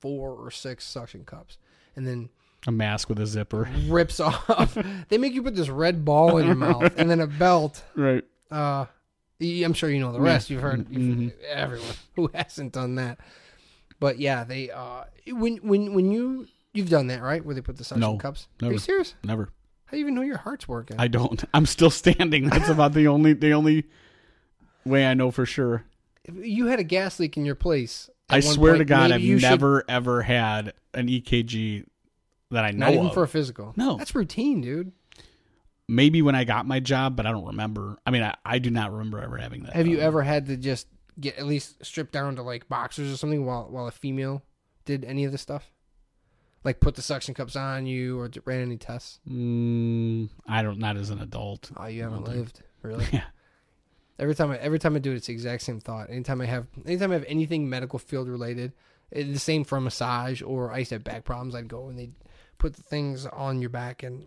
four 0.00 0.32
or 0.34 0.50
six 0.50 0.84
suction 0.86 1.24
cups, 1.24 1.58
and 1.96 2.06
then 2.06 2.28
A 2.66 2.72
mask 2.72 3.08
with 3.08 3.18
a 3.18 3.26
zipper. 3.26 3.68
rips 3.88 4.20
off. 4.20 4.76
they 5.08 5.18
make 5.18 5.32
you 5.34 5.42
put 5.42 5.56
this 5.56 5.68
red 5.68 6.04
ball 6.04 6.38
in 6.38 6.46
your 6.46 6.54
mouth, 6.54 6.94
and 6.98 7.10
then 7.10 7.20
a 7.20 7.26
belt. 7.26 7.82
Right. 7.96 8.24
Uh, 8.50 8.86
I'm 9.42 9.72
sure 9.74 9.90
you 9.90 10.00
know 10.00 10.12
the 10.12 10.20
rest. 10.20 10.50
You've 10.50 10.62
heard 10.62 10.86
you've, 10.90 11.02
Mm-hmm. 11.02 11.28
everyone 11.50 11.86
who 12.16 12.30
hasn't 12.34 12.72
done 12.72 12.94
that. 12.96 13.18
But 14.00 14.18
yeah, 14.18 14.44
they 14.44 14.70
uh, 14.70 15.04
when 15.28 15.58
when 15.58 15.92
when 15.94 16.10
you 16.10 16.46
you've 16.72 16.88
done 16.88 17.06
that 17.08 17.22
right, 17.22 17.44
where 17.44 17.54
they 17.54 17.60
put 17.60 17.76
the 17.76 17.84
suction 17.84 18.00
No, 18.00 18.16
cups. 18.16 18.48
Are 18.60 18.64
never. 18.64 18.72
you 18.72 18.78
serious? 18.78 19.14
Never. 19.22 19.50
How 19.84 19.92
do 19.92 19.96
you 19.98 20.04
even 20.04 20.14
know 20.14 20.22
your 20.22 20.38
heart's 20.38 20.66
working? 20.66 20.98
I 20.98 21.08
don't. 21.08 21.42
I'm 21.54 21.66
still 21.66 21.90
standing. 21.90 22.48
That's 22.48 22.68
about 22.68 22.94
the 22.94 23.06
only 23.08 23.34
the 23.34 23.52
only 23.52 23.84
way 24.84 25.06
I 25.06 25.14
know 25.14 25.30
for 25.30 25.44
sure. 25.46 25.84
If 26.24 26.34
you 26.36 26.66
had 26.66 26.80
a 26.80 26.84
gas 26.84 27.20
leak 27.20 27.36
in 27.36 27.44
your 27.44 27.54
place. 27.54 28.08
I 28.32 28.38
swear 28.40 28.76
to 28.78 28.84
God, 28.84 29.10
maybe 29.10 29.14
I've 29.14 29.20
you 29.22 29.38
should- 29.40 29.50
never 29.50 29.84
ever 29.88 30.22
had 30.22 30.72
an 30.94 31.08
EKG 31.08 31.84
that 32.52 32.64
I 32.64 32.70
know 32.70 32.86
not 32.86 32.92
even 32.94 33.06
of. 33.06 33.14
for 33.14 33.24
a 33.24 33.28
physical. 33.28 33.72
No. 33.76 33.96
that's 33.96 34.14
routine, 34.14 34.60
dude. 34.60 34.92
Maybe 35.88 36.22
when 36.22 36.36
I 36.36 36.44
got 36.44 36.66
my 36.66 36.78
job, 36.78 37.16
but 37.16 37.26
I 37.26 37.32
don't 37.32 37.46
remember. 37.46 37.98
I 38.06 38.12
mean, 38.12 38.22
I, 38.22 38.36
I 38.44 38.60
do 38.60 38.70
not 38.70 38.92
remember 38.92 39.20
ever 39.20 39.36
having 39.36 39.64
that. 39.64 39.74
Have 39.74 39.88
you 39.88 39.98
ever 39.98 40.22
had 40.22 40.46
to 40.46 40.56
just 40.56 40.86
get 41.20 41.36
at 41.38 41.46
least 41.46 41.84
stripped 41.84 42.12
down 42.12 42.36
to 42.36 42.42
like 42.42 42.68
boxers 42.68 43.12
or 43.12 43.16
something 43.16 43.44
while 43.44 43.68
while 43.70 43.86
a 43.86 43.90
female 43.92 44.42
did 44.84 45.04
any 45.04 45.24
of 45.24 45.32
this 45.32 45.42
stuff? 45.42 45.70
Like 46.64 46.80
put 46.80 46.94
the 46.94 47.02
suction 47.02 47.32
cups 47.34 47.56
on 47.56 47.86
you 47.86 48.18
or 48.20 48.30
ran 48.44 48.60
any 48.62 48.76
tests? 48.76 49.20
Mm, 49.28 50.28
I 50.46 50.62
don't. 50.62 50.78
Not 50.78 50.96
as 50.96 51.10
an 51.10 51.20
adult. 51.20 51.70
Oh, 51.76 51.86
you 51.86 52.02
haven't 52.02 52.24
think- 52.24 52.36
lived, 52.36 52.62
really. 52.82 53.06
Yeah. 53.12 53.24
Every 54.18 54.34
time 54.34 54.50
I 54.50 54.58
every 54.58 54.78
time 54.78 54.94
I 54.96 54.98
do 54.98 55.12
it, 55.12 55.16
it's 55.16 55.28
the 55.28 55.32
exact 55.32 55.62
same 55.62 55.80
thought. 55.80 56.10
Anytime 56.10 56.42
I 56.42 56.46
have 56.46 56.66
anytime 56.84 57.10
I 57.10 57.14
have 57.14 57.24
anything 57.26 57.68
medical 57.70 57.98
field 57.98 58.28
related, 58.28 58.72
it's 59.10 59.30
the 59.32 59.38
same 59.38 59.64
for 59.64 59.78
a 59.78 59.80
massage 59.80 60.42
or 60.42 60.70
I 60.70 60.78
used 60.78 60.90
to 60.90 60.96
have 60.96 61.04
back 61.04 61.24
problems. 61.24 61.54
I'd 61.54 61.68
go 61.68 61.88
and 61.88 61.98
they'd 61.98 62.12
put 62.58 62.74
the 62.74 62.82
things 62.82 63.24
on 63.24 63.62
your 63.62 63.70
back 63.70 64.02
and 64.02 64.26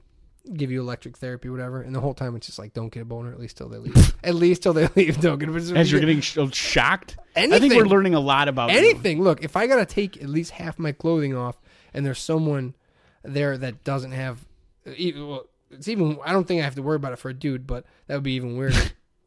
give 0.51 0.71
you 0.71 0.81
electric 0.81 1.17
therapy, 1.17 1.49
whatever. 1.49 1.81
And 1.81 1.95
the 1.95 2.01
whole 2.01 2.13
time 2.13 2.35
it's 2.35 2.47
just 2.47 2.59
like, 2.59 2.73
don't 2.73 2.91
get 2.91 3.01
a 3.01 3.05
boner 3.05 3.31
at 3.31 3.39
least 3.39 3.57
till 3.57 3.69
they 3.69 3.77
leave. 3.77 4.13
at 4.23 4.35
least 4.35 4.63
till 4.63 4.73
they 4.73 4.87
leave. 4.95 5.19
Don't 5.21 5.39
get 5.39 5.49
a 5.49 5.51
boner. 5.51 5.77
As 5.77 5.91
you're 5.91 6.01
getting 6.01 6.21
sh- 6.21 6.37
shocked, 6.51 7.17
anything, 7.35 7.53
I 7.53 7.59
think 7.59 7.73
we're 7.75 7.87
learning 7.89 8.15
a 8.15 8.19
lot 8.19 8.47
about 8.47 8.71
you. 8.71 8.77
anything. 8.77 9.21
Look, 9.21 9.43
if 9.43 9.55
I 9.55 9.67
gotta 9.67 9.85
take 9.85 10.21
at 10.21 10.29
least 10.29 10.51
half 10.51 10.77
my 10.77 10.91
clothing 10.91 11.35
off, 11.35 11.57
and 11.93 12.05
there's 12.05 12.19
someone 12.19 12.75
there 13.23 13.57
that 13.57 13.83
doesn't 13.83 14.11
have, 14.11 14.45
well, 14.85 15.45
it's 15.71 15.87
even. 15.87 16.17
I 16.25 16.33
don't 16.33 16.47
think 16.47 16.61
I 16.61 16.65
have 16.65 16.75
to 16.75 16.81
worry 16.81 16.97
about 16.97 17.13
it 17.13 17.19
for 17.19 17.29
a 17.29 17.33
dude, 17.33 17.65
but 17.65 17.85
that 18.07 18.15
would 18.15 18.23
be 18.23 18.33
even 18.33 18.57
weirder. 18.57 18.77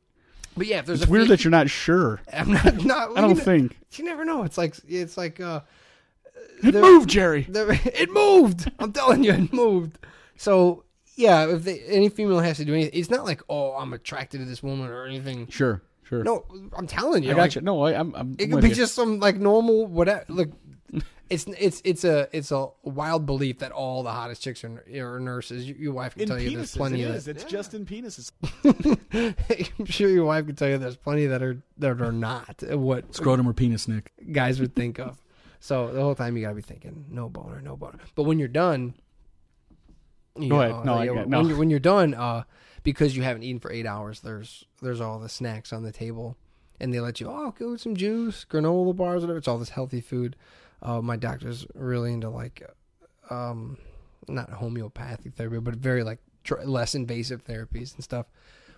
but 0.57 0.67
yeah, 0.67 0.81
if 0.81 0.87
there's 0.87 1.03
It's 1.03 1.09
a 1.09 1.13
weird 1.13 1.29
that 1.29 1.45
you're 1.45 1.51
not 1.51 1.71
sure. 1.71 2.21
I'm 2.33 2.53
not. 2.53 2.85
not 2.85 3.17
I 3.17 3.21
don't 3.21 3.31
you, 3.31 3.37
think 3.37 3.77
you 3.93 4.05
never 4.05 4.25
know. 4.25 4.43
It's 4.43 4.59
like 4.59 4.75
it's 4.87 5.17
like 5.17 5.41
uh, 5.41 5.61
it 6.63 6.75
moved, 6.75 7.09
Jerry. 7.09 7.47
it 7.49 8.11
moved. 8.11 8.71
I'm 8.79 8.93
telling 8.93 9.25
you, 9.25 9.33
it 9.33 9.53
moved. 9.53 9.99
So 10.37 10.85
yeah, 11.17 11.47
if 11.49 11.65
they, 11.65 11.81
any 11.81 12.09
female 12.09 12.39
has 12.41 12.59
to 12.59 12.65
do 12.65 12.75
anything, 12.75 12.99
it's 12.99 13.11
not 13.11 13.25
like 13.25 13.43
oh, 13.49 13.73
I'm 13.73 13.93
attracted 13.93 14.39
to 14.39 14.45
this 14.45 14.63
woman 14.63 14.89
or 14.89 15.05
anything. 15.07 15.49
Sure, 15.49 15.83
sure. 16.05 16.23
No, 16.23 16.45
I'm 16.77 16.87
telling 16.87 17.23
you, 17.25 17.31
I 17.31 17.35
like, 17.35 17.51
got 17.51 17.55
you. 17.57 17.61
No, 17.63 17.83
I, 17.83 17.99
I'm. 17.99 18.15
I'm 18.15 18.37
It 18.39 18.51
could 18.51 18.63
be 18.63 18.69
you. 18.69 18.75
just 18.75 18.95
some 18.95 19.19
like 19.19 19.37
normal 19.37 19.87
whatever. 19.87 20.25
Look, 20.29 20.51
it's 21.29 21.45
it's 21.59 21.83
it's 21.85 22.05
a 22.05 22.29
it's 22.33 22.53
a 22.53 22.69
wild 22.85 23.27
belief 23.27 23.59
that 23.59 23.73
all 23.73 24.03
the 24.05 24.13
hottest 24.13 24.43
chicks 24.43 24.63
are, 24.63 24.85
are 24.95 25.19
nurses. 25.19 25.67
Your, 25.69 25.77
your 25.77 25.93
wife 25.93 26.13
can 26.15 26.23
in 26.23 26.29
tell 26.29 26.39
you 26.41 26.57
there's 26.57 26.77
plenty 26.77 27.03
It 27.03 27.09
of 27.11 27.17
is. 27.17 27.25
that. 27.25 27.37
It's 27.37 27.45
just 27.45 27.75
in 27.75 27.85
penises. 27.87 28.31
I'm 29.79 29.87
sure 29.87 30.09
your 30.09 30.25
wife 30.25 30.47
can 30.47 30.55
tell 30.55 30.69
you 30.69 30.79
there's 30.79 30.97
plenty 30.97 31.27
that 31.27 31.43
are 31.43 31.61
that 31.79 32.01
are 32.01 32.13
not 32.13 32.63
what 32.71 33.15
Scrotum 33.15 33.49
or 33.49 33.53
penis, 33.55 33.89
Nick. 33.89 34.13
guys 34.33 34.61
would 34.61 34.75
think 34.75 34.99
of. 34.99 35.19
So 35.59 35.93
the 35.93 36.01
whole 36.03 36.15
time 36.15 36.37
you 36.37 36.43
gotta 36.43 36.55
be 36.55 36.63
thinking 36.63 37.07
no 37.09 37.29
boner, 37.29 37.61
no 37.61 37.77
boner. 37.77 37.99
But 38.15 38.25
when 38.25 38.39
you're 38.39 38.47
done, 38.49 38.95
you 40.39 40.49
Go 40.51 40.61
ahead. 40.63 40.85
No, 40.85 40.95
I 40.95 41.05
yeah, 41.05 41.15
get- 41.15 41.29
when 41.29 41.47
you're 41.49 41.59
when 41.59 41.71
you're 41.71 41.79
done, 41.79 42.15
uh, 42.15 42.45
because 42.83 43.17
you 43.17 43.23
haven't 43.23 43.43
eaten 43.43 43.61
for 43.61 43.71
eight 43.73 43.87
hours, 43.87 44.21
there's 44.21 44.65
there's 44.83 45.01
all 45.01 45.19
the 45.19 45.29
snacks 45.29 45.73
on 45.73 45.83
the 45.83 45.93
table, 45.93 46.37
and 46.81 46.93
they 46.93 47.01
let 47.01 47.21
you 47.21 47.29
oh 47.29 47.55
go 47.59 47.73
with 47.73 47.81
some 47.81 47.97
juice, 47.97 48.45
granola 48.49 48.95
bars, 48.95 49.23
whatever. 49.23 49.39
It's 49.39 49.49
all 49.49 49.59
this 49.59 49.71
healthy 49.71 50.01
food. 50.01 50.37
Uh, 50.83 51.01
my 51.01 51.17
doctor's 51.17 51.67
really 51.75 52.13
into 52.13 52.29
like, 52.29 52.63
um, 53.31 53.79
not 54.29 54.51
homeopathic 54.51 55.35
therapy, 55.35 55.59
but 55.59 55.75
very 55.77 56.03
like 56.03 56.19
tr- 56.45 56.61
less 56.65 56.95
invasive 56.95 57.45
therapies 57.45 57.95
and 57.95 58.05
stuff. 58.05 58.27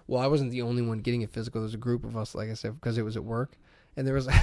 Well, 0.07 0.23
I 0.23 0.27
wasn't 0.27 0.53
the 0.53 0.63
only 0.63 0.81
one 0.83 1.01
getting 1.01 1.23
it 1.23 1.31
physical. 1.31 1.61
There's 1.61 1.75
a 1.75 1.79
group 1.79 2.05
of 2.05 2.17
us, 2.17 2.35
like 2.35 2.49
I 2.51 2.55
said, 2.55 2.75
because 2.81 2.97
it 2.97 3.05
was 3.05 3.17
at 3.17 3.25
work, 3.25 3.59
and 3.99 4.07
there 4.07 4.14
was, 4.14 4.28
I 4.28 4.40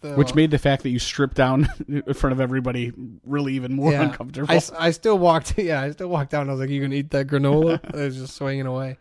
the- 0.00 0.14
Which 0.14 0.34
made 0.34 0.50
the 0.50 0.58
fact 0.58 0.82
that 0.82 0.90
you 0.90 0.98
stripped 0.98 1.36
down 1.36 1.68
in 1.88 2.14
front 2.14 2.32
of 2.32 2.40
everybody 2.40 2.92
really 3.24 3.54
even 3.54 3.74
more 3.74 3.92
Yeah. 3.92 4.02
uncomfortable. 4.02 4.52
I 4.78 4.90
still 4.90 5.18
walked. 5.18 5.54
Yeah, 5.58 5.80
I 5.80 5.90
still 5.92 6.08
walked 6.08 6.30
down. 6.32 6.48
I 6.48 6.52
was 6.52 6.60
like, 6.60 6.70
"You 6.70 6.80
gonna 6.82 6.96
eat 6.96 7.10
that 7.12 7.26
granola?" 7.28 7.80
I 7.94 8.04
was 8.04 8.16
just 8.16 8.34
swinging 8.34 8.66
away. 8.66 8.98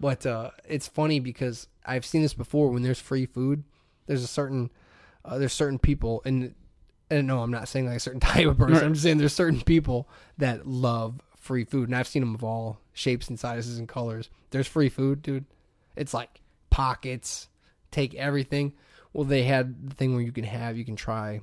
But 0.00 0.26
uh, 0.26 0.50
it's 0.68 0.86
funny 0.86 1.18
because 1.20 1.66
I've 1.86 2.04
seen 2.04 2.22
this 2.22 2.34
before. 2.34 2.68
When 2.70 2.82
there's 2.82 3.00
free 3.00 3.26
food, 3.26 3.64
there's 4.06 4.22
a 4.22 4.26
certain 4.28 4.70
uh, 5.24 5.38
there's 5.38 5.52
certain 5.52 5.78
people, 5.78 6.20
and 6.24 6.54
and 7.10 7.26
no, 7.26 7.40
I'm 7.42 7.50
not 7.50 7.68
saying 7.68 7.86
like 7.86 7.96
a 7.96 8.00
certain 8.00 8.20
type 8.20 8.46
of 8.46 8.58
person. 8.58 8.84
I'm 8.84 8.92
just 8.92 9.02
saying 9.04 9.18
there's 9.18 9.32
certain 9.32 9.60
people 9.62 10.08
that 10.38 10.66
love 10.66 11.20
free 11.38 11.64
food, 11.64 11.88
and 11.88 11.96
I've 11.96 12.08
seen 12.08 12.20
them 12.20 12.34
of 12.34 12.44
all 12.44 12.80
shapes 12.92 13.28
and 13.28 13.38
sizes 13.40 13.78
and 13.78 13.88
colors. 13.88 14.28
There's 14.50 14.66
free 14.66 14.88
food, 14.90 15.22
dude. 15.22 15.46
It's 15.96 16.12
like 16.12 16.40
pockets, 16.70 17.48
take 17.94 18.14
everything. 18.14 18.72
Well, 19.12 19.24
they 19.24 19.44
had 19.44 19.88
the 19.90 19.94
thing 19.94 20.14
where 20.14 20.22
you 20.22 20.32
can 20.32 20.44
have, 20.44 20.76
you 20.76 20.84
can 20.84 20.96
try. 20.96 21.40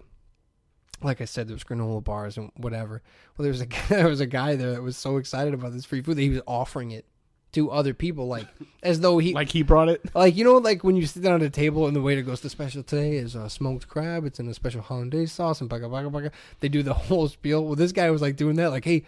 Like 1.03 1.21
I 1.21 1.25
said, 1.25 1.47
there 1.47 1.55
was 1.55 1.63
granola 1.63 2.03
bars 2.03 2.37
and 2.37 2.51
whatever. 2.57 3.01
Well, 3.37 3.43
there 3.43 3.51
was 3.51 3.61
a 3.61 3.67
there 3.89 4.07
was 4.07 4.19
a 4.19 4.25
guy 4.27 4.55
there 4.55 4.71
that 4.73 4.81
was 4.83 4.97
so 4.97 5.17
excited 5.17 5.53
about 5.53 5.73
this 5.73 5.85
free 5.85 6.01
food 6.01 6.17
that 6.17 6.21
he 6.21 6.29
was 6.29 6.41
offering 6.45 6.91
it 6.91 7.05
to 7.53 7.69
other 7.71 7.93
people, 7.93 8.27
like 8.27 8.47
as 8.83 8.99
though 9.01 9.17
he 9.17 9.33
Like 9.33 9.49
he 9.49 9.61
brought 9.63 9.89
it. 9.89 10.01
like 10.15 10.35
you 10.37 10.43
know, 10.43 10.57
like 10.57 10.83
when 10.83 10.95
you 10.95 11.05
sit 11.05 11.23
down 11.23 11.35
at 11.35 11.41
a 11.41 11.49
table 11.49 11.87
and 11.87 11.95
the 11.95 12.01
waiter 12.01 12.21
goes, 12.21 12.41
"The 12.41 12.49
special 12.49 12.83
today 12.83 13.15
is 13.15 13.35
uh, 13.35 13.49
smoked 13.49 13.87
crab. 13.87 14.25
It's 14.25 14.39
in 14.39 14.47
a 14.47 14.53
special 14.53 14.81
hollandaise 14.81 15.31
sauce 15.31 15.59
and 15.59 15.69
baka 15.69 15.89
baka 15.89 16.09
baka." 16.09 16.31
They 16.59 16.69
do 16.69 16.83
the 16.83 16.93
whole 17.07 17.27
spiel. 17.27 17.65
Well, 17.65 17.75
this 17.75 17.91
guy 17.91 18.09
was 18.11 18.21
like 18.21 18.35
doing 18.35 18.55
that, 18.57 18.69
like, 18.69 18.85
"Hey, 18.85 19.03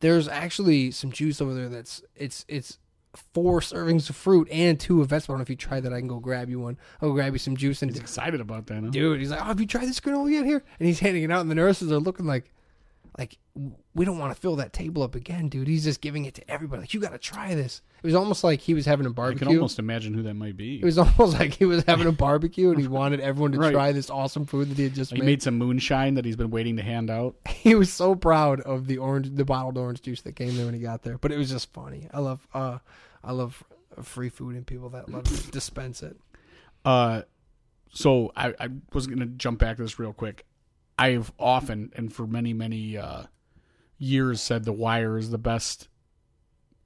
there's 0.00 0.26
actually 0.28 0.90
some 0.90 1.12
juice 1.12 1.40
over 1.40 1.54
there. 1.54 1.68
That's 1.68 2.02
it's 2.16 2.44
it's 2.48 2.78
four 3.34 3.60
servings 3.60 4.08
of 4.10 4.16
fruit 4.16 4.48
and 4.50 4.78
two 4.78 5.00
of 5.00 5.08
vegetable. 5.08 5.34
I 5.34 5.36
don't 5.36 5.40
know 5.40 5.42
if 5.44 5.50
you 5.50 5.56
tried 5.56 5.80
that. 5.84 5.92
I 5.92 5.98
can 5.98 6.08
go 6.08 6.18
grab 6.18 6.48
you 6.48 6.60
one. 6.60 6.78
I'll 7.00 7.08
go 7.10 7.14
grab 7.14 7.32
you 7.32 7.38
some 7.38 7.56
juice 7.56 7.82
and 7.82 7.90
He's 7.90 8.00
excited 8.00 8.40
about 8.40 8.66
that. 8.66 8.82
Huh? 8.84 8.90
dude, 8.90 9.18
he's 9.20 9.30
like, 9.30 9.40
"Oh, 9.40 9.44
have 9.44 9.60
you 9.60 9.66
tried 9.66 9.86
this 9.86 10.00
granola 10.00 10.30
yet 10.32 10.44
here?" 10.44 10.62
And 10.78 10.86
he's 10.88 11.00
handing 11.00 11.22
it 11.22 11.30
out, 11.30 11.40
and 11.40 11.50
the 11.50 11.54
nurses 11.54 11.90
are 11.92 11.98
looking 11.98 12.26
like, 12.26 12.52
like 13.18 13.38
we 13.94 14.04
don't 14.04 14.18
want 14.18 14.34
to 14.34 14.38
fill 14.40 14.56
that 14.56 14.74
table 14.74 15.02
up 15.02 15.14
again, 15.14 15.48
dude. 15.48 15.66
He's 15.68 15.84
just 15.84 16.02
giving 16.02 16.26
it 16.26 16.34
to 16.34 16.50
everybody. 16.50 16.82
Like, 16.82 16.92
you 16.92 17.00
got 17.00 17.12
to 17.12 17.18
try 17.18 17.54
this. 17.54 17.80
It 18.02 18.06
was 18.06 18.14
almost 18.14 18.44
like 18.44 18.60
he 18.60 18.74
was 18.74 18.84
having 18.84 19.06
a 19.06 19.10
barbecue. 19.10 19.46
You 19.46 19.48
can 19.52 19.56
almost 19.56 19.78
imagine 19.78 20.12
who 20.12 20.22
that 20.24 20.34
might 20.34 20.54
be. 20.58 20.78
It 20.78 20.84
was 20.84 20.98
almost 20.98 21.38
like 21.38 21.54
he 21.54 21.64
was 21.64 21.82
having 21.84 22.06
a 22.06 22.12
barbecue 22.12 22.70
and 22.70 22.78
he 22.78 22.86
wanted 22.86 23.20
everyone 23.20 23.52
to 23.52 23.58
Right. 23.66 23.72
try 23.72 23.92
this 23.92 24.10
awesome 24.10 24.44
food 24.44 24.68
that 24.68 24.76
he 24.76 24.82
had 24.84 24.94
just 24.94 25.12
made. 25.12 25.16
he 25.16 25.22
made. 25.22 25.26
made 25.32 25.42
some 25.42 25.56
moonshine 25.56 26.12
that 26.14 26.26
he's 26.26 26.36
been 26.36 26.50
waiting 26.50 26.76
to 26.76 26.82
hand 26.82 27.08
out. 27.08 27.36
He 27.48 27.74
was 27.74 27.90
so 27.90 28.14
proud 28.14 28.60
of 28.60 28.86
the 28.86 28.98
orange, 28.98 29.34
the 29.34 29.44
bottled 29.46 29.78
orange 29.78 30.02
juice 30.02 30.20
that 30.20 30.36
came 30.36 30.54
there 30.56 30.66
when 30.66 30.74
he 30.74 30.80
got 30.80 31.02
there. 31.02 31.16
But 31.18 31.32
it 31.32 31.38
was 31.38 31.48
just 31.50 31.72
funny. 31.72 32.06
I 32.12 32.20
love, 32.20 32.46
uh, 32.52 32.78
I 33.26 33.32
love 33.32 33.62
free 34.02 34.28
food 34.28 34.54
and 34.54 34.66
people 34.66 34.88
that 34.90 35.08
love 35.08 35.24
to 35.24 35.50
dispense 35.50 36.02
it. 36.02 36.16
Uh, 36.84 37.22
so 37.92 38.32
I, 38.36 38.54
I 38.60 38.68
was 38.92 39.06
going 39.06 39.18
to 39.18 39.26
jump 39.26 39.58
back 39.58 39.76
to 39.76 39.82
this 39.82 39.98
real 39.98 40.12
quick. 40.12 40.46
I've 40.98 41.32
often 41.38 41.92
and 41.96 42.12
for 42.12 42.26
many 42.26 42.54
many 42.54 42.96
uh, 42.96 43.24
years 43.98 44.40
said 44.40 44.64
The 44.64 44.72
Wire 44.72 45.18
is 45.18 45.30
the 45.30 45.38
best 45.38 45.88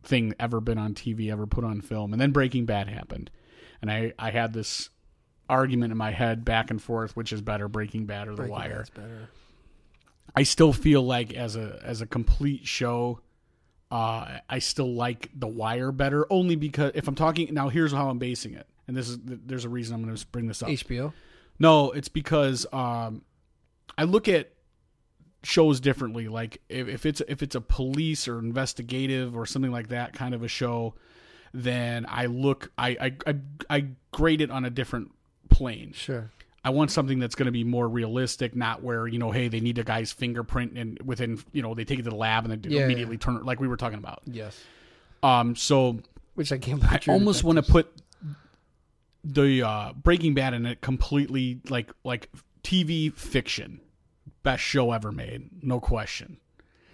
thing 0.02 0.34
ever 0.40 0.60
been 0.60 0.78
on 0.78 0.94
TV, 0.94 1.30
ever 1.30 1.46
put 1.46 1.62
on 1.62 1.80
film, 1.80 2.12
and 2.12 2.20
then 2.20 2.32
Breaking 2.32 2.64
Bad 2.64 2.88
happened, 2.88 3.30
and 3.80 3.90
I 3.90 4.12
I 4.18 4.30
had 4.30 4.52
this 4.52 4.90
argument 5.48 5.92
in 5.92 5.98
my 5.98 6.12
head 6.12 6.44
back 6.44 6.70
and 6.70 6.80
forth, 6.80 7.16
which 7.16 7.32
is 7.32 7.40
better, 7.42 7.68
Breaking 7.68 8.06
Bad 8.06 8.28
or 8.28 8.32
The 8.32 8.36
Breaking 8.38 8.54
Wire. 8.54 8.86
I 10.34 10.44
still 10.44 10.72
feel 10.72 11.02
like 11.02 11.34
as 11.34 11.54
a 11.56 11.80
as 11.84 12.00
a 12.00 12.06
complete 12.06 12.66
show, 12.66 13.20
uh, 13.90 14.38
I 14.48 14.58
still 14.60 14.94
like 14.94 15.30
The 15.34 15.48
Wire 15.48 15.92
better. 15.92 16.26
Only 16.30 16.56
because 16.56 16.92
if 16.94 17.08
I'm 17.08 17.14
talking 17.14 17.52
now, 17.52 17.68
here's 17.68 17.92
how 17.92 18.08
I'm 18.08 18.18
basing 18.18 18.54
it, 18.54 18.66
and 18.86 18.96
this 18.96 19.08
is 19.08 19.18
there's 19.22 19.64
a 19.64 19.68
reason 19.68 19.94
I'm 19.94 20.04
going 20.04 20.16
to 20.16 20.26
bring 20.28 20.46
this 20.46 20.62
up. 20.62 20.68
HBO. 20.68 21.12
No, 21.58 21.90
it's 21.90 22.08
because 22.08 22.66
um, 22.72 23.22
I 23.98 24.04
look 24.04 24.28
at 24.28 24.52
shows 25.42 25.80
differently. 25.80 26.28
Like 26.28 26.60
if, 26.68 26.88
if 26.88 27.06
it's 27.06 27.20
if 27.28 27.42
it's 27.42 27.54
a 27.54 27.60
police 27.60 28.28
or 28.28 28.38
investigative 28.38 29.36
or 29.36 29.46
something 29.46 29.72
like 29.72 29.88
that 29.88 30.12
kind 30.12 30.34
of 30.34 30.42
a 30.42 30.48
show, 30.48 30.94
then 31.52 32.06
I 32.08 32.26
look 32.26 32.70
I 32.78 32.96
I 33.00 33.16
I, 33.26 33.34
I 33.68 33.86
grade 34.12 34.40
it 34.40 34.50
on 34.50 34.64
a 34.64 34.70
different 34.70 35.12
plane. 35.48 35.92
Sure. 35.92 36.30
I 36.62 36.70
want 36.70 36.90
something 36.90 37.18
that's 37.18 37.34
going 37.34 37.46
to 37.46 37.52
be 37.52 37.64
more 37.64 37.88
realistic, 37.88 38.54
not 38.54 38.82
where 38.82 39.06
you 39.06 39.18
know, 39.18 39.30
hey, 39.30 39.48
they 39.48 39.60
need 39.60 39.78
a 39.78 39.84
guy's 39.84 40.12
fingerprint 40.12 40.76
and 40.76 40.98
within 41.02 41.42
you 41.52 41.62
know 41.62 41.74
they 41.74 41.84
take 41.84 41.98
it 41.98 42.02
to 42.02 42.10
the 42.10 42.16
lab 42.16 42.44
and 42.44 42.62
then 42.62 42.70
Yeah, 42.70 42.84
immediately 42.84 43.16
turn 43.16 43.36
it 43.36 43.44
like 43.44 43.60
we 43.60 43.68
were 43.68 43.76
talking 43.76 43.98
about. 43.98 44.20
Yes. 44.26 44.60
Um, 45.22 45.56
so 45.56 46.00
Which 46.34 46.52
I 46.52 46.58
can't. 46.58 46.82
I 46.84 47.00
almost 47.08 47.44
want 47.44 47.56
to 47.56 47.62
put 47.62 47.92
the 49.24 49.62
uh, 49.62 49.92
Breaking 49.94 50.34
Bad 50.34 50.54
in 50.54 50.66
it 50.66 50.80
completely 50.80 51.60
like 51.68 51.90
like 52.04 52.28
TV 52.62 53.12
fiction, 53.12 53.80
best 54.42 54.62
show 54.62 54.92
ever 54.92 55.12
made, 55.12 55.62
no 55.62 55.80
question. 55.80 56.38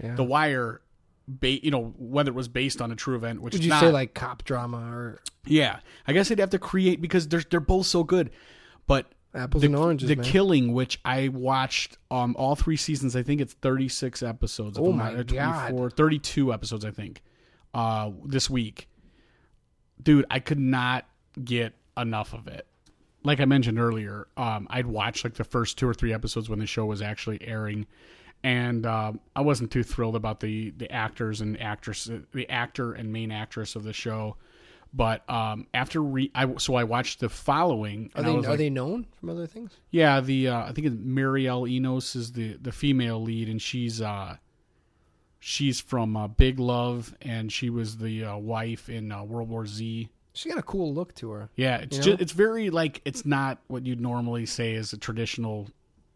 Yeah. 0.02 0.14
The 0.14 0.24
Wire, 0.24 0.80
ba- 1.26 1.64
you 1.64 1.70
know 1.70 1.94
whether 1.98 2.30
it 2.30 2.34
was 2.34 2.48
based 2.48 2.80
on 2.80 2.92
a 2.92 2.96
true 2.96 3.16
event, 3.16 3.42
which 3.42 3.54
Would 3.54 3.64
you 3.64 3.70
not, 3.70 3.80
say 3.80 3.90
like 3.90 4.14
cop 4.14 4.44
drama 4.44 4.78
or 4.92 5.20
yeah, 5.44 5.80
I 6.06 6.12
guess 6.12 6.28
they'd 6.28 6.38
have 6.38 6.50
to 6.50 6.58
create 6.58 7.00
because 7.00 7.26
they're 7.26 7.44
they're 7.50 7.58
both 7.58 7.86
so 7.86 8.04
good, 8.04 8.30
but. 8.86 9.06
Apples 9.36 9.60
The, 9.62 9.66
and 9.66 9.76
oranges? 9.76 10.08
the 10.08 10.16
man. 10.16 10.24
Killing, 10.24 10.72
which 10.72 10.98
I 11.04 11.28
watched 11.28 11.98
um 12.10 12.34
all 12.38 12.56
three 12.56 12.76
seasons, 12.76 13.14
I 13.16 13.22
think 13.22 13.40
it's 13.40 13.54
thirty 13.54 13.88
six 13.88 14.22
episodes. 14.22 14.78
Oh 14.80 14.92
my 14.92 15.12
not- 15.12 15.26
God. 15.26 15.68
24, 15.70 15.90
32 15.90 16.52
episodes, 16.52 16.84
I 16.84 16.90
think. 16.90 17.22
Uh, 17.74 18.10
this 18.24 18.48
week, 18.48 18.88
dude, 20.02 20.24
I 20.30 20.38
could 20.40 20.58
not 20.58 21.06
get 21.44 21.74
enough 21.96 22.32
of 22.32 22.48
it. 22.48 22.66
Like 23.22 23.40
I 23.40 23.44
mentioned 23.44 23.78
earlier, 23.78 24.28
um, 24.36 24.66
I'd 24.70 24.86
watched 24.86 25.24
like 25.24 25.34
the 25.34 25.44
first 25.44 25.76
two 25.78 25.88
or 25.88 25.94
three 25.94 26.12
episodes 26.12 26.48
when 26.48 26.58
the 26.58 26.66
show 26.66 26.86
was 26.86 27.02
actually 27.02 27.38
airing, 27.42 27.86
and 28.44 28.86
um, 28.86 29.20
I 29.34 29.40
wasn't 29.40 29.70
too 29.72 29.82
thrilled 29.82 30.14
about 30.16 30.40
the 30.40 30.70
the 30.76 30.90
actors 30.92 31.40
and 31.40 31.60
actress, 31.60 32.08
the 32.32 32.48
actor 32.48 32.92
and 32.92 33.12
main 33.12 33.30
actress 33.32 33.74
of 33.76 33.82
the 33.82 33.92
show. 33.92 34.36
But 34.94 35.28
um, 35.28 35.66
after 35.74 36.02
re- 36.02 36.30
I 36.34 36.54
so 36.56 36.74
I 36.74 36.84
watched 36.84 37.20
the 37.20 37.28
following. 37.28 38.10
Are 38.14 38.22
they 38.22 38.30
are 38.30 38.40
like, 38.40 38.58
they 38.58 38.70
known 38.70 39.06
from 39.20 39.28
other 39.30 39.46
things? 39.46 39.72
yeah, 39.90 40.20
the 40.20 40.48
uh, 40.48 40.64
I 40.66 40.72
think 40.72 40.86
it's 40.86 40.96
Mireille 40.98 41.66
Enos 41.66 42.16
is 42.16 42.32
the 42.32 42.54
the 42.62 42.72
female 42.72 43.22
lead, 43.22 43.48
and 43.48 43.60
she's 43.60 44.00
uh 44.00 44.36
she's 45.38 45.80
from 45.80 46.16
uh, 46.16 46.28
Big 46.28 46.58
Love, 46.58 47.14
and 47.22 47.52
she 47.52 47.70
was 47.70 47.98
the 47.98 48.24
uh, 48.24 48.36
wife 48.36 48.88
in 48.88 49.12
uh, 49.12 49.22
World 49.24 49.48
War 49.48 49.66
Z. 49.66 50.08
She 50.32 50.48
got 50.50 50.58
a 50.58 50.62
cool 50.62 50.92
look 50.92 51.14
to 51.16 51.30
her. 51.30 51.50
Yeah, 51.56 51.78
it's 51.78 51.96
You 51.98 52.02
just 52.02 52.20
it's 52.20 52.32
very 52.32 52.70
like 52.70 53.00
it's 53.04 53.24
not 53.24 53.58
what 53.68 53.86
you'd 53.86 54.00
normally 54.00 54.46
say 54.46 54.72
is 54.74 54.92
a 54.92 54.98
traditional 54.98 55.68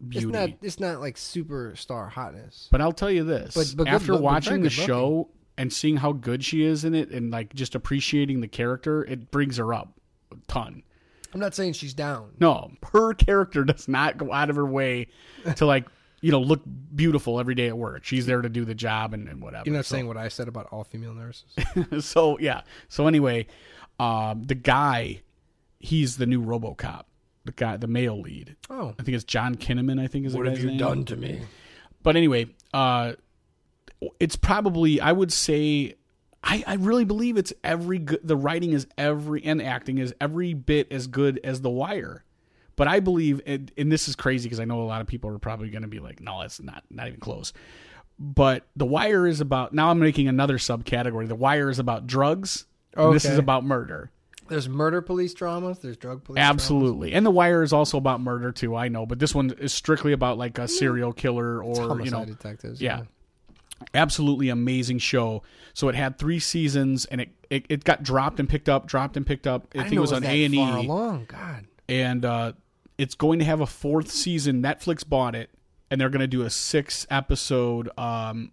beauty. 0.06 0.26
It's 0.26 0.32
not. 0.32 0.50
It's 0.62 0.80
not 0.80 1.00
like 1.00 1.16
superstar 1.16 2.10
hotness. 2.10 2.68
But 2.70 2.80
I'll 2.80 2.92
tell 2.92 3.10
you 3.10 3.24
this: 3.24 3.54
But- 3.54 3.74
but 3.76 3.88
after 3.88 4.12
but 4.12 4.22
watching 4.22 4.62
the 4.62 4.70
show 4.70 5.28
and 5.60 5.70
seeing 5.72 5.98
how 5.98 6.12
good 6.12 6.42
she 6.42 6.64
is 6.64 6.84
in 6.86 6.94
it, 6.94 7.10
and 7.10 7.30
like 7.30 7.52
just 7.54 7.74
appreciating 7.74 8.40
the 8.40 8.48
character, 8.48 9.04
it 9.04 9.30
brings 9.30 9.58
her 9.58 9.74
up 9.74 9.92
a 10.32 10.36
ton. 10.48 10.82
I'm 11.34 11.40
not 11.40 11.54
saying 11.54 11.74
she's 11.74 11.92
down. 11.94 12.30
No, 12.40 12.72
her 12.92 13.12
character 13.14 13.62
does 13.64 13.86
not 13.86 14.16
go 14.16 14.32
out 14.32 14.48
of 14.50 14.56
her 14.56 14.64
way 14.66 15.08
to 15.56 15.66
like 15.66 15.84
you 16.22 16.32
know 16.32 16.40
look 16.40 16.62
beautiful 16.94 17.38
every 17.38 17.54
day 17.54 17.68
at 17.68 17.76
work. 17.76 18.04
She's 18.04 18.24
there 18.26 18.40
to 18.42 18.48
do 18.48 18.64
the 18.64 18.74
job 18.74 19.12
and, 19.14 19.28
and 19.28 19.42
whatever. 19.42 19.64
You're 19.66 19.76
not 19.76 19.84
So- 19.84 19.94
saying 19.96 20.08
what 20.08 20.16
I 20.16 20.28
said 20.28 20.48
about 20.48 20.66
all 20.72 20.82
female 20.84 21.12
nurses. 21.14 21.54
so 22.04 22.38
yeah. 22.40 22.62
So 22.88 23.06
anyway, 23.06 23.46
um, 23.98 24.44
the 24.44 24.54
guy, 24.54 25.20
he's 25.78 26.16
the 26.16 26.26
new 26.26 26.42
RoboCop. 26.42 27.04
The 27.44 27.52
guy, 27.52 27.76
the 27.76 27.86
male 27.86 28.20
lead. 28.20 28.56
Oh, 28.68 28.94
I 28.98 29.02
think 29.02 29.14
it's 29.14 29.24
John 29.24 29.54
Kinnaman. 29.56 30.00
I 30.00 30.06
think 30.08 30.26
is 30.26 30.32
the 30.32 30.40
guy's 30.42 30.64
name. 30.64 30.78
Done 30.78 31.04
to 31.06 31.16
me? 31.16 31.40
But 32.02 32.16
anyway, 32.16 32.46
uh, 32.74 33.12
it's 34.18 34.36
probably 34.36 35.00
I 35.00 35.12
would 35.12 35.32
say 35.32 35.96
I, 36.42 36.64
I 36.66 36.74
really 36.74 37.04
believe 37.04 37.36
it's 37.36 37.52
every 37.62 37.98
good. 37.98 38.20
The 38.22 38.36
writing 38.36 38.72
is 38.72 38.86
every 38.96 39.44
and 39.44 39.60
acting 39.60 39.98
is 39.98 40.14
every 40.20 40.54
bit 40.54 40.90
as 40.90 41.06
good 41.06 41.40
as 41.44 41.60
The 41.60 41.70
Wire. 41.70 42.24
But 42.76 42.88
I 42.88 43.00
believe, 43.00 43.42
and, 43.44 43.70
and 43.76 43.92
this 43.92 44.08
is 44.08 44.16
crazy 44.16 44.48
because 44.48 44.58
I 44.58 44.64
know 44.64 44.80
a 44.80 44.84
lot 44.84 45.02
of 45.02 45.06
people 45.06 45.28
are 45.30 45.38
probably 45.38 45.68
going 45.68 45.82
to 45.82 45.88
be 45.88 45.98
like, 45.98 46.20
no, 46.20 46.40
it's 46.40 46.62
not, 46.62 46.82
not 46.88 47.08
even 47.08 47.20
close. 47.20 47.52
But 48.18 48.66
The 48.74 48.86
Wire 48.86 49.26
is 49.26 49.42
about. 49.42 49.74
Now 49.74 49.90
I'm 49.90 49.98
making 49.98 50.28
another 50.28 50.56
subcategory. 50.56 51.28
The 51.28 51.34
Wire 51.34 51.68
is 51.68 51.78
about 51.78 52.06
drugs. 52.06 52.64
and 52.94 53.14
this 53.14 53.26
is 53.26 53.36
about 53.36 53.64
murder. 53.64 54.10
There's 54.48 54.68
murder 54.68 55.02
police 55.02 55.34
dramas. 55.34 55.78
There's 55.78 55.96
drug 55.96 56.24
police. 56.24 56.36
dramas. 56.38 56.54
Absolutely. 56.54 57.12
And 57.12 57.24
The 57.24 57.30
Wire 57.30 57.62
is 57.62 57.72
also 57.72 57.98
about 57.98 58.20
murder 58.20 58.50
too. 58.50 58.74
I 58.74 58.88
know, 58.88 59.04
but 59.04 59.18
this 59.18 59.34
one 59.34 59.50
is 59.58 59.74
strictly 59.74 60.12
about 60.12 60.38
like 60.38 60.58
a 60.58 60.62
mm. 60.62 60.70
serial 60.70 61.12
killer 61.12 61.62
or 61.62 61.76
Homicide 61.76 62.04
you 62.04 62.10
know 62.10 62.24
detectives. 62.24 62.80
yeah. 62.80 63.02
Absolutely 63.94 64.48
amazing 64.48 64.98
show. 64.98 65.42
So 65.74 65.88
it 65.88 65.94
had 65.94 66.18
three 66.18 66.38
seasons 66.38 67.04
and 67.06 67.20
it, 67.22 67.30
it, 67.48 67.66
it 67.68 67.84
got 67.84 68.02
dropped 68.02 68.38
and 68.40 68.48
picked 68.48 68.68
up, 68.68 68.86
dropped 68.86 69.16
and 69.16 69.26
picked 69.26 69.46
up. 69.46 69.66
I, 69.74 69.80
I 69.80 69.82
think 69.84 69.94
it 69.94 70.00
was 70.00 70.12
on 70.12 70.24
A 70.24 70.44
and 70.44 70.54
E. 70.54 70.58
along. 70.58 71.26
God. 71.26 71.66
And 71.88 72.24
uh, 72.24 72.52
it's 72.98 73.14
going 73.14 73.38
to 73.40 73.44
have 73.44 73.60
a 73.60 73.66
fourth 73.66 74.10
season. 74.10 74.62
Netflix 74.62 75.06
bought 75.08 75.34
it 75.34 75.50
and 75.90 76.00
they're 76.00 76.10
going 76.10 76.20
to 76.20 76.26
do 76.26 76.42
a 76.42 76.50
six 76.50 77.06
episode 77.10 77.90
um, 77.98 78.52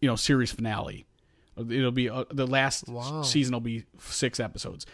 you 0.00 0.08
know, 0.08 0.16
series 0.16 0.50
finale. 0.52 1.06
It'll 1.56 1.90
be 1.90 2.08
uh, 2.10 2.24
the 2.30 2.46
last 2.46 2.88
Wow. 2.88 3.22
season 3.22 3.52
will 3.52 3.60
be 3.60 3.84
six 3.98 4.38
episodes. 4.38 4.86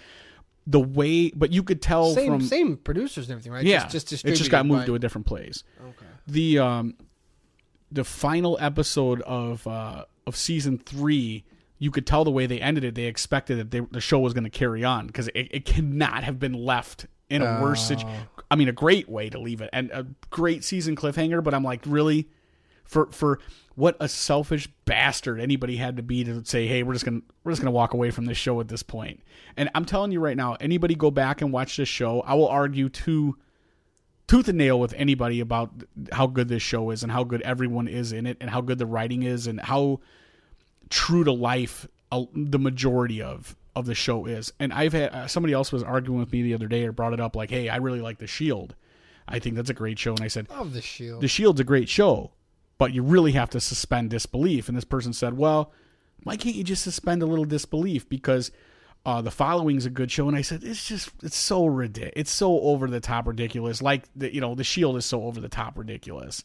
The 0.66 0.80
way 0.80 1.30
but 1.30 1.52
you 1.52 1.62
could 1.62 1.82
tell 1.82 2.14
Same 2.14 2.32
from 2.32 2.40
same 2.40 2.76
producers 2.78 3.26
and 3.26 3.32
everything, 3.32 3.52
right? 3.52 3.64
yeah, 3.64 3.86
Just, 3.86 4.08
just 4.08 4.24
it 4.24 4.34
just 4.36 4.50
got 4.50 4.64
moved 4.64 4.82
by- 4.82 4.86
to 4.86 4.94
a 4.94 4.98
different 4.98 5.26
place. 5.26 5.62
Okay. 5.78 6.06
The 6.26 6.58
um, 6.60 6.94
the 7.94 8.04
final 8.04 8.58
episode 8.60 9.22
of 9.22 9.66
uh 9.66 10.04
of 10.26 10.36
season 10.36 10.78
three, 10.78 11.44
you 11.78 11.90
could 11.90 12.06
tell 12.06 12.24
the 12.24 12.30
way 12.30 12.46
they 12.46 12.60
ended 12.60 12.82
it. 12.84 12.94
They 12.94 13.04
expected 13.04 13.58
that 13.58 13.70
they, 13.70 13.80
the 13.80 14.00
show 14.00 14.18
was 14.18 14.32
going 14.34 14.44
to 14.44 14.50
carry 14.50 14.84
on 14.84 15.06
because 15.06 15.28
it, 15.28 15.48
it 15.50 15.64
cannot 15.64 16.24
have 16.24 16.38
been 16.38 16.54
left 16.54 17.06
in 17.30 17.40
a 17.42 17.60
worse 17.62 17.82
Oh. 17.84 17.88
situation. 17.94 18.26
I 18.50 18.56
mean, 18.56 18.68
a 18.68 18.72
great 18.72 19.08
way 19.08 19.28
to 19.30 19.38
leave 19.38 19.60
it 19.60 19.70
and 19.72 19.90
a 19.90 20.06
great 20.30 20.62
season 20.64 20.94
cliffhanger. 20.96 21.42
But 21.42 21.54
I'm 21.54 21.64
like, 21.64 21.80
really, 21.86 22.28
for 22.84 23.06
for 23.12 23.38
what 23.74 23.96
a 24.00 24.08
selfish 24.08 24.68
bastard 24.84 25.40
anybody 25.40 25.76
had 25.76 25.96
to 25.96 26.02
be 26.02 26.22
to 26.24 26.44
say, 26.44 26.66
hey, 26.66 26.82
we're 26.82 26.92
just 26.94 27.04
gonna 27.04 27.22
we're 27.42 27.52
just 27.52 27.60
gonna 27.62 27.70
walk 27.72 27.92
away 27.94 28.10
from 28.10 28.24
this 28.26 28.38
show 28.38 28.60
at 28.60 28.68
this 28.68 28.82
point. 28.82 29.20
And 29.56 29.68
I'm 29.74 29.84
telling 29.84 30.10
you 30.12 30.20
right 30.20 30.36
now, 30.36 30.54
anybody 30.60 30.94
go 30.94 31.10
back 31.10 31.42
and 31.42 31.52
watch 31.52 31.76
this 31.76 31.88
show, 31.88 32.20
I 32.22 32.34
will 32.34 32.48
argue 32.48 32.88
to 32.88 33.36
tooth 34.26 34.48
and 34.48 34.58
nail 34.58 34.78
with 34.80 34.94
anybody 34.94 35.40
about 35.40 35.70
how 36.12 36.26
good 36.26 36.48
this 36.48 36.62
show 36.62 36.90
is 36.90 37.02
and 37.02 37.12
how 37.12 37.24
good 37.24 37.42
everyone 37.42 37.88
is 37.88 38.12
in 38.12 38.26
it 38.26 38.36
and 38.40 38.50
how 38.50 38.60
good 38.60 38.78
the 38.78 38.86
writing 38.86 39.22
is 39.22 39.46
and 39.46 39.60
how 39.60 40.00
true 40.90 41.24
to 41.24 41.32
life 41.32 41.86
uh, 42.12 42.24
the 42.34 42.58
majority 42.58 43.20
of 43.20 43.56
of 43.76 43.86
the 43.86 43.94
show 43.94 44.26
is. 44.26 44.52
And 44.60 44.72
I've 44.72 44.92
had 44.92 45.10
uh, 45.10 45.26
somebody 45.26 45.52
else 45.52 45.72
was 45.72 45.82
arguing 45.82 46.20
with 46.20 46.32
me 46.32 46.42
the 46.42 46.54
other 46.54 46.68
day 46.68 46.84
or 46.84 46.92
brought 46.92 47.12
it 47.12 47.20
up 47.20 47.34
like, 47.36 47.50
"Hey, 47.50 47.68
I 47.68 47.76
really 47.76 48.00
like 48.00 48.18
The 48.18 48.26
Shield. 48.26 48.74
I 49.26 49.38
think 49.38 49.56
that's 49.56 49.70
a 49.70 49.74
great 49.74 49.98
show." 49.98 50.12
And 50.12 50.22
I 50.22 50.28
said, 50.28 50.48
Love 50.50 50.72
the 50.72 50.80
shield. 50.80 51.20
"The 51.20 51.28
Shield's 51.28 51.60
a 51.60 51.64
great 51.64 51.88
show, 51.88 52.32
but 52.78 52.92
you 52.92 53.02
really 53.02 53.32
have 53.32 53.50
to 53.50 53.60
suspend 53.60 54.10
disbelief." 54.10 54.68
And 54.68 54.76
this 54.76 54.84
person 54.84 55.12
said, 55.12 55.36
"Well, 55.36 55.72
why 56.22 56.36
can't 56.36 56.56
you 56.56 56.64
just 56.64 56.82
suspend 56.82 57.22
a 57.22 57.26
little 57.26 57.44
disbelief 57.44 58.08
because 58.08 58.50
uh, 59.06 59.20
the 59.22 59.30
following's 59.30 59.86
a 59.86 59.90
good 59.90 60.10
show?" 60.10 60.28
And 60.28 60.36
I 60.36 60.42
said, 60.42 60.64
"It's 60.64 60.86
just 60.88 61.10
it's 61.22 61.36
so 61.36 61.66
ridiculous. 61.66 62.12
It's 62.16 62.30
so 62.30 62.60
over 62.60 62.88
the 62.88 63.00
top 63.00 63.26
ridiculous. 63.26 63.82
Like 63.82 64.04
the 64.16 64.32
you 64.34 64.40
know, 64.40 64.54
The 64.54 64.64
Shield 64.64 64.96
is 64.96 65.04
so 65.04 65.24
over 65.24 65.40
the 65.40 65.48
top 65.48 65.78
ridiculous." 65.78 66.44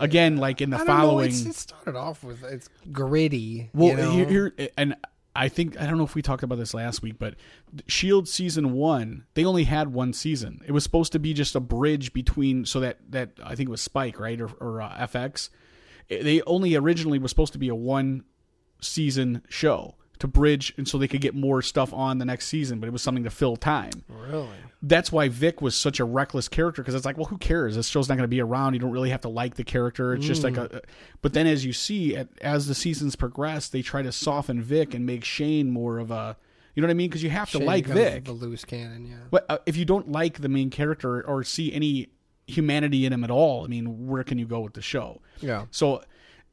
Again, 0.00 0.38
like 0.38 0.62
in 0.62 0.70
the 0.70 0.78
know, 0.78 0.86
following, 0.86 1.26
it's- 1.26 1.44
it 1.44 1.54
started 1.54 1.96
off 1.96 2.24
with 2.24 2.42
it's 2.44 2.68
gritty. 2.90 3.68
well, 3.74 3.88
you 3.88 3.96
know? 3.96 4.10
here, 4.10 4.52
here, 4.56 4.68
and 4.78 4.96
I 5.36 5.48
think 5.48 5.78
I 5.78 5.86
don't 5.86 5.98
know 5.98 6.04
if 6.04 6.14
we 6.14 6.22
talked 6.22 6.42
about 6.42 6.56
this 6.56 6.72
last 6.74 7.02
week, 7.02 7.16
but 7.18 7.34
Shield 7.86 8.26
season 8.28 8.72
one, 8.72 9.24
they 9.34 9.44
only 9.44 9.64
had 9.64 9.92
one 9.92 10.12
season. 10.14 10.62
It 10.66 10.72
was 10.72 10.82
supposed 10.82 11.12
to 11.12 11.18
be 11.18 11.34
just 11.34 11.54
a 11.54 11.60
bridge 11.60 12.12
between, 12.14 12.64
so 12.64 12.80
that 12.80 12.98
that 13.10 13.32
I 13.44 13.54
think 13.54 13.68
it 13.68 13.70
was 13.70 13.82
Spike, 13.82 14.18
right, 14.18 14.40
or, 14.40 14.48
or 14.60 14.80
uh, 14.80 14.90
FX. 15.06 15.50
They 16.08 16.40
only 16.42 16.74
originally 16.76 17.18
was 17.18 17.30
supposed 17.30 17.52
to 17.54 17.58
be 17.58 17.68
a 17.68 17.74
one 17.74 18.24
season 18.80 19.42
show 19.48 19.94
to 20.20 20.26
bridge, 20.28 20.72
and 20.76 20.86
so 20.86 20.96
they 20.98 21.08
could 21.08 21.20
get 21.20 21.34
more 21.34 21.60
stuff 21.62 21.92
on 21.92 22.18
the 22.18 22.24
next 22.24 22.46
season. 22.46 22.80
But 22.80 22.86
it 22.86 22.92
was 22.92 23.02
something 23.02 23.24
to 23.24 23.30
fill 23.30 23.56
time 23.56 24.04
really. 24.08 24.48
that's 24.82 25.10
why 25.10 25.28
Vic 25.28 25.60
was 25.62 25.74
such 25.76 25.98
a 26.00 26.04
reckless 26.04 26.48
character 26.48 26.82
because 26.82 26.94
it's 26.94 27.04
like, 27.04 27.16
well, 27.16 27.26
who 27.26 27.38
cares? 27.38 27.74
This 27.76 27.88
show's 27.88 28.08
not 28.08 28.14
going 28.16 28.24
to 28.24 28.28
be 28.28 28.40
around. 28.40 28.74
You 28.74 28.80
don't 28.80 28.90
really 28.92 29.10
have 29.10 29.22
to 29.22 29.28
like 29.28 29.54
the 29.56 29.64
character. 29.64 30.14
It's 30.14 30.24
just 30.26 30.42
like 30.44 30.54
Mm. 30.54 30.72
a. 30.74 30.82
But 31.22 31.32
then, 31.32 31.46
as 31.46 31.64
you 31.64 31.72
see, 31.72 32.16
as 32.40 32.66
the 32.68 32.74
seasons 32.74 33.16
progress, 33.16 33.68
they 33.68 33.82
try 33.82 34.02
to 34.02 34.12
soften 34.12 34.62
Vic 34.62 34.94
and 34.94 35.04
make 35.06 35.24
Shane 35.24 35.70
more 35.70 35.98
of 35.98 36.10
a. 36.10 36.36
You 36.74 36.80
know 36.82 36.86
what 36.88 36.92
I 36.92 36.94
mean? 36.94 37.08
Because 37.08 37.22
you 37.22 37.30
have 37.30 37.50
to 37.52 37.58
Shane 37.58 37.66
like 37.66 37.86
Vic. 37.86 38.24
the 38.24 38.32
loose 38.32 38.64
cannon. 38.64 39.06
Yeah. 39.06 39.14
But 39.30 39.46
uh, 39.48 39.58
if 39.66 39.76
you 39.76 39.84
don't 39.84 40.10
like 40.10 40.40
the 40.40 40.48
main 40.48 40.70
character 40.70 41.22
or 41.26 41.44
see 41.44 41.72
any 41.72 42.08
humanity 42.46 43.06
in 43.06 43.12
him 43.12 43.24
at 43.24 43.30
all, 43.30 43.64
I 43.64 43.68
mean, 43.68 44.06
where 44.08 44.22
can 44.24 44.38
you 44.38 44.46
go 44.46 44.60
with 44.60 44.74
the 44.74 44.82
show? 44.82 45.20
Yeah. 45.40 45.66
So 45.70 46.02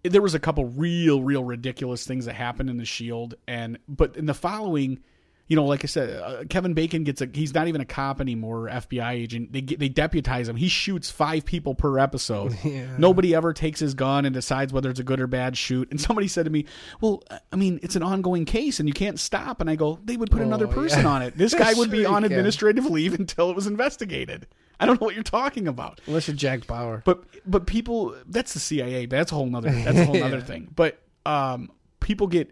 there 0.04 0.22
was 0.22 0.34
a 0.34 0.40
couple 0.40 0.66
real, 0.66 1.22
real 1.22 1.44
ridiculous 1.44 2.06
things 2.06 2.26
that 2.26 2.34
happened 2.34 2.70
in 2.70 2.78
the 2.78 2.86
Shield, 2.86 3.36
and 3.48 3.78
but 3.88 4.18
in 4.18 4.26
the 4.26 4.34
following, 4.34 5.00
you 5.48 5.56
know, 5.58 5.66
like 5.66 5.84
I 5.84 5.88
said, 5.88 6.10
uh, 6.22 6.44
Kevin 6.50 6.74
Bacon 6.74 7.04
gets 7.04 7.22
a. 7.22 7.28
He's 7.34 7.54
not 7.54 7.68
even 7.68 7.82
a 7.82 7.86
cop 7.86 8.22
anymore, 8.22 8.70
FBI 8.70 9.12
agent. 9.12 9.52
They 9.52 9.62
get, 9.62 9.80
they 9.80 9.90
deputize 9.90 10.48
him. 10.48 10.56
He 10.56 10.70
shoots 10.70 11.12
five 11.12 11.44
people 11.46 11.76
per 11.76 12.00
episode. 12.00 12.58
Yeah. 12.64 12.96
Nobody 12.98 13.36
ever 13.36 13.52
takes 13.54 13.80
his 13.82 13.94
gun 13.94 14.26
and 14.26 14.34
decides 14.34 14.72
whether 14.72 14.90
it's 14.90 15.00
a 15.00 15.04
good 15.04 15.20
or 15.20 15.28
bad 15.28 15.58
shoot. 15.58 15.90
And 15.92 16.00
somebody 16.00 16.28
said 16.30 16.46
to 16.46 16.52
me, 16.52 16.66
"Well, 17.02 17.22
I 17.52 17.56
mean, 17.58 17.80
it's 17.84 17.96
an 17.98 18.04
ongoing 18.04 18.46
case, 18.46 18.80
and 18.80 18.88
you 18.88 18.94
can't 18.94 19.20
stop." 19.20 19.60
And 19.60 19.70
I 19.70 19.76
go, 19.76 20.00
"They 20.06 20.16
would 20.16 20.32
put 20.32 20.42
another 20.42 20.68
Oh, 20.68 20.72
person 20.72 21.02
yeah. 21.04 21.10
on 21.10 21.22
it. 21.22 21.38
This 21.38 21.54
guy 21.64 21.74
would 21.74 21.92
be 21.92 22.04
Sure 22.04 22.14
on 22.14 22.22
can. 22.24 22.32
administrative 22.32 22.86
leave 22.86 23.14
until 23.14 23.50
it 23.50 23.56
was 23.56 23.68
investigated." 23.68 24.48
I 24.80 24.86
don't 24.86 25.00
know 25.00 25.06
what 25.06 25.14
you're 25.16 25.24
talking 25.24 25.68
about. 25.68 26.02
Unless 26.08 26.28
you're 26.28 26.36
Jack 26.38 26.66
Bauer. 26.66 27.02
But 27.06 27.24
but 27.46 27.68
people 27.68 28.16
that's 28.28 28.54
the 28.54 28.60
CIA. 28.60 29.06
That's 29.06 29.32
a 29.32 29.36
whole 29.36 29.46
nother 29.48 29.70
that's 29.72 29.98
a 30.00 30.06
whole 30.06 30.16
nother 30.20 30.38
Yeah. 30.38 30.44
thing. 30.44 30.70
But 30.76 31.00
um 31.26 31.72
people 32.00 32.26
get 32.28 32.52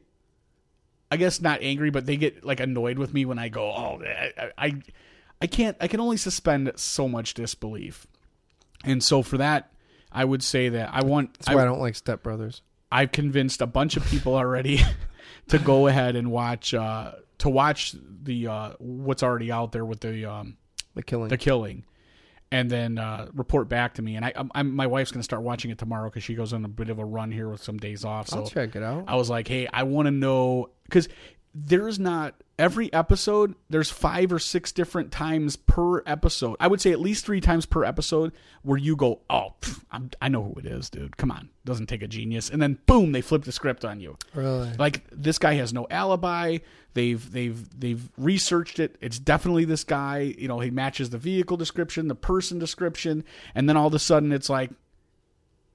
I 1.12 1.18
guess 1.18 1.42
not 1.42 1.62
angry, 1.62 1.90
but 1.90 2.06
they 2.06 2.18
get 2.18 2.44
like 2.46 2.60
annoyed 2.60 3.00
with 3.00 3.14
me 3.14 3.26
when 3.26 3.40
I 3.40 3.50
go, 3.50 3.64
Oh 3.72 4.02
I 4.04 4.52
I, 4.58 4.82
I 5.42 5.48
can't 5.48 5.76
I 5.80 5.88
can 5.88 6.00
only 6.00 6.18
suspend 6.18 6.72
so 6.76 7.08
much 7.08 7.34
disbelief. 7.34 8.06
And 8.84 9.04
so 9.04 9.24
for 9.24 9.38
that 9.38 9.72
I 10.12 10.26
would 10.26 10.44
say 10.44 10.70
that 10.70 10.90
I 10.94 11.04
want 11.04 11.34
That's 11.36 11.50
why 11.56 11.62
I 11.62 11.66
don't 11.66 11.80
like 11.82 11.96
Step 11.96 12.24
Brothers. 12.24 12.62
I've 12.92 13.12
convinced 13.12 13.62
a 13.62 13.68
bunch 13.68 13.98
of 13.98 14.06
people 14.06 14.36
already 14.36 14.82
to 15.50 15.60
go 15.60 15.88
ahead 15.88 16.16
and 16.16 16.32
watch 16.32 16.74
uh 16.74 17.14
to 17.40 17.50
watch 17.50 17.96
the 18.24 18.48
uh 18.48 18.74
what's 18.80 19.24
already 19.24 19.52
out 19.52 19.72
there 19.72 19.86
with 19.86 20.00
the 20.02 20.26
um 20.26 20.58
The 20.96 21.04
killing. 21.04 21.30
the 21.30 21.38
killing 21.38 21.84
and 22.52 22.70
then 22.70 22.98
uh, 22.98 23.28
report 23.34 23.70
back 23.70 23.94
to 23.96 24.02
me 24.02 24.16
and 24.16 24.26
I, 24.26 24.34
I'm, 24.56 24.76
my 24.76 24.88
wife's 24.88 25.12
gonna 25.12 25.24
start 25.24 25.44
watching 25.44 25.72
it 25.72 25.78
tomorrow 25.78 26.10
because 26.10 26.24
she 26.24 26.36
goes 26.36 26.54
on 26.54 26.66
a 26.66 26.68
bit 26.68 26.90
of 26.90 27.00
a 27.00 27.06
run 27.06 27.32
here 27.32 27.50
with 27.50 27.64
some 27.64 27.78
days 27.78 28.04
off 28.04 28.28
so 28.28 28.40
I'll 28.40 28.48
check 28.48 28.76
it 28.76 28.84
out. 28.84 29.06
I 29.08 29.16
was 29.16 29.30
like 29.30 29.48
hey 29.48 29.68
I 29.72 29.84
want 29.84 30.08
to 30.08 30.12
know 30.12 30.70
because 30.84 31.08
there's 31.54 32.00
not 32.00 32.36
every 32.58 32.92
episode 32.92 33.56
there's 33.70 33.90
five 33.90 34.32
or 34.32 34.40
six 34.40 34.72
different 34.72 35.12
times 35.12 35.56
per 35.56 36.04
episode 36.06 36.58
I 36.60 36.68
would 36.68 36.82
say 36.82 36.92
at 36.92 37.00
least 37.00 37.26
three 37.26 37.40
times 37.42 37.66
per 37.66 37.84
episode 37.84 38.34
where 38.64 38.78
you 38.78 38.96
go 38.96 39.22
oh 39.30 39.54
pff, 39.62 39.82
I'm, 39.92 40.12
I 40.22 40.28
know 40.28 40.44
who 40.44 40.60
it 40.60 40.66
is 40.66 40.90
dude 40.90 41.18
come 41.18 41.32
on 41.32 41.50
doesn't 41.66 41.88
take 41.88 42.04
a 42.04 42.08
genius 42.08 42.50
and 42.50 42.62
then 42.62 42.78
boom 42.86 43.14
they 43.14 43.22
flip 43.22 43.46
the 43.46 43.52
script 43.52 43.86
on 43.86 44.00
you 44.00 44.18
really. 44.34 44.72
like 44.78 45.04
this 45.12 45.38
guy 45.38 45.54
has 45.56 45.74
no 45.74 45.88
alibi. 45.90 46.58
They've 46.94 47.32
they've 47.32 47.80
they've 47.80 48.10
researched 48.18 48.80
it. 48.80 48.96
It's 49.00 49.20
definitely 49.20 49.66
this 49.66 49.84
guy. 49.84 50.34
You 50.38 50.48
know, 50.48 50.60
he 50.60 50.72
matches 50.72 51.12
the 51.12 51.18
vehicle 51.18 51.56
description, 51.56 52.08
the 52.08 52.16
person 52.16 52.58
description, 52.60 53.24
and 53.54 53.70
then 53.70 53.78
all 53.78 53.88
of 53.88 53.94
a 53.94 54.00
sudden 54.00 54.32
it's 54.32 54.50
like, 54.50 54.72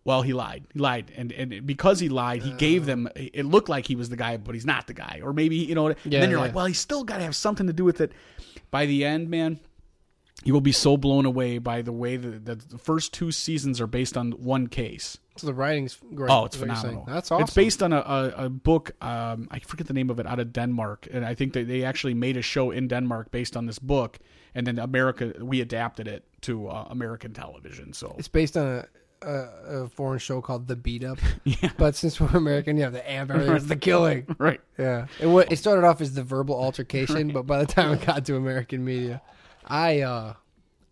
well, 0.05 0.23
he 0.23 0.33
lied. 0.33 0.65
He 0.73 0.79
lied, 0.79 1.11
and 1.17 1.33
and 1.33 1.67
because 1.67 1.99
he 2.01 2.09
lied, 2.09 2.43
he 2.43 2.53
gave 2.53 2.85
them. 2.87 3.09
It 3.17 3.47
looked 3.47 3.69
like 3.69 3.87
he 3.87 3.97
was 3.97 4.09
the 4.09 4.17
guy, 4.17 4.37
but 4.37 4.55
he's 4.55 4.67
not 4.67 4.87
the 4.87 4.95
guy. 4.95 5.21
Or 5.23 5.33
maybe 5.33 5.57
you 5.57 5.75
know. 5.75 5.87
and 5.87 5.97
Yeah, 6.05 6.21
then 6.21 6.31
you're 6.31 6.39
yeah. 6.39 6.45
like, 6.47 6.55
well, 6.55 6.67
he's 6.67 6.79
still 6.79 7.05
got 7.05 7.19
to 7.19 7.25
have 7.25 7.35
something 7.37 7.67
to 7.67 7.73
do 7.73 7.85
with 7.85 8.01
it. 8.01 8.13
By 8.71 8.87
the 8.87 9.05
end, 9.05 9.31
man, 9.31 9.61
you 10.45 10.53
will 10.53 10.61
be 10.61 10.73
so 10.73 10.97
blown 10.97 11.25
away 11.27 11.59
by 11.59 11.83
the 11.83 11.93
way 11.93 12.17
that, 12.17 12.45
that 12.45 12.69
the 12.71 12.79
first 12.79 13.13
two 13.15 13.31
seasons 13.33 13.81
are 13.81 13.87
based 13.87 14.17
on 14.17 14.33
one 14.33 14.67
case. 14.67 15.17
So 15.37 15.47
the 15.47 15.55
writing's 15.55 15.99
great. 16.15 16.31
Oh, 16.31 16.45
it's 16.45 16.57
is 16.57 16.61
what 16.61 16.67
you're 16.69 16.77
saying. 16.77 16.83
phenomenal. 16.95 17.15
That's 17.15 17.33
awesome. 17.33 17.45
It's 17.45 17.55
based 17.55 17.83
on 17.83 17.93
a, 17.93 17.99
a, 17.99 18.45
a 18.45 18.49
book. 18.49 18.93
Um, 19.03 19.49
I 19.51 19.59
forget 19.61 19.87
the 19.87 19.95
name 19.95 20.11
of 20.11 20.21
it 20.21 20.27
out 20.27 20.39
of 20.39 20.53
Denmark, 20.53 21.09
and 21.13 21.25
I 21.25 21.35
think 21.35 21.55
that 21.55 21.67
they 21.67 21.83
actually 21.83 22.15
made 22.15 22.37
a 22.37 22.43
show 22.43 22.71
in 22.71 22.89
Denmark 22.89 23.31
based 23.31 23.57
on 23.57 23.67
this 23.67 23.79
book, 23.81 24.19
and 24.55 24.67
then 24.67 24.79
America 24.79 25.33
we 25.41 25.61
adapted 25.61 26.07
it 26.09 26.25
to 26.43 26.69
uh, 26.69 26.87
American 26.91 27.33
television. 27.33 27.93
So 27.93 28.15
It's 28.19 28.29
based 28.29 28.57
on 28.57 28.67
a, 28.67 28.87
a, 29.25 29.83
a 29.85 29.89
foreign 29.89 30.19
show 30.19 30.41
called 30.41 30.69
The 30.69 30.77
Beat 30.77 31.05
Up. 31.05 31.19
yeah, 31.45 31.71
But 31.77 31.95
since 31.97 32.21
we're 32.21 32.29
American, 32.37 32.77
you 32.77 32.83
have 32.85 32.93
the 32.93 33.09
amp. 33.11 33.31
There's 33.31 33.67
the 33.67 33.77
killing. 33.77 34.27
right. 34.39 34.61
Yeah. 34.79 35.07
It, 35.21 35.27
wa- 35.27 35.45
it 35.51 35.57
started 35.57 35.85
off 35.85 36.01
as 36.01 36.15
the 36.15 36.23
verbal 36.23 36.55
altercation, 36.55 37.29
but 37.33 37.47
by 37.47 37.59
the 37.65 37.67
time 37.73 37.93
it 37.93 38.05
got 38.05 38.25
to 38.27 38.37
American 38.37 38.85
media, 38.85 39.23
I 39.67 40.01
uh, 40.03 40.35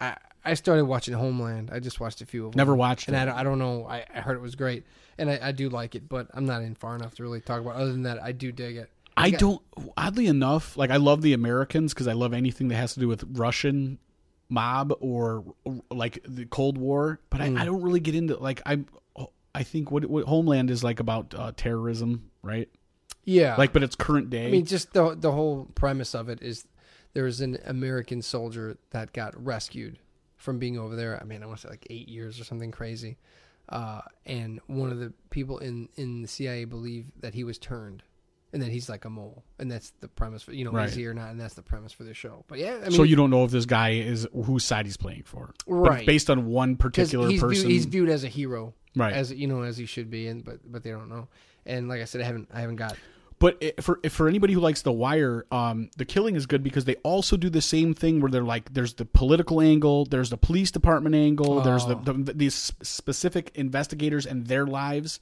I 0.01 0.17
I 0.45 0.55
started 0.55 0.87
watching 0.87 1.15
Homeland. 1.15 1.71
I 1.73 1.79
just 1.81 2.01
watched 2.01 2.21
a 2.21 2.27
few 2.27 2.47
of 2.47 2.53
them. 2.53 2.59
Never 2.59 2.75
watched 2.75 3.09
and 3.09 3.17
it. 3.17 3.21
I 3.21 3.25
don't, 3.27 3.35
I 3.37 3.43
don't 3.45 3.59
know. 3.59 3.87
I, 3.87 4.05
I 4.15 4.21
heard 4.21 4.37
it 4.37 4.41
was 4.43 4.55
great, 4.57 4.85
and 5.19 5.31
I, 5.31 5.39
I 5.43 5.53
do 5.53 5.69
like 5.69 5.95
it, 5.95 6.09
but 6.09 6.27
I'm 6.35 6.47
not 6.47 6.63
in 6.63 6.75
far 6.75 6.97
enough 6.97 7.15
to 7.17 7.23
really 7.23 7.41
talk 7.41 7.61
about. 7.61 7.77
Other 7.77 7.93
than 7.93 8.03
that, 8.05 8.21
I 8.23 8.33
do 8.33 8.51
dig 8.51 8.77
it. 8.77 8.91
I 9.17 9.31
got- 9.31 9.41
don't. 9.41 9.63
Oddly 9.97 10.27
enough, 10.27 10.77
like 10.77 10.91
I 10.91 10.97
love 10.97 11.23
the 11.23 11.35
Americans 11.35 11.93
because 11.95 12.09
I 12.09 12.15
love 12.15 12.33
anything 12.33 12.69
that 12.69 12.77
has 12.77 12.95
to 12.95 13.01
do 13.01 13.07
with 13.09 13.25
Russian 13.33 13.99
mob 14.53 14.93
or 15.01 15.45
like 15.91 16.21
the 16.29 16.45
Cold 16.47 16.79
War, 16.79 17.19
but 17.31 17.41
Mm. 17.41 17.59
I, 17.59 17.63
I 17.63 17.65
don't 17.65 17.83
really 17.83 18.01
get 18.01 18.15
into 18.15 18.37
like 18.37 18.61
I. 18.67 18.85
I 19.55 19.65
think 19.65 19.91
what, 19.91 20.07
what 20.07 20.25
Homeland 20.25 20.71
is 20.71 20.83
like 20.83 20.99
about 20.99 21.35
uh, 21.37 21.53
terrorism, 21.55 22.31
right? 22.43 22.71
Yeah. 23.25 23.55
Like, 23.57 23.75
but 23.75 23.83
it's 23.83 23.95
current 23.95 24.31
day. 24.31 24.47
I 24.47 24.51
mean, 24.51 24.65
just 24.65 24.95
the 24.95 25.15
the 25.15 25.31
whole 25.31 25.69
premise 25.75 26.15
of 26.15 26.31
it 26.31 26.41
is 26.41 26.67
there 27.13 27.25
was 27.25 27.43
an 27.43 27.59
American 27.67 28.23
soldier 28.23 28.79
that 28.93 29.13
got 29.13 29.39
rescued 29.45 29.99
from 30.39 30.59
being 30.59 30.79
over 30.79 30.97
there. 30.97 31.21
I 31.21 31.25
mean, 31.25 31.43
I 31.43 31.47
want 31.47 31.59
to 31.59 31.67
say 31.67 31.71
like 31.71 31.87
eight 31.91 32.09
years 32.09 32.41
or 32.41 32.45
something 32.45 32.71
crazy. 32.71 33.19
Uh, 33.69 34.01
and 34.25 34.59
one 34.69 34.91
of 34.91 34.99
the 34.99 35.13
people 35.29 35.59
in 35.59 35.91
in 35.97 36.23
the 36.23 36.29
CIA 36.29 36.65
believe 36.65 37.07
that 37.21 37.35
he 37.35 37.45
was 37.45 37.59
turned, 37.59 38.03
and 38.53 38.61
then 38.63 38.71
he's 38.71 38.89
like 38.89 39.05
a 39.05 39.11
mole, 39.11 39.45
and 39.59 39.71
that's 39.71 39.91
the 40.01 40.09
premise 40.09 40.43
for 40.43 40.53
you 40.53 40.65
know 40.65 40.71
Right. 40.73 40.89
is 40.89 40.95
he 40.95 41.07
or 41.07 41.15
not, 41.15 41.31
and 41.31 41.41
that's 41.41 41.55
the 41.55 41.63
premise 41.63 41.93
for 41.93 42.05
the 42.05 42.15
show. 42.15 42.45
But 42.49 42.59
yeah, 42.59 42.77
I 42.81 42.89
mean, 42.89 42.93
so 42.93 43.03
you 43.03 43.17
don't 43.17 43.31
know 43.31 43.45
if 43.45 43.51
this 43.51 43.65
guy 43.67 43.91
is 43.91 44.27
whose 44.45 44.65
side 44.65 44.87
he's 44.87 44.97
playing 44.97 45.23
for, 45.25 45.53
Right. 45.67 46.07
based 46.07 46.29
on 46.31 46.47
one 46.47 46.77
particular 46.77 47.29
he's 47.29 47.41
person. 47.41 47.63
viewed, 47.63 47.73
he's 47.73 47.85
viewed 47.87 48.09
as 48.09 48.25
a 48.25 48.29
hero, 48.29 48.75
Right. 48.95 49.13
As 49.15 49.33
you 49.33 49.47
know, 49.47 49.63
as 49.63 49.77
he 49.79 49.87
should 49.87 50.11
be, 50.11 50.27
and 50.29 50.45
but 50.45 50.59
but 50.71 50.83
they 50.83 50.91
don't 50.91 51.09
know. 51.09 51.29
And 51.65 51.89
like 51.89 52.01
I 52.01 52.05
said, 52.05 52.21
I 52.21 52.25
haven't 52.25 52.49
I 52.53 52.61
haven't 52.61 52.77
got 52.77 52.97
But 53.39 53.81
for 53.83 53.99
for 54.11 54.29
anybody 54.29 54.53
who 54.53 54.61
likes 54.61 54.83
The 54.83 54.93
Wire, 54.93 55.47
um, 55.51 55.89
The 55.97 56.05
Killing 56.05 56.37
is 56.37 56.45
good 56.47 56.63
because 56.63 56.85
they 56.85 56.97
also 56.97 57.37
do 57.37 57.49
the 57.51 57.63
same 57.63 57.93
thing 57.95 58.21
where 58.21 58.31
they're 58.31 58.45
like, 58.45 58.73
there's 58.75 58.95
the 58.95 59.05
political 59.07 59.61
angle, 59.61 60.05
there's 60.05 60.31
the 60.31 60.37
police 60.37 60.71
department 60.71 61.15
angle, 61.17 61.61
there's 61.63 61.87
the, 61.87 61.97
Oh. 61.97 62.03
the 62.03 62.33
these 62.35 62.73
specific 62.83 63.51
investigators 63.57 64.27
and 64.27 64.47
their 64.47 64.65
lives, 64.67 65.19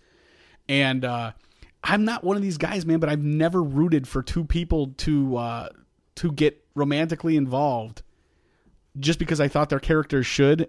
and 0.68 1.04
uh, 1.04 1.32
I'm 1.82 2.04
not 2.04 2.24
one 2.24 2.36
of 2.36 2.42
these 2.42 2.58
guys, 2.58 2.84
man, 2.84 2.98
but 3.00 3.08
I've 3.08 3.22
never 3.22 3.62
rooted 3.62 4.06
for 4.06 4.22
two 4.22 4.44
people 4.44 4.88
to 4.98 5.36
uh, 5.36 5.68
to 6.16 6.32
get 6.32 6.62
romantically 6.74 7.36
involved. 7.36 8.02
just 8.98 9.18
because 9.18 9.40
I 9.40 9.48
thought 9.48 9.70
their 9.70 9.80
characters 9.80 10.26
should 10.26 10.68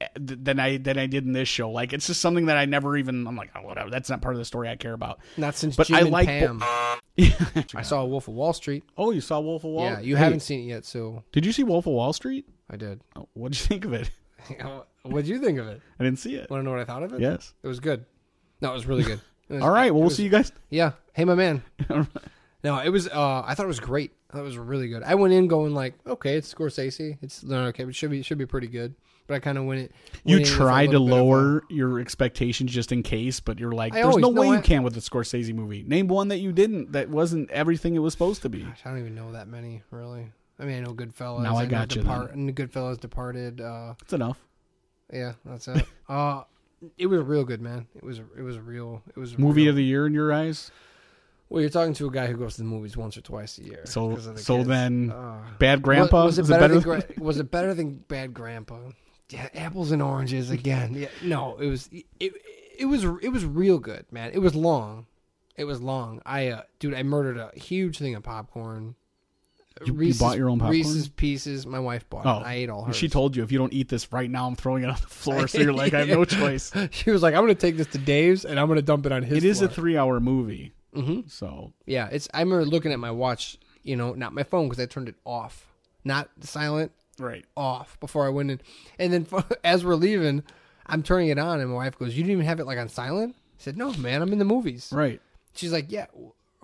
eh, 0.00 0.06
than 0.14 0.60
I 0.60 0.76
than 0.76 0.98
I 0.98 1.06
did 1.06 1.24
in 1.24 1.32
this 1.32 1.48
show. 1.48 1.70
Like 1.70 1.92
it's 1.92 2.06
just 2.06 2.20
something 2.20 2.46
that 2.46 2.56
I 2.56 2.64
never 2.66 2.96
even. 2.96 3.26
I'm 3.26 3.34
like, 3.36 3.50
oh, 3.56 3.62
whatever. 3.62 3.90
That's 3.90 4.08
not 4.08 4.20
part 4.22 4.34
of 4.34 4.38
the 4.38 4.44
story 4.44 4.68
I 4.68 4.76
care 4.76 4.92
about. 4.92 5.18
Not 5.36 5.56
since 5.56 5.74
But 5.76 5.88
Jim 5.88 5.96
I 5.96 6.00
like 6.02 6.26
Pam. 6.28 6.58
Bo- 6.58 6.96
I 7.74 7.82
saw 7.82 8.04
Wolf 8.04 8.28
of 8.28 8.34
Wall 8.34 8.52
Street. 8.52 8.84
oh, 8.98 9.10
you 9.10 9.20
saw 9.22 9.40
Wolf 9.40 9.64
of 9.64 9.70
Wall? 9.70 9.84
yeah, 9.84 10.00
you 10.00 10.16
haven't 10.16 10.40
seen 10.40 10.60
it 10.60 10.64
yet, 10.64 10.84
so 10.84 11.24
Did 11.32 11.46
you 11.46 11.52
see 11.52 11.64
Wolf 11.64 11.86
of 11.86 11.92
Wall 11.94 12.12
Street? 12.12 12.46
I 12.70 12.76
did. 12.76 13.00
Oh, 13.16 13.26
what'd 13.32 13.58
you 13.58 13.66
think 13.66 13.84
of 13.84 13.92
it? 13.94 14.10
What'd 15.02 15.26
you 15.28 15.40
think 15.40 15.58
of 15.58 15.66
it? 15.66 15.80
I 15.98 16.04
didn't 16.04 16.18
see 16.20 16.34
it. 16.36 16.48
Want 16.50 16.60
to 16.60 16.64
know 16.64 16.70
what 16.72 16.80
I 16.80 16.84
thought 16.84 17.02
of 17.02 17.12
it? 17.12 17.20
Yes. 17.20 17.52
It 17.62 17.66
was 17.68 17.80
good. 17.80 18.04
No, 18.60 18.70
it 18.70 18.74
was 18.74 18.86
really 18.86 19.02
good. 19.04 19.20
Was- 19.48 19.62
All 19.62 19.70
right. 19.70 19.92
Well, 19.92 20.00
we'll 20.00 20.08
was- 20.08 20.16
see 20.16 20.24
you 20.24 20.30
guys. 20.30 20.52
Yeah. 20.70 20.92
Hey, 21.14 21.24
my 21.24 21.34
man. 21.34 21.62
No, 22.64 22.78
it 22.78 22.88
was. 22.88 23.06
Uh, 23.06 23.42
I 23.46 23.54
thought 23.54 23.62
it 23.64 23.68
was 23.68 23.78
great. 23.78 24.12
I 24.28 24.32
thought 24.32 24.40
it 24.40 24.44
was 24.46 24.58
really 24.58 24.88
good. 24.88 25.04
I 25.04 25.14
went 25.14 25.32
in 25.32 25.46
going 25.46 25.72
like, 25.72 25.94
okay, 26.04 26.36
it's 26.36 26.52
Scorsese. 26.52 27.16
It's 27.22 27.44
no, 27.44 27.66
okay, 27.66 27.84
it 27.84 27.94
should 27.94 28.10
be 28.10 28.22
should 28.22 28.38
be 28.38 28.46
pretty 28.46 28.66
good. 28.66 28.94
But 29.28 29.34
I 29.34 29.38
kind 29.38 29.56
of 29.56 29.66
went 29.66 29.82
it. 29.82 29.92
You 30.24 30.36
went 30.36 30.46
in 30.48 30.52
with 30.52 30.60
a 30.60 30.64
try 30.64 30.86
to 30.86 30.96
of 30.96 31.02
a- 31.02 31.04
lower 31.04 31.62
your 31.70 32.00
expectations 32.00 32.72
just 32.72 32.90
in 32.90 33.04
case, 33.04 33.38
but 33.38 33.60
you're 33.60 33.70
like, 33.70 33.92
I 33.92 33.96
there's 33.96 34.06
always- 34.06 34.22
no 34.22 34.30
no, 34.30 34.40
way 34.40 34.48
you 34.56 34.60
can 34.62 34.82
with 34.82 34.96
a 34.96 35.00
Scorsese 35.00 35.54
movie. 35.54 35.84
Name 35.84 36.08
one 36.08 36.26
that 36.28 36.38
you 36.38 36.50
didn't. 36.50 36.90
That 36.90 37.08
wasn't 37.08 37.50
everything 37.52 37.94
it 37.94 38.00
was 38.00 38.14
supposed 38.14 38.42
to 38.42 38.48
be. 38.48 38.62
Gosh, 38.62 38.80
I 38.84 38.88
don't 38.90 38.98
even 38.98 39.14
know 39.14 39.30
that 39.30 39.46
many 39.46 39.82
really. 39.92 40.32
I 40.58 40.64
mean, 40.64 40.78
I 40.78 40.80
know 40.80 40.92
Goodfellas. 40.94 41.42
Now 41.42 41.56
I 41.58 41.64
know 41.66 41.70
got 41.70 41.94
you 41.94 42.02
Depart- 42.02 42.32
and 42.34 42.56
Goodfellas 42.56 42.98
departed. 42.98 43.60
Uh, 43.60 43.94
That's 44.00 44.12
enough. 44.14 44.38
yeah, 45.12 45.34
that's 45.44 45.68
it. 45.68 45.84
uh, 46.08 46.42
it 46.98 47.06
was 47.06 47.22
real 47.22 47.44
good, 47.44 47.60
man. 47.60 47.86
It 47.94 48.02
was 48.02 48.18
it 48.18 48.42
was 48.42 48.58
real. 48.58 49.02
It 49.08 49.16
was 49.18 49.38
Movie 49.38 49.62
real. 49.62 49.70
of 49.70 49.76
the 49.76 49.84
year 49.84 50.06
in 50.06 50.14
your 50.14 50.32
eyes. 50.32 50.70
Well, 51.48 51.60
you're 51.60 51.70
talking 51.70 51.94
to 51.94 52.08
a 52.08 52.10
guy 52.10 52.26
who 52.26 52.36
goes 52.36 52.54
to 52.56 52.62
the 52.62 52.68
movies 52.68 52.96
once 52.96 53.16
or 53.16 53.20
twice 53.20 53.58
a 53.58 53.62
year. 53.64 53.82
So 53.84 54.16
the 54.16 54.36
so 54.38 54.56
kids. 54.56 54.68
then, 54.68 55.12
Uh, 55.12 55.38
Bad 55.60 55.80
Grandpa 55.80 56.24
was, 56.24 56.40
Is 56.40 56.50
it 56.50 56.52
better, 56.58 56.80
better 56.80 57.00
than, 57.14 57.24
was 57.24 57.38
it 57.38 57.50
better 57.52 57.72
than 57.72 57.94
Bad 58.08 58.34
Grandpa? 58.34 58.78
Yeah, 59.30 59.48
apples 59.54 59.92
and 59.92 60.02
oranges 60.02 60.50
again. 60.50 60.94
Yeah, 60.94 61.08
no, 61.22 61.56
it 61.58 61.66
was 61.68 61.88
it, 61.92 62.32
it 62.78 62.86
was 62.86 63.04
it 63.04 63.30
was 63.32 63.44
real 63.44 63.78
good, 63.78 64.06
man. 64.10 64.30
It 64.32 64.38
was 64.38 64.54
long. 64.54 65.06
It 65.56 65.64
was 65.64 65.80
long. 65.80 66.20
I 66.26 66.48
uh, 66.48 66.62
dude, 66.78 66.94
I 66.94 67.02
murdered 67.02 67.36
a 67.38 67.50
huge 67.58 67.98
thing 67.98 68.14
of 68.14 68.22
popcorn. 68.22 68.94
You- 69.84 70.00
you 70.00 70.14
bought 70.14 70.38
your 70.38 70.48
own 70.48 70.58
popcorn? 70.58 70.72
Reese's 70.78 71.08
Pieces. 71.08 71.66
My 71.66 71.78
wife 71.80 72.08
bought 72.08 72.24
Oh, 72.26 72.40
it. 72.40 72.46
I 72.46 72.54
ate 72.54 72.70
all 72.70 72.84
hers. 72.84 72.96
She 72.96 73.08
told 73.08 73.36
you 73.36 73.42
if 73.42 73.52
you 73.52 73.58
don't 73.58 73.72
eat 73.72 73.88
this 73.88 74.10
right 74.12 74.30
now, 74.30 74.46
I'm 74.46 74.56
throwing 74.56 74.82
it 74.84 74.88
on 74.88 74.96
the 75.00 75.06
floor. 75.08 75.46
So 75.48 75.58
you're 75.60 75.72
like, 75.72 75.92
I 75.94 75.98
have 76.00 76.08
no 76.08 76.24
choice. 76.24 76.72
she 76.90 77.10
was 77.10 77.22
like, 77.22 77.34
"I'm 77.34 77.42
going 77.42 77.54
to 77.54 77.60
take 77.60 77.76
this 77.76 77.88
to 77.88 77.98
Dave's 77.98 78.44
and 78.44 78.58
I'm 78.58 78.66
going 78.68 78.76
to 78.78 78.82
dump 78.82 79.04
it 79.06 79.12
on 79.12 79.22
his." 79.22 79.38
It 79.38 79.44
is 79.44 79.60
a 79.62 79.68
three 79.68 79.96
hour 79.96 80.18
movie. 80.20 80.72
Mhm. 80.94 81.30
So 81.30 81.72
Yeah, 81.84 82.08
it's. 82.10 82.28
I 82.32 82.40
remember 82.40 82.64
looking 82.64 82.92
at 82.92 82.98
my 82.98 83.10
watch. 83.10 83.58
You 83.82 83.94
know, 83.96 84.14
not 84.14 84.32
my 84.32 84.42
phone 84.42 84.68
because 84.68 84.82
I 84.82 84.86
turned 84.86 85.08
it 85.08 85.14
off, 85.24 85.66
not 86.04 86.28
silent. 86.40 86.90
right. 87.20 87.44
off 87.56 88.00
before 88.00 88.26
I 88.26 88.30
went 88.30 88.50
in. 88.50 88.60
And 88.98 89.12
then 89.12 89.26
as 89.64 89.84
we're 89.84 89.94
leaving, 89.94 90.42
I'm 90.86 91.02
turning 91.02 91.28
it 91.28 91.38
on, 91.38 91.60
and 91.60 91.70
my 91.70 91.76
wife 91.76 91.96
goes, 91.98 92.16
"You 92.16 92.22
didn't 92.24 92.32
even 92.32 92.46
have 92.46 92.58
it 92.60 92.64
like 92.66 92.78
on 92.78 92.88
silent." 92.88 93.36
I 93.36 93.62
said, 93.62 93.76
"No, 93.76 93.92
man, 93.94 94.22
I'm 94.22 94.32
in 94.32 94.38
the 94.38 94.44
movies." 94.44 94.90
Right. 94.92 95.20
She's 95.54 95.70
like, 95.72 95.92
"Yeah." 95.92 96.06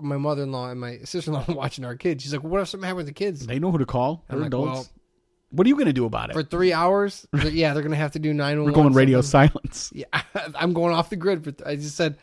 My 0.01 0.17
mother-in-law 0.17 0.71
and 0.71 0.81
my 0.81 0.99
sister-in-law 1.05 1.45
watching 1.55 1.85
our 1.85 1.97
kids. 1.97 2.23
She's 2.23 2.33
like, 2.33 2.43
"What 2.43 2.61
if 2.61 2.69
something 2.69 2.87
happened 2.87 2.99
with 2.99 3.07
the 3.07 3.13
kids?" 3.13 3.47
They 3.47 3.59
know 3.59 3.71
who 3.71 3.79
to 3.79 3.87
call. 3.87 4.25
I'm 4.29 4.37
They're 4.37 4.41
like, 4.43 4.47
adults. 4.49 4.71
well, 4.73 4.87
what 5.51 5.67
are 5.67 5.69
you 5.69 5.75
going 5.77 5.87
to 5.87 5.93
do 5.93 6.07
about 6.07 6.31
it? 6.31 6.33
for 6.33 6.43
three 6.43 6.73
hours, 6.73 7.27
yeah, 7.51 7.75
they're 7.75 7.83
gonna 7.83 7.95
have 7.97 8.13
to 8.13 8.19
do 8.19 8.33
nine. 8.33 8.59
oh 8.59 8.65
We're 8.65 8.73
going 8.73 8.95
radio 8.95 9.21
silence. 9.21 9.93
Yeah, 9.95 10.07
I'm 10.55 10.73
going 10.73 10.95
off 10.95 11.11
the 11.11 11.17
grid. 11.17 11.45
For 11.45 11.53
I 11.69 11.77
just 11.77 11.95
said, 11.95 12.17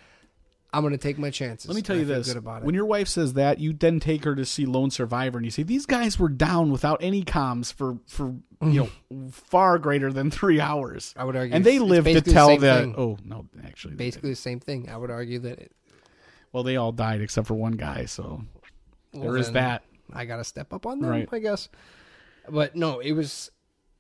I'm 0.74 0.82
gonna 0.84 0.98
take 0.98 1.18
my 1.20 1.30
chances. 1.30 1.68
Let 1.70 1.76
me 1.76 1.82
tell 1.84 1.96
you 1.96 2.06
this: 2.06 2.28
Good 2.28 2.38
about 2.38 2.64
it. 2.64 2.66
when 2.66 2.74
your 2.76 2.86
wife 2.86 3.08
says 3.08 3.34
that, 3.34 3.60
you 3.60 3.72
then 3.74 4.00
take 4.00 4.24
her 4.24 4.34
to 4.36 4.46
see 4.46 4.66
Lone 4.66 4.90
Survivor, 4.90 5.38
and 5.38 5.46
you 5.46 5.52
say 5.52 5.62
these 5.64 5.86
guys 5.86 6.18
were 6.20 6.30
down 6.30 6.72
without 6.72 7.00
any 7.04 7.24
comms 7.24 7.72
for 7.72 7.98
for 8.08 8.36
you 8.64 8.90
know 9.12 9.30
far 9.32 9.78
greater 9.78 10.12
than 10.12 10.32
three 10.32 10.60
hours. 10.60 11.14
I 11.16 11.24
would 11.24 11.36
argue, 11.36 11.56
and 11.56 11.64
they 11.64 11.76
it's- 11.76 11.84
it's 11.84 11.90
live 11.92 12.06
to 12.16 12.22
the 12.22 12.32
tell 12.32 12.58
that. 12.58 12.82
thing. 12.82 12.96
Oh 12.98 13.18
no, 13.24 13.46
actually, 13.64 13.94
basically 13.96 14.32
the 14.32 14.36
same 14.36 14.60
thing. 14.60 14.90
I 14.90 14.98
would 14.98 15.12
argue 15.12 15.40
that. 15.40 15.60
It, 15.60 15.72
Well, 16.52 16.64
they 16.64 16.78
all 16.78 16.92
died 16.92 17.22
except 17.22 17.48
for 17.48 17.54
one 17.54 17.74
guy, 17.74 18.06
so 18.06 18.42
well, 19.14 19.24
there 19.24 19.38
is 19.38 19.52
that. 19.52 19.84
I 20.12 20.26
got 20.26 20.38
to 20.38 20.44
step 20.44 20.74
up 20.74 20.86
on 20.86 21.00
them, 21.00 21.10
Right. 21.10 21.30
I 21.32 21.40
guess. 21.40 21.70
But 22.50 22.76
no, 22.76 23.00
it 23.00 23.12
was 23.12 23.52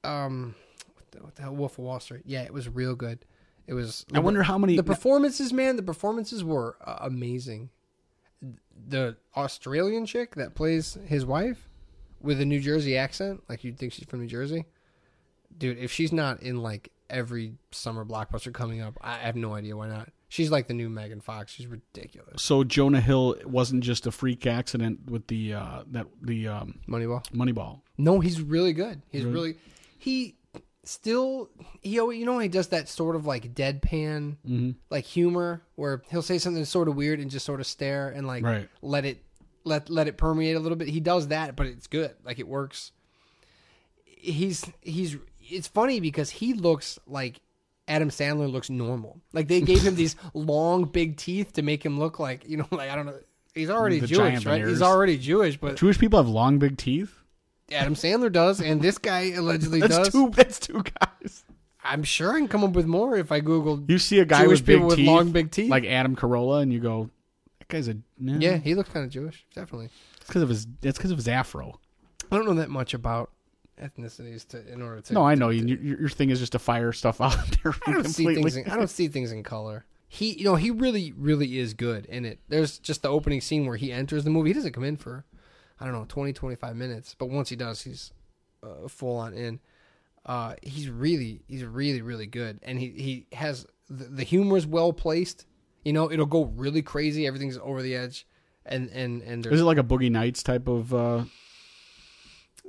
um 0.04 0.56
what 0.96 1.12
the, 1.12 1.20
what 1.24 1.36
the 1.36 1.42
hell 1.44 1.56
Wolf 1.56 1.74
of 1.74 1.86
Wall 1.86 2.00
Street. 2.00 2.24
Yeah, 2.26 2.42
it 2.44 2.54
was 2.54 2.68
real 2.68 2.96
good. 2.96 3.26
It 3.68 3.74
was 3.74 4.06
I 4.14 4.20
wonder 4.20 4.42
how 4.42 4.58
many. 4.58 4.76
the 4.76 4.84
performances, 4.84 5.54
man, 5.54 5.76
the 5.76 5.84
performances 5.84 6.44
were 6.44 6.78
uh, 6.84 6.98
amazing. 7.02 7.70
The 8.88 9.18
Australian 9.36 10.06
chick 10.08 10.36
that 10.36 10.56
plays 10.56 10.98
his 11.06 11.26
wife 11.26 11.70
with 12.22 12.42
a 12.42 12.46
New 12.46 12.60
Jersey 12.60 12.98
accent, 12.98 13.44
like 13.48 13.64
you'd 13.64 13.78
think 13.78 13.94
she's 13.94 14.06
from 14.06 14.22
New 14.22 14.28
Jersey. 14.28 14.66
Dude, 15.56 15.78
if 15.78 15.92
she's 15.92 16.12
not 16.12 16.42
in 16.42 16.64
like 16.64 16.92
every 17.10 17.54
summer 17.72 18.06
blockbuster 18.06 18.52
coming 18.54 18.82
up, 18.82 18.98
I 19.02 19.18
have 19.18 19.36
no 19.36 19.54
idea 19.54 19.76
why 19.78 19.90
not. 19.90 20.10
She's 20.30 20.52
like 20.52 20.68
the 20.68 20.74
new 20.76 20.90
Megan 20.90 21.22
Fox. 21.22 21.52
She's 21.52 21.66
ridiculous. 21.68 22.42
so 22.44 22.64
Jonah 22.64 23.02
Hill 23.02 23.36
wasn't 23.46 23.84
just 23.84 24.06
a 24.08 24.12
freak 24.12 24.46
accident 24.46 25.10
with 25.10 25.26
the 25.28 25.56
uh, 25.56 25.84
that 25.92 26.06
the 26.22 26.48
um, 26.48 26.80
Moneyball. 26.88 27.26
Moneyball. 27.32 27.82
No, 27.98 28.20
he's 28.20 28.40
really 28.42 28.72
good. 28.74 29.02
He's 29.12 29.26
really 29.26 29.56
he 29.98 30.36
still 30.84 31.50
he 31.82 32.00
always 32.00 32.18
you 32.20 32.26
know 32.26 32.40
he 32.40 32.48
does 32.48 32.68
that 32.70 32.88
sort 32.88 33.16
of 33.16 33.26
like 33.26 33.54
deadpan 33.54 34.38
Mm-hmm. 34.48 34.72
like 34.90 35.04
humor 35.06 35.62
where 35.76 36.02
he'll 36.10 36.22
say 36.22 36.38
something 36.38 36.64
sort 36.66 36.88
of 36.88 36.96
weird 36.96 37.20
and 37.20 37.30
just 37.30 37.46
sort 37.46 37.60
of 37.60 37.68
stare 37.68 38.10
and 38.10 38.26
like 38.26 38.44
Right. 38.44 38.70
let 38.82 39.06
it 39.06 39.24
let 39.66 39.90
let 39.90 40.08
it 40.08 40.16
permeate 40.18 40.56
a 40.56 40.60
little 40.60 40.78
bit. 40.78 40.88
He 40.88 41.00
does 41.00 41.28
that, 41.30 41.56
but 41.56 41.66
it's 41.68 41.88
good. 41.88 42.16
Like 42.24 42.40
it 42.40 42.48
works. 42.48 42.92
He's 44.06 44.66
he's 44.82 45.18
it's 45.42 45.68
funny 45.68 46.00
because 46.00 46.30
he 46.30 46.54
looks 46.54 47.00
like 47.08 47.42
Adam 47.90 48.10
Sandler 48.10 48.50
looks 48.50 48.70
normal. 48.70 49.20
Like 49.34 49.48
they 49.50 49.60
gave 49.62 49.82
him 49.82 49.96
these 49.96 50.16
long 50.34 50.86
big 50.86 51.18
teeth 51.18 51.54
to 51.54 51.62
make 51.64 51.84
him 51.86 52.00
look 52.00 52.20
like, 52.20 52.48
you 52.48 52.56
know, 52.58 52.68
like 52.72 52.90
I 52.90 52.96
don't 52.96 53.08
know. 53.08 53.20
He's 53.56 53.70
already 53.72 54.00
The 54.00 54.08
Jewish, 54.08 54.20
right? 54.20 54.44
veneers. 54.44 54.70
He's 54.70 54.82
already 54.82 55.18
Jewish, 55.18 55.58
but 55.58 55.76
Jewish 55.76 55.98
people 55.98 56.20
have 56.20 56.30
long, 56.30 56.60
big 56.60 56.78
teeth. 56.78 57.14
Adam 57.72 57.96
Sandler 57.96 58.32
does, 58.32 58.62
and 58.62 58.82
this 58.82 58.98
guy 58.98 59.32
allegedly 59.36 59.80
That's 59.80 59.98
does. 59.98 60.10
two. 60.12 60.30
That's 60.30 60.60
two 60.60 60.84
guys. 61.02 61.44
I'm 61.84 62.04
sure 62.04 62.34
I 62.36 62.38
can 62.38 62.48
come 62.48 62.64
up 62.64 62.72
with 62.74 62.86
more 62.86 63.16
if 63.18 63.32
I 63.32 63.40
Google. 63.40 63.84
You 63.88 63.98
see 63.98 64.20
a 64.20 64.26
guy 64.26 64.44
Jewish 64.44 64.60
with 64.60 64.66
big 64.68 64.76
people 64.76 64.88
with 64.90 64.98
teeth, 64.98 65.08
long, 65.08 65.32
big 65.32 65.50
teeth? 65.52 65.70
like 65.70 65.86
Adam 65.86 66.16
Carolla, 66.16 66.62
and 66.62 66.72
you 66.72 66.80
go, 66.80 67.10
"That 67.60 67.68
guy's 67.70 67.88
a 67.88 67.98
yeah, 68.20 68.58
he 68.58 68.76
looks 68.76 68.90
kind 68.90 69.06
of 69.06 69.12
Jewish, 69.12 69.46
definitely. 69.56 69.90
It's 70.18 70.28
because 70.28 70.44
of 70.44 70.50
his. 70.50 70.68
It's 70.84 70.98
because 70.98 71.12
of 71.12 71.18
his 71.18 71.28
afro. 71.28 71.80
I 72.32 72.36
don't 72.36 72.46
know 72.46 72.54
that 72.56 72.70
much 72.70 72.94
about 72.94 73.32
ethnicities 73.82 74.48
to 74.50 74.72
in 74.72 74.82
order 74.82 75.02
to. 75.02 75.14
No, 75.14 75.24
I 75.24 75.36
know 75.36 75.50
to- 75.50 75.56
you. 75.56 75.66
Your, 75.78 76.00
your 76.02 76.10
thing 76.10 76.30
is 76.30 76.40
just 76.40 76.52
to 76.54 76.60
fire 76.60 76.92
stuff 76.92 77.22
out 77.22 77.38
there. 77.64 77.74
I 77.88 77.92
don't 77.94 78.06
see 78.06 78.26
things. 78.34 78.56
In, 78.56 78.70
I 78.70 78.76
don't 78.76 78.90
see 78.90 79.08
things 79.08 79.32
in 79.32 79.44
color. 79.44 79.86
He, 80.08 80.34
you 80.34 80.44
know, 80.44 80.56
he 80.56 80.72
really, 80.72 81.14
really 81.16 81.60
is 81.60 81.76
good 81.76 82.06
in 82.08 82.26
it. 82.26 82.40
There's 82.48 82.80
just 82.80 83.04
the 83.04 83.10
opening 83.10 83.42
scene 83.42 83.68
where 83.68 83.78
he 83.78 83.92
enters 83.92 84.24
the 84.24 84.32
movie. 84.32 84.50
He 84.50 84.54
doesn't 84.56 84.74
come 84.74 84.84
in 84.84 84.98
for, 84.98 85.24
I 85.80 85.86
don't 85.86 85.94
know, 85.94 86.06
20, 86.08 86.34
25 86.34 86.76
minutes. 86.76 87.16
But 87.18 87.30
once 87.30 87.50
he 87.50 87.56
does, 87.56 87.84
he's 87.84 88.12
uh, 88.64 88.88
full 88.88 89.18
on 89.18 89.36
in. 89.36 89.60
Uh, 90.26 90.56
he's 90.64 90.90
really, 90.90 91.42
he's 91.48 91.64
really, 91.64 92.02
really 92.02 92.28
good, 92.28 92.60
and 92.62 92.80
he 92.80 92.90
he 92.90 93.28
has 93.34 93.66
the, 93.90 94.06
the 94.06 94.24
humor 94.24 94.58
is 94.58 94.68
well 94.68 94.94
placed. 94.94 95.46
You 95.84 95.94
know, 95.94 96.12
it'll 96.12 96.26
go 96.26 96.46
really 96.46 96.82
crazy. 96.82 97.26
Everything's 97.26 97.58
over 97.58 97.82
the 97.82 97.96
edge, 97.96 98.28
and 98.66 98.90
and 98.90 99.22
and 99.24 99.44
there's 99.44 99.56
Is 99.56 99.62
it 99.62 99.64
like 99.64 99.78
a 99.78 99.84
Boogie 99.84 100.12
Nights 100.12 100.44
type 100.44 100.68
of 100.68 100.94
uh, 100.94 101.24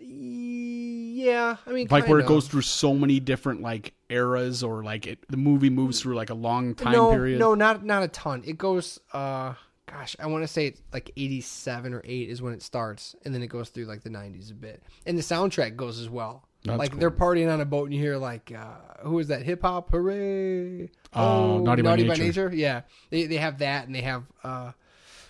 yeah. 0.01 1.57
I 1.67 1.73
mean, 1.73 1.89
like 1.91 2.09
where 2.09 2.21
it 2.21 2.27
goes 2.27 2.49
through 2.49 2.63
so 2.63 2.95
many 2.95 3.21
different 3.21 3.63
like 3.63 3.95
eras, 4.09 4.63
or 4.63 4.83
like 4.83 5.07
it, 5.07 5.19
the 5.29 5.37
movie 5.37 5.71
moves 5.71 6.01
through 6.01 6.15
like 6.15 6.31
a 6.31 6.35
long 6.35 6.75
time 6.75 6.93
no, 6.93 7.11
period? 7.13 7.39
No, 7.39 7.55
not 7.55 7.85
not 7.85 8.03
a 8.03 8.09
ton. 8.09 8.43
It 8.47 8.59
goes 8.59 8.99
uh 9.13 9.55
gosh, 9.91 10.17
I 10.19 10.27
want 10.27 10.45
to 10.45 10.49
say 10.49 10.67
it's 10.67 10.83
like 10.93 11.11
87 11.17 11.95
or 11.95 12.03
8 12.05 12.29
is 12.29 12.41
when 12.41 12.53
it 12.53 12.63
starts 12.63 13.17
and 13.25 13.35
then 13.35 13.43
it 13.43 13.49
goes 13.49 13.71
through 13.71 13.87
like 13.87 14.03
the 14.03 14.11
90s 14.11 14.51
a 14.51 14.55
bit. 14.55 14.83
And 15.07 15.19
the 15.19 15.23
soundtrack 15.23 15.77
goes 15.77 15.99
as 15.99 16.09
well. 16.09 16.47
That's 16.65 16.79
like 16.79 16.91
cool. 16.93 17.01
they're 17.01 17.11
partying 17.11 17.53
on 17.53 17.61
a 17.61 17.65
boat 17.65 17.85
and 17.85 17.95
you 17.95 18.01
hear 18.01 18.17
like 18.17 18.53
uh 18.53 19.03
who 19.03 19.19
is 19.19 19.29
that 19.29 19.43
hip 19.43 19.63
hop 19.63 19.91
hooray. 19.91 20.91
Oh, 21.13 21.59
Naughty 21.59 21.83
by 21.83 21.97
Nature. 21.97 22.53
Yeah. 22.55 22.83
They 23.11 23.27
they 23.27 23.37
have 23.37 23.59
that 23.59 23.87
and 23.87 23.95
they 23.95 24.03
have 24.03 24.25
uh 24.45 24.73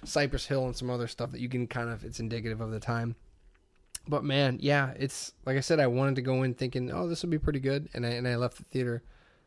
Cypress 0.05 0.47
Hill 0.47 0.67
and 0.67 0.77
some 0.77 0.91
other 0.91 1.07
stuff 1.07 1.31
that 1.33 1.41
you 1.41 1.49
can 1.49 1.67
kind 1.67 1.89
of 1.89 2.05
it's 2.05 2.21
indicative 2.21 2.61
of 2.61 2.71
the 2.71 2.81
time. 2.81 3.17
But 4.09 4.25
man, 4.25 4.59
yeah, 4.61 4.93
it's 4.97 5.33
like 5.47 5.57
I 5.57 5.61
said 5.61 5.81
I 5.81 5.87
wanted 5.87 6.17
to 6.17 6.23
go 6.23 6.43
in 6.43 6.55
thinking, 6.55 6.91
"Oh, 6.91 7.09
this 7.09 7.23
will 7.23 7.31
be 7.31 7.39
pretty 7.39 7.61
good." 7.61 7.89
And 7.95 8.05
I 8.05 8.11
and 8.11 8.27
I 8.27 8.37
left 8.37 8.57
the 8.57 8.65
theater 8.65 9.03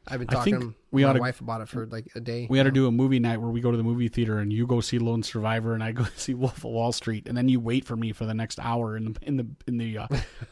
I've 0.07 0.19
been 0.19 0.27
talking 0.27 0.59
to 0.59 0.73
we 0.91 1.03
my 1.03 1.11
oughta- 1.11 1.19
wife 1.19 1.41
about 1.41 1.61
it 1.61 1.69
for 1.69 1.85
like 1.85 2.09
a 2.15 2.19
day. 2.19 2.47
We 2.49 2.57
had 2.57 2.65
to 2.65 2.71
do 2.71 2.87
a 2.87 2.91
movie 2.91 3.19
night 3.19 3.39
where 3.39 3.49
we 3.49 3.61
go 3.61 3.71
to 3.71 3.77
the 3.77 3.83
movie 3.83 4.09
theater 4.09 4.39
and 4.39 4.51
you 4.51 4.67
go 4.67 4.81
see 4.81 4.99
Lone 4.99 5.23
Survivor 5.23 5.73
and 5.73 5.83
I 5.83 5.91
go 5.93 6.03
see 6.15 6.33
Wolf 6.33 6.57
of 6.57 6.65
Wall 6.65 6.91
Street 6.91 7.27
and 7.27 7.37
then 7.37 7.47
you 7.47 7.59
wait 7.59 7.85
for 7.85 7.95
me 7.95 8.11
for 8.11 8.25
the 8.25 8.33
next 8.33 8.59
hour 8.59 8.97
in 8.97 9.05
the 9.05 9.15
in 9.21 9.37
the 9.37 9.47
in 9.67 9.77
the 9.77 9.97
uh, 9.97 10.07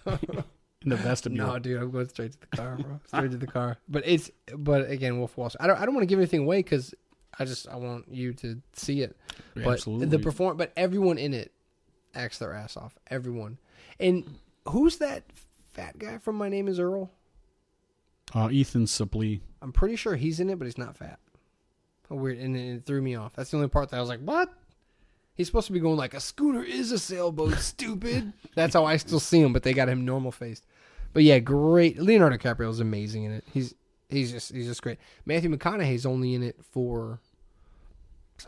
in 0.83 0.89
the 0.89 0.95
vestibule. 0.95 1.47
No, 1.47 1.59
dude, 1.59 1.81
I'm 1.81 1.91
going 1.91 2.07
straight 2.07 2.31
to 2.33 2.39
the 2.39 2.57
car, 2.57 2.77
bro. 2.77 2.99
Straight 3.07 3.31
to 3.31 3.37
the 3.37 3.47
car. 3.47 3.77
But 3.89 4.03
it's, 4.05 4.31
but 4.55 4.89
again, 4.89 5.17
Wolf 5.17 5.31
of 5.31 5.37
Wall 5.37 5.49
Street. 5.49 5.63
I 5.63 5.67
don't, 5.67 5.79
I 5.79 5.85
don't 5.85 5.93
want 5.93 6.03
to 6.03 6.07
give 6.07 6.19
anything 6.19 6.41
away 6.41 6.57
because 6.57 6.95
I 7.37 7.45
just, 7.45 7.67
I 7.67 7.75
want 7.75 8.05
you 8.09 8.33
to 8.35 8.61
see 8.73 9.01
it. 9.01 9.17
Yeah, 9.55 9.65
but 9.65 9.73
absolutely. 9.73 10.07
the 10.07 10.19
perform, 10.19 10.57
but 10.57 10.71
everyone 10.77 11.17
in 11.17 11.33
it 11.33 11.51
acts 12.15 12.39
their 12.39 12.53
ass 12.53 12.77
off. 12.77 12.95
Everyone. 13.09 13.57
And 14.01 14.35
who's 14.67 14.97
that 14.97 15.23
fat 15.71 15.97
guy 15.99 16.17
from 16.17 16.35
My 16.35 16.49
Name 16.49 16.67
Is 16.67 16.79
Earl? 16.79 17.11
Uh, 18.33 18.49
Ethan 18.51 18.85
Suplee. 18.85 19.41
I'm 19.61 19.71
pretty 19.71 19.95
sure 19.95 20.15
he's 20.15 20.39
in 20.39 20.49
it, 20.49 20.57
but 20.57 20.65
he's 20.65 20.77
not 20.77 20.97
fat. 20.97 21.19
Oh, 22.09 22.15
weird, 22.15 22.39
and 22.39 22.57
it, 22.57 22.85
threw 22.85 23.01
me 23.01 23.15
off. 23.15 23.33
That's 23.33 23.51
the 23.51 23.57
only 23.57 23.69
part 23.69 23.89
that 23.89 23.97
I 23.97 23.99
was 23.99 24.09
like, 24.09 24.19
"What?" 24.19 24.51
He's 25.33 25.47
supposed 25.47 25.67
to 25.67 25.73
be 25.73 25.79
going 25.79 25.97
like, 25.97 26.13
"A 26.13 26.19
schooner 26.19 26.63
is 26.63 26.91
a 26.91 26.99
sailboat, 26.99 27.53
stupid." 27.59 28.33
That's 28.55 28.73
how 28.73 28.85
I 28.85 28.97
still 28.97 29.19
see 29.19 29.39
him, 29.39 29.53
but 29.53 29.63
they 29.63 29.73
got 29.73 29.87
him 29.87 30.03
normal 30.03 30.31
faced. 30.31 30.65
But 31.13 31.23
yeah, 31.23 31.39
great. 31.39 31.99
Leonardo 31.99 32.37
DiCaprio 32.37 32.69
is 32.69 32.79
amazing 32.79 33.23
in 33.23 33.31
it. 33.31 33.45
He's 33.53 33.75
he's 34.09 34.31
just 34.31 34.53
he's 34.53 34.67
just 34.67 34.81
great. 34.81 34.97
Matthew 35.25 35.55
McConaughey's 35.55 36.05
only 36.05 36.33
in 36.33 36.43
it 36.43 36.57
for 36.71 37.19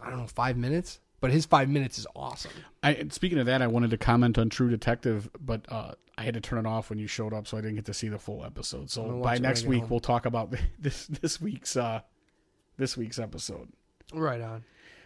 I 0.01 0.09
don't 0.09 0.19
know 0.19 0.27
five 0.27 0.57
minutes, 0.57 0.99
but 1.23 1.31
his 1.31 1.45
five 1.45 1.69
minutes 1.69 1.97
is 1.97 2.05
awesome. 2.17 2.51
I 2.83 3.07
speaking 3.09 3.39
of 3.39 3.45
that, 3.45 3.61
I 3.61 3.67
wanted 3.67 3.91
to 3.91 3.97
comment 3.97 4.37
on 4.37 4.49
True 4.49 4.69
Detective, 4.69 5.29
but 5.39 5.61
uh, 5.69 5.93
I 6.17 6.23
had 6.23 6.33
to 6.33 6.41
turn 6.41 6.59
it 6.59 6.67
off 6.67 6.89
when 6.89 6.99
you 6.99 7.07
showed 7.07 7.33
up, 7.33 7.47
so 7.47 7.57
I 7.57 7.61
didn't 7.61 7.75
get 7.75 7.85
to 7.85 7.93
see 7.93 8.09
the 8.09 8.19
full 8.19 8.43
episode. 8.43 8.91
So 8.91 9.03
by 9.03 9.07
it 9.07 9.13
when 9.13 9.27
I 9.27 9.37
next 9.37 9.65
week, 9.65 9.83
home. 9.83 9.89
we'll 9.89 9.99
talk 10.01 10.25
about 10.25 10.53
this 10.79 11.07
this 11.07 11.39
week's 11.39 11.77
uh, 11.77 12.01
this 12.75 12.97
week's 12.97 13.19
episode. 13.19 13.69
Right 14.13 14.41
on. 14.41 14.65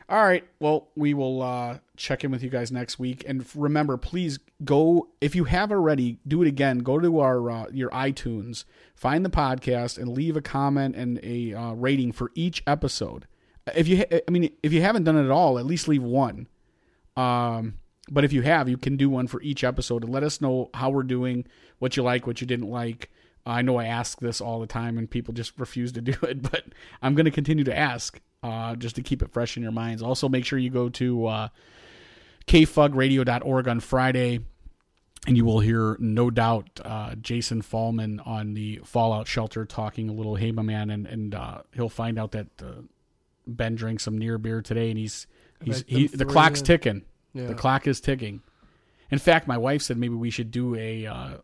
All 0.10 0.24
right. 0.24 0.44
Well, 0.60 0.88
we 0.96 1.14
will 1.14 1.44
uh, 1.44 1.78
check 1.98 2.24
in 2.24 2.32
with 2.32 2.42
you 2.42 2.50
guys 2.50 2.72
next 2.72 2.98
week. 2.98 3.24
And 3.28 3.46
remember, 3.54 3.96
please 3.96 4.40
go 4.66 5.10
if 5.22 5.36
you 5.36 5.44
have 5.44 5.72
already, 5.72 6.18
do 6.28 6.42
it 6.42 6.48
again. 6.48 6.80
Go 6.80 6.98
to 7.00 7.20
our 7.20 7.48
uh, 7.52 7.66
your 7.72 7.92
iTunes, 7.92 8.66
find 8.96 9.24
the 9.24 9.30
podcast, 9.30 10.00
and 10.00 10.10
leave 10.10 10.36
a 10.36 10.42
comment 10.42 10.96
and 10.96 11.20
a 11.22 11.54
uh, 11.54 11.74
rating 11.74 12.12
for 12.12 12.32
each 12.34 12.64
episode. 12.66 13.28
If 13.76 13.88
you, 13.88 14.06
I 14.12 14.32
mean, 14.32 14.52
if 14.64 14.74
you 14.74 14.82
haven't 14.82 15.04
done 15.04 15.18
it 15.18 15.26
at 15.26 15.32
all, 15.32 15.60
at 15.60 15.66
least 15.66 15.88
leave 15.88 16.04
one. 16.04 16.48
Um, 17.16 17.80
but 18.10 18.24
if 18.24 18.32
you 18.32 18.42
have, 18.44 18.70
you 18.70 18.78
can 18.78 18.96
do 18.98 19.10
one 19.10 19.28
for 19.28 19.42
each 19.42 19.64
episode 19.64 20.04
and 20.04 20.14
let 20.14 20.24
us 20.24 20.40
know 20.40 20.70
how 20.74 20.90
we're 20.90 21.04
doing, 21.04 21.46
what 21.80 21.98
you 21.98 22.04
like, 22.04 22.26
what 22.26 22.42
you 22.42 22.48
didn't 22.48 22.70
like. 22.70 23.10
I 23.46 23.62
know 23.62 23.78
I 23.78 23.86
ask 23.86 24.20
this 24.20 24.42
all 24.42 24.60
the 24.60 24.68
time 24.68 24.98
and 24.98 25.10
people 25.10 25.34
just 25.34 25.58
refuse 25.58 25.92
to 25.94 26.02
do 26.02 26.16
it, 26.24 26.42
but 26.42 26.66
I'm 27.02 27.16
going 27.16 27.26
to 27.26 27.32
continue 27.32 27.64
to 27.66 27.78
ask 27.78 28.20
uh, 28.44 28.76
just 28.76 28.96
to 28.96 29.02
keep 29.02 29.22
it 29.22 29.32
fresh 29.32 29.58
in 29.58 29.64
your 29.64 29.72
minds. 29.72 30.02
Also, 30.02 30.30
make 30.30 30.46
sure 30.46 30.60
you 30.60 30.70
go 30.70 30.90
to 30.90 31.28
uh, 31.28 31.48
kfugradio.org 32.48 33.68
on 33.68 33.80
Friday 33.80 34.40
and 35.26 35.36
you 35.36 35.44
will 35.44 35.60
hear, 35.60 35.98
no 36.00 36.30
doubt, 36.30 36.80
uh, 36.86 37.16
Jason 37.16 37.62
Fallman 37.62 38.26
on 38.26 38.54
the 38.54 38.80
Fallout 38.86 39.28
Shelter 39.28 39.66
talking 39.66 40.10
a 40.10 40.14
little 40.14 40.36
Hey 40.36 40.52
My 40.52 40.62
Man, 40.62 40.90
and, 40.90 41.06
and 41.06 41.36
uh, 41.36 41.64
he'll 41.74 41.90
find 41.90 42.18
out 42.18 42.32
that 42.32 42.48
uh, 42.62 42.84
Ben 43.48 43.76
drank 43.76 44.00
some 44.00 44.18
near 44.18 44.38
beer 44.38 44.62
today 44.62 44.90
and 44.90 44.98
he's, 44.98 45.28
he's 45.64 45.84
he, 45.88 46.08
the 46.08 46.26
clock's 46.26 46.60
in. 46.60 46.66
ticking. 46.66 47.06
Yeah. 47.34 47.48
The 47.48 47.56
clock 47.56 47.88
is 47.88 48.02
ticking. 48.02 48.42
In 49.12 49.20
fact, 49.20 49.48
my 49.48 49.58
wife 49.58 49.82
said 49.82 49.98
maybe 49.98 50.16
we 50.16 50.30
should 50.30 50.52
do 50.52 50.76
a 50.76 51.06
uh, 51.06 51.38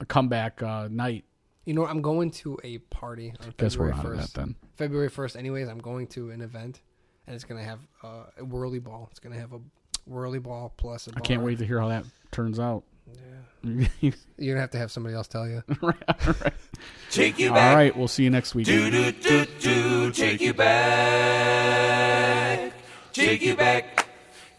a 0.00 0.06
comeback 0.06 0.62
uh, 0.62 0.88
night. 0.90 1.24
You 1.64 1.74
know. 1.74 1.86
I'm 1.86 2.02
going 2.02 2.30
to 2.32 2.58
a 2.64 2.78
party 2.78 3.32
on 3.40 3.54
Guess 3.56 3.76
we're 3.76 3.90
February 3.90 3.92
out 3.92 4.04
of 4.04 4.10
that 4.12 4.22
first. 4.22 4.34
then. 4.34 4.56
February 4.76 5.08
first. 5.08 5.36
Anyways, 5.36 5.68
I'm 5.68 5.78
going 5.78 6.06
to 6.08 6.30
an 6.30 6.40
event, 6.40 6.82
and 7.26 7.34
it's 7.34 7.44
gonna 7.44 7.64
have 7.64 7.80
uh, 8.02 8.24
a 8.38 8.44
whirly 8.44 8.80
ball. 8.80 9.08
It's 9.10 9.20
gonna 9.20 9.38
have 9.38 9.52
a 9.52 9.60
whirly 10.06 10.38
ball 10.38 10.74
plus 10.76 11.08
I 11.14 11.20
can't 11.20 11.42
wait 11.42 11.58
to 11.58 11.66
hear 11.66 11.80
how 11.80 11.88
that 11.88 12.04
turns 12.32 12.58
out. 12.58 12.84
You're 13.62 14.54
gonna 14.54 14.60
have 14.60 14.70
to 14.70 14.78
have 14.78 14.90
somebody 14.90 15.14
else 15.14 15.28
tell 15.28 15.46
you. 15.48 15.62
Take 17.10 17.38
you 17.38 17.48
All 17.50 17.54
back. 17.54 17.76
right, 17.76 17.94
we'll 17.96 18.08
see 18.08 18.24
you 18.24 18.30
next 18.30 18.54
week. 18.54 18.66
Do 18.66 18.90
do 18.90 19.12
do 19.12 19.44
do. 19.60 20.10
Take 20.12 20.40
you 20.40 20.54
back. 20.54 21.92
Take 23.12 23.42
you 23.42 23.54
back. 23.56 24.06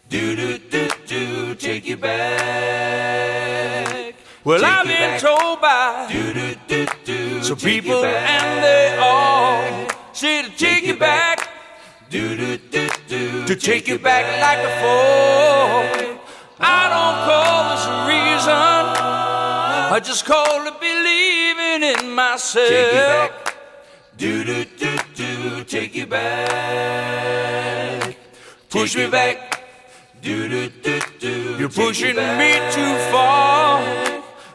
Do 0.08 0.36
do 0.36 0.58
do 0.58 0.88
do. 1.06 1.54
Take 1.56 1.84
you 1.86 1.96
back. 2.82 4.14
Well, 4.44 4.58
Take 4.60 4.68
I've 4.68 4.86
been 4.86 4.96
back. 4.96 5.20
told 5.20 5.60
by 5.60 6.08
Do 6.12 6.32
do 6.34 6.54
do 6.68 6.86
do. 7.04 7.42
some 7.42 7.56
people, 7.58 8.04
and 8.04 8.62
they 8.64 8.96
all 9.00 9.88
say 10.12 10.42
to 10.42 10.50
take 10.56 10.82
you 10.82 10.94
you 10.94 10.98
back. 10.98 11.38
back. 11.38 11.48
Do 12.10 12.36
do 12.36 12.56
do 12.58 12.88
do. 13.08 13.46
to 13.46 13.56
take 13.56 13.88
you 13.88 13.98
back 13.98 14.24
like 14.42 14.60
before. 14.62 16.18
I 16.64 16.88
don't 16.94 17.18
call 17.26 17.70
this 17.70 17.84
a 17.86 17.88
reason. 17.90 18.01
I 19.92 20.00
just 20.00 20.24
call 20.24 20.66
it 20.68 20.80
believing 20.80 21.82
in 21.92 22.14
myself. 22.14 22.66
Take 22.66 22.94
you 22.94 23.00
back. 23.12 23.54
Do 24.16 24.42
do 24.42 24.64
do 24.64 24.96
do. 25.14 25.64
Take 25.64 25.94
you 25.94 26.06
back. 26.06 27.26
Push 28.70 28.94
Take 28.94 29.04
me 29.04 29.10
back. 29.10 29.62
Do 30.22 30.48
do 30.48 30.70
do 30.70 30.98
do. 31.20 31.56
You're 31.58 31.68
pushing 31.68 32.16
me 32.16 32.52
too 32.72 32.96
far. 33.12 33.84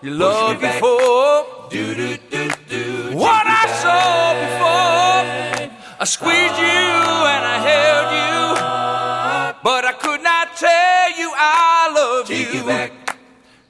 You 0.01 0.09
love 0.15 0.59
before 0.59 1.45
Do 1.69 1.93
do 1.93 2.17
do 2.31 2.49
do. 2.67 3.15
what 3.15 3.45
I 3.45 3.67
saw 3.83 4.33
before. 4.41 5.21
I 5.99 6.05
squeezed 6.05 6.57
you 6.57 6.65
and 7.35 7.43
I 7.55 7.57
held 7.69 8.09
you, 8.23 8.39
but 9.61 9.85
I 9.85 9.93
could 10.01 10.23
not 10.23 10.57
tell 10.57 11.11
you 11.19 11.31
I 11.35 11.91
love 11.93 12.27
you. 12.27 12.37
Take 12.37 12.53
you 12.55 12.63
back. 12.63 13.06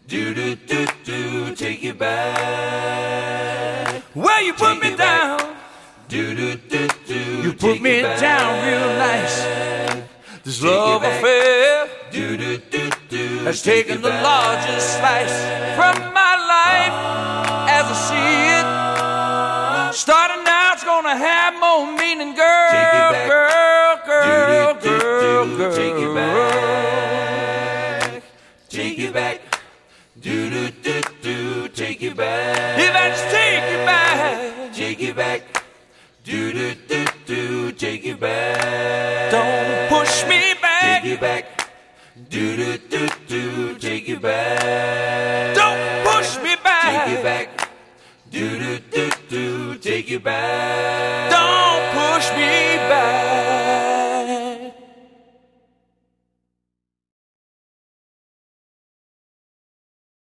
Do 0.08 0.34
do 0.34 0.56
do 0.56 0.88
do. 1.04 1.54
Take 1.56 1.84
you 1.84 1.94
back. 1.94 4.02
Well, 4.16 4.42
you 4.42 4.54
put 4.54 4.80
Take 4.80 4.84
me 4.84 4.96
back. 4.96 5.40
down. 5.40 5.56
Do 6.08 6.34
do 6.36 6.56
do 6.56 6.88
do. 7.06 7.42
You 7.44 7.52
put 7.54 7.82
me 7.82 8.02
down 8.02 8.66
real 8.66 8.88
nice. 8.98 9.44
This 10.46 10.64
love 10.64 11.04
affair 11.04 11.90
Do 12.12 12.38
do 12.38 12.58
do 12.58 12.90
do. 13.10 13.28
has 13.44 13.62
taken 13.62 14.02
the 14.02 14.10
largest 14.10 14.98
slice 14.98 15.36
from 15.76 15.96
my 16.14 16.36
life 16.56 16.94
as 17.70 17.86
I 17.92 17.94
see 18.08 18.48
it. 18.60 18.66
Starting 19.94 20.44
now, 20.46 20.72
it's 20.74 20.84
gonna 20.86 21.18
have 21.18 21.54
more 21.60 21.86
meaning, 21.98 22.34
girl, 22.34 22.72
Take 22.72 22.94
it 22.96 23.12
back. 23.12 23.28
girl, 23.28 23.98
girl, 24.06 24.74
Do, 24.76 24.90
do, 24.90 25.00
do, 25.00 25.02
girl, 25.02 25.46
girl. 25.58 25.76
Take 25.76 25.96
it 26.02 26.14
back. 26.16 28.24
Take 28.70 28.98
you 28.98 29.12
back. 29.12 29.42
Do 30.20 30.50
do 30.50 30.70
do 30.72 31.02
do. 31.22 31.68
Take 31.70 32.02
you 32.02 32.16
back. 32.16 32.80
If 32.80 32.96
I 32.96 33.10
just 33.10 33.30
take 33.30 33.72
you 33.72 33.86
back, 33.86 34.74
Take 34.74 35.00
you 35.00 35.14
back. 35.14 35.64
Do 36.24 36.54
do 36.54 36.74
do 36.88 37.06
do. 37.26 37.72
Take 37.74 38.04
you 38.04 38.18
back. 38.18 39.32
don't 39.32 39.90
push 39.90 40.26
me 40.26 40.56
back, 40.62 41.02
Take 41.04 41.12
you 41.12 41.18
back. 41.18 41.70
Do 42.30 42.58
do 42.58 42.78
do 42.78 43.08
do. 43.28 43.76
Take 43.76 44.08
you 44.08 44.20
back. 44.20 45.56
don't 45.56 46.06
push 46.08 46.38
me 46.42 46.56
back. 46.64 47.06
Take 47.06 47.18
you 47.18 47.24
back. 47.24 47.70
Do 48.32 48.60
do 48.60 48.80
do 48.80 49.12
do. 49.30 49.78
Take 49.78 50.10
you 50.10 50.20
back. 50.20 51.30